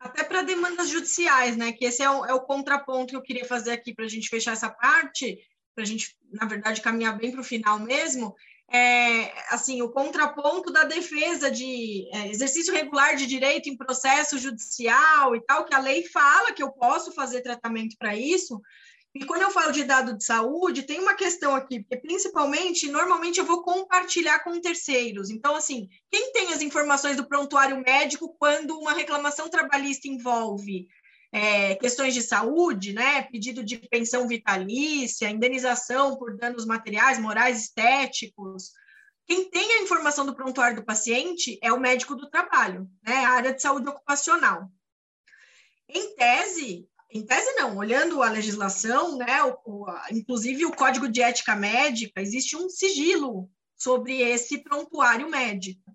Até 0.00 0.22
para 0.22 0.42
demandas 0.42 0.88
judiciais, 0.88 1.56
né? 1.56 1.72
Que 1.72 1.86
esse 1.86 2.02
é 2.02 2.10
o, 2.10 2.24
é 2.24 2.32
o 2.32 2.42
contraponto 2.42 3.10
que 3.10 3.16
eu 3.16 3.22
queria 3.22 3.44
fazer 3.44 3.72
aqui 3.72 3.92
para 3.92 4.04
a 4.04 4.08
gente 4.08 4.28
fechar 4.28 4.52
essa 4.52 4.70
parte, 4.70 5.38
para 5.74 5.82
a 5.82 5.86
gente, 5.86 6.16
na 6.32 6.46
verdade, 6.46 6.80
caminhar 6.80 7.16
bem 7.18 7.32
para 7.32 7.40
o 7.40 7.44
final 7.44 7.78
mesmo. 7.80 8.34
É, 8.70 9.32
assim, 9.52 9.80
o 9.80 9.90
contraponto 9.90 10.70
da 10.70 10.84
defesa 10.84 11.50
de 11.50 12.06
é, 12.12 12.28
exercício 12.28 12.72
regular 12.72 13.16
de 13.16 13.26
direito 13.26 13.68
em 13.68 13.76
processo 13.76 14.38
judicial 14.38 15.34
e 15.34 15.40
tal, 15.40 15.64
que 15.64 15.74
a 15.74 15.80
lei 15.80 16.04
fala 16.06 16.52
que 16.52 16.62
eu 16.62 16.70
posso 16.70 17.12
fazer 17.12 17.40
tratamento 17.40 17.96
para 17.98 18.14
isso, 18.14 18.60
e 19.14 19.24
quando 19.24 19.42
eu 19.42 19.50
falo 19.50 19.72
de 19.72 19.84
dado 19.84 20.16
de 20.16 20.24
saúde, 20.24 20.82
tem 20.82 21.00
uma 21.00 21.14
questão 21.14 21.54
aqui, 21.54 21.80
porque 21.80 21.96
principalmente, 21.96 22.90
normalmente 22.90 23.40
eu 23.40 23.46
vou 23.46 23.62
compartilhar 23.62 24.40
com 24.40 24.60
terceiros. 24.60 25.30
Então, 25.30 25.56
assim, 25.56 25.88
quem 26.10 26.32
tem 26.32 26.52
as 26.52 26.60
informações 26.60 27.16
do 27.16 27.26
prontuário 27.26 27.82
médico 27.82 28.36
quando 28.38 28.78
uma 28.78 28.92
reclamação 28.92 29.48
trabalhista 29.48 30.06
envolve 30.06 30.86
é, 31.32 31.74
questões 31.76 32.14
de 32.14 32.22
saúde, 32.22 32.92
né? 32.92 33.22
Pedido 33.22 33.64
de 33.64 33.78
pensão 33.78 34.28
vitalícia, 34.28 35.30
indenização 35.30 36.16
por 36.16 36.36
danos 36.36 36.66
materiais, 36.66 37.18
morais, 37.18 37.62
estéticos. 37.62 38.72
Quem 39.26 39.50
tem 39.50 39.72
a 39.72 39.82
informação 39.82 40.24
do 40.24 40.34
prontuário 40.34 40.76
do 40.76 40.84
paciente 40.84 41.58
é 41.62 41.72
o 41.72 41.80
médico 41.80 42.14
do 42.14 42.30
trabalho, 42.30 42.88
né? 43.02 43.24
A 43.24 43.30
área 43.30 43.54
de 43.54 43.60
saúde 43.60 43.88
ocupacional. 43.88 44.70
Em 45.88 46.14
tese, 46.14 46.86
em 47.10 47.24
tese, 47.24 47.52
não. 47.54 47.76
Olhando 47.76 48.22
a 48.22 48.30
legislação, 48.30 49.16
né, 49.16 49.42
o, 49.42 49.56
o, 49.64 49.86
inclusive 50.10 50.64
o 50.66 50.74
Código 50.74 51.08
de 51.08 51.22
Ética 51.22 51.56
Médica, 51.56 52.20
existe 52.20 52.56
um 52.56 52.68
sigilo 52.68 53.50
sobre 53.76 54.20
esse 54.20 54.58
prontuário 54.58 55.28
médico. 55.30 55.94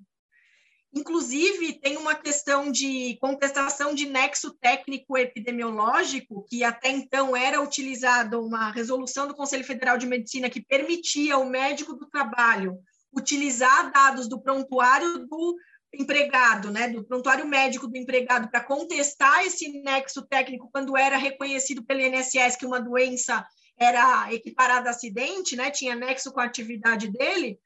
Inclusive, 0.96 1.80
tem 1.80 1.98
uma 1.98 2.14
questão 2.14 2.72
de 2.72 3.18
contestação 3.20 3.96
de 3.96 4.06
nexo 4.06 4.54
técnico 4.62 5.18
epidemiológico, 5.18 6.46
que 6.48 6.64
até 6.64 6.90
então 6.90 7.36
era 7.36 7.62
utilizada 7.62 8.40
uma 8.40 8.72
resolução 8.72 9.28
do 9.28 9.34
Conselho 9.34 9.64
Federal 9.64 9.98
de 9.98 10.06
Medicina 10.06 10.52
que 10.52 10.62
permitia 10.62 11.34
ao 11.34 11.46
médico 11.46 11.94
do 11.94 12.08
trabalho 12.08 12.78
utilizar 13.12 13.92
dados 13.92 14.28
do 14.28 14.42
prontuário 14.42 15.28
do 15.28 15.56
empregado, 15.94 16.72
né, 16.72 16.90
do 16.90 17.04
prontuário 17.04 17.46
médico 17.46 17.88
do 17.88 17.98
empregado 17.98 18.50
para 18.50 18.64
contestar 18.64 19.46
esse 19.46 19.70
nexo 19.82 20.24
técnico 20.24 20.70
quando 20.72 20.98
era 20.98 21.18
reconhecido 21.18 21.84
pelo 21.84 22.02
INSS 22.02 22.56
que 22.58 22.66
uma 22.66 22.80
doença 22.80 23.46
era 23.78 24.32
equiparada 24.34 24.90
a 24.90 24.92
acidente, 24.92 25.56
né, 25.56 25.70
tinha 25.70 25.96
nexo 25.96 26.32
com 26.32 26.40
a 26.40 26.46
atividade 26.46 27.12
dele. 27.12 27.60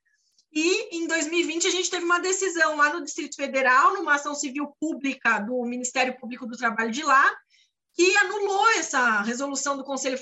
E 0.51 0.97
em 0.97 1.07
2020 1.07 1.67
a 1.67 1.71
gente 1.71 1.89
teve 1.89 2.05
uma 2.05 2.19
decisão 2.19 2.77
lá 2.77 2.93
no 2.93 3.03
Distrito 3.03 3.35
Federal, 3.35 3.93
numa 3.93 4.15
ação 4.15 4.33
civil 4.33 4.73
pública 4.79 5.39
do 5.39 5.63
Ministério 5.63 6.17
Público 6.17 6.47
do 6.47 6.57
Trabalho 6.57 6.91
de 6.91 7.03
lá, 7.03 7.35
que 7.93 8.15
anulou 8.17 8.69
essa 8.71 9.21
resolução 9.21 9.75
do 9.75 9.83
Conselho 9.83 10.17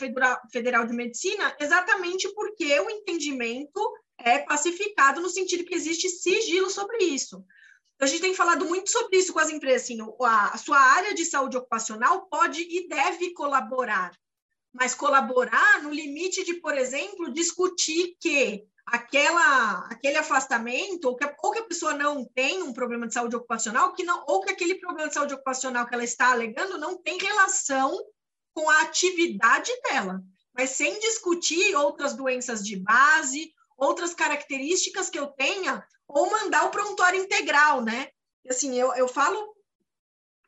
Federal 0.51 0.85
de 0.85 0.93
Medicina, 0.93 1.55
exatamente 1.59 2.33
porque 2.33 2.79
o 2.79 2.89
entendimento 2.89 3.79
é 4.17 4.39
pacificado 4.39 5.21
no 5.21 5.29
sentido 5.29 5.65
que 5.65 5.75
existe 5.75 6.09
sigilo 6.09 6.69
sobre 6.69 6.97
isso. 7.03 7.43
Então, 7.95 8.07
a 8.07 8.11
gente 8.11 8.21
tem 8.21 8.33
falado 8.33 8.65
muito 8.65 8.91
sobre 8.91 9.17
isso 9.17 9.31
com 9.31 9.39
as 9.39 9.49
empresas. 9.49 9.83
Assim, 9.83 9.99
a 10.21 10.57
sua 10.57 10.77
área 10.77 11.13
de 11.13 11.25
saúde 11.25 11.57
ocupacional 11.57 12.27
pode 12.27 12.61
e 12.61 12.87
deve 12.87 13.33
colaborar, 13.33 14.11
mas 14.73 14.93
colaborar 14.93 15.81
no 15.81 15.89
limite 15.89 16.43
de, 16.43 16.55
por 16.55 16.77
exemplo, 16.77 17.31
discutir 17.31 18.15
que 18.19 18.63
aquela, 18.85 19.87
aquele 19.89 20.17
afastamento, 20.17 21.05
ou 21.05 21.15
que, 21.15 21.25
ou 21.41 21.51
que 21.51 21.59
a 21.59 21.65
pessoa 21.65 21.93
não 21.93 22.25
tem 22.25 22.61
um 22.61 22.73
problema 22.73 23.07
de 23.07 23.13
saúde 23.13 23.35
ocupacional, 23.35 23.93
que 23.93 24.03
não, 24.03 24.23
ou 24.27 24.41
que 24.41 24.51
aquele 24.51 24.75
problema 24.75 25.07
de 25.07 25.13
saúde 25.13 25.33
ocupacional 25.33 25.87
que 25.87 25.93
ela 25.93 26.03
está 26.03 26.31
alegando 26.31 26.77
não 26.77 27.01
tem 27.01 27.17
relação 27.17 27.97
com 28.53 28.69
a 28.69 28.81
atividade 28.81 29.71
dela, 29.83 30.21
mas 30.53 30.71
sem 30.71 30.99
discutir 30.99 31.75
outras 31.75 32.13
doenças 32.13 32.63
de 32.63 32.77
base, 32.77 33.51
outras 33.77 34.13
características 34.13 35.09
que 35.09 35.19
eu 35.19 35.27
tenha 35.27 35.85
ou 36.07 36.29
mandar 36.29 36.65
o 36.65 36.71
prontuário 36.71 37.21
integral, 37.21 37.81
né? 37.81 38.09
Assim, 38.47 38.75
eu, 38.79 38.93
eu 38.95 39.07
falo 39.07 39.55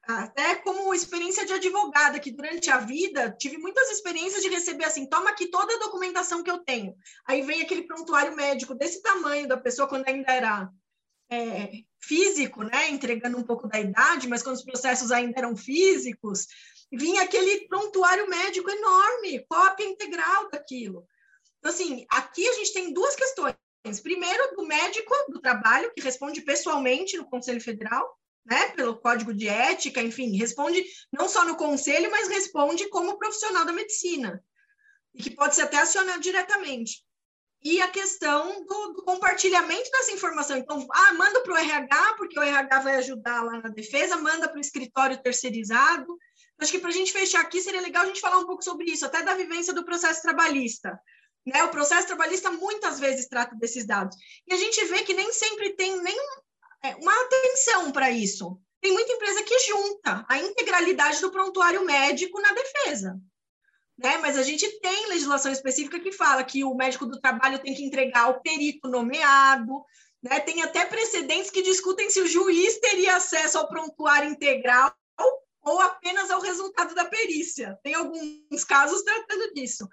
até 0.08 0.56
como 0.56 0.94
experiência 0.94 1.46
de 1.46 1.52
advogada, 1.52 2.20
que 2.20 2.32
durante 2.32 2.70
a 2.70 2.78
vida 2.78 3.36
tive 3.38 3.58
muitas 3.58 3.90
experiências 3.92 4.42
de 4.42 4.48
receber 4.48 4.86
assim, 4.86 5.06
toma 5.06 5.32
aqui 5.32 5.48
toda 5.48 5.76
a 5.76 5.80
documentação 5.80 6.42
que 6.42 6.50
eu 6.50 6.60
tenho. 6.60 6.96
Aí 7.28 7.42
vem 7.42 7.62
aquele 7.62 7.84
prontuário 7.84 8.34
médico 8.34 8.74
desse 8.74 9.02
tamanho 9.02 9.48
da 9.48 9.58
pessoa 9.58 9.88
quando 9.88 10.08
ainda 10.08 10.32
era 10.32 10.70
é, 11.30 11.72
físico, 12.00 12.64
né? 12.64 12.90
Entregando 12.90 13.38
um 13.38 13.44
pouco 13.44 13.68
da 13.68 13.80
idade, 13.80 14.30
mas 14.30 14.42
quando 14.42 14.56
os 14.56 14.64
processos 14.64 15.12
ainda 15.12 15.38
eram 15.38 15.58
físicos, 15.58 16.48
vinha 16.92 17.24
aquele 17.24 17.68
prontuário 17.68 18.30
médico 18.30 18.70
enorme, 18.70 19.46
cópia 19.50 19.86
integral 19.86 20.50
daquilo. 20.50 21.06
Então, 21.60 21.72
assim, 21.72 22.06
aqui 22.10 22.48
a 22.48 22.54
gente 22.54 22.74
tem 22.74 22.94
duas 22.94 23.16
questões. 23.16 23.56
Primeiro, 24.02 24.56
do 24.56 24.66
médico 24.66 25.14
do 25.30 25.40
trabalho, 25.40 25.92
que 25.94 26.02
responde 26.02 26.42
pessoalmente 26.42 27.18
no 27.18 27.30
Conselho 27.30 27.62
Federal, 27.62 28.18
né, 28.46 28.70
pelo 28.70 28.98
Código 28.98 29.34
de 29.34 29.48
Ética, 29.48 30.02
enfim, 30.02 30.38
responde 30.38 30.84
não 31.12 31.28
só 31.28 31.44
no 31.46 31.58
Conselho, 31.58 32.10
mas 32.10 32.30
responde 32.30 32.90
como 32.90 33.18
profissional 33.18 33.66
da 33.66 33.74
medicina, 33.74 34.42
e 35.14 35.22
que 35.22 35.32
pode 35.32 35.56
ser 35.56 35.64
até 35.64 35.78
acionado 35.78 36.22
diretamente. 36.22 37.04
E 37.64 37.82
a 37.82 37.88
questão 37.90 38.66
do, 38.66 38.94
do 38.94 39.04
compartilhamento 39.04 39.90
dessa 39.92 40.12
informação. 40.12 40.58
Então, 40.58 40.88
ah, 40.92 41.14
manda 41.16 41.42
para 41.42 41.54
o 41.54 41.58
RH, 41.58 42.14
porque 42.16 42.40
o 42.40 42.44
RH 42.44 42.80
vai 42.80 42.96
ajudar 42.98 43.44
lá 43.44 43.60
na 43.60 43.70
defesa, 43.70 44.16
manda 44.16 44.48
para 44.48 44.58
o 44.58 44.62
escritório 44.62 45.22
terceirizado. 45.22 46.18
Acho 46.60 46.72
que 46.72 46.80
para 46.80 46.90
a 46.90 46.94
gente 46.94 47.12
fechar 47.12 47.42
aqui, 47.42 47.60
seria 47.60 47.82
legal 47.82 48.04
a 48.04 48.08
gente 48.08 48.22
falar 48.22 48.38
um 48.38 48.46
pouco 48.46 48.64
sobre 48.64 48.86
isso, 48.86 49.06
até 49.06 49.24
da 49.24 49.34
vivência 49.34 49.74
do 49.74 49.84
processo 49.84 50.22
trabalhista. 50.22 50.98
Né? 51.48 51.64
O 51.64 51.70
processo 51.70 52.08
trabalhista 52.08 52.52
muitas 52.52 53.00
vezes 53.00 53.30
trata 53.30 53.56
desses 53.56 53.88
dados. 53.88 54.18
E 54.46 54.54
a 54.54 54.58
gente 54.58 54.84
vê 54.86 55.04
que 55.04 55.14
nem 55.14 55.32
sempre 55.32 55.74
tem 55.78 55.98
nenhum, 56.02 56.42
é, 56.84 56.94
uma 56.96 57.22
atenção 57.22 57.90
para 57.94 58.12
isso. 58.12 58.60
Tem 58.82 58.92
muita 58.92 59.14
empresa 59.14 59.42
que 59.44 59.58
junta 59.60 60.26
a 60.28 60.38
integralidade 60.40 61.22
do 61.22 61.32
prontuário 61.32 61.86
médico 61.86 62.42
na 62.42 62.52
defesa. 62.52 63.18
Né? 63.98 64.18
Mas 64.18 64.38
a 64.38 64.44
gente 64.44 64.70
tem 64.82 65.08
legislação 65.08 65.50
específica 65.50 66.02
que 66.02 66.12
fala 66.12 66.44
que 66.44 66.66
o 66.66 66.76
médico 66.76 67.06
do 67.06 67.20
trabalho 67.20 67.60
tem 67.60 67.74
que 67.74 67.84
entregar 67.84 68.30
o 68.30 68.42
perito 68.42 68.90
nomeado, 68.90 69.86
né? 70.22 70.40
Tem 70.42 70.62
até 70.62 70.86
precedentes 70.86 71.50
que 71.50 71.64
discutem 71.64 72.10
se 72.10 72.20
o 72.20 72.28
juiz 72.28 72.78
teria 72.80 73.16
acesso 73.16 73.58
ao 73.58 73.70
prontuário 73.70 74.30
integral 74.30 74.94
ou 75.64 75.80
apenas 75.82 76.30
ao 76.30 76.42
resultado 76.42 76.94
da 76.94 77.06
perícia. 77.06 77.80
Tem 77.84 77.94
alguns 77.94 78.64
casos 78.64 79.02
tratando 79.02 79.54
disso. 79.54 79.88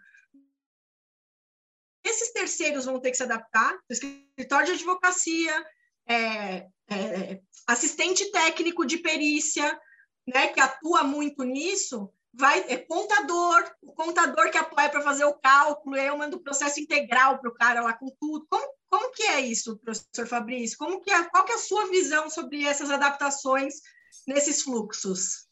Esses 2.05 2.33
terceiros 2.33 2.85
vão 2.85 3.01
ter 3.01 3.11
que 3.11 3.17
se 3.17 3.23
adaptar, 3.23 3.77
escritório 3.89 4.67
de 4.67 4.73
advocacia, 4.73 5.67
é, 6.07 6.67
é, 6.91 7.41
assistente 7.67 8.31
técnico 8.31 8.85
de 8.85 8.99
perícia, 8.99 9.79
né, 10.27 10.49
que 10.49 10.61
atua 10.61 11.03
muito 11.03 11.43
nisso, 11.45 12.11
vai 12.33 12.65
é 12.69 12.77
contador, 12.77 13.65
o 13.81 13.93
contador 13.93 14.51
que 14.51 14.59
apoia 14.59 14.89
para 14.89 15.03
fazer 15.03 15.25
o 15.25 15.35
cálculo, 15.35 15.97
eu 15.97 16.19
mando 16.19 16.37
o 16.37 16.43
processo 16.43 16.81
integral 16.81 17.39
para 17.39 17.51
o 17.51 17.55
cara 17.55 17.81
lá 17.81 17.93
com 17.93 18.09
tudo. 18.21 18.47
Como, 18.49 18.69
como 18.89 19.13
que 19.13 19.23
é 19.23 19.41
isso, 19.41 19.79
professor 19.79 20.27
Fabrício? 20.27 20.77
Como 20.77 21.01
que 21.01 21.11
é, 21.11 21.25
qual 21.25 21.45
que 21.45 21.53
é 21.53 21.55
a 21.55 21.59
sua 21.59 21.89
visão 21.89 22.29
sobre 22.29 22.65
essas 22.65 22.91
adaptações 22.91 23.75
nesses 24.27 24.63
fluxos? 24.63 25.47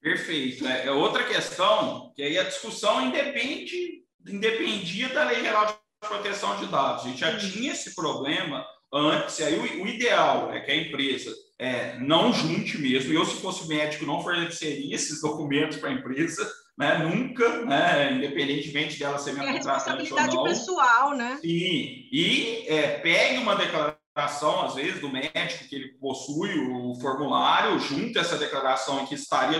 Perfeito. 0.00 0.66
É, 0.66 0.86
é 0.86 0.90
outra 0.90 1.24
questão 1.24 2.12
que 2.14 2.22
aí 2.22 2.38
a 2.38 2.44
discussão 2.44 3.06
independe, 3.06 4.04
independia 4.26 5.10
da 5.10 5.24
Lei 5.24 5.40
Geral 5.40 5.81
Proteção 6.08 6.56
de 6.56 6.66
Dados. 6.66 7.04
A 7.04 7.08
gente 7.08 7.20
já 7.20 7.36
tinha 7.38 7.72
esse 7.72 7.94
problema 7.94 8.66
antes, 8.92 9.40
aí 9.40 9.56
o, 9.56 9.84
o 9.84 9.86
ideal 9.86 10.52
é 10.52 10.60
que 10.60 10.70
a 10.70 10.76
empresa 10.76 11.32
é, 11.58 11.96
não 11.98 12.32
junte 12.32 12.76
mesmo. 12.78 13.12
Eu, 13.12 13.24
se 13.24 13.36
fosse 13.36 13.68
médico, 13.68 14.04
não 14.04 14.22
forneceria 14.22 14.94
esses 14.94 15.20
documentos 15.20 15.78
para 15.78 15.90
a 15.90 15.92
empresa, 15.92 16.50
né? 16.76 16.98
Nunca, 16.98 17.64
né? 17.64 18.12
Independentemente 18.12 18.98
dela 18.98 19.18
ser 19.18 19.32
minha 19.32 19.48
é 19.48 19.52
contratante 19.54 20.12
ou 20.12 20.20
não. 20.20 20.44
pessoal, 20.44 21.16
né? 21.16 21.38
Sim. 21.40 22.08
E 22.12 22.64
é, 22.66 22.98
pegue 22.98 23.38
uma 23.38 23.54
declaração, 23.54 24.62
às 24.62 24.74
vezes, 24.74 25.00
do 25.00 25.08
médico 25.08 25.68
que 25.68 25.76
ele 25.76 25.88
possui 26.00 26.58
o 26.58 26.94
formulário, 27.00 27.78
junte 27.78 28.18
essa 28.18 28.36
declaração 28.36 29.06
que 29.06 29.14
estaria 29.14 29.58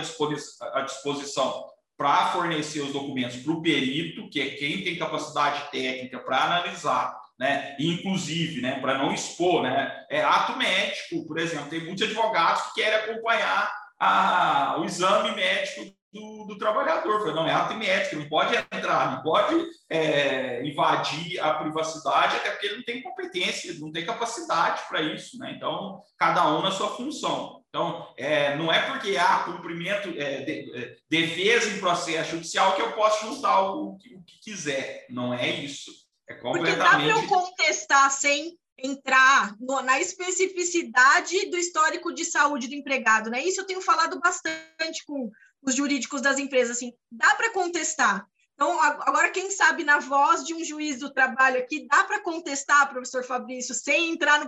à 0.73 0.81
disposição 0.81 1.72
para 1.97 2.27
fornecer 2.27 2.81
os 2.81 2.93
documentos 2.93 3.37
para 3.37 3.51
o 3.51 3.61
perito, 3.61 4.29
que 4.29 4.41
é 4.41 4.49
quem 4.51 4.83
tem 4.83 4.97
capacidade 4.97 5.71
técnica 5.71 6.19
para 6.19 6.43
analisar 6.43 7.23
né? 7.37 7.75
Inclusive, 7.79 8.61
né, 8.61 8.79
para 8.79 8.97
não 8.97 9.13
expor, 9.13 9.63
né, 9.63 10.05
é 10.09 10.23
ato 10.23 10.57
médico, 10.57 11.25
por 11.25 11.37
exemplo, 11.39 11.69
tem 11.69 11.83
muitos 11.83 12.07
advogados 12.07 12.61
que 12.67 12.81
querem 12.81 12.99
acompanhar 12.99 13.73
a, 13.99 14.77
o 14.79 14.85
exame 14.85 15.35
médico 15.35 15.93
do, 16.11 16.45
do 16.47 16.57
trabalhador. 16.57 17.33
não, 17.33 17.47
é 17.47 17.51
ato 17.51 17.73
médico, 17.73 18.17
não 18.17 18.29
pode 18.29 18.55
entrar, 18.55 19.15
não 19.15 19.23
pode 19.23 19.65
é, 19.89 20.63
invadir 20.65 21.39
a 21.39 21.55
privacidade, 21.55 22.35
até 22.35 22.51
porque 22.51 22.67
ele 22.67 22.77
não 22.77 22.83
tem 22.83 23.01
competência, 23.01 23.73
não 23.79 23.91
tem 23.91 24.05
capacidade 24.05 24.83
para 24.87 25.01
isso, 25.01 25.37
né? 25.39 25.53
Então, 25.57 26.01
cada 26.17 26.47
um 26.55 26.61
na 26.61 26.71
sua 26.71 26.95
função. 26.95 27.62
Então, 27.73 28.13
é, 28.15 28.55
não 28.55 28.71
é 28.71 28.87
porque 28.87 29.17
há 29.17 29.45
cumprimento, 29.45 30.09
é, 30.09 30.41
de, 30.41 30.77
é, 30.77 30.95
defesa 31.09 31.71
em 31.71 31.79
processo 31.79 32.29
judicial 32.29 32.75
que 32.75 32.81
eu 32.83 32.91
posso 32.91 33.25
juntar 33.25 33.63
o, 33.63 33.93
o 33.93 33.97
que 33.97 34.39
quiser. 34.43 35.07
Não 35.09 35.33
é 35.33 35.49
isso. 35.49 35.91
É 36.29 36.35
completamente... 36.35 36.77
Porque 36.77 36.83
dá 36.83 36.89
para 36.91 37.07
eu 37.07 37.27
contestar 37.27 38.11
sem 38.11 38.55
entrar 38.77 39.55
no, 39.59 39.81
na 39.81 39.99
especificidade 39.99 41.49
do 41.49 41.57
histórico 41.57 42.13
de 42.13 42.23
saúde 42.25 42.67
do 42.67 42.75
empregado, 42.75 43.31
né? 43.31 43.43
Isso 43.43 43.61
eu 43.61 43.65
tenho 43.65 43.81
falado 43.81 44.19
bastante 44.19 45.03
com 45.07 45.31
os 45.63 45.73
jurídicos 45.73 46.21
das 46.21 46.37
empresas, 46.37 46.77
assim, 46.77 46.93
dá 47.11 47.33
para 47.33 47.53
contestar. 47.53 48.23
Então, 48.53 48.79
agora, 48.79 49.31
quem 49.31 49.49
sabe 49.49 49.83
na 49.83 49.97
voz 49.97 50.45
de 50.45 50.53
um 50.53 50.63
juiz 50.63 50.99
do 50.99 51.11
trabalho 51.11 51.57
aqui, 51.57 51.87
dá 51.87 52.03
para 52.03 52.21
contestar, 52.21 52.87
professor 52.87 53.23
Fabrício, 53.23 53.73
sem 53.73 54.11
entrar 54.11 54.39
no 54.39 54.47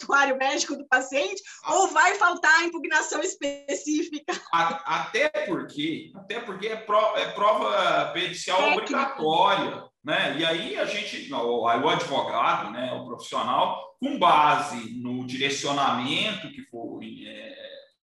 prontuário 0.00 0.36
médico 0.36 0.76
do 0.76 0.86
paciente, 0.86 1.42
ou 1.68 1.88
vai 1.88 2.14
faltar 2.14 2.52
a 2.60 2.64
impugnação 2.64 3.20
específica? 3.20 4.32
Até 4.52 5.28
porque, 5.46 6.10
até 6.14 6.40
porque 6.40 6.68
é, 6.68 6.76
prova, 6.76 7.18
é 7.18 7.30
prova 7.32 8.10
pericial 8.12 8.72
obrigatória. 8.72 9.84
Né? 10.02 10.38
E 10.38 10.44
aí 10.44 10.78
a 10.78 10.86
gente, 10.86 11.32
o, 11.32 11.62
o 11.62 11.88
advogado, 11.88 12.70
né, 12.70 12.92
o 12.92 13.06
profissional, 13.06 13.94
com 14.00 14.18
base 14.18 14.94
no 15.00 15.26
direcionamento 15.26 16.50
que 16.50 16.62
foi, 16.70 17.24
é, 17.26 17.54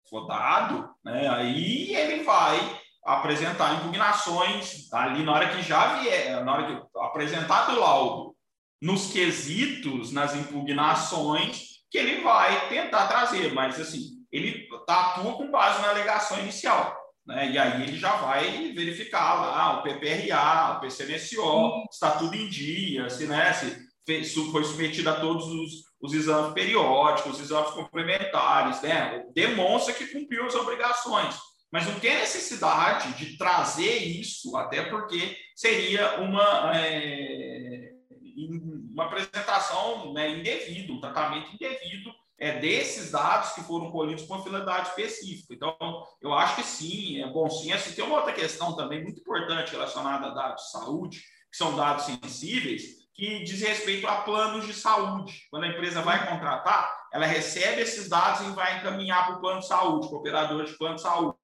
for 0.09 0.27
dado, 0.27 0.91
né, 1.03 1.29
aí 1.29 1.95
ele 1.95 2.23
vai 2.23 2.59
apresentar 3.03 3.77
impugnações 3.77 4.93
ali 4.93 5.25
na 5.25 5.33
hora 5.33 5.57
que 5.57 5.63
já 5.63 6.01
vier, 6.01 6.45
na 6.45 6.53
hora 6.53 6.67
que 6.67 6.99
apresentado 6.99 7.73
o 7.73 7.81
laudo, 7.81 8.37
nos 8.81 9.13
quesitos, 9.13 10.13
nas 10.13 10.35
impugnações, 10.35 11.70
que 11.91 11.99
ele 11.99 12.21
vai 12.23 12.69
tentar 12.69 13.09
trazer, 13.09 13.53
mas 13.53 13.81
assim, 13.81 14.21
ele 14.31 14.69
tá, 14.87 15.13
atua 15.13 15.35
com 15.35 15.51
base 15.51 15.83
na 15.83 15.91
alegação 15.91 16.39
inicial. 16.39 16.97
Né? 17.27 17.51
E 17.51 17.59
aí 17.59 17.83
ele 17.83 17.99
já 17.99 18.17
vai 18.17 18.73
verificar 18.73 19.35
lá 19.35 19.79
o 19.79 19.83
PPRA, 19.83 20.77
o 20.77 20.81
PCMSO, 20.81 21.85
está 21.91 22.13
tudo 22.13 22.35
em 22.35 22.49
dia, 22.49 23.11
se, 23.11 23.27
né, 23.27 23.53
se 23.53 23.91
foi 24.51 24.65
submetido 24.65 25.11
a 25.11 25.21
todos 25.21 25.47
os, 25.47 25.71
os 26.01 26.15
exames 26.15 26.53
periódicos, 26.53 27.35
os 27.35 27.41
exames 27.41 27.71
complementares, 27.71 28.81
né? 28.83 29.25
demonstra 29.35 29.93
que 29.93 30.07
cumpriu 30.07 30.47
as 30.47 30.55
obrigações. 30.55 31.37
Mas 31.73 31.87
não 31.87 32.01
tem 32.01 32.15
necessidade 32.15 33.13
de 33.15 33.37
trazer 33.37 33.99
isso, 33.99 34.57
até 34.57 34.83
porque 34.83 35.37
seria 35.55 36.21
uma, 36.21 36.73
é, 36.75 37.93
uma 38.93 39.05
apresentação 39.05 40.13
né, 40.13 40.31
indevida, 40.31 40.93
um 40.93 41.01
tratamento 41.01 41.55
indevido 41.55 42.13
é, 42.39 42.59
desses 42.59 43.11
dados 43.11 43.53
que 43.53 43.63
foram 43.63 43.91
colhidos 43.91 44.25
com 44.25 44.35
uma 44.35 44.43
finalidade 44.43 44.89
específica. 44.89 45.55
Então, 45.55 45.77
eu 46.23 46.33
acho 46.33 46.57
que 46.57 46.63
sim, 46.63 47.23
é 47.23 47.27
bom 47.27 47.49
sim. 47.51 47.71
Assim, 47.71 47.93
tem 47.93 48.05
uma 48.05 48.17
outra 48.17 48.33
questão 48.33 48.75
também 48.75 49.03
muito 49.03 49.21
importante 49.21 49.73
relacionada 49.73 50.27
a 50.27 50.35
dados 50.35 50.65
de 50.65 50.71
saúde, 50.71 51.19
que 51.51 51.57
são 51.57 51.77
dados 51.77 52.07
sensíveis, 52.07 53.01
que 53.15 53.45
diz 53.45 53.61
respeito 53.61 54.07
a 54.07 54.23
planos 54.23 54.67
de 54.67 54.73
saúde. 54.73 55.47
Quando 55.51 55.65
a 55.65 55.69
empresa 55.69 56.01
vai 56.01 56.27
contratar, 56.27 56.91
ela 57.13 57.27
recebe 57.27 57.83
esses 57.83 58.09
dados 58.09 58.41
e 58.47 58.51
vai 58.53 58.79
encaminhar 58.79 59.27
para 59.27 59.37
o 59.37 59.41
plano 59.41 59.61
de 59.61 59.67
saúde, 59.67 60.09
para 60.09 60.17
o 60.17 60.21
operador 60.21 60.65
de 60.65 60.73
plano 60.79 60.95
de 60.95 61.03
saúde. 61.03 61.37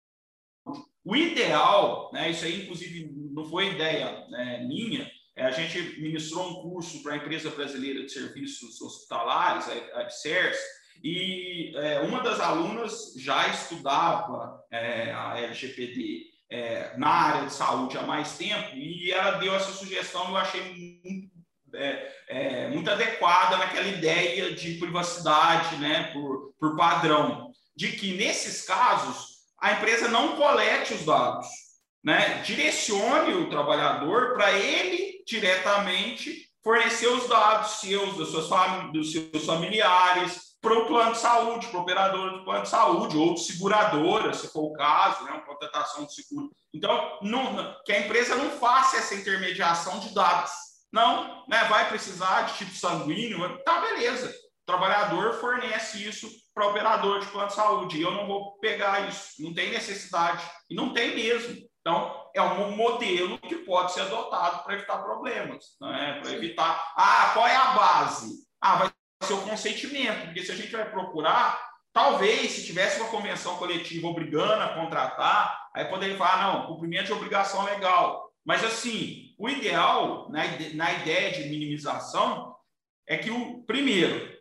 O 1.04 1.14
ideal, 1.14 2.10
né, 2.12 2.30
isso 2.30 2.44
aí, 2.44 2.62
inclusive, 2.62 3.12
não 3.32 3.44
foi 3.44 3.72
ideia 3.72 4.26
né, 4.28 4.64
minha, 4.66 5.08
a 5.44 5.50
gente 5.50 6.00
ministrou 6.00 6.48
um 6.48 6.62
curso 6.62 7.02
para 7.02 7.12
a 7.12 7.16
Empresa 7.16 7.50
Brasileira 7.50 8.04
de 8.04 8.12
Serviços 8.12 8.80
Hospitalares, 8.80 9.68
a 9.68 10.02
IBSERS, 10.02 10.58
e 11.02 11.72
é, 11.76 12.00
uma 12.00 12.22
das 12.22 12.40
alunas 12.40 13.12
já 13.16 13.48
estudava 13.48 14.64
é, 14.70 15.12
a 15.12 15.38
LGPD 15.38 16.36
é, 16.50 16.96
na 16.96 17.08
área 17.08 17.46
de 17.46 17.52
saúde 17.52 17.98
há 17.98 18.02
mais 18.02 18.38
tempo 18.38 18.74
e 18.74 19.12
ela 19.12 19.32
deu 19.32 19.54
essa 19.54 19.72
sugestão 19.72 20.28
eu 20.28 20.36
achei 20.36 20.62
muito, 21.04 21.30
é, 21.74 22.12
é, 22.28 22.68
muito 22.68 22.90
adequada 22.90 23.56
naquela 23.56 23.88
ideia 23.88 24.54
de 24.54 24.74
privacidade 24.74 25.76
né, 25.76 26.10
por, 26.12 26.54
por 26.58 26.76
padrão, 26.76 27.50
de 27.76 27.92
que 27.92 28.16
nesses 28.16 28.64
casos 28.64 29.36
a 29.60 29.72
empresa 29.72 30.08
não 30.08 30.36
colete 30.36 30.94
os 30.94 31.04
dados, 31.04 31.46
né, 32.02 32.42
direcione 32.44 33.34
o 33.34 33.50
trabalhador 33.50 34.34
para 34.34 34.52
ele 34.52 35.05
diretamente 35.26 36.46
fornecer 36.62 37.06
os 37.08 37.28
dados 37.28 37.72
seus, 37.80 38.16
das 38.16 38.28
suas, 38.28 38.92
dos 38.92 39.12
seus 39.12 39.44
familiares, 39.44 40.46
para 40.60 40.78
o 40.80 40.86
plano 40.86 41.12
de 41.12 41.18
saúde, 41.18 41.68
para 41.68 41.78
o 41.78 41.82
operador 41.82 42.32
do 42.32 42.44
plano 42.44 42.64
de 42.64 42.68
saúde, 42.68 43.16
ou 43.16 43.34
de 43.34 43.40
seguradora, 43.40 44.34
se 44.34 44.48
for 44.48 44.64
o 44.64 44.72
caso, 44.72 45.22
né, 45.24 45.30
uma 45.30 45.44
contratação 45.44 46.04
de 46.04 46.12
seguro. 46.12 46.50
Então, 46.74 47.20
não, 47.22 47.76
que 47.84 47.92
a 47.92 48.00
empresa 48.00 48.34
não 48.34 48.50
faça 48.50 48.96
essa 48.96 49.14
intermediação 49.14 50.00
de 50.00 50.12
dados. 50.12 50.50
Não, 50.92 51.44
né, 51.48 51.62
vai 51.68 51.88
precisar 51.88 52.42
de 52.42 52.58
tipo 52.58 52.72
sanguíneo, 52.72 53.62
tá 53.64 53.80
beleza. 53.80 54.28
O 54.28 54.66
trabalhador 54.66 55.34
fornece 55.34 56.04
isso 56.04 56.28
para 56.52 56.66
o 56.66 56.70
operador 56.70 57.20
de 57.20 57.26
plano 57.26 57.48
de 57.48 57.54
saúde. 57.54 57.98
E 57.98 58.02
eu 58.02 58.10
não 58.10 58.26
vou 58.26 58.58
pegar 58.58 59.08
isso, 59.08 59.40
não 59.40 59.54
tem 59.54 59.70
necessidade. 59.70 60.42
E 60.68 60.74
não 60.74 60.92
tem 60.92 61.14
mesmo. 61.14 61.64
Então, 61.80 62.25
é 62.36 62.42
um 62.42 62.76
modelo 62.76 63.38
que 63.38 63.56
pode 63.56 63.92
ser 63.92 64.02
adotado 64.02 64.62
para 64.62 64.74
evitar 64.74 64.98
problemas, 64.98 65.76
né? 65.80 66.20
para 66.22 66.32
evitar. 66.32 66.92
Ah, 66.94 67.30
qual 67.32 67.46
é 67.46 67.56
a 67.56 67.72
base? 67.72 68.46
Ah, 68.60 68.76
vai 68.76 68.90
ser 69.22 69.32
o 69.32 69.42
consentimento, 69.42 70.26
porque 70.26 70.42
se 70.42 70.52
a 70.52 70.54
gente 70.54 70.70
vai 70.70 70.90
procurar, 70.90 71.58
talvez 71.94 72.52
se 72.52 72.66
tivesse 72.66 73.00
uma 73.00 73.08
convenção 73.08 73.56
coletiva 73.56 74.06
obrigando 74.06 74.62
a 74.62 74.74
contratar, 74.74 75.70
aí 75.74 75.86
poderia 75.86 76.18
falar, 76.18 76.52
não, 76.52 76.66
cumprimento 76.66 77.06
de 77.06 77.12
obrigação 77.14 77.64
legal. 77.64 78.30
Mas 78.44 78.62
assim, 78.62 79.34
o 79.38 79.48
ideal 79.48 80.30
na, 80.30 80.42
na 80.74 80.92
ideia 80.92 81.32
de 81.32 81.48
minimização 81.48 82.54
é 83.06 83.16
que 83.16 83.30
o 83.30 83.62
primeiro, 83.62 84.36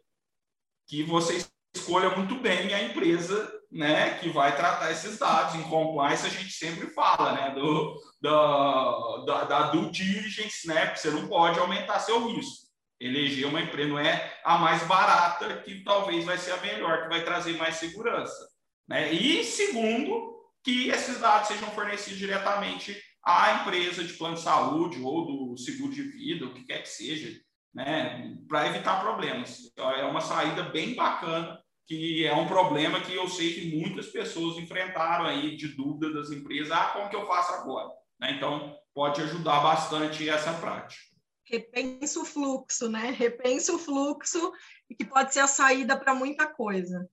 que 0.85 1.01
você 1.01 1.45
escolha 1.73 2.09
muito 2.09 2.35
bem 2.35 2.73
a 2.73 2.83
empresa 2.83 3.54
né, 3.75 4.17
que 4.19 4.29
vai 4.29 4.55
tratar 4.55 4.89
esses 4.91 5.19
dados. 5.19 5.53
Em 5.55 5.63
compliance, 5.63 6.25
a 6.25 6.29
gente 6.29 6.51
sempre 6.51 6.87
fala 6.91 7.33
né, 7.33 7.51
do, 7.51 7.93
do, 8.21 9.25
da, 9.25 9.43
da 9.43 9.61
due 9.71 9.91
diligence, 9.91 10.65
né, 10.65 10.95
você 10.95 11.11
não 11.11 11.27
pode 11.27 11.59
aumentar 11.59 11.99
seu 11.99 12.25
risco 12.27 12.65
eleger 12.97 13.45
uma 13.45 13.61
empresa, 13.61 13.89
não 13.89 13.99
é 13.99 14.39
a 14.43 14.57
mais 14.57 14.81
barata, 14.83 15.61
que 15.63 15.83
talvez 15.83 16.23
vai 16.23 16.37
ser 16.37 16.53
a 16.53 16.61
melhor, 16.61 17.03
que 17.03 17.09
vai 17.09 17.23
trazer 17.23 17.57
mais 17.57 17.75
segurança. 17.75 18.47
Né? 18.87 19.11
E 19.11 19.43
segundo, 19.43 20.33
que 20.63 20.87
esses 20.89 21.19
dados 21.19 21.49
sejam 21.49 21.69
fornecidos 21.71 22.17
diretamente 22.17 22.97
à 23.23 23.61
empresa 23.61 24.01
de 24.01 24.13
plano 24.13 24.35
de 24.35 24.41
saúde 24.41 25.01
ou 25.01 25.25
do 25.51 25.57
seguro 25.57 25.91
de 25.91 26.03
vida, 26.03 26.45
o 26.45 26.53
que 26.53 26.63
quer 26.63 26.83
que 26.83 26.89
seja, 26.89 27.37
né, 27.73 28.33
para 28.47 28.67
evitar 28.67 29.01
problemas. 29.01 29.59
Então, 29.71 29.91
é 29.91 30.05
uma 30.05 30.21
saída 30.21 30.63
bem 30.63 30.95
bacana, 30.95 31.59
que 31.87 32.25
é 32.25 32.33
um 32.33 32.47
problema 32.47 33.01
que 33.01 33.13
eu 33.13 33.27
sei 33.27 33.53
que 33.53 33.77
muitas 33.77 34.07
pessoas 34.07 34.57
enfrentaram 34.57 35.25
aí 35.25 35.55
de 35.55 35.69
dúvida 35.69 36.11
das 36.13 36.31
empresas, 36.31 36.71
ah, 36.71 36.91
como 36.93 37.09
que 37.09 37.15
eu 37.15 37.27
faço 37.27 37.53
agora? 37.53 37.89
Né? 38.19 38.31
Então, 38.31 38.75
pode 38.93 39.21
ajudar 39.21 39.59
bastante 39.59 40.27
essa 40.27 40.53
prática. 40.53 41.03
Repensa 41.47 42.19
o 42.19 42.25
fluxo, 42.25 42.89
né? 42.89 43.11
Repensa 43.11 43.71
o 43.73 43.77
fluxo, 43.77 44.51
que 44.97 45.05
pode 45.05 45.31
ser 45.31 45.41
a 45.41 45.47
saída 45.47 45.95
para 45.95 46.15
muita 46.15 46.47
coisa. 46.47 47.07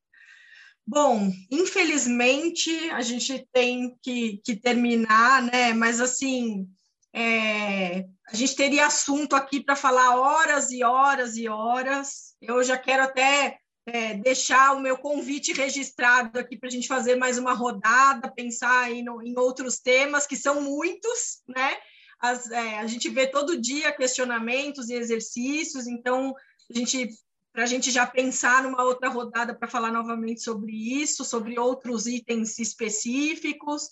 Bom, 0.87 1.31
infelizmente 1.51 2.71
a 2.91 3.03
gente 3.03 3.47
tem 3.53 3.97
que, 4.03 4.41
que 4.45 4.57
terminar, 4.57 5.43
né? 5.43 5.75
Mas 5.75 6.01
assim, 6.01 6.67
é, 7.15 8.07
a 8.27 8.35
gente 8.35 8.57
teria 8.57 8.87
assunto 8.87 9.37
aqui 9.37 9.63
para 9.63 9.77
falar 9.77 10.17
horas 10.17 10.71
e 10.71 10.83
horas 10.83 11.37
e 11.37 11.47
horas. 11.47 12.35
Eu 12.41 12.65
já 12.65 12.79
quero 12.79 13.03
até 13.03 13.59
é, 13.87 14.15
deixar 14.15 14.75
o 14.75 14.81
meu 14.81 14.97
convite 14.97 15.53
registrado 15.53 16.39
aqui 16.39 16.57
para 16.57 16.69
a 16.69 16.73
gente 16.73 16.87
fazer 16.87 17.17
mais 17.17 17.39
uma 17.39 17.53
rodada, 17.53 18.31
pensar 18.31 18.91
em, 18.93 19.05
em 19.25 19.39
outros 19.39 19.81
temas, 19.81 20.27
que 20.27 20.37
são 20.37 20.61
muitos, 20.61 21.43
né? 21.49 21.77
As, 22.21 22.51
é, 22.51 22.79
a 22.79 22.87
gente 22.87 23.09
vê 23.09 23.27
todo 23.27 23.61
dia 23.61 23.93
questionamentos 23.93 24.89
e 24.89 24.95
exercícios, 24.95 25.87
então 25.87 26.35
a 26.71 26.79
gente 26.79 27.09
para 27.53 27.65
a 27.65 27.67
gente 27.67 27.91
já 27.91 28.07
pensar 28.07 28.63
numa 28.63 28.83
outra 28.83 29.11
rodada 29.11 29.55
para 29.55 29.69
falar 29.69 29.93
novamente 29.93 30.41
sobre 30.41 30.73
isso, 30.73 31.23
sobre 31.23 31.59
outros 31.59 32.07
itens 32.07 32.59
específicos. 32.59 33.89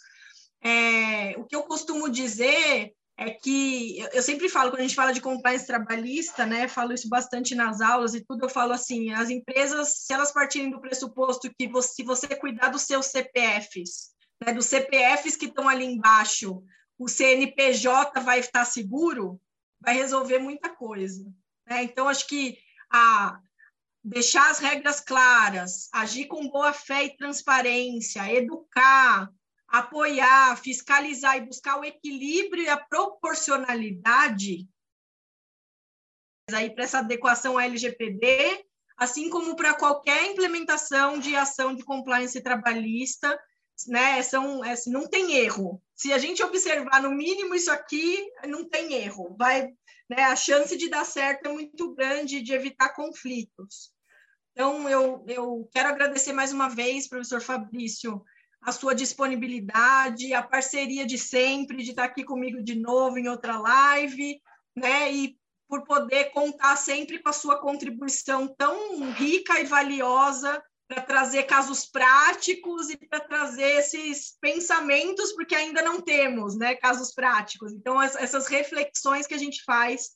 É, 0.62 1.38
o 1.38 1.44
que 1.44 1.54
eu 1.54 1.62
costumo 1.64 2.08
dizer 2.08 2.94
é 3.20 3.28
que 3.28 3.98
eu 4.14 4.22
sempre 4.22 4.48
falo, 4.48 4.70
quando 4.70 4.80
a 4.80 4.82
gente 4.82 4.94
fala 4.94 5.12
de 5.12 5.20
compliance 5.20 5.66
trabalhista, 5.66 6.46
né, 6.46 6.66
falo 6.66 6.94
isso 6.94 7.06
bastante 7.06 7.54
nas 7.54 7.82
aulas 7.82 8.14
e 8.14 8.24
tudo, 8.24 8.46
eu 8.46 8.48
falo 8.48 8.72
assim, 8.72 9.12
as 9.12 9.28
empresas, 9.28 10.06
se 10.06 10.14
elas 10.14 10.32
partirem 10.32 10.70
do 10.70 10.80
pressuposto 10.80 11.52
que 11.54 11.68
você, 11.68 11.96
se 11.96 12.02
você 12.02 12.28
cuidar 12.28 12.70
dos 12.70 12.80
seus 12.80 13.06
CPFs, 13.06 14.12
né, 14.42 14.54
dos 14.54 14.64
CPFs 14.64 15.36
que 15.36 15.46
estão 15.46 15.68
ali 15.68 15.84
embaixo, 15.84 16.62
o 16.98 17.08
CNPJ 17.08 18.20
vai 18.22 18.40
estar 18.40 18.64
seguro, 18.64 19.38
vai 19.78 19.94
resolver 19.94 20.38
muita 20.38 20.70
coisa. 20.70 21.22
Né? 21.68 21.82
Então, 21.82 22.08
acho 22.08 22.26
que 22.26 22.56
a, 22.90 23.38
deixar 24.02 24.50
as 24.50 24.60
regras 24.60 24.98
claras, 24.98 25.90
agir 25.92 26.24
com 26.24 26.48
boa 26.48 26.72
fé 26.72 27.04
e 27.04 27.16
transparência, 27.18 28.32
educar, 28.32 29.30
apoiar, 29.70 30.56
fiscalizar 30.56 31.36
e 31.36 31.46
buscar 31.46 31.78
o 31.78 31.84
equilíbrio 31.84 32.64
e 32.64 32.68
a 32.68 32.76
proporcionalidade 32.76 34.68
aí 36.52 36.68
para 36.68 36.82
essa 36.82 36.98
adequação 36.98 37.56
à 37.56 37.64
LGPD, 37.64 38.64
assim 38.96 39.30
como 39.30 39.54
para 39.54 39.72
qualquer 39.74 40.32
implementação 40.32 41.18
de 41.18 41.36
ação 41.36 41.76
de 41.76 41.84
compliance 41.84 42.40
trabalhista, 42.40 43.38
né? 43.86 44.20
São, 44.22 44.64
é, 44.64 44.74
não 44.88 45.08
tem 45.08 45.36
erro. 45.36 45.80
Se 45.94 46.12
a 46.12 46.18
gente 46.18 46.42
observar 46.42 47.00
no 47.00 47.10
mínimo 47.12 47.54
isso 47.54 47.70
aqui, 47.70 48.28
não 48.46 48.68
tem 48.68 48.94
erro. 48.94 49.36
Vai 49.38 49.72
né? 50.10 50.24
A 50.24 50.34
chance 50.34 50.76
de 50.76 50.90
dar 50.90 51.06
certo 51.06 51.46
é 51.46 51.52
muito 51.52 51.94
grande, 51.94 52.42
de 52.42 52.52
evitar 52.52 52.88
conflitos. 52.88 53.92
Então, 54.50 54.88
eu, 54.88 55.24
eu 55.28 55.70
quero 55.72 55.88
agradecer 55.88 56.32
mais 56.32 56.52
uma 56.52 56.68
vez, 56.68 57.08
professor 57.08 57.40
Fabrício, 57.40 58.20
a 58.62 58.72
sua 58.72 58.94
disponibilidade, 58.94 60.34
a 60.34 60.42
parceria 60.42 61.06
de 61.06 61.16
sempre, 61.16 61.82
de 61.82 61.90
estar 61.90 62.04
aqui 62.04 62.24
comigo 62.24 62.62
de 62.62 62.74
novo 62.74 63.18
em 63.18 63.28
outra 63.28 63.58
live, 63.58 64.40
né? 64.76 65.12
E 65.12 65.36
por 65.68 65.84
poder 65.84 66.32
contar 66.32 66.76
sempre 66.76 67.20
com 67.20 67.28
a 67.28 67.32
sua 67.32 67.60
contribuição 67.60 68.48
tão 68.48 69.12
rica 69.12 69.60
e 69.60 69.64
valiosa 69.64 70.62
para 70.88 71.00
trazer 71.00 71.44
casos 71.44 71.86
práticos 71.86 72.90
e 72.90 72.96
para 72.96 73.20
trazer 73.20 73.78
esses 73.78 74.36
pensamentos, 74.40 75.32
porque 75.32 75.54
ainda 75.54 75.80
não 75.80 76.00
temos 76.00 76.56
né, 76.56 76.74
casos 76.74 77.14
práticos. 77.14 77.72
Então, 77.72 78.02
essas 78.02 78.48
reflexões 78.48 79.28
que 79.28 79.34
a 79.34 79.38
gente 79.38 79.62
faz 79.62 80.10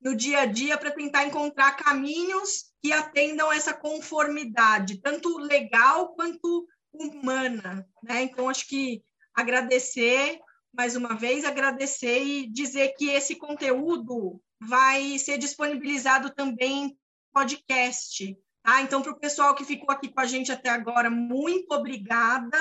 no 0.00 0.14
dia 0.14 0.42
a 0.42 0.46
dia 0.46 0.78
para 0.78 0.92
tentar 0.92 1.24
encontrar 1.24 1.72
caminhos 1.72 2.70
que 2.80 2.92
atendam 2.92 3.52
essa 3.52 3.74
conformidade, 3.74 5.02
tanto 5.02 5.36
legal 5.36 6.14
quanto 6.14 6.66
humana. 6.92 7.86
Né? 8.02 8.22
Então, 8.22 8.48
acho 8.48 8.66
que 8.66 9.02
agradecer 9.34 10.40
mais 10.72 10.94
uma 10.94 11.14
vez, 11.14 11.44
agradecer 11.44 12.22
e 12.22 12.46
dizer 12.46 12.94
que 12.96 13.10
esse 13.10 13.34
conteúdo 13.36 14.40
vai 14.60 15.18
ser 15.18 15.38
disponibilizado 15.38 16.30
também 16.30 16.84
em 16.84 16.98
podcast. 17.32 18.36
Tá? 18.62 18.82
Então, 18.82 19.02
para 19.02 19.12
o 19.12 19.18
pessoal 19.18 19.54
que 19.54 19.64
ficou 19.64 19.90
aqui 19.90 20.08
com 20.08 20.20
a 20.20 20.26
gente 20.26 20.52
até 20.52 20.68
agora, 20.68 21.10
muito 21.10 21.72
obrigada. 21.72 22.58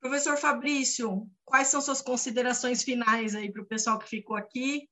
Professor 0.00 0.36
Fabrício, 0.36 1.26
quais 1.44 1.68
são 1.68 1.80
suas 1.80 2.02
considerações 2.02 2.82
finais 2.82 3.34
aí 3.34 3.50
para 3.50 3.62
o 3.62 3.66
pessoal 3.66 3.98
que 3.98 4.08
ficou 4.08 4.36
aqui? 4.36 4.88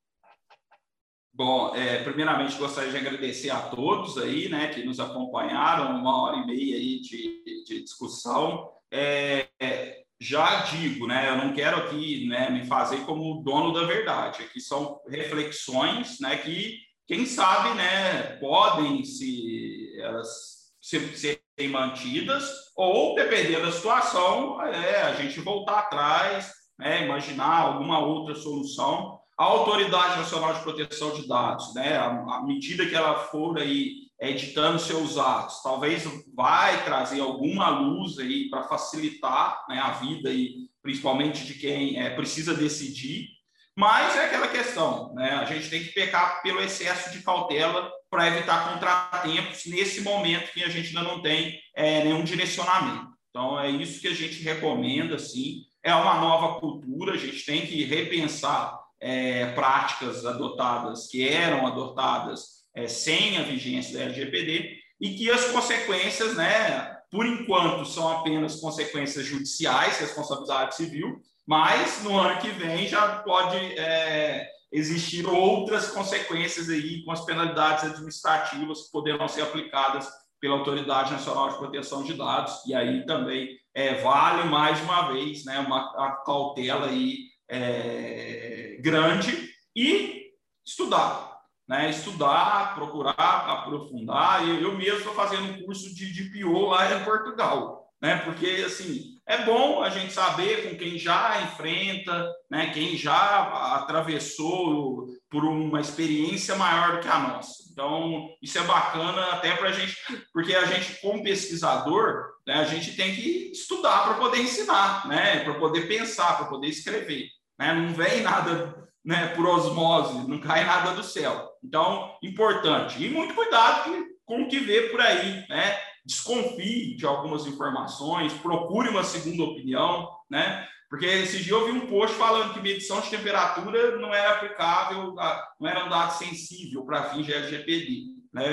Bom, 1.36 1.74
é, 1.74 2.04
primeiramente 2.04 2.56
gostaria 2.56 2.92
de 2.92 2.96
agradecer 2.96 3.50
a 3.50 3.60
todos 3.60 4.16
aí, 4.18 4.48
né, 4.48 4.68
que 4.68 4.84
nos 4.84 5.00
acompanharam, 5.00 5.98
uma 5.98 6.22
hora 6.22 6.36
e 6.36 6.46
meia 6.46 6.76
aí 6.76 7.00
de, 7.00 7.64
de 7.64 7.82
discussão. 7.82 8.70
É, 8.88 9.48
é, 9.60 10.04
já 10.20 10.62
digo, 10.62 11.08
né, 11.08 11.30
eu 11.30 11.36
não 11.36 11.52
quero 11.52 11.78
aqui, 11.78 12.28
né, 12.28 12.50
me 12.50 12.64
fazer 12.64 12.98
como 13.04 13.42
dono 13.42 13.72
da 13.72 13.84
verdade. 13.84 14.44
Aqui 14.44 14.60
são 14.60 15.00
reflexões, 15.08 16.20
né, 16.20 16.36
que 16.36 16.78
quem 17.04 17.26
sabe, 17.26 17.74
né, 17.74 18.36
podem 18.36 19.04
se 19.04 19.92
elas 19.98 20.72
serem 20.80 21.68
mantidas 21.68 22.48
ou 22.76 23.16
dependendo 23.16 23.66
da 23.66 23.72
situação, 23.72 24.62
é, 24.62 25.02
a 25.02 25.14
gente 25.14 25.40
voltar 25.40 25.80
atrás, 25.80 26.52
né, 26.78 27.04
imaginar 27.04 27.60
alguma 27.60 27.98
outra 27.98 28.36
solução. 28.36 29.13
A 29.36 29.44
Autoridade 29.44 30.18
Nacional 30.18 30.54
de 30.54 30.60
Proteção 30.60 31.12
de 31.14 31.26
Dados, 31.26 31.74
né, 31.74 31.96
à 31.96 32.42
medida 32.44 32.86
que 32.86 32.94
ela 32.94 33.18
for 33.18 33.58
aí 33.58 34.04
editando 34.20 34.78
seus 34.78 35.18
atos, 35.18 35.60
talvez 35.62 36.04
vai 36.34 36.84
trazer 36.84 37.20
alguma 37.20 37.68
luz 37.68 38.18
aí 38.18 38.48
para 38.48 38.62
facilitar 38.62 39.64
né, 39.68 39.78
a 39.80 39.90
vida 39.90 40.30
e 40.30 40.68
principalmente 40.82 41.44
de 41.44 41.54
quem 41.54 41.98
é, 42.00 42.10
precisa 42.10 42.54
decidir 42.54 43.34
mas 43.76 44.16
é 44.16 44.26
aquela 44.26 44.46
questão, 44.46 45.12
né? 45.14 45.32
A 45.32 45.44
gente 45.46 45.68
tem 45.68 45.82
que 45.82 45.92
pecar 45.92 46.40
pelo 46.42 46.60
excesso 46.60 47.10
de 47.10 47.24
cautela 47.24 47.90
para 48.08 48.28
evitar 48.28 48.72
contratempos 48.72 49.66
nesse 49.66 50.00
momento 50.02 50.52
que 50.52 50.62
a 50.62 50.68
gente 50.68 50.96
ainda 50.96 51.02
não 51.02 51.20
tem 51.20 51.60
é, 51.74 52.04
nenhum 52.04 52.22
direcionamento. 52.22 53.08
Então, 53.30 53.58
é 53.58 53.68
isso 53.68 54.00
que 54.00 54.06
a 54.06 54.14
gente 54.14 54.42
recomenda, 54.42 55.18
sim. 55.18 55.62
É 55.82 55.92
uma 55.92 56.20
nova 56.20 56.60
cultura, 56.60 57.14
a 57.14 57.16
gente 57.16 57.44
tem 57.44 57.66
que 57.66 57.84
repensar 57.84 58.78
é, 59.04 59.52
práticas 59.52 60.24
adotadas, 60.24 61.08
que 61.08 61.28
eram 61.28 61.66
adotadas 61.66 62.64
é, 62.74 62.88
sem 62.88 63.36
a 63.36 63.42
vigência 63.42 63.98
da 63.98 64.04
LGPD, 64.06 64.78
e 64.98 65.14
que 65.14 65.30
as 65.30 65.44
consequências, 65.50 66.34
né, 66.34 66.96
por 67.10 67.26
enquanto, 67.26 67.84
são 67.84 68.08
apenas 68.08 68.56
consequências 68.56 69.26
judiciais, 69.26 69.98
responsabilidade 69.98 70.74
civil, 70.74 71.20
mas 71.46 72.02
no 72.02 72.18
ano 72.18 72.40
que 72.40 72.48
vem 72.48 72.88
já 72.88 73.18
pode 73.18 73.56
é, 73.78 74.48
existir 74.72 75.26
outras 75.26 75.90
consequências 75.90 76.70
aí 76.70 77.04
com 77.04 77.12
as 77.12 77.26
penalidades 77.26 77.84
administrativas 77.84 78.84
que 78.84 78.90
poderão 78.90 79.28
ser 79.28 79.42
aplicadas 79.42 80.08
pela 80.40 80.56
Autoridade 80.56 81.12
Nacional 81.12 81.50
de 81.50 81.58
Proteção 81.58 82.02
de 82.02 82.14
Dados 82.14 82.64
e 82.66 82.74
aí 82.74 83.04
também 83.04 83.50
é, 83.74 84.00
vale 84.00 84.48
mais 84.48 84.80
uma 84.80 85.12
vez 85.12 85.44
né, 85.44 85.58
uma 85.58 85.92
cautela 86.24 86.86
aí 86.86 87.33
é, 87.48 88.78
grande 88.80 89.50
e 89.74 90.30
estudar, 90.66 91.40
né? 91.68 91.90
Estudar, 91.90 92.74
procurar 92.74 93.12
aprofundar. 93.12 94.46
Eu, 94.48 94.60
eu 94.60 94.76
mesmo 94.76 94.98
estou 94.98 95.14
fazendo 95.14 95.52
um 95.52 95.62
curso 95.64 95.94
de, 95.94 96.12
de 96.12 96.30
PO 96.30 96.66
lá 96.66 96.94
em 96.94 97.04
Portugal, 97.04 97.88
né? 98.00 98.18
Porque 98.18 98.64
assim 98.66 99.14
é 99.26 99.42
bom 99.44 99.82
a 99.82 99.88
gente 99.88 100.12
saber 100.12 100.68
com 100.68 100.76
quem 100.76 100.98
já 100.98 101.40
enfrenta, 101.42 102.30
né, 102.50 102.70
quem 102.74 102.96
já 102.96 103.74
atravessou 103.76 105.06
por 105.34 105.44
uma 105.44 105.80
experiência 105.80 106.54
maior 106.54 106.92
do 106.92 107.00
que 107.00 107.08
a 107.08 107.18
nossa. 107.18 107.64
Então, 107.72 108.30
isso 108.40 108.56
é 108.56 108.62
bacana 108.62 109.32
até 109.32 109.56
para 109.56 109.70
a 109.70 109.72
gente, 109.72 109.96
porque 110.32 110.54
a 110.54 110.64
gente, 110.64 111.00
como 111.00 111.24
pesquisador, 111.24 112.26
né, 112.46 112.54
a 112.54 112.64
gente 112.64 112.94
tem 112.94 113.16
que 113.16 113.50
estudar 113.50 114.04
para 114.04 114.14
poder 114.14 114.38
ensinar, 114.38 115.08
né, 115.08 115.40
para 115.40 115.54
poder 115.54 115.88
pensar, 115.88 116.36
para 116.36 116.46
poder 116.46 116.68
escrever. 116.68 117.26
Né? 117.58 117.74
Não 117.74 117.92
vem 117.92 118.22
nada 118.22 118.88
né, 119.04 119.26
por 119.34 119.44
osmose, 119.44 120.28
não 120.28 120.38
cai 120.38 120.64
nada 120.64 120.92
do 120.92 121.02
céu. 121.02 121.50
Então, 121.64 122.16
importante. 122.22 123.02
E 123.02 123.10
muito 123.10 123.34
cuidado 123.34 123.90
com 124.24 124.42
o 124.42 124.48
que 124.48 124.60
vê 124.60 124.82
por 124.82 125.00
aí, 125.00 125.44
né? 125.48 125.76
desconfie 126.06 126.94
de 126.94 127.04
algumas 127.04 127.44
informações, 127.44 128.32
procure 128.34 128.88
uma 128.88 129.02
segunda 129.02 129.42
opinião, 129.42 130.08
né? 130.30 130.68
Porque 130.94 131.06
esse 131.06 131.42
dia 131.42 131.54
eu 131.54 131.66
vi 131.66 131.72
um 131.72 131.88
post 131.88 132.16
falando 132.16 132.54
que 132.54 132.60
medição 132.60 133.00
de 133.00 133.10
temperatura 133.10 133.98
não 133.98 134.14
era 134.14 134.34
aplicável, 134.34 135.12
não 135.58 135.68
era 135.68 135.86
um 135.86 135.88
dado 135.88 136.16
sensível 136.16 136.84
para 136.84 137.10
fins 137.10 137.26
de 137.26 137.32
LGPD. 137.32 138.14
Né? 138.32 138.44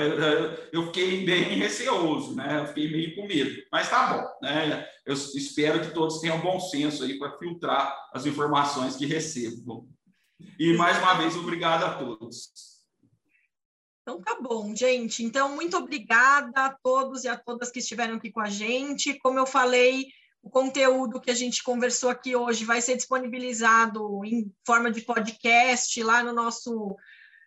Eu 0.72 0.86
fiquei 0.86 1.24
bem 1.24 1.56
receoso, 1.56 2.34
né? 2.34 2.62
eu 2.62 2.66
fiquei 2.66 2.90
meio 2.90 3.14
com 3.14 3.28
medo, 3.28 3.62
mas 3.70 3.88
tá 3.88 4.12
bom. 4.12 4.28
Né? 4.42 4.84
Eu 5.06 5.14
espero 5.14 5.82
que 5.82 5.94
todos 5.94 6.18
tenham 6.18 6.40
bom 6.40 6.58
senso 6.58 7.04
aí 7.04 7.16
para 7.16 7.38
filtrar 7.38 7.96
as 8.12 8.26
informações 8.26 8.96
que 8.96 9.06
recebam. 9.06 9.86
E 10.58 10.72
mais 10.72 10.98
uma 10.98 11.14
vez, 11.14 11.36
obrigado 11.36 11.84
a 11.84 11.94
todos. 11.94 12.50
Então 14.02 14.20
tá 14.20 14.36
bom, 14.40 14.74
gente. 14.74 15.22
Então, 15.22 15.54
muito 15.54 15.76
obrigada 15.76 16.50
a 16.56 16.76
todos 16.82 17.22
e 17.22 17.28
a 17.28 17.36
todas 17.36 17.70
que 17.70 17.78
estiveram 17.78 18.16
aqui 18.16 18.32
com 18.32 18.40
a 18.40 18.50
gente. 18.50 19.16
Como 19.20 19.38
eu 19.38 19.46
falei, 19.46 20.08
o 20.42 20.50
conteúdo 20.50 21.20
que 21.20 21.30
a 21.30 21.34
gente 21.34 21.62
conversou 21.62 22.10
aqui 22.10 22.34
hoje 22.34 22.64
vai 22.64 22.80
ser 22.80 22.96
disponibilizado 22.96 24.24
em 24.24 24.52
forma 24.66 24.90
de 24.90 25.00
podcast 25.02 26.02
lá 26.02 26.22
no 26.22 26.32
nosso 26.32 26.96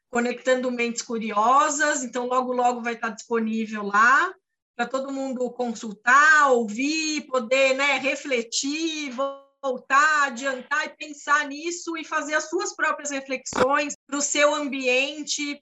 Conectando 0.10 0.72
Mentes 0.72 1.02
Curiosas. 1.02 2.04
Então, 2.04 2.26
logo, 2.26 2.54
logo 2.54 2.82
vai 2.82 2.94
estar 2.94 3.10
disponível 3.10 3.84
lá 3.84 4.34
para 4.78 4.88
todo 4.88 5.12
mundo 5.12 5.52
consultar, 5.52 6.52
ouvir, 6.52 7.28
poder 7.28 7.76
né, 7.76 7.98
refletir, 7.98 9.14
voltar, 9.62 10.28
adiantar 10.28 10.86
e 10.86 10.96
pensar 10.96 11.48
nisso 11.48 11.98
e 11.98 12.06
fazer 12.06 12.36
as 12.36 12.50
suas 12.50 12.74
próprias 12.74 13.12
reflexões 13.12 13.94
para 14.08 14.18
o 14.18 14.22
seu 14.22 14.56
ambiente, 14.56 15.60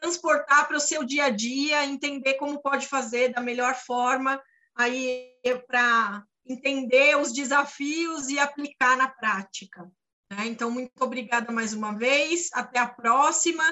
transportar 0.00 0.68
para 0.68 0.76
o 0.76 0.80
seu 0.80 1.04
dia 1.04 1.26
a 1.26 1.30
dia, 1.30 1.86
entender 1.86 2.34
como 2.34 2.60
pode 2.60 2.86
fazer 2.86 3.32
da 3.32 3.40
melhor 3.40 3.74
forma 3.74 4.42
aí 4.74 5.30
para 5.66 6.22
entender 6.46 7.16
os 7.16 7.32
desafios 7.32 8.28
e 8.28 8.38
aplicar 8.38 8.96
na 8.96 9.08
prática. 9.08 9.90
Né? 10.30 10.46
Então, 10.46 10.70
muito 10.70 10.92
obrigada 11.00 11.52
mais 11.52 11.72
uma 11.72 11.96
vez, 11.96 12.50
até 12.52 12.78
a 12.78 12.88
próxima. 12.88 13.64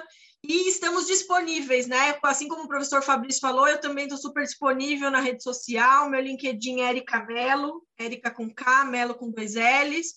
E 0.46 0.68
estamos 0.68 1.06
disponíveis, 1.06 1.86
né? 1.86 2.18
Assim 2.22 2.48
como 2.48 2.64
o 2.64 2.68
professor 2.68 3.02
Fabrício 3.02 3.40
falou, 3.40 3.66
eu 3.66 3.80
também 3.80 4.04
estou 4.04 4.18
super 4.18 4.44
disponível 4.44 5.10
na 5.10 5.20
rede 5.20 5.42
social. 5.42 6.10
Meu 6.10 6.20
LinkedIn 6.20 6.80
é 6.80 6.90
Erika 6.90 7.24
Melo, 7.24 7.82
Erika 7.98 8.30
com 8.30 8.52
K, 8.52 8.84
Melo 8.84 9.14
com 9.14 9.30
dois 9.30 9.54
L's. 9.54 10.14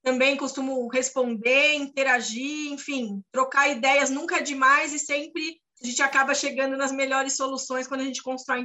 Também 0.00 0.36
costumo 0.36 0.86
responder, 0.88 1.74
interagir, 1.74 2.72
enfim, 2.72 3.20
trocar 3.32 3.68
ideias 3.68 4.10
nunca 4.10 4.36
é 4.36 4.42
demais 4.42 4.92
e 4.92 4.98
sempre 4.98 5.58
a 5.82 5.86
gente 5.86 6.02
acaba 6.02 6.34
chegando 6.34 6.76
nas 6.76 6.92
melhores 6.92 7.36
soluções 7.36 7.88
quando 7.88 8.02
a 8.02 8.04
gente 8.04 8.22
constrói 8.22 8.64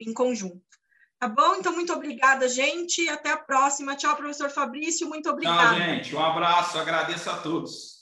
em 0.00 0.14
conjunto. 0.14 0.77
Tá 1.18 1.28
bom? 1.28 1.56
Então, 1.56 1.72
muito 1.72 1.92
obrigada, 1.92 2.48
gente. 2.48 3.08
Até 3.08 3.32
a 3.32 3.36
próxima. 3.36 3.96
Tchau, 3.96 4.14
professor 4.14 4.50
Fabrício. 4.50 5.08
Muito 5.08 5.28
obrigada. 5.28 5.76
Tchau, 5.76 5.86
gente. 5.86 6.14
Um 6.14 6.24
abraço. 6.24 6.78
Agradeço 6.78 7.28
a 7.28 7.36
todos. 7.38 7.97